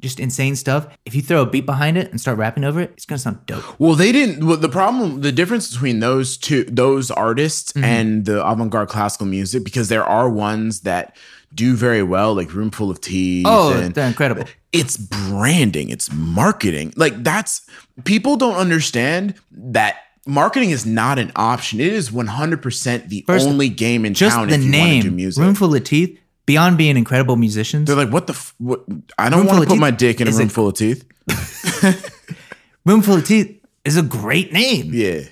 just 0.00 0.18
insane 0.20 0.56
stuff. 0.56 0.86
If 1.04 1.14
you 1.14 1.20
throw 1.22 1.42
a 1.42 1.46
beat 1.46 1.66
behind 1.66 1.98
it 1.98 2.10
and 2.10 2.20
start 2.20 2.38
rapping 2.38 2.64
over 2.64 2.80
it, 2.80 2.92
it's 2.94 3.04
gonna 3.04 3.18
sound 3.18 3.44
dope. 3.46 3.64
Well, 3.78 3.94
they 3.94 4.12
didn't. 4.12 4.46
Well, 4.46 4.56
the 4.56 4.68
problem, 4.68 5.20
the 5.20 5.32
difference 5.32 5.70
between 5.72 6.00
those 6.00 6.36
two, 6.36 6.64
those 6.64 7.10
artists 7.10 7.72
Mm-hmm. 7.72 7.84
and 7.84 8.24
the 8.24 8.44
avant-garde 8.46 8.88
classical 8.88 9.26
music, 9.26 9.62
because 9.64 9.88
there 9.88 10.04
are 10.04 10.28
ones 10.30 10.80
that 10.80 11.16
do 11.54 11.74
very 11.76 12.02
well, 12.02 12.34
like 12.34 12.52
Roomful 12.54 12.90
of 12.90 13.00
Teeth. 13.00 13.44
Oh, 13.48 13.72
and 13.78 13.94
they're 13.94 14.06
incredible. 14.06 14.44
it's 14.72 14.96
branding, 14.96 15.88
it's 15.90 16.10
marketing. 16.12 16.92
Like 16.96 17.22
that's 17.22 17.66
people 18.04 18.36
don't 18.36 18.56
understand 18.56 19.34
that 19.52 19.96
marketing 20.28 20.70
is 20.70 20.86
not 20.86 21.18
an 21.18 21.32
option. 21.34 21.80
It 21.80 21.92
is 21.92 22.10
100% 22.10 23.08
the 23.08 23.24
First, 23.26 23.46
only 23.48 23.68
game 23.68 24.04
in 24.04 24.14
Just 24.14 24.36
town 24.36 24.48
the 24.48 24.54
if 24.54 24.62
you 24.62 24.70
want 24.70 24.74
to 24.84 25.00
do 25.00 25.08
name, 25.08 25.16
music. 25.16 25.42
Roomful 25.42 25.74
of 25.74 25.82
Teeth. 25.84 26.20
Beyond 26.46 26.78
being 26.78 26.96
incredible 26.96 27.36
musicians, 27.36 27.86
They're 27.88 27.96
like, 27.96 28.10
what 28.10 28.26
the? 28.26 28.32
F- 28.32 28.54
what? 28.58 28.84
I 29.18 29.28
don't 29.28 29.44
want 29.46 29.62
to 29.62 29.66
put 29.68 29.78
my 29.78 29.90
dick 29.90 30.20
in 30.20 30.28
a 30.28 30.30
room 30.30 30.48
full 30.48 30.68
of 30.68 30.74
teeth. 30.76 31.04
Roomful 32.86 33.16
of 33.16 33.26
Teeth 33.26 33.62
is 33.84 33.96
a 33.98 34.02
great 34.02 34.50
name. 34.52 34.90
Yeah, 34.94 35.24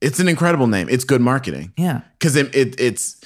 it's 0.00 0.20
an 0.20 0.28
incredible 0.28 0.68
name. 0.68 0.88
It's 0.88 1.02
good 1.04 1.20
marketing. 1.20 1.72
Yeah. 1.76 2.02
because 2.18 2.36
it, 2.36 2.54
it 2.54 2.78
it's 2.80 3.20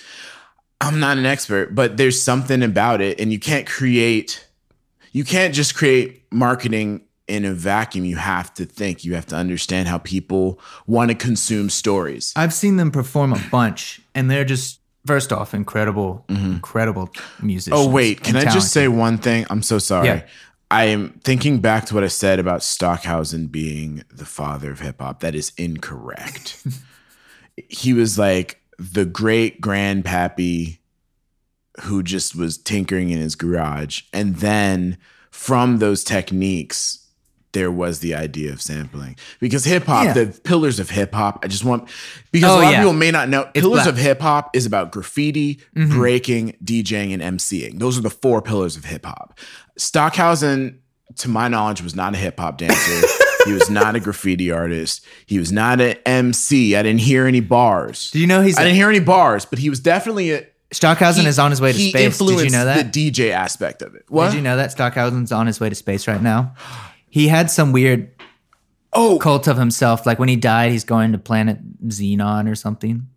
i'm 0.80 0.98
not 0.98 1.18
an 1.18 1.26
expert 1.26 1.74
but 1.74 1.98
there's 1.98 2.18
something 2.20 2.62
about 2.62 3.02
it 3.02 3.20
and 3.20 3.30
you 3.30 3.38
can't 3.38 3.66
create 3.66 4.48
you 5.12 5.24
can't 5.24 5.52
just 5.54 5.74
create 5.74 6.24
marketing 6.32 7.02
in 7.30 7.44
a 7.44 7.52
vacuum 7.52 8.04
you 8.04 8.16
have 8.16 8.52
to 8.54 8.64
think 8.64 9.04
you 9.04 9.14
have 9.14 9.26
to 9.26 9.36
understand 9.36 9.88
how 9.88 9.98
people 9.98 10.60
want 10.86 11.10
to 11.10 11.14
consume 11.14 11.70
stories 11.70 12.32
I've 12.36 12.52
seen 12.52 12.76
them 12.76 12.90
perform 12.90 13.32
a 13.32 13.42
bunch, 13.50 14.00
and 14.14 14.30
they're 14.30 14.44
just 14.44 14.80
first 15.06 15.32
off 15.32 15.54
incredible, 15.54 16.24
mm-hmm. 16.28 16.52
incredible 16.52 17.10
musicians. 17.40 17.80
oh 17.80 17.88
wait 17.88 18.22
can 18.22 18.36
i 18.36 18.44
just 18.44 18.72
say 18.72 18.88
one 18.88 19.16
thing 19.16 19.46
i'm 19.48 19.62
so 19.62 19.78
sorry 19.78 20.08
Yeah. 20.08 20.26
i 20.70 20.84
am 20.84 21.20
thinking 21.24 21.60
back 21.60 21.86
to 21.86 21.94
what 21.94 22.04
i 22.04 22.08
said 22.08 22.38
about 22.38 22.62
stockhausen 22.62 23.46
being 23.46 24.04
the 24.12 24.26
father 24.26 24.70
of 24.72 24.80
hip-hop 24.80 25.20
that 25.20 25.34
is 25.34 25.52
incorrect 25.56 26.66
he 27.68 27.94
was 27.94 28.18
like 28.18 28.60
the 28.78 29.04
great 29.04 29.60
grandpappy 29.60 30.80
who 31.82 32.02
just 32.02 32.34
was 32.34 32.58
tinkering 32.58 33.10
in 33.10 33.18
his 33.18 33.34
garage. 33.34 34.02
And 34.12 34.36
then 34.36 34.98
from 35.30 35.78
those 35.78 36.04
techniques, 36.04 36.99
there 37.52 37.70
was 37.70 38.00
the 38.00 38.14
idea 38.14 38.52
of 38.52 38.62
sampling. 38.62 39.16
Because 39.40 39.64
hip 39.64 39.84
hop, 39.84 40.04
Yeah. 40.04 40.12
the 40.12 40.40
pillars 40.44 40.78
of 40.78 40.90
hip 40.90 41.12
hop, 41.12 41.40
I 41.44 41.48
just 41.48 41.64
want, 41.64 41.88
because 42.30 42.50
Oh, 42.50 42.54
a 42.54 42.62
lot 42.62 42.70
yeah. 42.70 42.78
of 42.78 42.82
people 42.84 42.92
may 42.92 43.10
not 43.10 43.28
know, 43.28 43.44
pillars 43.54 43.82
black. 43.82 43.88
of 43.88 43.96
hip 43.96 44.20
hop 44.20 44.54
is 44.54 44.66
about 44.66 44.92
graffiti, 44.92 45.60
mm-hmm. 45.76 45.96
breaking, 45.96 46.56
DJing, 46.64 47.12
and 47.18 47.38
MCing. 47.38 47.78
Those 47.78 47.98
are 47.98 48.02
the 48.02 48.10
four 48.10 48.40
pillars 48.40 48.76
of 48.76 48.84
hip 48.84 49.04
hop. 49.04 49.38
Stockhausen, 49.76 50.78
to 51.16 51.28
my 51.28 51.48
knowledge, 51.48 51.82
was 51.82 51.96
not 51.96 52.14
a 52.14 52.18
hip 52.18 52.38
hop 52.38 52.58
dancer. 52.58 53.06
he 53.46 53.52
was 53.52 53.68
not 53.68 53.96
a 53.96 54.00
graffiti 54.00 54.52
artist. 54.52 55.04
He 55.26 55.38
was 55.38 55.50
not 55.50 55.80
an 55.80 55.96
MC. 56.06 56.76
I 56.76 56.82
didn't 56.82 57.00
hear 57.00 57.26
any 57.26 57.40
bars. 57.40 58.10
Do 58.12 58.20
you 58.20 58.26
know 58.26 58.42
he's 58.42 58.58
I 58.58 58.62
didn't 58.62 58.76
hear 58.76 58.90
any 58.90 59.00
bars, 59.00 59.44
but 59.44 59.58
he 59.58 59.70
was 59.70 59.80
definitely 59.80 60.32
a. 60.32 60.46
Stockhausen 60.72 61.22
he- 61.22 61.28
is 61.28 61.40
on 61.40 61.50
his 61.50 61.60
way 61.60 61.72
to 61.72 61.78
space. 61.78 62.16
Did 62.18 62.28
you 62.44 62.50
know 62.50 62.64
that? 62.64 62.92
The 62.92 63.10
DJ 63.10 63.30
aspect 63.32 63.82
of 63.82 63.96
it. 63.96 64.04
What? 64.08 64.26
Did 64.30 64.36
you 64.36 64.42
know 64.42 64.56
that 64.56 64.70
Stockhausen's 64.70 65.32
on 65.32 65.48
his 65.48 65.58
way 65.58 65.68
to 65.68 65.74
space 65.74 66.06
right 66.06 66.22
now? 66.22 66.54
He 67.10 67.28
had 67.28 67.50
some 67.50 67.72
weird 67.72 68.10
oh, 68.92 69.18
cult 69.18 69.46
of 69.46 69.56
himself. 69.58 70.06
Like 70.06 70.18
when 70.18 70.28
he 70.28 70.36
died, 70.36 70.72
he's 70.72 70.84
going 70.84 71.12
to 71.12 71.18
planet 71.18 71.58
Xenon 71.88 72.50
or 72.50 72.54
something. 72.54 73.08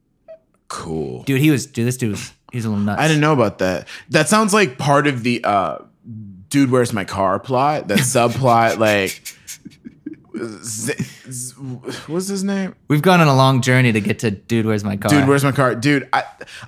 cool. 0.67 1.23
Dude, 1.23 1.39
he 1.39 1.51
was. 1.51 1.65
Dude, 1.65 1.87
this 1.87 1.97
dude 1.97 2.11
was. 2.11 2.33
He 2.51 2.57
was 2.57 2.65
a 2.65 2.69
little 2.69 2.83
nuts. 2.83 3.01
I 3.01 3.07
didn't 3.07 3.21
know 3.21 3.33
about 3.33 3.59
that. 3.59 3.87
That 4.09 4.29
sounds 4.29 4.53
like 4.53 4.77
part 4.77 5.07
of 5.07 5.23
the 5.23 5.43
uh, 5.43 5.79
dude, 6.49 6.69
where's 6.69 6.93
my 6.93 7.03
car 7.03 7.39
plot? 7.39 7.87
That 7.87 7.99
subplot, 7.99 8.77
like. 8.77 9.21
Z- 10.35 10.93
Z- 11.29 11.53
what's 12.07 12.27
his 12.27 12.43
name? 12.43 12.75
We've 12.87 13.03
gone 13.03 13.21
on 13.21 13.27
a 13.27 13.35
long 13.35 13.61
journey 13.61 13.91
to 13.91 14.01
get 14.01 14.19
to 14.19 14.31
Dude, 14.31 14.65
where's 14.65 14.83
my 14.83 14.97
car? 14.97 15.09
Dude, 15.09 15.27
where's 15.27 15.43
my 15.43 15.51
car? 15.51 15.75
Dude, 15.75 16.09
I 16.11 16.23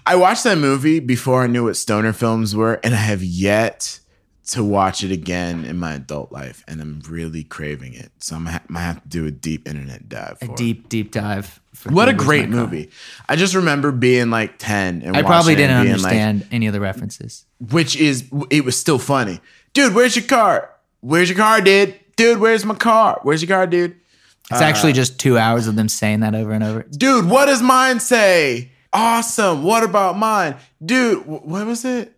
I 0.05 0.15
watched 0.17 0.43
that 0.43 0.59
movie 0.59 0.99
before 0.99 1.41
I 1.43 1.47
knew 1.47 1.63
what 1.63 1.75
stoner 1.75 2.13
films 2.13 2.55
were, 2.55 2.79
and 2.83 2.93
I 2.93 2.97
have 2.97 3.23
yet 3.23 3.99
to 4.47 4.63
watch 4.63 5.03
it 5.03 5.11
again 5.11 5.65
in 5.65 5.77
my 5.77 5.93
adult 5.95 6.31
life, 6.31 6.63
and 6.67 6.79
I'm 6.81 7.01
really 7.09 7.43
craving 7.43 7.93
it. 7.93 8.11
So 8.19 8.35
I'm 8.35 8.43
gonna 8.45 8.57
ha- 8.59 8.63
might 8.67 8.81
have 8.81 9.01
to 9.03 9.07
do 9.09 9.25
a 9.25 9.31
deep 9.31 9.67
internet 9.67 10.07
dive. 10.07 10.37
For 10.39 10.51
a 10.53 10.55
deep, 10.55 10.87
deep 10.89 11.11
dive. 11.11 11.59
for 11.73 11.91
What 11.91 12.09
a 12.09 12.13
great 12.13 12.49
movie! 12.49 12.89
I 13.27 13.35
just 13.35 13.55
remember 13.55 13.91
being 13.91 14.29
like 14.29 14.55
ten 14.59 15.01
and 15.01 15.15
I 15.17 15.21
watching 15.21 15.25
probably 15.25 15.53
it 15.53 15.59
and 15.61 15.69
didn't 15.69 15.81
being 15.83 15.93
understand 15.95 16.47
any 16.51 16.67
of 16.67 16.73
the 16.73 16.79
references. 16.79 17.45
Which 17.71 17.95
is 17.95 18.29
it 18.51 18.63
was 18.63 18.77
still 18.77 18.99
funny, 18.99 19.39
dude. 19.73 19.95
Where's 19.95 20.15
your 20.15 20.25
car? 20.25 20.69
Where's 21.01 21.29
your 21.29 21.37
car, 21.37 21.61
dude? 21.61 21.99
Dude, 22.15 22.39
where's 22.39 22.65
my 22.65 22.75
car? 22.75 23.19
Where's 23.23 23.41
your 23.41 23.49
car, 23.55 23.67
dude? 23.67 23.95
It's 24.51 24.61
actually 24.61 24.91
uh, 24.91 24.95
just 24.95 25.19
two 25.19 25.37
hours 25.39 25.65
of 25.67 25.75
them 25.75 25.89
saying 25.89 26.19
that 26.19 26.35
over 26.35 26.51
and 26.51 26.63
over. 26.63 26.83
Dude, 26.83 27.25
what 27.27 27.47
does 27.47 27.61
mine 27.63 27.99
say? 27.99 28.71
Awesome. 28.93 29.63
What 29.63 29.83
about 29.83 30.17
mine, 30.17 30.55
dude? 30.85 31.23
wh- 31.23 31.45
What 31.45 31.65
was 31.65 31.83
it? 31.83 32.11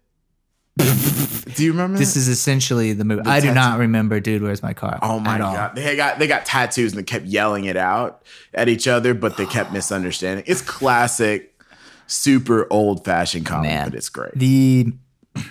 Do 1.55 1.63
you 1.63 1.71
remember? 1.71 1.97
This 1.97 2.13
that? 2.13 2.19
is 2.21 2.27
essentially 2.27 2.93
the 2.93 3.05
movie. 3.05 3.23
I 3.25 3.39
do 3.39 3.53
not 3.53 3.79
remember, 3.79 4.19
dude. 4.19 4.41
Where's 4.41 4.61
my 4.63 4.73
car? 4.73 4.99
Oh 5.01 5.19
my 5.19 5.39
all. 5.39 5.53
god! 5.53 5.75
They 5.75 5.95
got 5.95 6.19
they 6.19 6.27
got 6.27 6.45
tattoos 6.45 6.91
and 6.93 6.99
they 6.99 7.03
kept 7.03 7.25
yelling 7.25 7.65
it 7.65 7.77
out 7.77 8.23
at 8.53 8.69
each 8.69 8.87
other, 8.87 9.13
but 9.13 9.37
they 9.37 9.45
kept 9.45 9.71
misunderstanding. 9.73 10.43
It's 10.47 10.61
classic, 10.61 11.59
super 12.07 12.67
old 12.69 13.05
fashioned 13.05 13.45
comedy, 13.45 13.69
Man. 13.69 13.89
but 13.89 13.95
it's 13.97 14.09
great. 14.09 14.33
The 14.35 14.93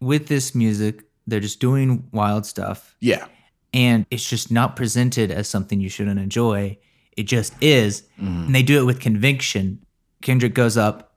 with 0.00 0.28
this 0.28 0.54
music, 0.54 1.04
they're 1.26 1.40
just 1.40 1.60
doing 1.60 2.08
wild 2.12 2.46
stuff, 2.46 2.96
yeah, 3.00 3.26
and 3.72 4.06
it's 4.10 4.28
just 4.28 4.50
not 4.50 4.76
presented 4.76 5.30
as 5.30 5.48
something 5.48 5.80
you 5.80 5.88
shouldn't 5.88 6.20
enjoy. 6.20 6.78
It 7.16 7.24
just 7.24 7.52
is, 7.60 8.02
Mm-hmm. 8.20 8.46
and 8.46 8.54
they 8.54 8.62
do 8.62 8.78
it 8.80 8.84
with 8.84 9.00
conviction. 9.00 9.84
Kendrick 10.22 10.54
goes 10.54 10.76
up 10.76 11.16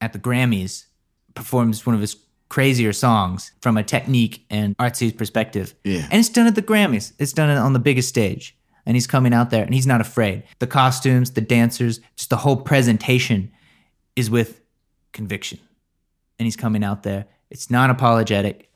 at 0.00 0.12
the 0.12 0.18
Grammys, 0.18 0.86
performs 1.34 1.84
one 1.86 1.94
of 1.94 2.00
his 2.00 2.16
crazier 2.48 2.92
songs 2.92 3.52
from 3.60 3.76
a 3.76 3.82
technique 3.82 4.44
and 4.50 4.76
artsy 4.78 5.16
perspective. 5.16 5.74
Yeah. 5.84 6.06
And 6.10 6.20
it's 6.20 6.28
done 6.28 6.46
at 6.46 6.54
the 6.54 6.62
Grammys. 6.62 7.12
It's 7.18 7.32
done 7.32 7.50
on 7.50 7.72
the 7.72 7.78
biggest 7.78 8.08
stage. 8.08 8.56
And 8.86 8.96
he's 8.96 9.06
coming 9.06 9.34
out 9.34 9.50
there 9.50 9.64
and 9.64 9.74
he's 9.74 9.86
not 9.86 10.00
afraid. 10.00 10.44
The 10.60 10.66
costumes, 10.66 11.32
the 11.32 11.42
dancers, 11.42 12.00
just 12.16 12.30
the 12.30 12.38
whole 12.38 12.56
presentation 12.56 13.52
is 14.16 14.30
with 14.30 14.62
conviction. 15.12 15.58
And 16.38 16.46
he's 16.46 16.56
coming 16.56 16.82
out 16.82 17.02
there. 17.02 17.26
It's 17.50 17.70
not 17.70 17.90
apologetic. 17.90 18.70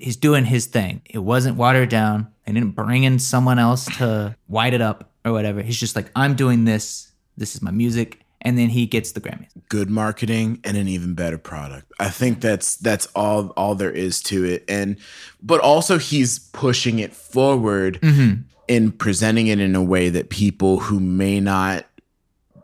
He's 0.00 0.16
doing 0.16 0.44
his 0.44 0.66
thing. 0.66 1.02
It 1.04 1.18
wasn't 1.18 1.56
watered 1.56 1.90
down. 1.90 2.28
They 2.46 2.52
didn't 2.52 2.70
bring 2.70 3.04
in 3.04 3.18
someone 3.18 3.58
else 3.58 3.84
to 3.98 4.34
white 4.46 4.74
it 4.74 4.80
up 4.80 5.12
or 5.24 5.32
whatever. 5.32 5.62
He's 5.62 5.78
just 5.78 5.94
like, 5.94 6.10
I'm 6.16 6.34
doing 6.34 6.64
this. 6.64 7.12
This 7.36 7.54
is 7.54 7.62
my 7.62 7.70
music. 7.70 8.23
And 8.44 8.58
then 8.58 8.68
he 8.68 8.84
gets 8.84 9.12
the 9.12 9.20
Grammys. 9.20 9.48
good 9.70 9.88
marketing 9.88 10.60
and 10.64 10.76
an 10.76 10.86
even 10.86 11.14
better 11.14 11.38
product. 11.38 11.90
I 11.98 12.10
think 12.10 12.40
that's 12.40 12.76
that's 12.76 13.06
all 13.14 13.48
all 13.56 13.74
there 13.74 13.90
is 13.90 14.22
to 14.24 14.44
it. 14.44 14.64
And 14.68 14.98
but 15.42 15.60
also 15.60 15.98
he's 15.98 16.38
pushing 16.38 16.98
it 16.98 17.14
forward 17.14 18.00
mm-hmm. 18.02 18.42
in 18.68 18.92
presenting 18.92 19.46
it 19.46 19.60
in 19.60 19.74
a 19.74 19.82
way 19.82 20.10
that 20.10 20.28
people 20.28 20.80
who 20.80 21.00
may 21.00 21.40
not 21.40 21.86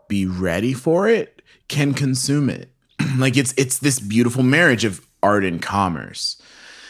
be 0.07 0.25
ready 0.25 0.73
for 0.73 1.07
it 1.07 1.41
can 1.67 1.93
consume 1.93 2.49
it. 2.49 2.69
like 3.17 3.35
it's 3.35 3.53
it's 3.57 3.79
this 3.79 3.99
beautiful 3.99 4.43
marriage 4.43 4.85
of 4.85 5.05
art 5.23 5.43
and 5.43 5.61
commerce. 5.61 6.39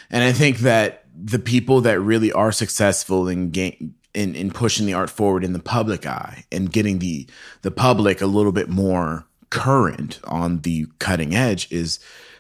And 0.10 0.24
I 0.24 0.34
think 0.34 0.60
that 0.60 1.06
the 1.16 1.40
people 1.40 1.82
that 1.82 2.00
really 2.00 2.32
are 2.32 2.52
successful 2.52 3.28
in 3.28 3.52
gain 3.52 3.96
in, 4.14 4.36
in 4.36 4.52
pushing 4.52 4.86
the 4.86 4.94
art 4.94 5.10
forward 5.10 5.44
in 5.44 5.54
the 5.54 5.60
public 5.60 6.06
eye 6.06 6.46
and 6.52 6.72
getting 6.72 7.00
the 7.00 7.28
the 7.62 7.72
public 7.72 8.22
a 8.22 8.26
little 8.26 8.52
bit 8.52 8.70
more 8.70 9.26
current 9.50 10.20
on 10.26 10.62
the 10.62 10.88
cutting 11.00 11.36
edge 11.36 11.72
is 11.72 12.00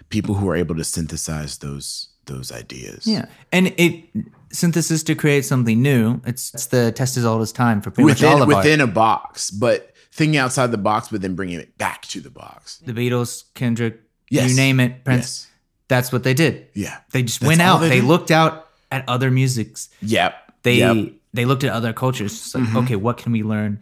people 0.10 0.36
who 0.36 0.50
are 0.50 0.56
able 0.56 0.76
to 0.76 0.84
synthesize 0.84 1.58
those 1.60 2.10
those 2.26 2.52
ideas. 2.52 3.06
Yeah. 3.08 3.26
And 3.52 3.74
it 3.78 4.06
synthesis 4.52 5.04
to 5.04 5.16
create 5.16 5.46
something 5.46 5.82
new. 5.82 6.22
It's, 6.26 6.54
it's 6.54 6.66
the 6.68 6.92
test 6.92 7.18
is 7.18 7.26
all 7.26 7.40
this 7.40 7.52
time 7.52 7.82
for 7.82 7.90
pretty 7.92 8.06
Within 8.06 8.26
much 8.30 8.36
all 8.36 8.42
of 8.44 8.48
within 8.48 8.82
art. 8.82 8.90
a 8.90 8.94
box, 8.94 9.50
but 9.50 9.94
thinking 10.12 10.38
outside 10.38 10.72
the 10.72 10.78
box, 10.78 11.08
but 11.10 11.22
then 11.22 11.36
bringing 11.36 11.60
it 11.60 11.78
back 11.78 12.04
to 12.08 12.20
the 12.20 12.30
box. 12.30 12.78
The 12.86 12.94
Beatles, 12.94 13.46
Kendrick, 13.54 14.02
Yes. 14.30 14.50
you 14.50 14.56
name 14.56 14.80
it, 14.80 15.04
Prince. 15.04 15.22
Yes. 15.22 15.48
That's 15.88 16.12
what 16.12 16.24
they 16.24 16.34
did. 16.34 16.68
Yeah. 16.74 17.00
They 17.12 17.24
just 17.24 17.40
That's 17.42 17.48
went 17.48 17.62
out. 17.62 17.80
they 17.80 17.90
They, 17.90 18.02
looked 18.02 18.32
out 18.32 18.68
at 18.92 19.04
other 19.10 19.30
musics. 19.32 19.90
Yep. 20.02 20.34
They 20.64 20.76
Yep. 20.76 21.14
Mm-hmm. 21.32 21.38
they 21.38 21.46
looked 21.46 21.64
at 21.64 21.72
other 21.72 21.94
cultures. 21.94 22.34
It's 22.34 22.56
like, 22.56 22.76
okay, 22.84 22.96
what 22.96 23.18
can 23.18 23.32
we 23.32 23.44
learn? 23.44 23.80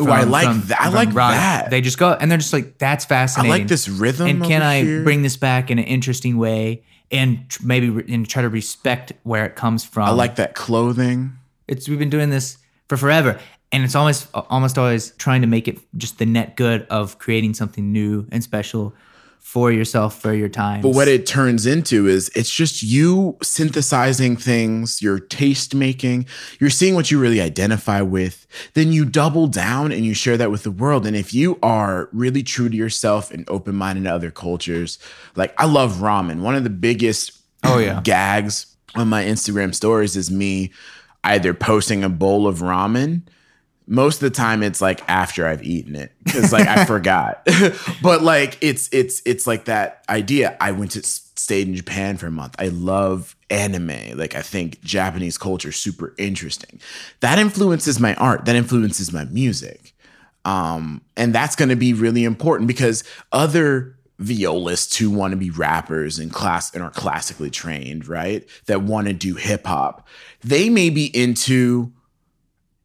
Ooh, 0.00 0.08
I 0.08 0.22
like 0.24 0.56
that. 0.68 0.80
I 0.80 0.88
like 0.88 1.12
that. 1.12 1.70
They 1.70 1.80
just 1.80 1.98
go 1.98 2.12
and 2.12 2.30
they're 2.30 2.38
just 2.38 2.52
like, 2.52 2.78
that's 2.78 3.04
fascinating. 3.04 3.52
I 3.52 3.58
like 3.58 3.68
this 3.68 3.88
rhythm. 3.88 4.26
and 4.26 4.44
can 4.44 4.62
I 4.62 4.82
here. 4.82 5.02
bring 5.02 5.22
this 5.22 5.36
back 5.36 5.70
in 5.70 5.78
an 5.78 5.84
interesting 5.84 6.38
way 6.38 6.82
and 7.10 7.46
tr- 7.50 7.66
maybe 7.66 7.90
re- 7.90 8.04
and 8.08 8.26
try 8.28 8.40
to 8.42 8.48
respect 8.48 9.12
where 9.24 9.44
it 9.44 9.54
comes 9.54 9.84
from? 9.84 10.08
I 10.08 10.12
like 10.12 10.36
that 10.36 10.54
clothing. 10.54 11.32
it's 11.68 11.88
we've 11.88 11.98
been 11.98 12.10
doing 12.10 12.30
this 12.30 12.56
for 12.88 12.96
forever 12.96 13.38
and 13.70 13.84
it's 13.84 13.94
almost 13.94 14.28
almost 14.34 14.78
always 14.78 15.10
trying 15.12 15.42
to 15.42 15.46
make 15.46 15.68
it 15.68 15.78
just 15.98 16.18
the 16.18 16.26
net 16.26 16.56
good 16.56 16.86
of 16.88 17.18
creating 17.18 17.54
something 17.54 17.92
new 17.92 18.26
and 18.32 18.42
special 18.42 18.94
for 19.52 19.70
yourself 19.70 20.18
for 20.18 20.32
your 20.32 20.48
time 20.48 20.80
But 20.80 20.94
what 20.94 21.08
it 21.08 21.26
turns 21.26 21.66
into 21.66 22.08
is 22.08 22.30
it's 22.34 22.50
just 22.50 22.82
you 22.82 23.36
synthesizing 23.42 24.34
things, 24.38 25.02
you're 25.02 25.18
taste 25.18 25.74
making, 25.74 26.24
you're 26.58 26.70
seeing 26.70 26.94
what 26.94 27.10
you 27.10 27.20
really 27.20 27.38
identify 27.38 28.00
with. 28.00 28.46
Then 28.72 28.92
you 28.92 29.04
double 29.04 29.46
down 29.48 29.92
and 29.92 30.06
you 30.06 30.14
share 30.14 30.38
that 30.38 30.50
with 30.50 30.62
the 30.62 30.70
world. 30.70 31.04
And 31.06 31.14
if 31.14 31.34
you 31.34 31.58
are 31.62 32.08
really 32.12 32.42
true 32.42 32.70
to 32.70 32.76
yourself 32.76 33.30
and 33.30 33.44
open 33.50 33.74
minded 33.74 34.04
to 34.04 34.14
other 34.14 34.30
cultures, 34.30 34.98
like 35.36 35.52
I 35.58 35.66
love 35.66 35.96
ramen. 35.96 36.40
One 36.40 36.54
of 36.54 36.64
the 36.64 36.70
biggest 36.70 37.38
Oh, 37.62 37.76
yeah. 37.78 38.00
gags 38.02 38.74
on 38.94 39.08
my 39.08 39.22
Instagram 39.22 39.74
stories 39.74 40.16
is 40.16 40.30
me 40.30 40.72
either 41.24 41.52
posting 41.52 42.02
a 42.04 42.08
bowl 42.08 42.46
of 42.46 42.60
ramen 42.60 43.22
most 43.86 44.22
of 44.22 44.30
the 44.30 44.36
time 44.36 44.62
it's 44.62 44.80
like 44.80 45.02
after 45.08 45.46
I've 45.46 45.62
eaten 45.62 45.96
it 45.96 46.12
because 46.24 46.52
like 46.52 46.68
I 46.68 46.84
forgot. 46.86 47.46
but 48.02 48.22
like 48.22 48.58
it's 48.60 48.88
it's 48.92 49.22
it's 49.24 49.46
like 49.46 49.66
that 49.66 50.04
idea. 50.08 50.56
I 50.60 50.72
went 50.72 50.92
to 50.92 51.02
stayed 51.02 51.66
in 51.66 51.74
Japan 51.74 52.16
for 52.16 52.26
a 52.26 52.30
month. 52.30 52.54
I 52.58 52.68
love 52.68 53.36
anime. 53.50 54.16
Like 54.16 54.34
I 54.34 54.42
think 54.42 54.80
Japanese 54.82 55.36
culture 55.36 55.70
is 55.70 55.76
super 55.76 56.14
interesting. 56.18 56.80
That 57.20 57.38
influences 57.38 57.98
my 57.98 58.14
art. 58.14 58.44
That 58.44 58.56
influences 58.56 59.12
my 59.12 59.24
music. 59.24 59.94
Um, 60.44 61.02
and 61.16 61.34
that's 61.34 61.56
going 61.56 61.68
to 61.68 61.76
be 61.76 61.92
really 61.92 62.24
important 62.24 62.66
because 62.66 63.04
other 63.30 63.96
violists 64.18 64.96
who 64.96 65.10
want 65.10 65.32
to 65.32 65.36
be 65.36 65.50
rappers 65.50 66.18
and 66.18 66.32
class 66.32 66.72
and 66.74 66.82
are 66.82 66.90
classically 66.90 67.50
trained, 67.50 68.06
right? 68.08 68.46
That 68.66 68.82
want 68.82 69.08
to 69.08 69.12
do 69.12 69.34
hip 69.34 69.66
hop, 69.66 70.06
they 70.42 70.68
may 70.68 70.90
be 70.90 71.06
into 71.06 71.92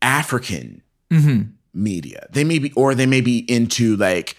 African 0.01 0.81
Mm-hmm. 1.11 1.51
media. 1.73 2.27
They 2.31 2.43
may 2.43 2.59
be, 2.59 2.71
or 2.73 2.95
they 2.95 3.05
may 3.05 3.21
be 3.21 3.39
into 3.51 3.95
like 3.97 4.35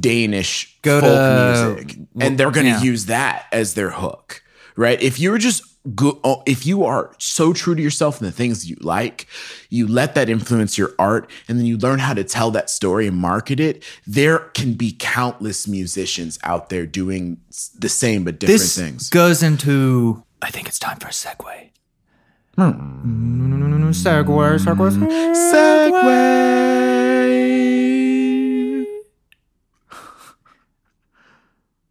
Danish 0.00 0.78
Go 0.82 1.00
folk 1.00 1.10
to- 1.10 1.74
music, 1.84 1.98
and 2.20 2.38
they're 2.38 2.50
going 2.50 2.66
to 2.66 2.72
yeah. 2.72 2.82
use 2.82 3.06
that 3.06 3.46
as 3.52 3.74
their 3.74 3.90
hook, 3.90 4.42
right? 4.76 5.00
If 5.02 5.18
you're 5.18 5.38
just 5.38 5.62
good, 5.96 6.16
if 6.46 6.66
you 6.66 6.84
are 6.84 7.12
so 7.18 7.52
true 7.54 7.74
to 7.74 7.82
yourself 7.82 8.20
and 8.20 8.28
the 8.28 8.32
things 8.32 8.68
you 8.68 8.76
like, 8.80 9.26
you 9.70 9.86
let 9.86 10.14
that 10.14 10.28
influence 10.28 10.76
your 10.76 10.92
art, 10.98 11.30
and 11.48 11.58
then 11.58 11.64
you 11.66 11.78
learn 11.78 11.98
how 12.00 12.12
to 12.14 12.22
tell 12.22 12.50
that 12.50 12.68
story 12.68 13.06
and 13.06 13.16
market 13.16 13.58
it. 13.60 13.82
There 14.06 14.38
can 14.38 14.74
be 14.74 14.92
countless 14.98 15.66
musicians 15.66 16.38
out 16.44 16.68
there 16.68 16.84
doing 16.86 17.38
the 17.78 17.88
same 17.88 18.24
but 18.24 18.38
different 18.38 18.60
this 18.60 18.76
things. 18.76 19.08
goes 19.08 19.42
into 19.42 20.22
i 20.42 20.50
think 20.50 20.68
it's 20.68 20.78
time 20.78 20.98
for 20.98 21.08
a 21.08 21.10
segue 21.10 21.70
Segue 23.90 24.58
segue 24.58 24.90
Segue. 25.34 26.40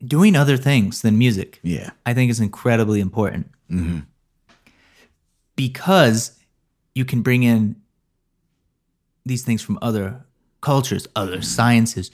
doing 0.06 0.36
other 0.36 0.58
things 0.58 1.02
than 1.02 1.18
music 1.18 1.60
Yeah. 1.62 1.92
I 2.06 2.14
think 2.14 2.32
is 2.32 2.40
incredibly 2.40 3.00
important 3.00 3.52
mm-hmm. 3.70 4.00
because 5.56 6.40
you 6.96 7.06
can 7.06 7.22
bring 7.22 7.44
in 7.44 7.76
these 9.26 9.44
things 9.44 9.62
from 9.62 9.78
other 9.82 10.26
cultures, 10.62 11.08
other 11.16 11.34
mm-hmm. 11.34 11.44
sciences, 11.44 12.12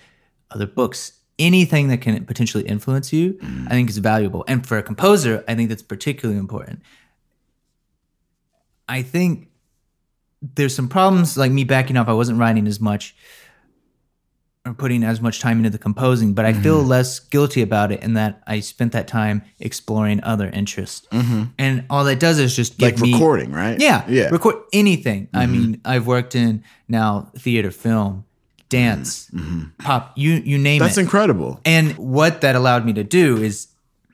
other 0.52 0.68
books, 0.68 1.14
anything 1.39 1.88
that 1.88 2.02
can 2.02 2.26
potentially 2.26 2.66
influence 2.66 3.12
you. 3.14 3.34
Mm-hmm. 3.34 3.68
I 3.68 3.72
think 3.72 3.89
is 3.89 3.98
valuable, 3.98 4.43
and 4.48 4.66
for 4.66 4.78
a 4.78 4.84
composer, 4.84 5.43
I 5.48 5.56
think 5.56 5.70
that's 5.70 5.82
particularly 5.82 6.39
important. 6.39 6.82
I 8.88 9.01
think 9.01 9.49
there's 10.41 10.75
some 10.75 10.87
problems 10.87 11.37
like 11.37 11.51
me 11.51 11.63
backing 11.63 11.97
off. 11.97 12.07
I 12.07 12.13
wasn't 12.13 12.39
writing 12.39 12.67
as 12.67 12.79
much 12.79 13.16
or 14.66 14.74
putting 14.74 15.03
as 15.03 15.21
much 15.21 15.39
time 15.39 15.57
into 15.57 15.70
the 15.70 15.78
composing, 15.78 16.33
but 16.33 16.43
I 16.43 16.51
mm-hmm. 16.51 16.63
feel 16.63 16.83
less 16.83 17.20
guilty 17.20 17.62
about 17.62 17.91
it 17.91 18.01
in 18.01 18.16
that 18.16 18.41
I 18.47 18.62
spent 18.62 18.93
that 18.93 19.07
time 19.07 19.43
exploring 19.59 20.24
other 20.24 20.49
interests. 20.49 21.07
Mm-hmm. 21.12 21.43
And 21.59 21.86
all 21.89 22.03
that 22.05 22.20
does 22.20 22.39
is 22.39 22.55
just 22.55 22.82
Like 22.82 22.97
me, 22.99 23.13
recording, 23.13 23.51
right? 23.51 23.79
Yeah, 23.79 24.03
Yeah. 24.07 24.29
record 24.29 24.55
anything. 24.74 25.29
I 25.33 25.43
mm-hmm. 25.43 25.51
mean, 25.51 25.82
I've 25.86 26.07
worked 26.07 26.36
in 26.36 26.63
now 26.87 27.32
theater, 27.37 27.70
film, 27.70 28.25
dance, 28.70 29.29
pop, 29.78 30.13
you 30.16 30.33
you 30.33 30.57
name 30.57 30.79
That's 30.79 30.93
it. 30.93 30.95
That's 30.95 31.05
incredible. 31.05 31.59
And 31.63 31.95
what 31.97 32.41
that 32.41 32.55
allowed 32.55 32.86
me 32.86 32.93
to 32.93 33.03
do 33.03 33.37
is 33.37 33.67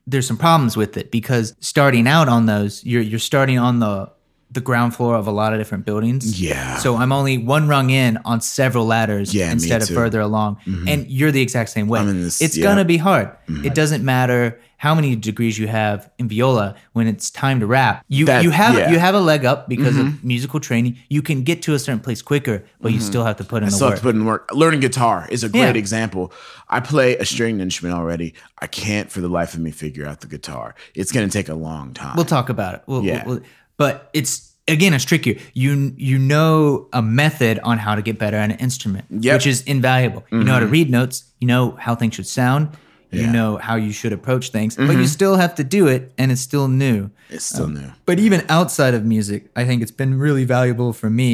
there's 0.05 0.27
some 0.27 0.37
problems 0.37 0.75
with 0.75 0.97
it 0.97 1.11
because 1.11 1.55
starting 1.61 2.07
out 2.07 2.27
on 2.27 2.45
those, 2.45 2.83
you're 2.83 3.01
you're 3.01 3.19
starting 3.19 3.57
on 3.57 3.79
the 3.79 4.11
the 4.51 4.61
ground 4.61 4.93
floor 4.95 5.15
of 5.15 5.27
a 5.27 5.31
lot 5.31 5.53
of 5.53 5.59
different 5.59 5.85
buildings. 5.85 6.41
Yeah. 6.41 6.77
So 6.77 6.97
I'm 6.97 7.11
only 7.13 7.37
one 7.37 7.67
rung 7.69 7.89
in 7.89 8.17
on 8.25 8.41
several 8.41 8.85
ladders 8.85 9.33
Yeah, 9.33 9.51
instead 9.51 9.81
of. 9.81 9.87
Mm-hmm. 9.87 9.95
further 9.95 10.19
along. 10.19 10.57
And 10.87 11.09
you're 11.09 11.31
the 11.31 11.41
exact 11.41 11.69
same 11.69 11.87
way. 11.87 12.03
This- 12.05 12.41
it's 12.41 12.57
yeah. 12.57 12.65
Mm-hmm. 12.65 12.71
gonna 12.75 12.85
be 12.85 12.97
hard. 12.97 13.31
It 13.63 13.73
doesn't 13.75 14.03
matter 14.03 14.59
how 14.77 14.95
many 14.95 15.15
degrees 15.15 15.59
you 15.59 15.67
have 15.67 16.09
in 16.17 16.27
viola 16.27 16.75
when 16.93 17.05
it's 17.07 17.29
time 17.29 17.59
to 17.59 17.67
rap. 17.67 18.03
You 18.07 18.25
That- 18.25 18.43
you 18.43 18.49
have 18.49 18.73
yeah. 18.75 18.81
Mm-hmm. 18.85 18.93
you 18.93 18.99
have 18.99 19.15
a 19.15 19.19
leg 19.21 19.45
up 19.45 19.69
because 19.69 19.95
of 19.97 20.23
musical 20.23 20.59
training. 20.59 20.97
You 21.07 21.21
can 21.21 21.43
get 21.43 21.61
to 21.63 21.73
a 21.75 21.79
certain 21.79 21.99
place 22.01 22.21
quicker, 22.21 22.63
but 22.81 22.91
you 22.91 22.99
still 22.99 23.23
have 23.23 23.37
to 23.37 23.43
put 23.45 23.57
in 23.63 23.67
I 23.67 23.69
the 23.69 23.75
still 23.75 23.87
work. 23.87 23.93
have 23.95 23.99
to 24.01 24.07
put 24.07 24.15
in 24.15 24.25
work. 24.25 24.49
Learning 24.51 24.79
guitar 24.81 25.27
is 25.29 25.43
a 25.43 25.49
great 25.49 25.75
example. 25.77 26.33
I 26.67 26.79
play 26.79 27.15
a 27.17 27.25
stringed 27.25 27.61
instrument 27.61 27.95
already. 27.97 28.33
I 28.59 28.67
can't 28.67 29.09
for 29.11 29.21
the 29.21 29.27
life 29.29 29.53
of 29.53 29.59
me 29.59 29.71
figure 29.71 30.05
out 30.07 30.21
the 30.21 30.27
guitar. 30.27 30.73
It's 30.95 31.11
going 31.11 31.27
to 31.29 31.31
take 31.31 31.47
a 31.49 31.53
long 31.55 31.93
time. 31.93 32.15
We'll 32.15 32.25
talk 32.25 32.49
about 32.49 32.75
it. 32.75 32.81
We'll, 32.87 33.03
Yeah. 33.05 33.23
we'll- 33.25 33.41
but 33.81 33.93
it's 34.19 34.33
again 34.75 34.93
it's 34.97 35.05
trickier. 35.11 35.37
You 35.53 35.93
you 36.09 36.17
know 36.31 36.87
a 36.93 37.01
method 37.01 37.55
on 37.69 37.75
how 37.85 37.93
to 37.95 38.01
get 38.09 38.15
better 38.23 38.37
at 38.43 38.49
an 38.55 38.57
instrument, 38.67 39.05
Yep. 39.09 39.19
Mm-hmm. 39.21 39.33
which 39.35 39.47
is 39.53 39.59
invaluable. 39.75 40.23
You 40.31 40.43
know 40.45 40.53
how 40.57 40.63
to 40.67 40.71
read 40.77 40.89
notes. 40.99 41.17
You 41.41 41.47
know 41.51 41.63
how 41.85 41.93
things 41.95 42.13
should 42.15 42.27
sound. 42.41 42.63
You 42.67 43.19
Yeah. 43.19 43.23
Mm-hmm. 43.25 43.33
know 43.39 43.51
how 43.67 43.75
you 43.85 43.91
should 43.99 44.13
approach 44.19 44.45
things, 44.57 44.71
but 44.77 44.95
you 45.01 45.07
still 45.19 45.35
have 45.43 45.53
to 45.55 45.63
do 45.77 45.81
it, 45.95 46.01
and 46.19 46.27
it's 46.31 46.41
still 46.49 46.67
new. 46.85 46.99
it's 47.35 47.45
still 47.53 47.67
new. 47.79 47.89
But 48.09 48.17
even 48.19 48.39
outside 48.57 48.93
of 48.97 49.01
music, 49.15 49.41
I 49.61 49.63
think 49.67 49.81
it's 49.83 49.95
been 50.03 50.13
really 50.25 50.45
valuable 50.57 50.91
for 51.01 51.09
me. 51.09 51.29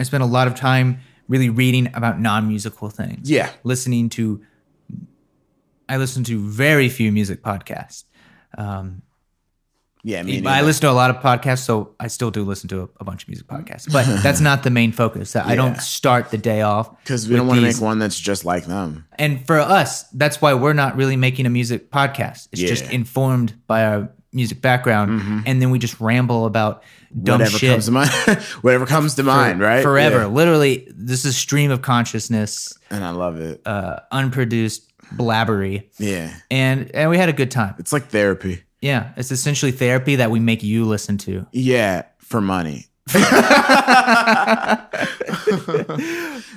I 0.00 0.02
spent 0.04 0.22
a 0.22 0.30
lot 0.38 0.46
of 0.50 0.54
time 0.54 0.88
really 1.32 1.50
reading 1.62 1.86
about 2.00 2.14
non-musical 2.20 2.88
things. 3.00 3.24
Yeah. 3.36 3.48
listening 3.64 4.04
to. 4.18 4.24
I 5.92 5.96
listen 6.04 6.22
to 6.24 6.36
very 6.66 6.88
few 6.98 7.10
music 7.18 7.38
podcasts. 7.50 8.04
Yeah, 10.04 10.22
me 10.22 10.44
I 10.46 10.62
listen 10.62 10.82
to 10.82 10.90
a 10.90 10.92
lot 10.92 11.10
of 11.10 11.16
podcasts, 11.16 11.64
so 11.64 11.94
I 11.98 12.06
still 12.06 12.30
do 12.30 12.44
listen 12.44 12.68
to 12.68 12.82
a, 12.82 12.88
a 13.00 13.04
bunch 13.04 13.24
of 13.24 13.28
music 13.28 13.46
podcasts. 13.46 13.92
But 13.92 14.06
that's 14.22 14.40
not 14.40 14.62
the 14.62 14.70
main 14.70 14.92
focus. 14.92 15.34
I 15.36 15.50
Yeah. 15.50 15.54
don't 15.56 15.80
start 15.80 16.30
the 16.30 16.38
day 16.38 16.62
off 16.62 16.96
because 17.02 17.28
we 17.28 17.36
don't 17.36 17.46
want 17.46 17.58
to 17.60 17.66
make 17.66 17.80
one 17.80 17.98
that's 17.98 18.18
just 18.18 18.44
like 18.44 18.66
them. 18.66 19.06
And 19.18 19.44
for 19.46 19.58
us, 19.58 20.04
that's 20.10 20.40
why 20.40 20.54
we're 20.54 20.72
not 20.72 20.96
really 20.96 21.16
making 21.16 21.46
a 21.46 21.50
music 21.50 21.90
podcast. 21.90 22.48
It's 22.52 22.60
just 22.60 22.84
Yeah. 22.84 22.88
Mm-hmm. 22.90 22.94
informed 22.94 23.54
by 23.66 23.84
our 23.86 24.10
music 24.32 24.60
background, 24.60 25.42
and 25.46 25.60
then 25.60 25.70
we 25.70 25.78
just 25.78 25.98
ramble 26.00 26.44
about 26.44 26.82
dumb 27.22 27.40
Whatever 27.40 27.58
shit 27.58 27.70
comes 27.70 27.86
to 27.86 27.90
mind, 27.92 28.10
whatever 28.60 28.84
comes 28.86 29.14
to 29.14 29.22
mind, 29.22 29.58
right? 29.60 29.82
forever. 29.82 30.18
Yeah. 30.20 30.26
Literally, 30.26 30.86
this 30.94 31.24
is 31.24 31.34
stream 31.36 31.70
of 31.70 31.80
consciousness, 31.82 32.76
And 32.90 33.02
I 33.02 33.10
love 33.10 33.40
it. 33.40 33.62
uh, 33.66 34.00
unproduced 34.12 34.84
blabbery, 35.16 35.88
yeah, 35.98 36.34
and 36.50 36.90
and 36.94 37.08
we 37.10 37.16
had 37.16 37.28
a 37.30 37.32
good 37.32 37.50
time. 37.50 37.74
it's 37.78 37.92
like 37.92 38.08
therapy. 38.08 38.62
Yeah, 38.80 39.12
it's 39.16 39.30
essentially 39.32 39.72
therapy 39.72 40.16
that 40.16 40.30
we 40.30 40.38
make 40.40 40.62
you 40.62 40.84
listen 40.84 41.18
to. 41.18 41.46
Yeah, 41.52 42.02
for 42.18 42.40
money. 42.40 42.86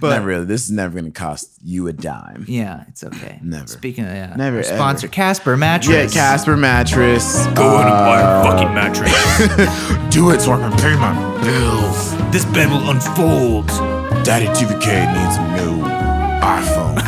not 0.01 0.23
really. 0.23 0.45
This 0.45 0.63
is 0.65 0.71
never 0.71 0.99
going 0.99 1.05
to 1.11 1.17
cost 1.17 1.57
you 1.63 1.87
a 1.87 1.93
dime. 1.93 2.45
Yeah, 2.47 2.83
it's 2.89 3.03
okay. 3.03 3.39
Never. 3.41 3.67
Speaking 3.67 4.05
of 4.05 4.11
yeah, 4.11 4.33
Never, 4.35 4.57
our 4.57 4.63
sponsor 4.63 5.07
ever. 5.07 5.13
Casper 5.13 5.55
mattress. 5.57 6.13
Yeah. 6.13 6.21
Casper 6.21 6.57
mattress. 6.57 7.45
Go 7.55 7.79
in 7.81 7.87
and 7.87 7.91
buy 7.91 8.19
a 8.21 8.25
Uh, 8.25 8.43
fucking 8.43 8.73
mattress. 8.73 9.11
Do 10.13 10.29
it 10.31 10.41
so 10.41 10.51
I 10.53 10.57
can 10.59 10.77
pay 10.79 10.95
my 10.97 11.13
bills. 11.41 12.11
this 12.31 12.45
bed 12.45 12.69
will 12.69 12.89
unfold. 12.89 13.67
Daddy 14.25 14.47
TVK 14.47 15.07
needs 15.15 15.37
a 15.37 15.47
new 15.57 15.83
iPhone. 16.41 16.99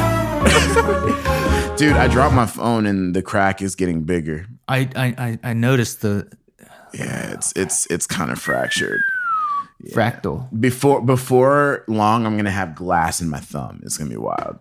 Dude, 1.77 1.94
I 1.98 2.07
dropped 2.07 2.34
my 2.35 2.45
phone 2.45 2.85
and 2.85 3.14
the 3.15 3.22
crack 3.22 3.61
is 3.61 3.76
getting 3.76 4.03
bigger. 4.03 4.48
I 4.68 4.90
I 4.95 5.40
I, 5.44 5.53
noticed 5.53 6.02
the 6.02 6.27
Yeah, 6.94 7.31
it's 7.34 7.53
it's 7.56 7.85
it's 7.88 8.07
kind 8.07 8.31
of 8.31 8.40
fractured. 8.40 9.02
fractal 9.91 10.48
Before 10.60 11.02
before 11.02 11.84
long, 11.88 12.26
I'm 12.26 12.38
gonna 12.38 12.52
have 12.52 12.76
glass 12.76 13.22
in 13.22 13.30
my 13.30 13.40
thumb. 13.40 13.81
It's 13.84 13.98
gonna 13.98 14.10
be 14.10 14.18
wild. 14.18 14.60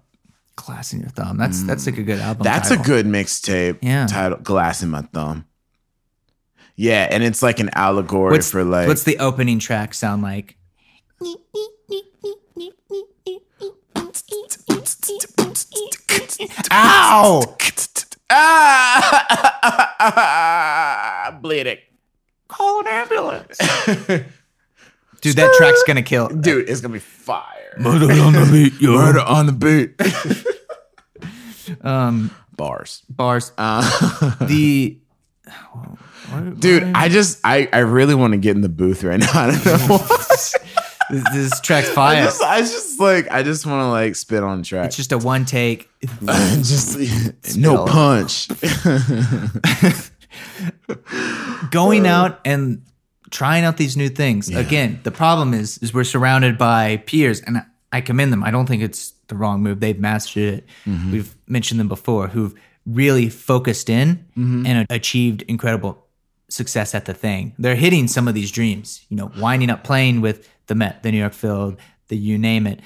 glass 0.56 0.92
in 0.92 1.00
your 1.00 1.10
thumb. 1.10 1.36
That's 1.38 1.62
that's 1.62 1.86
like 1.86 1.98
a 1.98 2.02
good 2.02 2.20
album. 2.20 2.44
That's 2.44 2.68
title. 2.70 2.84
a 2.84 2.86
good 2.86 3.06
mixtape. 3.06 3.78
Yeah. 3.82 4.06
Title 4.06 4.38
Glass 4.38 4.82
in 4.82 4.90
My 4.90 5.02
Thumb. 5.02 5.46
Yeah, 6.74 7.06
and 7.10 7.22
it's 7.22 7.42
like 7.42 7.60
an 7.60 7.70
allegory 7.74 8.32
What's 8.32 8.50
for 8.50 8.64
like 8.64 8.88
what's 8.88 9.04
the 9.04 9.18
opening 9.18 9.58
track 9.58 9.94
sound 9.94 10.22
like? 10.22 10.56
Ow! 16.72 17.56
Ah! 20.04 21.38
Bleeding. 21.42 21.78
Call 22.48 22.80
an 22.80 22.86
ambulance. 22.88 23.58
Dude, 25.20 25.36
that 25.36 25.54
track's 25.56 25.82
gonna 25.86 26.02
kill. 26.02 26.28
Dude, 26.28 26.68
it's 26.68 26.80
gonna 26.80 26.94
be 26.94 26.98
fire. 26.98 27.76
Murder 27.78 28.10
on 28.12 28.32
the 28.32 28.48
beat, 28.52 28.80
yo. 28.80 28.92
Murder 28.96 29.20
on 29.20 29.46
the 29.46 29.52
beat. 29.52 29.94
Um, 31.80 32.30
Bars. 32.56 33.02
bars. 33.08 33.52
Uh, 33.56 33.80
The 34.46 34.98
dude, 36.58 36.82
I 36.94 37.08
just 37.08 37.38
I 37.44 37.68
I 37.72 37.78
really 37.78 38.14
want 38.16 38.32
to 38.32 38.36
get 38.38 38.56
in 38.56 38.62
the 38.62 38.68
booth 38.68 39.04
right 39.04 39.18
now. 39.20 39.30
I 39.32 39.52
don't 39.52 39.64
know. 39.64 39.98
This, 41.12 41.24
this 41.32 41.60
track's 41.60 41.90
I 41.90 41.94
fire. 41.94 42.24
just 42.24 42.42
I 42.42 42.60
just 42.60 42.98
like 42.98 43.30
I 43.30 43.42
just 43.42 43.66
want 43.66 43.82
to 43.82 43.88
like 43.88 44.16
spit 44.16 44.42
on 44.42 44.62
track. 44.62 44.86
It's 44.86 44.96
just 44.96 45.12
a 45.12 45.18
one 45.18 45.44
take. 45.44 45.90
just 46.24 46.98
no 47.56 47.84
punch. 47.84 48.48
going 51.70 52.06
uh. 52.06 52.10
out 52.10 52.40
and 52.44 52.82
trying 53.30 53.64
out 53.64 53.76
these 53.76 53.96
new 53.96 54.08
things. 54.08 54.48
Again, 54.48 55.00
the 55.02 55.10
problem 55.10 55.52
is 55.52 55.78
is 55.78 55.92
we're 55.92 56.04
surrounded 56.04 56.56
by 56.56 56.98
peers, 56.98 57.40
and 57.40 57.62
I 57.92 58.00
commend 58.00 58.32
them. 58.32 58.42
I 58.42 58.50
don't 58.50 58.66
think 58.66 58.82
it's 58.82 59.12
the 59.28 59.36
wrong 59.36 59.62
move. 59.62 59.80
They've 59.80 59.98
mastered 59.98 60.54
it. 60.54 60.66
Mm-hmm. 60.86 61.12
We've 61.12 61.34
mentioned 61.46 61.78
them 61.78 61.88
before, 61.88 62.28
who've 62.28 62.54
really 62.86 63.28
focused 63.28 63.90
in 63.90 64.24
mm-hmm. 64.36 64.66
and 64.66 64.86
achieved 64.90 65.42
incredible 65.42 66.06
success 66.48 66.94
at 66.94 67.04
the 67.04 67.14
thing. 67.14 67.54
They're 67.58 67.76
hitting 67.76 68.08
some 68.08 68.28
of 68.28 68.34
these 68.34 68.50
dreams. 68.50 69.04
You 69.10 69.18
know, 69.18 69.30
winding 69.38 69.68
up 69.68 69.84
playing 69.84 70.22
with 70.22 70.48
the 70.72 70.76
Met, 70.76 71.02
the 71.02 71.12
New 71.12 71.18
York 71.18 71.34
Phil, 71.34 71.76
the 72.08 72.16
you 72.16 72.38
name 72.38 72.66
it. 72.66 72.80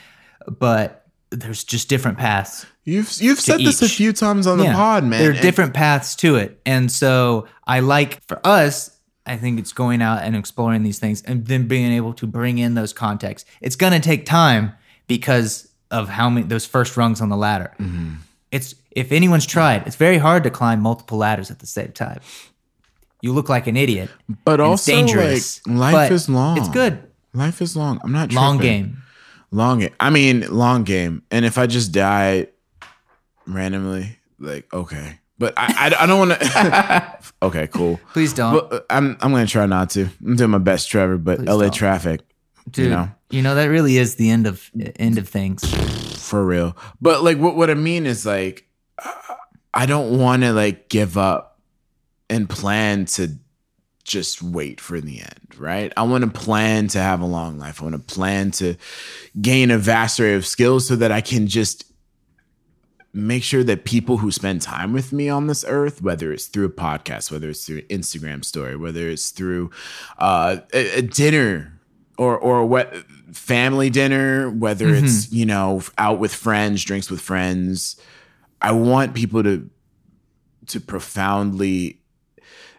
But 0.46 1.06
there's 1.30 1.64
just 1.64 1.88
different 1.88 2.18
paths 2.18 2.66
You've 2.86 3.12
you've 3.20 3.40
said 3.40 3.58
this 3.58 3.82
a 3.82 3.88
few 3.88 4.12
times 4.12 4.46
on 4.46 4.58
the 4.58 4.66
pod, 4.66 5.02
man. 5.02 5.20
There 5.20 5.30
are 5.30 5.32
And- 5.32 5.42
different 5.42 5.74
paths 5.74 6.14
to 6.16 6.36
it. 6.36 6.60
And 6.64 6.90
so 6.90 7.48
I 7.66 7.80
like 7.80 8.24
for 8.28 8.40
us, 8.46 8.96
I 9.26 9.36
think 9.36 9.58
it's 9.58 9.72
going 9.72 10.00
out 10.02 10.22
and 10.22 10.36
exploring 10.36 10.84
these 10.84 11.00
things 11.00 11.20
and 11.22 11.44
then 11.46 11.66
being 11.66 11.90
able 11.92 12.12
to 12.14 12.28
bring 12.28 12.58
in 12.58 12.74
those 12.74 12.92
contexts. 12.92 13.48
It's 13.60 13.74
going 13.74 13.92
to 13.92 13.98
take 13.98 14.24
time 14.24 14.72
because 15.08 15.68
of 15.90 16.08
how 16.08 16.30
many 16.30 16.46
those 16.46 16.64
first 16.64 16.96
rungs 16.96 17.20
on 17.20 17.28
the 17.28 17.36
ladder. 17.36 17.74
Mm-hmm. 17.80 18.14
It's 18.52 18.76
if 18.92 19.10
anyone's 19.10 19.46
tried, 19.46 19.84
it's 19.84 19.96
very 19.96 20.18
hard 20.18 20.44
to 20.44 20.50
climb 20.50 20.80
multiple 20.80 21.18
ladders 21.18 21.50
at 21.50 21.58
the 21.58 21.66
same 21.66 21.90
time. 21.90 22.20
You 23.20 23.32
look 23.32 23.48
like 23.48 23.66
an 23.66 23.76
idiot. 23.76 24.10
But 24.44 24.60
also, 24.60 24.92
it's 24.92 25.00
dangerous. 25.00 25.66
like, 25.66 25.76
life 25.92 26.08
but 26.10 26.12
is 26.12 26.28
long. 26.28 26.56
It's 26.58 26.68
good. 26.68 27.02
Life 27.36 27.60
is 27.60 27.76
long. 27.76 28.00
I'm 28.02 28.12
not 28.12 28.32
Long 28.32 28.58
tripping. 28.58 28.82
game. 28.84 29.02
Long 29.50 29.78
game. 29.80 29.94
I 30.00 30.10
mean, 30.10 30.40
long 30.50 30.84
game. 30.84 31.22
And 31.30 31.44
if 31.44 31.58
I 31.58 31.66
just 31.66 31.92
die 31.92 32.48
randomly, 33.46 34.18
like 34.38 34.72
okay. 34.72 35.18
But 35.38 35.54
I 35.56 35.66
I, 35.94 36.04
I 36.04 36.06
don't 36.06 36.28
want 36.28 36.40
to. 36.40 37.18
okay, 37.42 37.66
cool. 37.66 38.00
Please 38.12 38.32
don't. 38.32 38.54
But 38.54 38.72
uh, 38.72 38.80
I'm 38.90 39.16
I'm 39.20 39.32
gonna 39.32 39.46
try 39.46 39.66
not 39.66 39.90
to. 39.90 40.08
I'm 40.24 40.36
doing 40.36 40.50
my 40.50 40.58
best, 40.58 40.88
Trevor. 40.90 41.18
But 41.18 41.38
Please 41.38 41.48
LA 41.48 41.62
don't. 41.64 41.74
traffic, 41.74 42.20
Dude, 42.70 43.08
you 43.30 43.42
know, 43.42 43.54
that 43.54 43.66
really 43.66 43.98
is 43.98 44.14
the 44.16 44.30
end 44.30 44.46
of 44.46 44.70
end 44.98 45.18
of 45.18 45.28
things. 45.28 45.62
for 46.26 46.44
real. 46.44 46.76
But 47.00 47.22
like, 47.22 47.38
what 47.38 47.54
what 47.56 47.68
I 47.70 47.74
mean 47.74 48.06
is 48.06 48.24
like, 48.24 48.66
I 49.74 49.84
don't 49.86 50.18
want 50.18 50.42
to 50.42 50.52
like 50.52 50.88
give 50.88 51.18
up 51.18 51.60
and 52.30 52.48
plan 52.48 53.04
to 53.04 53.28
just 54.06 54.40
wait 54.40 54.80
for 54.80 55.00
the 55.00 55.20
end, 55.20 55.58
right? 55.58 55.92
I 55.96 56.02
want 56.04 56.24
to 56.24 56.30
plan 56.30 56.86
to 56.88 56.98
have 57.00 57.20
a 57.20 57.26
long 57.26 57.58
life. 57.58 57.82
I 57.82 57.84
want 57.84 57.96
to 57.96 58.14
plan 58.14 58.52
to 58.52 58.76
gain 59.40 59.70
a 59.70 59.78
vast 59.78 60.20
array 60.20 60.34
of 60.34 60.46
skills 60.46 60.86
so 60.86 60.96
that 60.96 61.10
I 61.10 61.20
can 61.20 61.48
just 61.48 61.84
make 63.12 63.42
sure 63.42 63.64
that 63.64 63.84
people 63.84 64.18
who 64.18 64.30
spend 64.30 64.62
time 64.62 64.92
with 64.92 65.12
me 65.12 65.28
on 65.28 65.48
this 65.48 65.64
earth, 65.66 66.02
whether 66.02 66.32
it's 66.32 66.46
through 66.46 66.66
a 66.66 66.70
podcast, 66.70 67.32
whether 67.32 67.48
it's 67.48 67.66
through 67.66 67.82
Instagram 67.82 68.44
story, 68.44 68.76
whether 68.76 69.08
it's 69.08 69.30
through 69.30 69.70
uh, 70.18 70.58
a, 70.72 70.98
a 70.98 71.02
dinner 71.02 71.80
or 72.16 72.38
or 72.38 72.64
what 72.64 72.94
family 73.32 73.90
dinner, 73.90 74.50
whether 74.50 74.88
it's 74.88 75.32
you 75.32 75.46
know 75.46 75.82
out 75.98 76.20
with 76.20 76.32
friends, 76.32 76.84
drinks 76.84 77.10
with 77.10 77.20
friends, 77.20 78.00
I 78.62 78.72
want 78.72 79.14
people 79.14 79.42
to 79.42 79.68
to 80.66 80.80
profoundly. 80.80 82.00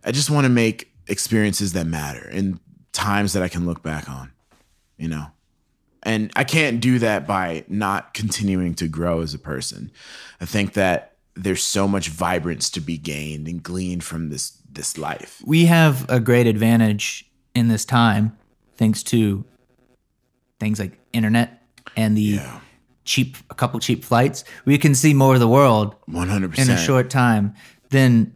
I 0.06 0.12
just 0.12 0.30
want 0.30 0.46
to 0.46 0.50
make 0.50 0.94
experiences 1.08 1.74
that 1.74 1.86
matter 1.88 2.28
and 2.32 2.60
times 2.94 3.34
that 3.34 3.44
I 3.44 3.48
can 3.48 3.66
look 3.66 3.82
back 3.84 4.10
on, 4.10 4.32
you 4.98 5.08
know. 5.08 5.28
And 6.04 6.32
I 6.36 6.44
can't 6.44 6.80
do 6.80 7.00
that 7.00 7.28
by 7.28 7.66
not 7.68 8.14
continuing 8.14 8.76
to 8.76 8.88
grow 8.88 9.22
as 9.22 9.34
a 9.34 9.40
person. 9.40 9.92
I 10.40 10.46
think 10.46 10.74
that 10.74 11.14
there's 11.36 11.64
so 11.64 11.88
much 11.88 12.10
vibrance 12.10 12.70
to 12.72 12.80
be 12.82 12.98
gained 12.98 13.48
and 13.48 13.62
gleaned 13.62 14.04
from 14.04 14.30
this 14.30 14.54
this 14.70 14.98
life. 14.98 15.42
we 15.46 15.66
have 15.66 16.08
a 16.08 16.20
great 16.20 16.46
advantage 16.46 17.26
in 17.56 17.68
this 17.68 17.84
time 17.84 18.38
thanks 18.76 19.02
to 19.02 19.44
things 20.60 20.80
like 20.80 21.00
internet 21.14 21.64
and 21.96 22.16
the 22.16 22.22
Yeah. 22.22 22.60
cheap, 23.04 23.38
a 23.50 23.56
couple 23.56 23.80
cheap 23.80 24.04
flights, 24.06 24.44
we 24.66 24.78
can 24.78 24.94
see 24.94 25.16
more 25.16 25.34
of 25.34 25.40
the 25.40 25.48
world 25.48 25.96
100% 26.08 26.60
in 26.60 26.70
a 26.70 26.78
short 26.78 27.10
time 27.10 27.56
than 27.90 28.34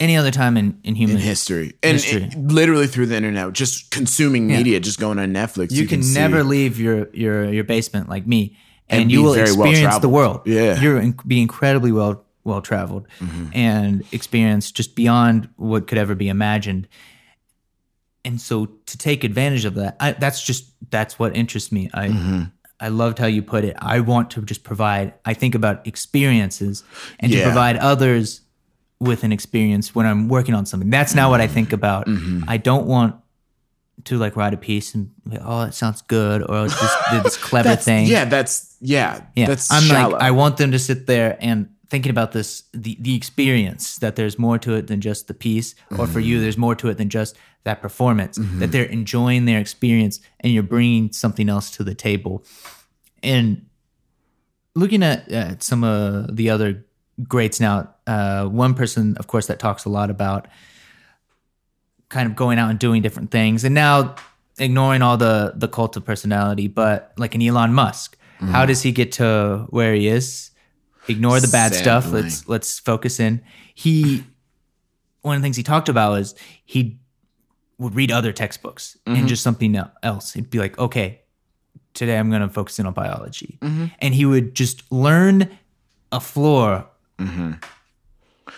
any 0.00 0.16
other 0.16 0.30
time 0.32 0.56
in, 0.56 0.80
in 0.82 0.94
human 0.96 1.16
in 1.16 1.22
history, 1.22 1.74
and 1.82 1.92
History. 1.92 2.22
it- 2.24 2.36
literally 2.38 2.86
through 2.88 3.06
the 3.06 3.16
internet, 3.16 3.52
just 3.52 3.90
consuming 3.90 4.46
media, 4.48 4.80
just 4.80 4.98
going 4.98 5.18
on 5.18 5.32
Netflix. 5.32 5.70
you, 5.72 5.86
can, 5.86 6.02
see- 6.02 6.18
never 6.18 6.42
leave 6.42 6.80
your 6.80 7.08
your 7.14 7.52
your 7.52 7.64
basement 7.64 8.08
like 8.08 8.26
me 8.26 8.56
and, 8.88 9.02
And 9.02 9.12
you 9.12 9.22
will 9.22 9.34
experience 9.34 9.98
the 10.00 10.08
well-traveled. 10.08 10.12
world 10.12 10.40
Yeah. 10.46 10.74
Mm-hmm. 10.74 10.82
you're 10.82 10.98
in, 11.00 11.14
be 11.26 11.40
incredibly 11.40 11.92
well 11.92 12.24
well 12.42 12.62
traveled 12.62 13.06
and 13.52 14.02
experience 14.12 14.72
just 14.72 14.96
beyond 14.96 15.48
what 15.56 15.86
could 15.86 15.98
ever 15.98 16.14
be 16.14 16.28
imagined 16.28 16.88
and 18.24 18.40
so 18.40 18.66
to 18.86 18.98
take 18.98 19.24
advantage 19.24 19.64
of 19.66 19.74
that 19.74 19.96
I, 20.00 20.12
that's 20.12 20.42
just 20.42 20.72
that's 20.90 21.18
what 21.18 21.36
interests 21.36 21.70
me 21.70 21.90
i 21.94 22.08
Mm-hmm. 22.08 22.42
i 22.80 22.88
loved 22.88 23.18
how 23.18 23.26
you 23.26 23.42
put 23.42 23.64
it 23.64 23.76
i 23.78 24.00
want 24.00 24.30
to 24.32 24.42
just 24.42 24.64
provide 24.64 25.12
i 25.24 25.34
think 25.34 25.54
about 25.54 25.86
experiences 25.86 26.82
and 27.18 27.30
to 27.32 27.42
provide 27.42 27.76
others 27.76 28.40
with 29.00 29.24
an 29.24 29.32
experience 29.32 29.94
when 29.94 30.06
i'm 30.06 30.28
working 30.28 30.54
on 30.54 30.66
something 30.66 30.90
that's 30.90 31.14
not 31.14 31.30
what 31.30 31.40
i 31.40 31.46
think 31.46 31.72
about 31.72 32.06
Mm-hmm. 32.06 32.44
i 32.48 32.56
don't 32.56 32.86
want 32.86 33.16
to 34.04 34.16
like 34.16 34.36
write 34.36 34.54
a 34.54 34.56
piece 34.56 34.94
and 34.94 35.10
oh 35.42 35.64
that 35.64 35.74
sounds 35.74 36.02
good 36.02 36.42
or 36.42 36.66
just 36.68 36.96
did 37.10 37.22
this 37.22 37.36
clever 37.36 37.76
thing 37.76 38.06
Yeah, 38.06 38.24
that's 38.26 38.76
yeah. 38.80 39.22
yeah 39.36 39.46
that's 39.46 39.70
i'm 39.70 39.82
shallow. 39.82 40.12
like 40.14 40.22
i 40.22 40.30
want 40.30 40.56
them 40.56 40.70
to 40.72 40.78
sit 40.78 41.06
there 41.06 41.36
and 41.40 41.68
thinking 41.88 42.10
about 42.10 42.32
this 42.32 42.62
the, 42.72 42.96
the 43.00 43.14
experience 43.16 43.98
that 43.98 44.14
there's 44.16 44.38
more 44.38 44.58
to 44.58 44.74
it 44.74 44.86
than 44.86 45.00
just 45.00 45.26
the 45.28 45.34
piece 45.34 45.74
or 45.98 46.06
for 46.06 46.20
Mm-hmm. 46.20 46.20
you 46.28 46.40
there's 46.40 46.56
more 46.58 46.74
to 46.76 46.88
it 46.88 46.96
than 46.98 47.08
just 47.10 47.36
that 47.64 47.82
performance 47.82 48.38
that 48.58 48.72
they're 48.72 48.84
enjoying 48.84 49.44
their 49.44 49.58
experience 49.60 50.18
and 50.40 50.52
you're 50.54 50.62
bringing 50.62 51.12
something 51.12 51.48
else 51.50 51.70
to 51.72 51.84
the 51.84 51.94
table 51.94 52.42
and 53.22 53.66
looking 54.74 55.02
at, 55.02 55.30
at 55.30 55.62
some 55.62 55.84
of 55.84 56.36
the 56.36 56.48
other 56.48 56.86
greats 57.28 57.60
now 57.60 57.92
uh, 58.12 58.44
one 58.64 58.74
person 58.74 59.16
of 59.20 59.26
course 59.32 59.46
that 59.46 59.58
talks 59.58 59.84
a 59.84 59.88
lot 59.98 60.08
about 60.10 60.48
kind 62.08 62.26
of 62.28 62.34
going 62.34 62.58
out 62.58 62.70
and 62.70 62.78
doing 62.78 63.02
different 63.02 63.30
things 63.30 63.64
and 63.64 63.74
now 63.74 64.14
ignoring 64.58 65.02
all 65.02 65.16
the 65.16 65.52
the 65.56 65.68
cult 65.68 65.96
of 65.96 66.04
personality 66.04 66.66
but 66.68 67.12
like 67.16 67.34
an 67.34 67.42
elon 67.42 67.72
musk 67.74 68.16
Mm-hmm. 68.40 68.52
how 68.56 68.64
does 68.64 68.80
he 68.80 68.90
get 68.92 69.12
to 69.20 69.66
where 69.68 69.92
he 69.94 70.08
is? 70.08 70.50
Ignore 71.08 71.40
the 71.40 71.48
bad 71.48 71.72
stuff. 71.74 72.10
Let's 72.10 72.48
let's 72.48 72.78
focus 72.80 73.20
in. 73.20 73.42
He 73.74 74.24
one 75.20 75.36
of 75.36 75.42
the 75.42 75.44
things 75.44 75.58
he 75.58 75.62
talked 75.62 75.90
about 75.90 76.14
is 76.22 76.34
he 76.64 76.98
would 77.76 77.94
read 77.94 78.10
other 78.10 78.32
textbooks 78.32 78.96
Mm-hmm. 79.04 79.16
and 79.18 79.28
just 79.28 79.42
something 79.42 79.76
else. 80.02 80.32
He'd 80.32 80.48
be 80.48 80.58
like 80.58 80.78
okay 80.78 81.20
today 81.92 82.16
i'm 82.18 82.30
going 82.30 82.40
to 82.40 82.48
focus 82.48 82.78
in 82.78 82.86
on 82.86 82.94
biology. 82.94 83.58
Mm-hmm. 83.60 83.86
and 83.98 84.14
he 84.14 84.24
would 84.24 84.54
just 84.54 84.90
learn 84.90 85.50
a 86.12 86.20
floor 86.20 86.86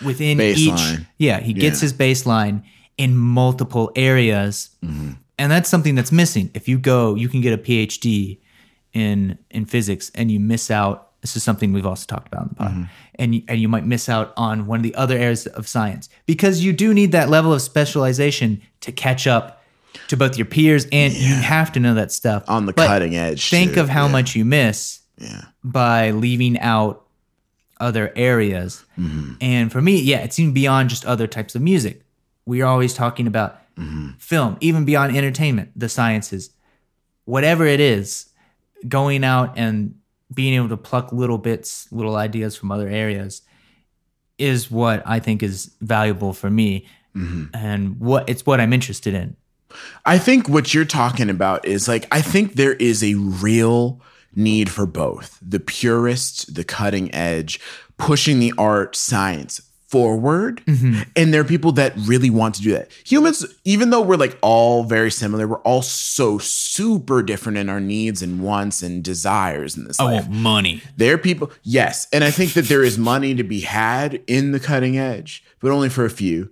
within 0.05 0.41
each 0.41 0.99
yeah 1.19 1.41
he 1.41 1.53
gets 1.53 1.79
Yeah. 1.81 1.87
his 1.87 1.93
baseline 1.93 2.63
in 2.99 3.17
multiple 3.17 3.91
areas 3.97 4.71
Mm-hmm. 4.85 5.11
and 5.39 5.51
that's 5.53 5.69
something 5.69 5.95
that's 5.95 6.13
missing 6.13 6.51
if 6.55 6.69
you 6.69 6.79
go 6.79 7.15
you 7.15 7.29
can 7.29 7.41
get 7.41 7.53
a 7.53 7.59
phd 7.59 8.39
in 8.93 9.39
in 9.51 9.65
physics 9.65 10.11
and 10.15 10.31
you 10.31 10.39
miss 10.41 10.71
out 10.71 11.09
this 11.23 11.37
is 11.37 11.43
something 11.45 11.73
we've 11.73 11.87
also 11.87 12.05
talked 12.07 12.27
about 12.29 12.43
in 12.43 12.49
the 12.49 12.55
pod 12.57 12.71
Mm-hmm. 12.73 12.83
and 13.17 13.35
you, 13.35 13.43
and 13.49 13.61
you 13.61 13.69
might 13.69 13.87
miss 13.87 14.09
out 14.09 14.33
on 14.37 14.67
one 14.67 14.79
of 14.81 14.83
the 14.83 14.95
other 14.97 15.17
areas 15.17 15.47
of 15.47 15.67
science 15.69 16.09
because 16.27 16.65
you 16.65 16.73
do 16.73 16.93
need 16.93 17.13
that 17.13 17.29
level 17.31 17.53
of 17.53 17.63
specialization 17.63 18.61
to 18.81 18.91
catch 18.93 19.27
up 19.27 19.63
to 20.09 20.17
both 20.17 20.37
your 20.37 20.47
peers 20.47 20.87
and 20.91 21.13
you 21.13 21.35
have 21.35 21.71
to 21.73 21.81
know 21.81 21.95
that 21.95 22.11
stuff 22.13 22.43
on 22.49 22.67
the 22.67 22.73
But 22.73 22.87
cutting 22.89 23.15
edge. 23.15 23.51
think 23.51 23.75
too. 23.75 23.81
of 23.81 23.89
how 23.89 24.07
Yeah. 24.07 24.13
much 24.13 24.35
you 24.35 24.45
miss 24.45 25.01
Yeah. 25.19 25.43
by 25.63 26.11
leaving 26.11 26.59
out 26.59 27.02
other 27.83 28.13
areas. 28.17 28.85
Mm-hmm. 28.99 29.35
And 29.41 29.73
for 29.73 29.83
me, 29.83 30.01
yeah, 30.01 30.19
it's 30.19 30.39
even 30.39 30.55
beyond 30.55 30.91
just 30.91 31.05
other 31.05 31.27
types 31.27 31.55
of 31.55 31.63
music. 31.63 32.03
We're 32.47 32.67
always 32.67 32.95
talking 32.95 33.27
about 33.27 33.59
Mm-hmm. 33.79 34.11
film, 34.19 34.59
even 34.61 34.85
beyond 34.85 35.17
entertainment, 35.17 35.71
the 35.75 35.89
sciences, 35.89 36.51
whatever 37.25 37.65
it 37.65 37.81
is, 37.81 38.27
going 38.87 39.25
out 39.25 39.55
and 39.57 39.95
being 40.35 40.53
able 40.53 40.69
to 40.69 40.77
pluck 40.77 41.11
little 41.11 41.39
bits, 41.39 41.91
little 41.91 42.17
ideas 42.17 42.55
from 42.55 42.71
other 42.71 42.87
areas 42.87 43.41
is 44.37 44.71
what 44.71 45.03
I 45.07 45.21
think 45.21 45.43
is 45.43 45.75
valuable 45.81 46.35
for 46.35 46.51
me. 46.51 46.87
Mm-hmm. 47.17 47.45
And 47.55 47.99
what 47.99 48.29
it's 48.29 48.45
what 48.45 48.61
I'm 48.61 48.75
interested 48.75 49.15
in. 49.15 49.37
I 50.05 50.19
think 50.19 50.51
what 50.51 50.75
you're 50.75 50.85
talking 50.85 51.31
about 51.31 51.65
is 51.65 51.89
like 51.89 52.07
I 52.13 52.21
think 52.21 52.57
there 52.57 52.75
is 52.75 53.03
a 53.03 53.15
real 53.15 54.03
need 54.35 54.71
for 54.71 54.87
both 54.87 55.39
the 55.43 55.61
purist, 55.61 56.55
the 56.55 56.65
cutting 56.65 57.15
edge, 57.15 57.61
pushing 57.97 58.39
the 58.39 58.53
art 58.57 58.97
science 58.97 59.61
forward. 59.93 60.63
Mm-hmm. 60.65 61.03
And 61.17 61.35
there 61.35 61.43
are 61.43 61.45
people 61.45 61.73
that 61.73 61.93
really 61.99 62.31
want 62.31 62.55
to 62.55 62.63
do 62.63 62.73
that. 62.73 62.91
Humans, 63.05 63.45
even 63.65 63.91
though 63.91 64.01
we're 64.01 64.17
like 64.17 64.39
all 64.41 64.85
very 64.85 65.11
similar, 65.11 65.47
we're 65.47 65.61
all 65.61 65.83
so 65.83 66.39
super 66.39 67.23
different 67.23 67.59
in 67.59 67.69
our 67.69 67.79
needs 67.79 68.23
and 68.23 68.43
wants 68.43 68.83
and 68.83 69.05
desires 69.05 69.77
in 69.77 69.85
this 69.85 70.01
life. 70.01 70.27
money. 70.31 70.81
There 70.97 71.13
are 71.15 71.19
people, 71.19 71.51
yes. 71.63 72.09
And 72.11 72.25
I 72.25 72.31
think 72.31 72.55
that 72.55 72.65
there 72.65 72.83
is 72.83 72.97
money 72.97 73.35
to 73.35 73.45
be 73.45 73.61
had 73.61 74.23
in 74.27 74.53
the 74.53 74.61
cutting 74.61 74.97
edge, 74.97 75.45
but 75.61 75.71
only 75.71 75.91
for 75.91 76.07
a 76.07 76.11
few. 76.11 76.51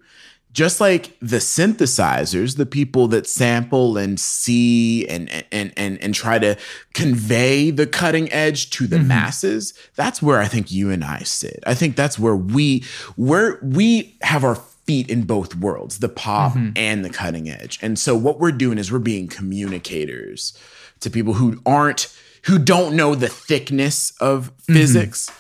Just 0.53 0.81
like 0.81 1.17
the 1.21 1.37
synthesizers, 1.37 2.57
the 2.57 2.67
people 2.67 3.07
that 3.09 3.27
sample 3.27 3.97
and 3.97 4.19
see 4.19 5.07
and 5.07 5.31
and 5.53 5.73
and 5.77 6.03
and 6.03 6.15
try 6.15 6.39
to 6.41 6.57
convey 6.93 7.71
the 7.71 7.87
cutting 7.87 8.33
edge 8.33 8.71
to 8.71 8.89
the 8.89 8.97
mm-hmm. 8.97 9.09
masses, 9.09 9.75
that's 9.95 10.21
where 10.21 10.41
I 10.41 10.47
think 10.47 10.73
you 10.73 10.91
and 10.91 11.05
I 11.05 11.21
sit. 11.21 11.63
I 11.67 11.75
think 11.75 11.95
that's 11.95 12.19
where 12.19 12.35
we 12.35 12.85
where 13.15 13.61
we 13.63 14.17
have 14.23 14.43
our 14.43 14.57
feet 14.91 15.09
in 15.09 15.23
both 15.23 15.55
worlds, 15.55 16.01
the 16.01 16.09
pop 16.09 16.55
mm-hmm. 16.55 16.73
and 16.75 17.05
the 17.05 17.11
cutting 17.11 17.49
edge. 17.49 17.79
And 17.81 17.97
so 17.97 18.17
what 18.17 18.41
we're 18.41 18.51
doing 18.51 18.77
is 18.77 18.91
we're 18.91 18.99
being 18.99 19.29
communicators 19.29 20.59
to 20.99 21.11
people 21.11 21.35
who 21.35 21.61
aren't 21.65 22.13
who 22.47 22.59
don't 22.59 22.97
know 22.97 23.15
the 23.15 23.29
thickness 23.29 24.13
of 24.21 24.51
mm-hmm. 24.51 24.75
physics. 24.75 25.31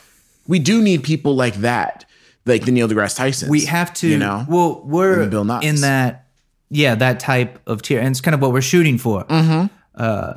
We 0.47 0.61
do 0.61 0.81
need 0.81 1.03
people 1.03 1.35
like 1.35 1.57
that, 1.57 2.05
like 2.47 2.65
the 2.65 2.73
Neil 2.73 2.89
deGrasse 2.89 3.17
Tyson. 3.17 3.49
we 3.49 3.65
have 3.67 3.93
to 3.95 4.09
you 4.09 4.19
know. 4.19 4.45
well 4.49 4.83
we're 4.85 5.29
Bill 5.29 5.45
Nye. 5.45 5.61
in 5.61 5.81
that 5.83 6.27
yeah 6.71 6.95
that 6.95 7.21
type 7.21 7.61
of 7.67 7.83
tier 7.83 8.01
and 8.01 8.09
it's 8.09 8.21
kind 8.21 8.35
of 8.35 8.41
what 8.41 8.53
we're 8.53 8.61
shooting 8.63 8.99
for 8.99 9.25
mm-hmm. 9.25 9.67
uh 9.95 10.35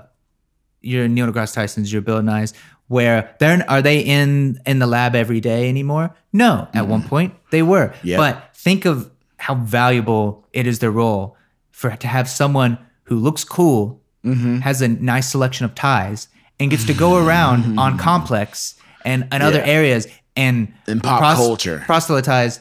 your 0.82 1.08
neil 1.08 1.28
degrasse 1.28 1.54
tyson's 1.54 1.94
your 1.94 2.02
bill 2.02 2.22
nyes 2.22 2.54
where 2.88 3.36
they're 3.40 3.64
are 3.70 3.82
they 3.82 4.00
in 4.02 4.60
in 4.66 4.80
the 4.80 4.88
lab 4.88 5.16
every 5.16 5.40
day 5.40 5.70
anymore 5.70 6.14
no 6.34 6.68
at 6.74 6.88
one 6.88 7.04
point 7.04 7.34
they 7.52 7.62
were. 7.64 7.94
Yeah. 8.04 8.18
but 8.18 8.50
think 8.56 8.86
of 8.86 9.10
how 9.38 9.56
valuable 9.56 10.46
it 10.54 10.68
is 10.68 10.80
their 10.80 10.92
role 10.92 11.38
for 11.72 11.96
to 11.96 12.08
have 12.08 12.28
someone 12.30 12.78
who 13.04 13.16
looks 13.18 13.44
cool 13.44 14.00
Mm-hmm. 14.26 14.60
has 14.60 14.82
a 14.82 14.88
nice 14.88 15.30
selection 15.30 15.66
of 15.66 15.76
ties 15.76 16.30
and 16.58 16.72
gets 16.72 16.86
to 16.86 16.94
go 16.94 17.18
around 17.18 17.78
on 17.84 17.98
complex 17.98 18.76
and, 19.04 19.28
and 19.34 19.44
other 19.44 19.62
areas 19.62 20.08
and 20.36 20.74
In 20.88 21.00
pop 21.00 21.36
culture. 21.36 21.84
proselytize 21.86 22.60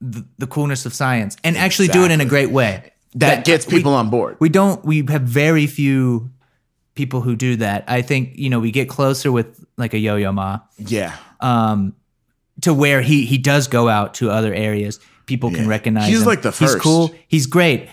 the, 0.00 0.24
the 0.38 0.46
coolness 0.46 0.86
of 0.86 0.94
science 0.94 1.36
and 1.42 1.56
actually 1.56 1.88
do 1.88 2.04
it 2.04 2.10
in 2.10 2.20
a 2.20 2.24
great 2.24 2.50
way. 2.50 2.92
that 3.14 3.44
gets 3.44 3.66
we- 3.66 3.78
people 3.78 3.94
on 3.94 4.10
board. 4.10 4.36
We 4.40 4.48
don't. 4.48 4.84
We 4.84 5.04
have 5.08 5.22
very 5.22 5.66
few 5.66 6.30
people 6.94 7.20
who 7.20 7.36
do 7.36 7.56
that. 7.56 7.84
I 7.88 8.02
think 8.02 8.36
you 8.36 8.50
know 8.50 8.60
we 8.60 8.70
get 8.70 8.88
closer 8.88 9.30
with 9.32 9.64
like 9.76 9.94
a 9.94 9.98
Yo-Yo 9.98 10.32
Ma 10.32 10.60
yeah. 10.78 11.16
Um, 11.40 11.94
to 12.62 12.72
where 12.72 13.02
he 13.02 13.24
he 13.26 13.38
does 13.38 13.68
go 13.68 13.88
out 13.88 14.14
to 14.14 14.30
other 14.30 14.52
areas. 14.54 15.00
People 15.26 15.50
can 15.50 15.66
recognize. 15.66 16.08
He's 16.08 16.20
him. 16.20 16.26
like 16.26 16.42
the 16.42 16.52
first. 16.52 16.74
He's 16.74 16.82
cool. 16.82 17.12
He's 17.26 17.46
great. 17.46 17.88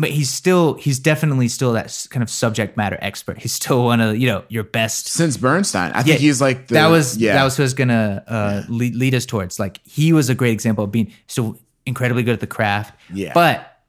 But 0.00 0.10
he's 0.10 0.30
still, 0.30 0.74
he's 0.74 1.00
definitely 1.00 1.48
still 1.48 1.72
that 1.72 2.06
kind 2.10 2.22
of 2.22 2.30
subject 2.30 2.76
matter 2.76 2.96
expert. 3.02 3.38
He's 3.38 3.50
still 3.52 3.84
one 3.84 4.00
of, 4.00 4.16
you 4.16 4.28
know, 4.28 4.44
your 4.48 4.62
best 4.62 5.08
Since 5.08 5.36
Bernstein, 5.36 5.90
I 5.92 6.04
think 6.04 6.20
he's 6.20 6.40
like 6.40 6.68
the, 6.68 6.74
that 6.74 6.86
was 6.86 7.16
yeah. 7.16 7.34
that 7.34 7.42
was 7.42 7.56
who 7.56 7.64
was 7.64 7.74
gonna 7.74 8.22
uh, 8.28 8.62
lead, 8.68 8.94
lead 8.94 9.14
us 9.16 9.26
towards. 9.26 9.58
Like 9.58 9.80
he 9.84 10.12
was 10.12 10.28
a 10.28 10.36
great 10.36 10.52
example 10.52 10.84
of 10.84 10.92
being 10.92 11.12
so 11.26 11.58
incredibly 11.84 12.22
good 12.22 12.34
at 12.34 12.40
the 12.40 12.46
craft, 12.46 12.94
Yeah. 13.12 13.32
but 13.34 13.80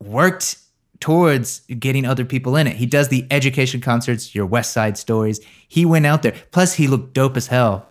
worked 0.00 0.56
towards 1.00 1.60
getting 1.78 2.04
other 2.04 2.24
people 2.24 2.56
in 2.56 2.66
it. 2.66 2.76
He 2.76 2.86
does 2.86 3.08
the 3.08 3.26
education 3.30 3.80
concerts, 3.80 4.34
your 4.34 4.46
West 4.46 4.72
Side 4.72 4.96
stories. 4.98 5.40
He 5.68 5.84
went 5.84 6.06
out 6.06 6.22
there. 6.22 6.34
Plus, 6.50 6.74
he 6.74 6.86
looked 6.88 7.12
dope 7.14 7.36
as 7.36 7.48
hell, 7.48 7.86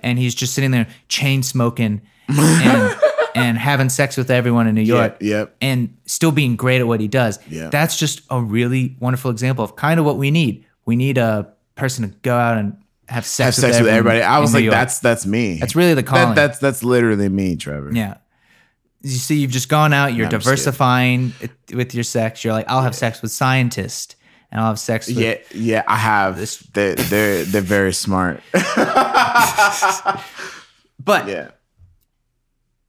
and 0.00 0.18
he's 0.18 0.34
just 0.34 0.54
sitting 0.54 0.70
there 0.70 0.86
chain 1.08 1.42
smoking 1.42 2.02
and 2.28 2.96
and 3.44 3.56
having 3.58 3.88
sex 3.88 4.16
with 4.16 4.30
everyone 4.30 4.66
in 4.66 4.74
New 4.74 4.82
York. 4.82 5.16
yep. 5.20 5.56
And 5.60 5.96
still 6.06 6.32
being 6.32 6.56
great 6.56 6.80
at 6.80 6.86
what 6.86 7.00
he 7.00 7.08
does. 7.08 7.38
Yeah. 7.48 7.68
That's 7.70 7.96
just 7.98 8.22
a 8.30 8.40
really 8.40 8.96
wonderful 9.00 9.30
example 9.30 9.64
of 9.64 9.76
kind 9.76 9.98
of 10.00 10.06
what 10.06 10.16
we 10.16 10.30
need. 10.30 10.64
We 10.84 10.96
need 10.96 11.18
a 11.18 11.52
person 11.74 12.08
to 12.08 12.16
go 12.18 12.36
out 12.36 12.58
and 12.58 12.76
have 13.08 13.24
sex, 13.24 13.56
have 13.56 13.72
sex 13.72 13.78
with 13.80 13.88
everybody. 13.88 14.20
I 14.22 14.38
was 14.38 14.52
like, 14.54 14.68
that's 14.68 15.00
that's 15.00 15.24
me. 15.26 15.58
That's 15.58 15.74
really 15.76 15.94
the 15.94 16.02
That- 16.02 16.06
calling. 16.06 16.34
that's 16.34 16.58
that's 16.58 16.82
literally 16.84 17.28
me, 17.28 17.56
Trevor. 17.56 17.90
yeah. 17.94 18.16
you 19.00 19.10
see, 19.10 19.36
you've 19.38 19.50
just 19.52 19.68
gone 19.68 19.92
out. 19.92 20.08
You're 20.14 20.26
No, 20.28 20.36
I'm 20.36 20.40
just 20.40 20.44
kidding. 20.44 20.56
diversifying 20.56 21.32
it 21.40 21.50
with 21.74 21.94
your 21.94 22.04
sex. 22.04 22.42
You're 22.44 22.52
like, 22.52 22.68
I'll 22.68 22.82
have 22.82 22.94
sex 22.94 23.22
with 23.22 23.30
scientists, 23.30 24.16
and 24.50 24.60
I'll 24.60 24.68
have 24.68 24.78
sex 24.78 25.06
with 25.06 25.18
Yeah, 25.18 25.36
yeah, 25.54 25.82
I 25.86 25.96
have. 25.96 26.36
They're 26.74 26.94
they're 26.96 27.44
they're 27.44 27.60
very 27.62 27.92
smart. 27.94 28.40
But 31.02 31.28
yeah. 31.28 31.50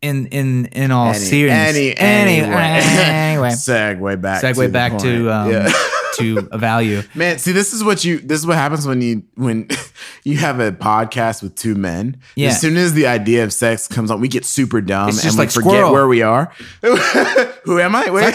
In 0.01 0.27
in 0.27 0.65
in 0.67 0.91
all 0.91 1.09
Any, 1.09 1.17
seriousness, 1.19 1.75
any, 1.75 1.97
any- 1.97 2.39
anyway. 2.41 2.55
anyway, 2.55 3.49
segue 3.51 4.21
back. 4.21 4.43
segue 4.43 4.65
to 4.65 4.69
back 4.69 4.97
to 4.99 5.29
um, 5.31 5.51
Yeah. 5.51 5.71
to 6.17 6.49
a 6.51 6.57
value. 6.57 7.01
Man, 7.15 7.37
see, 7.37 7.51
this 7.53 7.71
is 7.73 7.83
what 7.83 8.03
you. 8.03 8.17
This 8.19 8.39
is 8.39 8.45
what 8.47 8.55
happens 8.57 8.85
when 8.87 9.01
you 9.01 9.23
when 9.35 9.67
you 10.23 10.37
have 10.37 10.59
a 10.59 10.71
podcast 10.71 11.41
with 11.43 11.55
two 11.55 11.75
men. 11.75 12.17
Yeah. 12.35 12.49
As 12.49 12.59
soon 12.59 12.75
as 12.77 12.93
the 12.93 13.07
idea 13.07 13.43
of 13.43 13.53
sex 13.53 13.87
comes 13.87 14.09
on, 14.11 14.19
we 14.19 14.27
get 14.27 14.43
super 14.45 14.81
dumb 14.81 15.09
and 15.09 15.17
just 15.19 15.35
we 15.35 15.39
like 15.39 15.51
forget 15.51 15.71
squirrel. 15.71 15.91
where 15.93 16.07
we 16.07 16.21
are. 16.21 16.51
Who 16.81 17.79
am 17.79 17.95
I? 17.95 18.09
Wait. 18.09 18.33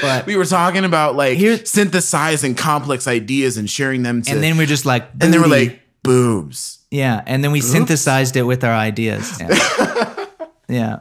but 0.00 0.26
we 0.26 0.36
were 0.36 0.44
talking 0.44 0.84
about 0.84 1.16
like 1.16 1.36
Here- 1.38 1.64
synthesizing 1.64 2.54
complex 2.54 3.06
ideas 3.06 3.56
and 3.56 3.68
sharing 3.68 4.02
them 4.02 4.22
to, 4.22 4.32
and 4.32 4.42
then 4.42 4.56
we're 4.56 4.66
just 4.66 4.86
like, 4.86 5.08
and 5.20 5.32
then 5.32 5.40
we're 5.40 5.48
like 5.48 5.80
boobs. 6.02 6.77
Yeah, 6.90 7.22
and 7.26 7.42
then 7.44 7.52
we 7.52 7.60
synthesized 7.60 8.36
it 8.36 8.42
with 8.44 8.64
our 8.64 8.72
ideas. 8.74 9.38
Yeah, 9.40 10.24
yeah. 10.68 10.98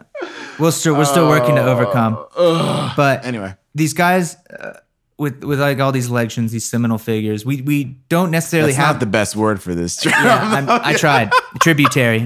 We're 0.59 0.72
still 0.72 0.95
we're 0.95 1.05
still 1.05 1.27
working 1.30 1.55
to 1.55 1.64
overcome. 1.64 2.18
But 2.95 3.26
Anyway, 3.26 3.53
these 3.76 3.93
guys 3.93 4.35
uh, 4.49 4.80
with 5.18 5.43
with 5.43 5.59
like 5.61 5.80
all 5.80 5.91
these 5.91 6.09
legends, 6.09 6.51
these 6.51 6.65
seminal 6.65 6.97
figures, 6.97 7.45
we 7.45 7.61
we 7.61 7.84
don't 8.09 8.31
necessarily 8.31 8.72
that's 8.72 8.84
have 8.85 8.95
not 8.95 8.99
the 8.99 9.05
best 9.05 9.35
word 9.35 9.61
for 9.61 9.76
this. 9.76 10.03
Yeah, 10.05 10.80
I 10.84 10.93
tried. 10.95 11.31
Tributary. 11.61 12.26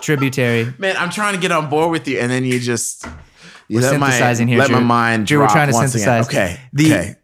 Tributary. 0.00 0.72
Man, 0.78 0.96
I'm 0.96 1.10
trying 1.10 1.34
to 1.34 1.40
get 1.40 1.52
on 1.52 1.68
board 1.68 1.90
with 1.90 2.06
you, 2.08 2.18
and 2.18 2.30
then 2.30 2.44
you 2.44 2.58
just 2.60 3.04
you 3.68 3.76
We're 3.80 3.82
let 3.90 4.00
my, 4.00 4.10
synthesizing 4.10 4.48
here, 4.48 4.58
let 4.58 4.70
my 4.70 4.80
mind 4.80 5.26
Drew, 5.26 5.40
we're 5.40 5.48
trying 5.48 5.68
to 5.68 5.74
once 5.74 5.94
again. 5.94 6.24
synthesize. 6.24 6.28
Okay, 6.28 6.60
The- 6.72 6.92
okay. 6.94 7.14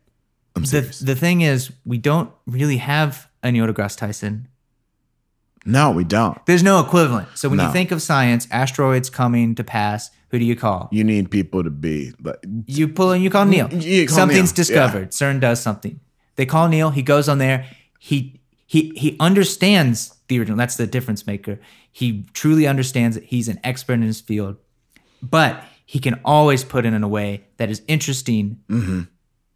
The 0.57 0.97
the 1.03 1.17
thing 1.17 1.41
is, 1.41 1.73
we 1.85 1.99
don't 1.99 2.31
really 2.47 2.77
have 2.77 3.29
a 3.45 3.53
Neil 3.53 3.67
deGrasse 3.67 3.97
Tyson. 3.97 4.49
no, 5.67 5.91
we 5.93 6.03
don't. 6.05 6.45
There's 6.47 6.63
no 6.63 6.81
equivalent. 6.81 7.29
So 7.37 7.49
when 7.49 7.59
you 7.61 7.71
think 7.73 7.91
of 7.93 8.03
science, 8.03 8.49
asteroids 8.51 9.09
coming 9.11 9.55
to 9.55 9.65
pass, 9.65 10.11
who 10.31 10.39
do 10.39 10.45
you 10.45 10.57
call? 10.57 10.89
You 10.91 11.05
need 11.05 11.31
people 11.31 11.63
to 11.63 11.71
be 11.71 12.13
like 12.23 12.37
You 12.67 12.89
pull 12.89 13.13
in, 13.13 13.23
you 13.23 13.31
call 13.31 13.45
Neil. 13.47 13.73
you 13.73 14.07
call 14.09 14.17
Something's 14.17 14.51
Neil, 14.51 14.57
discovered. 14.57 15.11
CERN 15.13 15.39
does 15.41 15.61
something. 15.63 16.01
They 16.37 16.45
call 16.47 16.69
Neil. 16.69 16.91
He 16.91 17.03
goes 17.03 17.29
on 17.29 17.39
there. 17.39 17.67
He 17.99 18.41
he 18.67 18.93
he 18.97 19.17
understands 19.21 20.15
the 20.29 20.39
original. 20.41 20.59
That's 20.59 20.77
the 20.77 20.87
difference 20.87 21.27
maker. 21.27 21.61
He 21.93 22.27
truly 22.33 22.67
understands 22.67 23.17
it. 23.17 23.23
He's 23.25 23.47
an 23.49 23.61
expert 23.63 23.95
in 23.95 24.03
his 24.03 24.21
field, 24.21 24.57
but 25.23 25.63
he 25.87 25.99
can 26.01 26.19
always 26.25 26.65
put 26.65 26.85
it 26.85 26.93
in 26.93 27.03
a 27.05 27.09
way 27.09 27.45
that 27.59 27.71
is 27.71 27.83
interesting 27.87 28.59
Mm-hmm. 28.69 29.03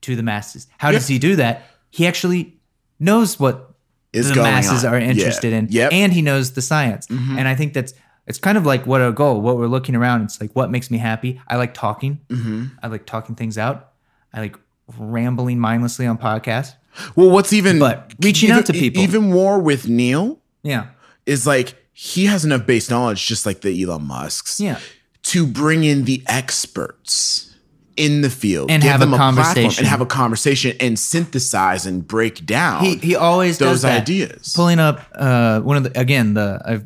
to 0.02 0.14
the 0.16 0.22
masses. 0.22 0.68
How 0.78 0.92
does 0.92 1.08
he 1.08 1.18
do 1.18 1.34
that? 1.36 1.64
He 1.90 2.06
actually 2.06 2.60
knows 3.00 3.40
what 3.40 3.67
Is 4.12 4.28
the 4.32 4.36
masses 4.42 4.84
on. 4.84 4.94
are 4.94 4.98
interested 4.98 5.52
Yeah. 5.52 5.58
in, 5.58 5.66
Yep. 5.70 5.90
Mm-hmm. 5.90 6.00
and 6.02 6.12
he 6.12 6.22
knows 6.22 6.52
the 6.52 6.62
science. 6.62 7.06
And 7.10 7.46
I 7.48 7.54
think 7.54 7.72
that's 7.74 7.92
it's 8.26 8.38
kind 8.38 8.58
of 8.58 8.66
like 8.66 8.86
what 8.86 9.00
our 9.00 9.12
goal, 9.12 9.40
what 9.40 9.56
we're 9.56 9.66
looking 9.68 9.94
around. 9.96 10.22
It's 10.22 10.40
like 10.40 10.52
what 10.52 10.70
makes 10.70 10.90
me 10.90 10.98
happy. 10.98 11.40
I 11.48 11.56
like 11.56 11.72
talking. 11.74 12.20
Mm-hmm. 12.28 12.64
I 12.82 12.86
like 12.88 13.06
talking 13.06 13.34
things 13.34 13.56
out. 13.58 13.92
I 14.34 14.40
like 14.40 14.56
rambling 14.98 15.58
mindlessly 15.58 16.06
on 16.06 16.18
podcasts. 16.18 16.74
Well, 17.16 17.30
what's 17.30 17.52
even 17.52 17.78
But 17.78 18.12
reaching 18.22 18.48
even, 18.48 18.58
out 18.58 18.66
to 18.66 18.72
people. 18.72 19.02
even 19.02 19.30
more 19.30 19.58
with 19.60 19.88
Neil 19.88 20.40
Yeah, 20.62 20.86
is 21.26 21.46
like 21.46 21.74
he 21.92 22.26
has 22.26 22.44
enough 22.44 22.66
base 22.66 22.90
knowledge, 22.90 23.24
just 23.26 23.44
like 23.46 23.60
the 23.60 23.82
Elon 23.82 24.04
Musk's, 24.04 24.58
yeah. 24.60 24.78
to 25.24 25.46
bring 25.46 25.84
in 25.84 26.04
the 26.04 26.22
experts 26.26 27.47
in 27.98 28.20
the 28.22 28.30
field 28.30 28.70
And 28.70 28.82
have 28.84 29.02
a 29.02 29.06
platform 29.06 29.34
conversation. 29.36 29.80
and 29.84 29.88
have 29.88 30.00
a 30.00 30.06
conversation 30.06 30.76
and 30.80 30.98
synthesize 30.98 31.84
and 31.86 32.06
break 32.06 32.46
down 32.46 32.84
He 32.84 32.96
he 32.96 33.16
always 33.16 33.58
those 33.58 33.68
does 33.68 33.82
that. 33.82 34.02
ideas. 34.02 34.52
Pulling 34.54 34.78
up 34.78 35.00
uh, 35.14 35.60
one 35.60 35.76
of 35.76 35.82
the 35.84 35.98
again 36.00 36.34
the 36.34 36.60
I've 36.64 36.84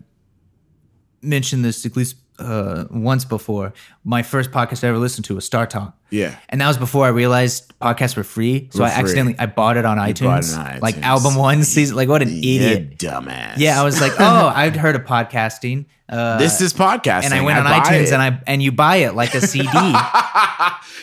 mentioned 1.20 1.64
this 1.64 1.86
at 1.86 1.96
least 1.96 2.16
uh, 2.38 2.86
once 2.90 3.24
before. 3.24 3.72
My 4.04 4.22
first 4.22 4.50
podcast 4.50 4.82
I 4.82 4.88
ever 4.88 4.98
listened 4.98 5.26
to 5.26 5.34
was 5.36 5.48
StarTalk. 5.48 5.92
Yeah. 6.10 6.34
and 6.48 6.60
that 6.60 6.66
was 6.68 6.76
before 6.76 7.04
I 7.06 7.08
realized 7.08 7.72
podcasts 7.80 8.16
were 8.16 8.24
free. 8.24 8.68
So 8.72 8.80
Were 8.80 8.86
I 8.86 8.90
free. 8.90 9.00
accidentally 9.02 9.36
I 9.38 9.46
bought 9.46 9.76
it 9.76 9.84
on 9.84 9.96
iTunes, 9.98 10.52
it 10.52 10.58
on 10.74 10.80
like 10.80 10.98
album 11.02 11.36
one 11.36 11.62
season. 11.62 11.94
Like 11.96 12.08
what 12.08 12.20
an 12.22 12.28
You 12.30 12.60
idiot! 12.60 12.98
dumbass. 12.98 13.54
Yeah, 13.58 13.80
I 13.80 13.84
was 13.84 14.00
like, 14.00 14.12
oh, 14.18 14.52
I'd 14.54 14.74
heard 14.76 14.96
of 14.96 15.02
podcasting. 15.04 15.84
Uh, 16.08 16.36
this 16.38 16.60
is 16.60 16.74
podcasting. 16.74 17.24
and 17.26 17.34
I 17.34 17.40
went 17.42 17.58
on 17.58 17.64
iTunes 17.66 18.08
it. 18.08 18.12
and 18.12 18.20
I 18.22 18.40
and 18.46 18.62
you 18.62 18.72
buy 18.72 18.96
it 18.96 19.14
like 19.14 19.34
a 19.34 19.40
CD. 19.40 19.68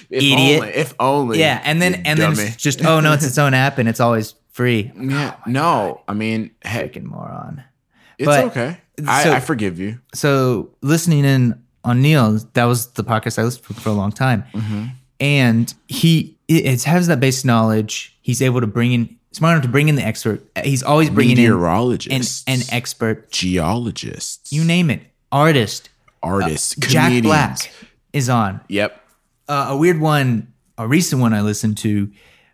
if 0.09 0.23
idiot. 0.23 0.61
Only, 0.61 0.73
if 0.73 0.93
only. 0.99 1.39
yeah, 1.39 1.61
and 1.63 1.81
then 1.81 1.95
and 2.05 2.19
then 2.19 2.31
it's 2.33 2.55
just 2.55 2.83
oh 2.85 2.99
no, 2.99 3.13
it's 3.13 3.25
its 3.25 3.37
own 3.37 3.53
app 3.53 3.77
and 3.77 3.87
it's 3.89 3.99
always 3.99 4.35
free. 4.51 4.91
yeah, 4.99 5.35
no. 5.47 6.01
I 6.07 6.13
mean, 6.13 6.51
hey, 6.63 6.89
Freaking 6.89 7.03
moron. 7.03 7.63
it's 8.17 8.25
but- 8.25 8.45
okay. 8.45 8.77
I, 9.07 9.23
so- 9.23 9.31
I 9.33 9.39
forgive 9.39 9.79
you. 9.79 9.99
so 10.13 10.71
listening 10.81 11.23
in 11.23 11.63
on 11.85 12.01
Neil, 12.01 12.37
that 12.53 12.65
was 12.65 12.87
the 12.93 13.03
podcast 13.03 13.39
I 13.39 13.43
listened 13.43 13.65
to 13.67 13.73
for 13.75 13.89
a 13.89 13.93
long 13.93 14.11
time, 14.11 14.43
Mm-hmm. 14.53 14.85
and 15.21 15.73
he 15.87 16.37
it, 16.49 16.83
has 16.83 17.07
that 17.07 17.19
base 17.21 17.45
knowledge. 17.45 18.17
He's 18.21 18.41
able 18.41 18.59
to 18.59 18.67
bring 18.67 18.91
in 18.91 19.17
smart 19.31 19.53
enough 19.53 19.63
to 19.63 19.69
bring 19.69 19.87
in 19.87 19.95
the 19.95 20.03
expert. 20.05 20.43
He's 20.63 20.83
always 20.83 21.09
bringing 21.09 21.37
in 21.37 21.45
an, 21.45 21.51
Meteorologists, 21.51 22.43
an 22.47 22.59
expert. 22.75 23.31
geologists, 23.31 24.51
You 24.51 24.65
name 24.65 24.89
it, 24.89 25.01
artist. 25.31 25.89
artists, 26.21 26.75
Jack. 26.75 27.23
Black 27.23 27.71
is 28.11 28.27
on. 28.29 28.59
Yep. 28.67 29.01
Uh, 29.49 29.67
a 29.69 29.77
weird 29.77 29.99
one, 29.99 30.53
a 30.77 30.87
recent 30.87 31.21
one 31.21 31.33
I 31.33 31.41
listened 31.41 31.77
to 31.79 32.09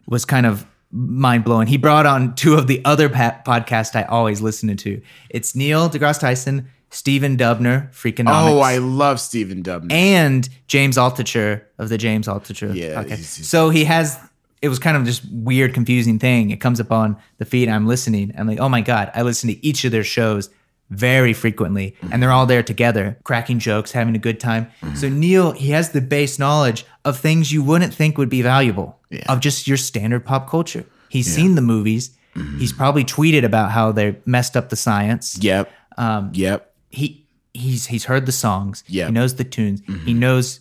was 0.08 0.26
kind 0.26 0.46
of 0.46 0.66
mind 0.92 1.44
blowing. 1.44 1.68
He 1.68 1.78
brought 1.78 2.06
on 2.06 2.34
two 2.36 2.56
of 2.56 2.68
the 2.68 2.82
other 2.86 3.10
pa- 3.10 3.42
podcasts 3.46 3.96
I 3.96 4.04
always 4.04 4.42
listen 4.42 4.76
to. 4.78 5.02
It's 5.30 5.56
Neil 5.56 5.90
deGrasse 5.90 6.22
Tyson, 6.22 6.70
Stephen 6.90 7.36
Dubner, 7.38 7.92
Freakonomics. 7.92 8.50
Oh, 8.50 8.60
I 8.62 8.78
love 8.78 9.20
Stephen 9.20 9.62
Dubner. 9.62 9.92
and 9.92 10.48
James 10.68 10.96
Altucher 10.98 11.64
of 11.78 11.90
the 11.90 11.98
James 11.98 12.28
Altucher 12.28 12.74
Yeah, 12.74 13.04
podcast. 13.04 13.44
so 13.44 13.70
he 13.70 13.84
has. 13.86 14.18
It 14.62 14.70
was 14.70 14.80
kind 14.80 14.96
of 14.98 15.04
just 15.04 15.22
weird, 15.32 15.74
confusing 15.74 16.18
thing. 16.18 16.50
It 16.50 16.62
comes 16.62 16.80
up 16.80 16.92
on 16.92 17.18
the 17.38 17.46
feed. 17.46 17.68
I'm 17.70 17.86
listening. 17.86 18.34
I'm 18.38 18.48
like, 18.48 18.60
oh 18.60 18.70
my 18.70 18.82
god! 18.82 19.12
I 19.14 19.22
listen 19.24 19.50
to 19.50 19.64
each 19.66 19.84
of 19.86 19.92
their 19.92 20.04
shows 20.06 20.50
very 20.90 21.34
frequently, 21.34 21.96
and 22.12 22.22
they're 22.22 22.32
all 22.32 22.46
there 22.46 22.62
together, 22.64 23.18
cracking 23.24 23.60
jokes, 23.60 23.92
having 23.92 24.16
a 24.16 24.20
good 24.20 24.40
time. 24.40 24.68
Mm-hmm. 24.82 24.96
So 24.96 25.10
Neil, 25.10 25.52
he 25.52 25.72
has 25.72 25.90
the 25.92 26.02
base 26.02 26.38
knowledge 26.38 26.86
of 27.04 27.18
things 27.18 27.52
you 27.52 27.64
wouldn't 27.64 27.94
think 27.94 28.18
would 28.18 28.30
be 28.30 28.42
valuable 28.42 29.00
Yeah. 29.10 29.24
of 29.28 29.40
just 29.40 29.68
your 29.68 29.78
standard 29.78 30.26
pop 30.26 30.50
culture. 30.50 30.86
He's 31.10 31.34
seen 31.34 31.56
the 31.56 31.62
movies. 31.62 32.12
Mm-hmm. 32.36 32.60
He's 32.60 32.74
probably 32.74 33.04
tweeted 33.04 33.44
about 33.44 33.72
how 33.72 33.92
they 33.92 34.18
messed 34.26 34.56
up 34.58 34.70
the 34.70 34.76
science 34.76 35.38
yep. 35.42 35.72
Um, 35.98 36.32
yep. 36.34 36.74
he 36.90 37.26
he's 37.54 37.86
he's 37.88 38.06
heard 38.06 38.26
the 38.26 38.32
songs. 38.34 38.84
Yeah. 38.88 39.06
He 39.06 39.12
knows 39.14 39.36
the 39.36 39.46
tunes. 39.46 39.82
He 40.06 40.14
knows 40.14 40.60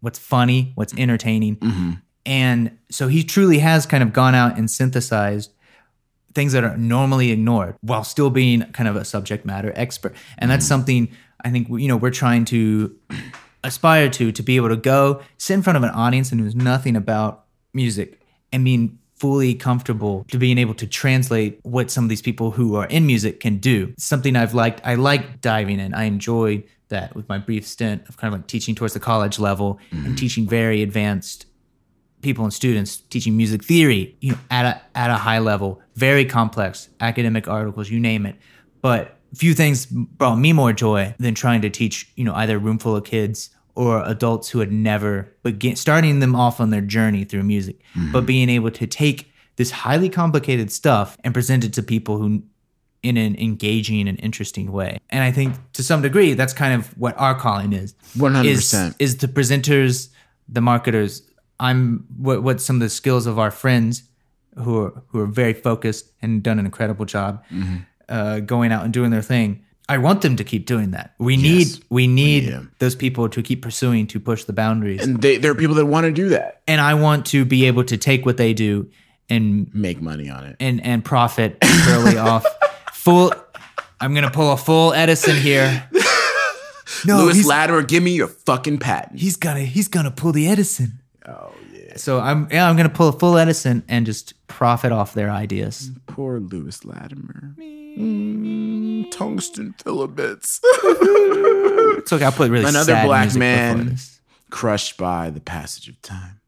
what's 0.00 0.18
funny, 0.18 0.72
what's 0.74 0.94
entertaining. 0.96 2.00
And 2.26 2.78
so 2.90 3.08
he 3.08 3.22
truly 3.22 3.58
has 3.58 3.86
kind 3.86 4.02
of 4.02 4.12
gone 4.12 4.34
out 4.34 4.56
and 4.58 4.70
synthesized 4.70 5.52
things 6.34 6.52
that 6.52 6.64
are 6.64 6.76
normally 6.76 7.30
ignored 7.30 7.76
while 7.80 8.04
still 8.04 8.30
being 8.30 8.62
kind 8.72 8.88
of 8.88 8.96
a 8.96 9.04
subject 9.04 9.44
matter 9.44 9.72
expert. 9.74 10.14
And 10.38 10.50
that's 10.50 10.64
mm-hmm. 10.64 10.68
something 10.68 11.08
I 11.44 11.50
think 11.50 11.68
you 11.68 11.88
know 11.88 11.96
we're 11.96 12.10
trying 12.10 12.44
to 12.46 12.94
aspire 13.64 14.08
to 14.10 14.32
to 14.32 14.42
be 14.42 14.56
able 14.56 14.68
to 14.68 14.76
go 14.76 15.20
sit 15.38 15.54
in 15.54 15.62
front 15.62 15.76
of 15.76 15.82
an 15.82 15.90
audience 15.90 16.32
and 16.32 16.42
knows 16.42 16.54
nothing 16.54 16.96
about 16.96 17.44
music 17.72 18.20
and 18.52 18.64
being 18.64 18.98
fully 19.16 19.54
comfortable 19.54 20.24
to 20.30 20.38
being 20.38 20.56
able 20.56 20.72
to 20.72 20.86
translate 20.86 21.60
what 21.62 21.90
some 21.90 22.04
of 22.04 22.08
these 22.08 22.22
people 22.22 22.52
who 22.52 22.74
are 22.74 22.86
in 22.86 23.06
music 23.06 23.38
can 23.38 23.58
do. 23.58 23.88
It's 23.92 24.04
something 24.04 24.34
I've 24.34 24.54
liked. 24.54 24.80
I 24.82 24.94
like 24.94 25.42
diving 25.42 25.78
in. 25.78 25.92
I 25.92 26.04
enjoy 26.04 26.64
that 26.88 27.14
with 27.14 27.28
my 27.28 27.36
brief 27.36 27.66
stint 27.66 28.08
of 28.08 28.16
kind 28.16 28.32
of 28.32 28.40
like 28.40 28.46
teaching 28.46 28.74
towards 28.74 28.94
the 28.94 29.00
college 29.00 29.38
level 29.38 29.78
and 29.90 30.00
mm-hmm. 30.00 30.14
teaching 30.14 30.48
very 30.48 30.82
advanced 30.82 31.44
people 32.22 32.44
and 32.44 32.52
students 32.52 32.98
teaching 32.98 33.36
music 33.36 33.64
theory, 33.64 34.16
you 34.20 34.32
know, 34.32 34.38
at 34.50 34.64
a 34.64 34.98
at 34.98 35.10
a 35.10 35.16
high 35.16 35.38
level, 35.38 35.80
very 35.94 36.24
complex 36.24 36.88
academic 37.00 37.48
articles, 37.48 37.90
you 37.90 38.00
name 38.00 38.26
it. 38.26 38.36
But 38.82 39.16
few 39.34 39.54
things 39.54 39.86
brought 39.86 40.36
me 40.36 40.52
more 40.52 40.72
joy 40.72 41.14
than 41.18 41.34
trying 41.34 41.62
to 41.62 41.70
teach, 41.70 42.10
you 42.16 42.24
know, 42.24 42.34
either 42.34 42.56
a 42.56 42.58
room 42.58 42.78
full 42.78 42.96
of 42.96 43.04
kids 43.04 43.50
or 43.74 44.02
adults 44.04 44.48
who 44.50 44.58
had 44.58 44.72
never 44.72 45.32
begin 45.42 45.76
starting 45.76 46.18
them 46.18 46.34
off 46.34 46.60
on 46.60 46.70
their 46.70 46.80
journey 46.80 47.24
through 47.24 47.42
music, 47.42 47.80
but 48.12 48.26
being 48.26 48.48
able 48.48 48.70
to 48.70 48.86
take 48.86 49.32
this 49.56 49.70
highly 49.70 50.08
complicated 50.08 50.72
stuff 50.72 51.16
and 51.22 51.32
present 51.32 51.64
it 51.64 51.72
to 51.74 51.82
people 51.82 52.18
who 52.18 52.42
in 53.02 53.16
an 53.16 53.36
engaging 53.36 54.08
and 54.08 54.20
interesting 54.20 54.72
way. 54.72 54.98
And 55.10 55.24
I 55.24 55.32
think 55.32 55.54
to 55.72 55.82
some 55.82 56.02
degree 56.02 56.34
that's 56.34 56.52
kind 56.52 56.74
of 56.74 56.96
what 56.98 57.18
our 57.18 57.34
calling 57.34 57.72
is. 57.72 57.94
100%. 58.16 58.44
Is, 58.44 58.94
is 58.98 59.16
the 59.18 59.28
presenters, 59.28 60.08
the 60.48 60.60
marketers. 60.60 61.22
I'm 61.60 62.06
what 62.16 62.42
what 62.42 62.60
some 62.60 62.76
of 62.76 62.80
the 62.80 62.88
skills 62.88 63.26
of 63.26 63.38
our 63.38 63.50
friends 63.50 64.02
who 64.56 64.82
are 64.84 65.02
who 65.08 65.20
are 65.20 65.26
very 65.26 65.52
focused 65.52 66.10
and 66.22 66.42
done 66.42 66.58
an 66.58 66.64
incredible 66.66 67.04
job 67.04 67.44
uh, 68.08 68.40
going 68.40 68.72
out 68.72 68.84
and 68.84 68.92
doing 68.92 69.10
their 69.10 69.22
thing. 69.22 69.64
I 69.88 69.98
want 69.98 70.22
them 70.22 70.36
to 70.36 70.44
keep 70.44 70.66
doing 70.66 70.92
that. 70.92 71.14
We 71.18 71.36
need 71.36 71.66
Yes. 71.66 71.80
we 71.90 72.06
need 72.06 72.44
need 72.44 72.52
'em. 72.52 72.72
those 72.78 72.94
people 72.96 73.28
to 73.28 73.42
keep 73.42 73.60
pursuing 73.62 74.06
to 74.08 74.20
push 74.20 74.44
the 74.44 74.52
boundaries. 74.52 75.02
And, 75.04 75.20
they, 75.20 75.36
there 75.36 75.50
are 75.50 75.54
people 75.56 75.74
that 75.76 75.86
want 75.86 76.04
to 76.04 76.12
do 76.12 76.28
that, 76.30 76.62
And 76.68 76.80
I 76.80 76.94
want 76.94 77.26
to 77.26 77.44
be 77.44 77.66
able 77.66 77.82
to 77.84 77.96
take 77.96 78.24
what 78.24 78.36
they 78.36 78.54
do 78.54 78.88
and 79.28 79.68
make 79.74 80.00
money 80.00 80.30
on 80.30 80.44
it. 80.46 80.56
and 80.60 80.80
and 80.84 81.04
profit 81.04 81.58
really 81.86 82.16
off 82.30 82.46
full 82.92 83.32
I'm 84.00 84.14
going 84.14 84.24
to 84.24 84.30
pull 84.30 84.50
a 84.52 84.56
full 84.56 84.92
Edison 84.94 85.36
here. 85.36 85.88
No, 87.06 87.18
Lewis 87.24 87.46
Latimer, 87.46 87.82
give 87.82 88.02
me 88.02 88.10
your 88.12 88.26
fucking 88.28 88.78
patent. 88.78 89.18
he's 89.20 89.36
gonna 89.36 89.60
he's 89.60 89.88
gonna 89.88 90.10
pull 90.10 90.32
the 90.32 90.48
Edison. 90.48 90.99
Oh 91.26 91.52
yeah. 91.72 91.96
So 91.96 92.20
I'm 92.20 92.48
yeah 92.50 92.68
I'm 92.68 92.76
gonna 92.76 92.88
pull 92.88 93.08
a 93.08 93.12
full 93.12 93.36
Edison 93.36 93.82
and 93.88 94.06
just 94.06 94.34
profit 94.46 94.92
off 94.92 95.14
their 95.14 95.30
ideas. 95.30 95.90
Poor 96.06 96.40
Lewis 96.40 96.84
Latimer. 96.84 97.54
Mm, 97.58 99.10
tungsten 99.10 99.74
filaments. 99.82 100.60
It's 102.00 102.12
okay. 102.14 102.24
I'll 102.24 102.32
put 102.32 102.50
really 102.50 102.64
Another 102.64 102.92
sad 102.92 103.06
black 103.06 103.34
man 103.34 103.96
crushed 104.48 104.96
by 104.96 105.28
the 105.28 105.40
passage 105.40 105.88
of 105.88 106.00
time, 106.00 106.40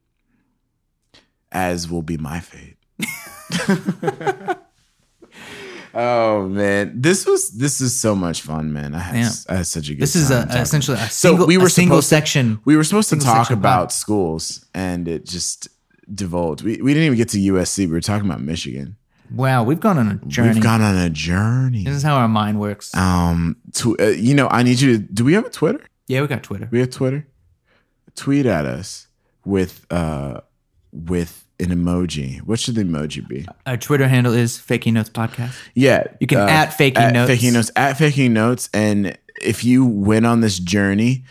as 1.50 1.90
will 1.90 2.00
be 2.00 2.16
my 2.16 2.40
fate. 2.40 2.78
oh 5.94 6.48
man, 6.48 7.00
this 7.00 7.26
was 7.26 7.50
this 7.50 7.80
is 7.80 7.98
so 7.98 8.14
much 8.14 8.42
fun, 8.42 8.72
man. 8.72 8.94
I 8.94 8.98
had, 8.98 9.16
Yeah. 9.16 9.30
I 9.48 9.54
had 9.56 9.66
such 9.66 9.88
a 9.88 9.94
good. 9.94 10.02
This 10.02 10.16
is 10.16 10.30
a, 10.30 10.46
essentially 10.50 10.98
a 10.98 11.08
So 11.08 11.44
we 11.44 11.58
were 11.58 11.66
a 11.66 11.70
single 11.70 11.96
supposed 12.02 12.08
to- 12.10 12.14
section. 12.16 12.60
we 12.64 12.76
were 12.76 12.84
supposed 12.84 13.10
to 13.10 13.16
talk 13.18 13.50
about 13.50 13.84
pod. 13.88 13.92
schools, 13.92 14.64
and 14.74 15.06
it 15.08 15.26
just 15.26 15.68
divulged. 16.12 16.62
We 16.64 16.80
we 16.82 16.94
didn't 16.94 17.06
even 17.06 17.18
get 17.18 17.28
to 17.30 17.38
USC. 17.38 17.78
We 17.86 17.92
were 17.92 18.00
talking 18.00 18.26
about 18.28 18.40
Michigan. 18.42 18.96
Wow, 19.34 19.64
we've 19.64 19.80
gone 19.80 19.96
on 19.98 20.08
a 20.08 20.26
journey. 20.26 20.54
We've 20.54 20.62
gone 20.62 20.82
on 20.82 20.96
a 20.96 21.08
journey. 21.08 21.84
this 21.84 21.94
is 21.96 22.02
how 22.02 22.16
our 22.16 22.28
mind 22.28 22.60
works. 22.60 22.94
Um, 22.94 23.56
to, 23.74 23.96
uh, 23.98 24.04
you 24.08 24.34
know, 24.34 24.46
I 24.48 24.62
need 24.62 24.78
you 24.78 24.98
to. 24.98 25.02
Do 25.02 25.24
we 25.24 25.32
have 25.34 25.46
a 25.46 25.50
Twitter? 25.50 25.80
yeah, 26.06 26.20
we 26.20 26.26
got 26.26 26.42
Twitter. 26.42 26.68
We 26.70 26.80
have 26.80 26.90
Twitter. 26.90 27.26
Tweet 28.14 28.44
at 28.44 28.66
us 28.66 29.06
with 29.44 29.86
uh 29.90 30.40
with 30.92 31.41
an 31.62 31.70
emoji. 31.70 32.40
What 32.42 32.58
should 32.58 32.74
the 32.74 32.82
emoji 32.82 33.26
be? 33.26 33.46
Our 33.66 33.76
Twitter 33.76 34.08
handle 34.08 34.32
is 34.34 34.58
Faking 34.58 34.94
Notes 34.94 35.08
Podcast. 35.10 35.54
Yeah, 35.74 36.04
You 36.20 36.26
can 36.26 36.38
at 36.38 36.74
Faking 36.74 37.02
at 37.02 37.12
Notes. 37.12 37.30
Faking 37.30 37.52
notes 37.52 37.70
at 37.76 37.96
faking 37.96 38.32
notes. 38.32 38.68
And 38.74 39.16
if 39.40 39.64
you 39.64 39.86
went 39.86 40.26
on 40.26 40.40
this 40.40 40.58
journey, 40.58 41.24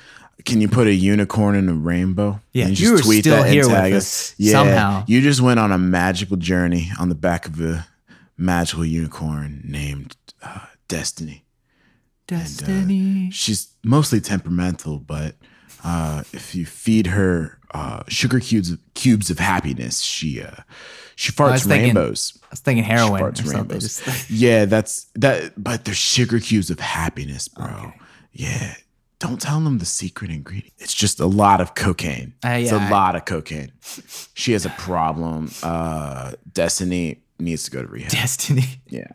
can 0.45 0.61
you 0.61 0.67
put 0.67 0.87
a 0.87 0.93
unicorn 0.93 1.55
in 1.55 1.69
a 1.69 1.73
rainbow? 1.73 2.39
Yeah, 2.53 2.67
and 2.67 2.79
you 2.79 2.93
were 2.93 2.97
still 2.99 3.43
here 3.43 3.63
with 3.67 3.75
tag 3.75 3.93
us 3.93 4.35
somehow. 4.39 5.03
You 5.07 5.21
just 5.21 5.41
went 5.41 5.59
on 5.59 5.71
a 5.71 5.77
magical 5.77 6.37
journey 6.37 6.89
on 6.99 7.09
the 7.09 7.15
back 7.15 7.45
of 7.45 7.59
a 7.61 7.85
magical 8.37 8.85
unicorn 8.85 9.61
named 9.65 10.15
uh, 10.41 10.65
Destiny. 10.87 11.43
Destiny. 12.27 13.29
She's 13.31 13.69
mostly 13.83 14.21
temperamental, 14.21 14.99
but 14.99 15.35
uh, 15.83 16.23
if 16.33 16.53
you 16.55 16.65
feed 16.65 17.07
her 17.07 17.57
uh, 17.73 18.03
sugar 18.07 18.39
cubes 18.39 18.75
cubes 18.93 19.29
of 19.29 19.39
happiness, 19.39 20.01
she 20.01 20.41
uh, 20.41 20.61
she 21.15 21.31
farts 21.31 21.65
thinking 21.65 21.95
rainbows. 21.95 22.37
I 22.43 22.47
was 22.51 22.59
thinking 22.59 22.83
heroin 22.83 23.21
or 23.21 23.31
Farts 23.31 23.37
something. 23.37 23.55
rainbows. 23.57 23.81
Just- 24.03 24.29
yeah, 24.29 24.65
that's 24.65 25.05
that. 25.15 25.53
But 25.61 25.85
they're 25.85 25.93
sugar 25.93 26.39
cubes 26.39 26.69
of 26.69 26.79
happiness, 26.79 27.47
bro. 27.47 27.93
Yeah. 28.31 28.75
Don't 29.19 29.39
tell 29.39 29.59
them 29.59 29.77
the 29.77 29.85
secret 29.85 30.31
ingredient. 30.31 30.73
It's 30.79 30.95
just 30.95 31.19
a 31.19 31.27
lot 31.27 31.61
of 31.61 31.75
cocaine. 31.75 32.33
Uh, 32.43 32.57
it's 32.59 32.71
yeah, 32.71 32.83
a 32.83 32.87
I- 32.87 32.89
lot 32.89 33.15
of 33.15 33.25
cocaine. 33.25 33.71
She 34.33 34.53
has 34.53 34.65
a 34.65 34.71
problem. 34.71 35.51
Uh, 35.61 36.31
Destiny 36.51 37.21
needs 37.37 37.63
to 37.65 37.71
go 37.71 37.81
to 37.83 37.87
rehab. 37.87 38.11
Destiny. 38.11 38.63
Yeah. 38.87 39.05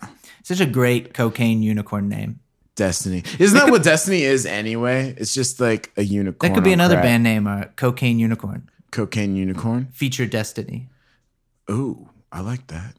Such 0.44 0.60
a 0.60 0.66
great 0.66 1.12
cocaine 1.12 1.60
unicorn 1.60 2.08
name. 2.08 2.38
Destiny. 2.76 3.24
Isn't 3.38 3.58
that 3.58 3.70
what 3.70 3.82
Destiny 3.82 4.22
is 4.22 4.46
anyway? 4.46 5.14
It's 5.16 5.34
just 5.34 5.60
like 5.60 5.92
a 5.96 6.02
unicorn. 6.02 6.50
That 6.52 6.54
could 6.54 6.64
be 6.64 6.72
another 6.72 6.94
crack. 6.96 7.04
band 7.04 7.22
name, 7.24 7.48
or 7.48 7.72
Cocaine 7.76 8.18
Unicorn. 8.18 8.68
Cocaine 8.92 9.34
unicorn. 9.34 9.88
Feature 9.92 10.26
Destiny. 10.26 10.88
Ooh, 11.70 12.08
I 12.30 12.40
like 12.40 12.68
that. 12.68 12.94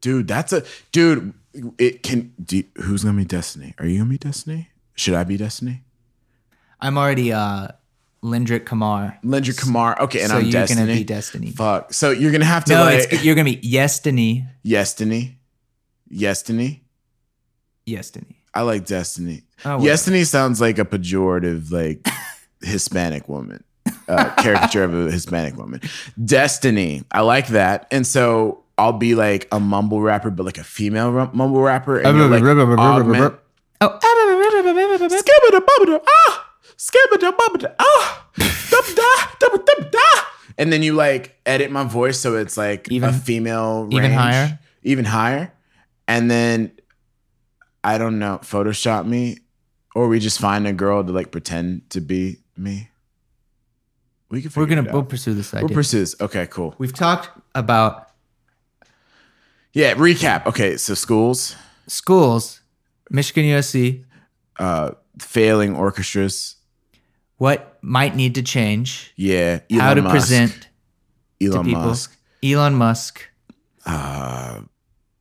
Dude, 0.00 0.28
that's 0.28 0.52
a 0.52 0.62
dude. 0.92 1.34
It 1.78 2.02
can. 2.02 2.32
Do, 2.42 2.62
who's 2.82 3.02
gonna 3.04 3.16
be 3.16 3.24
Destiny? 3.24 3.74
Are 3.78 3.86
you 3.86 3.98
gonna 3.98 4.10
be 4.10 4.18
Destiny? 4.18 4.68
Should 4.94 5.14
I 5.14 5.24
be 5.24 5.36
Destiny? 5.36 5.82
I'm 6.80 6.96
already 6.96 7.32
uh 7.32 7.68
Lindrick 8.22 8.64
Kamar. 8.66 9.18
Lendra 9.24 9.58
Kamar. 9.58 10.00
Okay, 10.02 10.20
and 10.20 10.30
so 10.30 10.36
I'm 10.36 10.42
you're 10.44 10.52
Destiny. 10.52 10.80
gonna 10.82 10.92
be 10.98 11.04
Destiny. 11.04 11.50
Fuck. 11.50 11.92
So 11.92 12.10
you're 12.10 12.32
gonna 12.32 12.44
have 12.44 12.64
to 12.66 12.74
No, 12.74 12.82
like 12.84 13.24
you're 13.24 13.34
gonna 13.34 13.50
be 13.50 13.60
Yestiny. 13.62 14.44
Destiny. 14.66 15.38
Destiny. 16.14 16.84
Yestiny. 17.86 18.37
I 18.54 18.62
like 18.62 18.86
Destiny. 18.86 19.42
Oh. 19.64 19.84
Destiny 19.84 20.24
sounds 20.24 20.60
like 20.60 20.78
a 20.78 20.84
pejorative, 20.84 21.70
like 21.70 22.06
Hispanic 22.62 23.28
woman, 23.28 23.62
uh, 24.08 24.30
caricature 24.36 24.84
of 24.84 24.94
a 24.94 25.10
Hispanic 25.10 25.56
woman. 25.56 25.80
Destiny. 26.24 27.02
I 27.12 27.20
like 27.20 27.48
that. 27.48 27.86
And 27.90 28.06
so 28.06 28.64
I'll 28.78 28.92
be 28.92 29.14
like 29.14 29.48
a 29.52 29.60
mumble 29.60 30.00
rapper, 30.00 30.30
but 30.30 30.44
like 30.46 30.58
a 30.58 30.64
female 30.64 31.10
ru- 31.12 31.30
mumble 31.32 31.60
rapper. 31.60 31.98
And 31.98 32.16
you're 32.16 32.28
like 32.28 32.42
augment- 32.78 33.34
Oh, 33.80 33.96
Skibidi-bubidi, 35.08 36.00
ah, 36.06 36.46
skibidi-bubidi, 36.76 37.72
ah, 37.78 38.26
dub-da, 38.70 39.12
dub-dub-da. 39.38 40.22
And 40.58 40.72
then 40.72 40.82
you 40.82 40.94
like 40.94 41.38
edit 41.46 41.70
my 41.70 41.84
voice 41.84 42.18
so 42.18 42.36
it's 42.36 42.56
like 42.56 42.90
Even- 42.90 43.10
a 43.10 43.12
female 43.12 43.82
range, 43.84 43.94
even 43.94 44.12
higher? 44.12 44.58
even 44.82 45.04
higher. 45.04 45.52
And 46.08 46.28
then 46.30 46.72
I 47.84 47.98
don't 47.98 48.18
know, 48.18 48.38
Photoshop 48.42 49.06
me, 49.06 49.38
or 49.94 50.08
we 50.08 50.18
just 50.20 50.38
find 50.40 50.66
a 50.66 50.72
girl 50.72 51.02
to 51.04 51.12
like 51.12 51.30
pretend 51.30 51.88
to 51.90 52.00
be 52.00 52.38
me. 52.56 52.90
We 54.30 54.42
can. 54.42 54.50
we're 54.56 54.66
gonna 54.66 54.86
we'll 54.92 55.04
pursue 55.04 55.32
this 55.34 55.54
idea. 55.54 55.66
We'll 55.66 55.74
pursue 55.74 56.00
this. 56.00 56.14
Okay, 56.20 56.46
cool. 56.48 56.74
We've 56.78 56.92
talked 56.92 57.30
about 57.54 58.10
Yeah, 59.72 59.94
recap. 59.94 60.46
Okay, 60.46 60.76
so 60.76 60.94
schools, 60.94 61.56
schools, 61.86 62.60
Michigan 63.10 63.44
USC, 63.44 64.04
uh, 64.58 64.92
failing 65.18 65.74
orchestras. 65.76 66.56
what 67.38 67.78
might 67.82 68.16
need 68.16 68.34
to 68.34 68.42
change, 68.42 69.12
Yeah, 69.16 69.60
Elon 69.70 69.80
how 69.80 69.94
to 69.94 70.02
Musk, 70.02 70.12
present 70.14 70.68
to 71.40 71.46
Elon 71.46 71.64
people. 71.64 71.82
Musk. 71.82 72.16
Elon 72.44 72.74
Musk. 72.74 73.24
uh, 73.86 74.60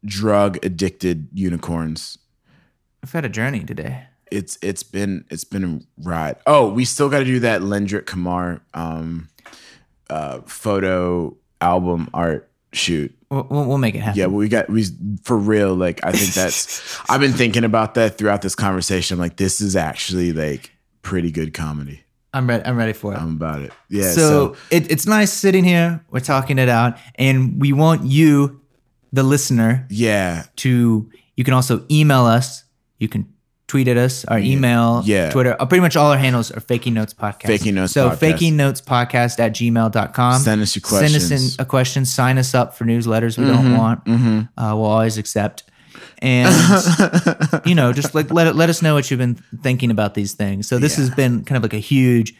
drug 0.03 0.57
addicted 0.65 1.27
unicorns. 1.33 2.17
I've 3.07 3.13
had 3.13 3.23
a 3.23 3.29
journey 3.29 3.61
today. 3.61 4.03
It's 4.29 4.59
it's 4.61 4.83
been 4.83 5.23
it's 5.29 5.45
been 5.45 5.63
a 5.63 5.79
ride. 6.05 6.35
Oh, 6.45 6.67
we 6.67 6.83
still 6.83 7.07
got 7.07 7.19
to 7.19 7.23
do 7.23 7.39
that 7.39 7.61
Lendrick 7.61 8.05
Kamar 8.05 8.59
um, 8.73 9.29
uh, 10.09 10.41
photo 10.41 11.37
album 11.61 12.09
art 12.13 12.51
shoot. 12.73 13.17
We'll, 13.31 13.47
we'll, 13.49 13.63
we'll 13.63 13.77
make 13.77 13.95
it 13.95 13.99
happen. 13.99 14.19
Yeah, 14.19 14.27
we 14.27 14.49
got 14.49 14.69
we 14.69 14.87
for 15.23 15.37
real. 15.37 15.73
Like 15.73 16.03
I 16.03 16.11
think 16.11 16.33
that's. 16.33 16.99
I've 17.09 17.21
been 17.21 17.31
thinking 17.31 17.63
about 17.63 17.93
that 17.93 18.17
throughout 18.17 18.41
this 18.41 18.55
conversation. 18.55 19.15
I'm 19.15 19.21
like, 19.21 19.37
this 19.37 19.61
is 19.61 19.77
actually 19.77 20.33
like 20.33 20.71
pretty 21.01 21.31
good 21.31 21.53
comedy. 21.53 22.03
I'm 22.33 22.45
ready. 22.45 22.65
I'm 22.65 22.75
ready 22.75 22.91
for 22.91 23.13
it. 23.13 23.17
I'm 23.17 23.37
about 23.37 23.61
it. 23.61 23.71
Yeah. 23.87 24.11
so 24.11 24.17
So, 24.17 24.57
it, 24.69 24.91
it's 24.91 25.05
nice 25.05 25.31
sitting 25.31 25.63
here. 25.63 26.03
We're 26.11 26.19
talking 26.19 26.59
it 26.59 26.67
out, 26.67 26.97
and 27.15 27.61
we 27.61 27.71
want 27.71 28.03
you, 28.03 28.59
the 29.13 29.23
listener, 29.23 29.87
yeah, 29.89 30.43
to. 30.57 31.09
You 31.37 31.43
can 31.45 31.53
also 31.53 31.85
email 31.89 32.25
us. 32.25 32.65
You 32.97 33.07
can 33.07 33.33
tweet 33.67 33.87
at 33.87 33.97
us. 33.97 34.23
Our 34.25 34.39
email, 34.39 35.01
Yeah. 35.05 35.29
Twitter. 35.29 35.55
Uh, 35.59 35.65
pretty 35.65 35.81
much 35.81 35.95
all 35.95 36.11
our 36.11 36.17
handles 36.17 36.51
are 36.51 36.59
Faking 36.61 36.93
Notes 36.93 37.13
Podcast. 37.13 37.47
Faking 37.47 37.75
Notes 37.75 37.93
So 37.93 38.09
Podcast. 38.09 38.17
Faking 38.19 38.55
Notes 38.57 38.81
Podcast 38.81 39.39
at 39.39 39.53
gmail.com. 39.53 40.39
Send 40.41 40.61
us 40.61 40.75
your 40.75 40.81
questions. 40.81 41.11
Send 41.27 41.33
us. 41.33 41.43
Mm-hmm. 41.43 41.59
in 41.61 41.65
a 41.65 41.69
question. 41.69 42.05
Sign 42.05 42.37
us 42.37 42.55
up 42.55 42.75
for 42.75 42.85
newsletters 42.85 43.37
we 43.37 43.45
don't 43.45 43.77
want. 43.77 44.01
Uh, 44.07 44.73
we'll 44.75 44.85
always 44.85 45.17
accept. 45.17 45.63
And 46.19 46.49
you 47.65 47.75
know, 47.75 47.93
just 47.93 48.15
like 48.15 48.31
let 48.31 48.55
let 48.55 48.69
us 48.69 48.81
know 48.81 48.93
what 48.95 49.09
you've 49.11 49.19
been 49.19 49.35
thinking 49.61 49.91
about 49.91 50.13
these 50.15 50.33
things. 50.33 50.67
So 50.67 50.79
this 50.79 50.95
has 50.95 51.09
been 51.11 51.43
kind 51.43 51.57
of 51.57 51.63
like 51.63 51.73
a 51.73 51.79
huge, 51.79 52.33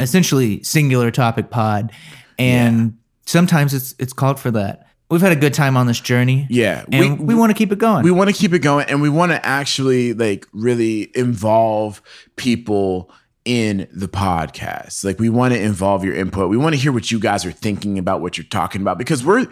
essentially 0.00 0.62
singular 0.64 1.10
topic 1.12 1.50
pod, 1.50 1.92
and 2.38 2.98
sometimes 3.26 3.72
it's 3.74 3.94
it's 4.00 4.12
called 4.12 4.40
for 4.40 4.50
that. 4.52 4.86
We've 5.10 5.20
had 5.20 5.32
a 5.32 5.36
good 5.36 5.54
time 5.54 5.76
on 5.76 5.86
this 5.86 5.98
journey. 6.00 6.46
Yeah, 6.48 6.84
and 6.92 7.18
we- 7.18 7.24
we, 7.26 7.34
want 7.34 7.50
to 7.50 7.54
keep 7.54 7.72
it 7.72 7.78
going. 7.78 8.04
we 8.04 8.10
want 8.12 8.30
to 8.30 8.34
keep 8.36 8.52
it 8.52 8.60
going 8.60 8.86
and 8.88 9.02
we 9.02 9.08
want 9.08 9.32
to 9.32 9.44
actually 9.44 10.12
like 10.14 10.46
really 10.52 11.10
involve 11.16 12.00
people 12.36 13.10
in 13.44 13.88
the 13.92 14.06
podcast 14.06 15.02
like 15.02 15.18
we 15.18 15.30
want 15.30 15.54
to 15.54 15.58
involve 15.60 16.04
your 16.04 16.14
input 16.14 16.50
we 16.50 16.58
want 16.58 16.74
to 16.74 16.80
hear 16.80 16.92
what 16.92 17.10
you 17.10 17.18
guys 17.18 17.46
are 17.46 17.50
thinking 17.50 17.98
about 17.98 18.20
what 18.20 18.36
you're 18.36 18.44
talking 18.44 18.82
about 18.82 18.98
because 18.98 19.24
we're 19.24 19.46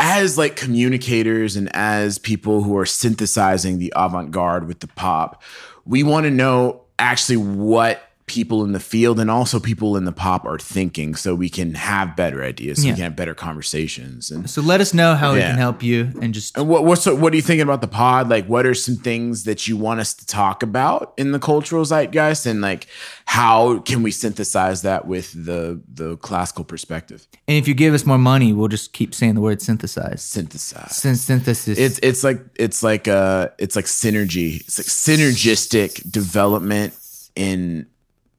as 0.00 0.36
like 0.36 0.56
communicators 0.56 1.54
and 1.54 1.70
as 1.74 2.18
people 2.18 2.64
who 2.64 2.76
are 2.76 2.84
synthesizing 2.84 3.78
the 3.78 3.92
avant-garde 3.94 4.66
with 4.66 4.80
the 4.80 4.88
pop 4.88 5.40
we 5.84 6.02
want 6.02 6.24
to 6.24 6.30
know 6.32 6.82
actually 6.98 7.36
what 7.36 8.02
people 8.28 8.62
in 8.64 8.72
the 8.72 8.80
field 8.80 9.18
and 9.18 9.30
also 9.30 9.58
people 9.58 9.96
in 9.96 10.04
the 10.04 10.12
pop 10.12 10.44
are 10.44 10.58
thinking 10.58 11.14
so 11.16 11.34
we 11.34 11.48
can 11.48 11.74
have 11.74 12.14
better 12.14 12.44
ideas 12.44 12.78
so 12.78 12.84
Yeah. 12.86 12.92
we 12.92 12.96
can 12.96 13.04
have 13.04 13.16
better 13.16 13.34
conversations 13.34 14.30
and 14.30 14.48
So 14.48 14.62
let 14.62 14.80
us 14.80 14.94
know 14.94 15.14
how 15.14 15.34
we 15.34 15.40
can 15.40 15.56
help 15.56 15.82
you 15.82 16.12
and 16.22 16.32
just 16.34 16.56
and 16.56 16.68
what 16.68 16.84
what's 16.84 17.06
what 17.06 17.32
are 17.32 17.36
you 17.36 17.42
thinking 17.42 17.62
about 17.62 17.80
the 17.80 17.88
pod? 17.88 18.28
Like, 18.28 18.46
what 18.46 18.66
are 18.66 18.74
some 18.74 18.96
things 18.96 19.44
that 19.44 19.66
you 19.66 19.76
want 19.76 20.00
us 20.00 20.14
to 20.14 20.26
talk 20.26 20.62
about 20.62 21.14
in 21.16 21.32
the 21.32 21.38
cultural 21.38 21.84
zeitgeist, 21.84 22.46
and 22.46 22.60
like, 22.60 22.86
how 23.24 23.78
can 23.80 24.02
we 24.02 24.10
synthesize 24.10 24.82
that 24.82 25.06
with 25.06 25.32
the 25.32 25.80
the 25.92 26.16
classical 26.18 26.64
perspective? 26.64 27.26
and 27.48 27.56
if 27.56 27.66
you 27.68 27.74
give 27.74 27.94
us 27.94 28.04
more 28.04 28.18
money, 28.18 28.52
we'll 28.52 28.68
just 28.68 28.92
keep 28.92 29.14
saying 29.14 29.34
the 29.34 29.40
word 29.40 29.60
synthesize. 29.62 30.22
Synthesize. 30.22 30.96
Since 30.96 31.22
synthesis 31.22 31.78
It's 31.78 31.98
it's 32.02 32.22
like 32.24 32.40
it's 32.56 32.82
like 32.82 33.08
uh 33.08 33.48
it's 33.58 33.74
like 33.76 33.86
synergy. 33.86 34.60
It's 34.60 34.78
like 34.78 34.86
synergistic 34.86 36.10
development 36.10 36.94
in 37.36 37.86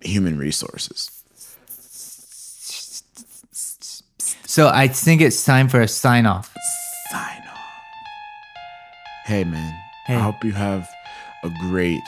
human 0.01 0.37
resources. 0.37 1.09
So 4.45 4.67
I 4.67 4.87
think 4.87 5.21
it's 5.21 5.43
time 5.45 5.67
for 5.69 5.81
a 5.81 5.87
sign 5.87 6.25
off. 6.25 6.53
Sign 7.11 7.43
off. 7.47 7.59
Hey 9.25 9.43
man, 9.43 9.73
Hey. 10.07 10.15
I 10.15 10.19
hope 10.19 10.43
you 10.43 10.53
have 10.53 10.89
a 11.43 11.49
great 11.69 12.01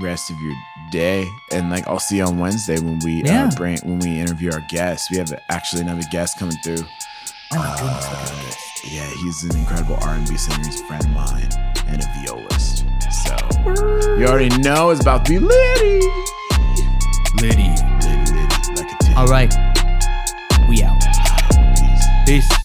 rest 0.00 0.30
of 0.30 0.36
your 0.40 0.54
day, 0.90 1.26
and 1.52 1.68
like 1.70 1.86
I'll 1.86 1.98
see 1.98 2.16
you 2.16 2.24
on 2.24 2.38
Wednesday 2.38 2.78
when 2.80 2.98
we 3.04 3.22
Yeah. 3.24 3.48
uh, 3.48 3.56
bring 3.56 3.78
when 3.80 3.98
we 3.98 4.18
interview 4.18 4.50
our 4.52 4.62
guests. 4.70 5.10
We 5.10 5.18
have 5.18 5.32
actually 5.50 5.82
another 5.82 6.02
guest 6.10 6.38
coming 6.38 6.56
through. 6.64 6.82
Oh 7.52 7.56
my 7.58 7.76
goodness, 7.78 8.04
look 8.10 8.20
at 8.20 8.44
this. 8.46 8.56
Yeah, 8.90 9.10
he's 9.22 9.44
an 9.44 9.56
incredible 9.56 9.98
R&B 10.02 10.36
singer. 10.36 10.64
He's 10.64 10.80
a 10.80 10.86
friend 10.86 11.04
of 11.04 11.10
mine 11.10 11.48
and 11.88 12.02
a 12.02 12.06
violist. 12.24 12.84
So 13.24 13.36
you 14.18 14.26
already 14.26 14.48
know 14.62 14.90
it's 14.90 15.00
about 15.02 15.24
to 15.26 15.30
be 15.32 15.38
litty, 15.38 16.00
Liddy. 17.40 17.68
litty, 18.00 18.32
litty, 18.32 18.74
like. 18.76 19.16
All 19.16 19.26
right. 19.26 19.52
We 20.68 20.82
out. 20.82 21.00
Peace. 22.26 22.46
Peace. 22.48 22.64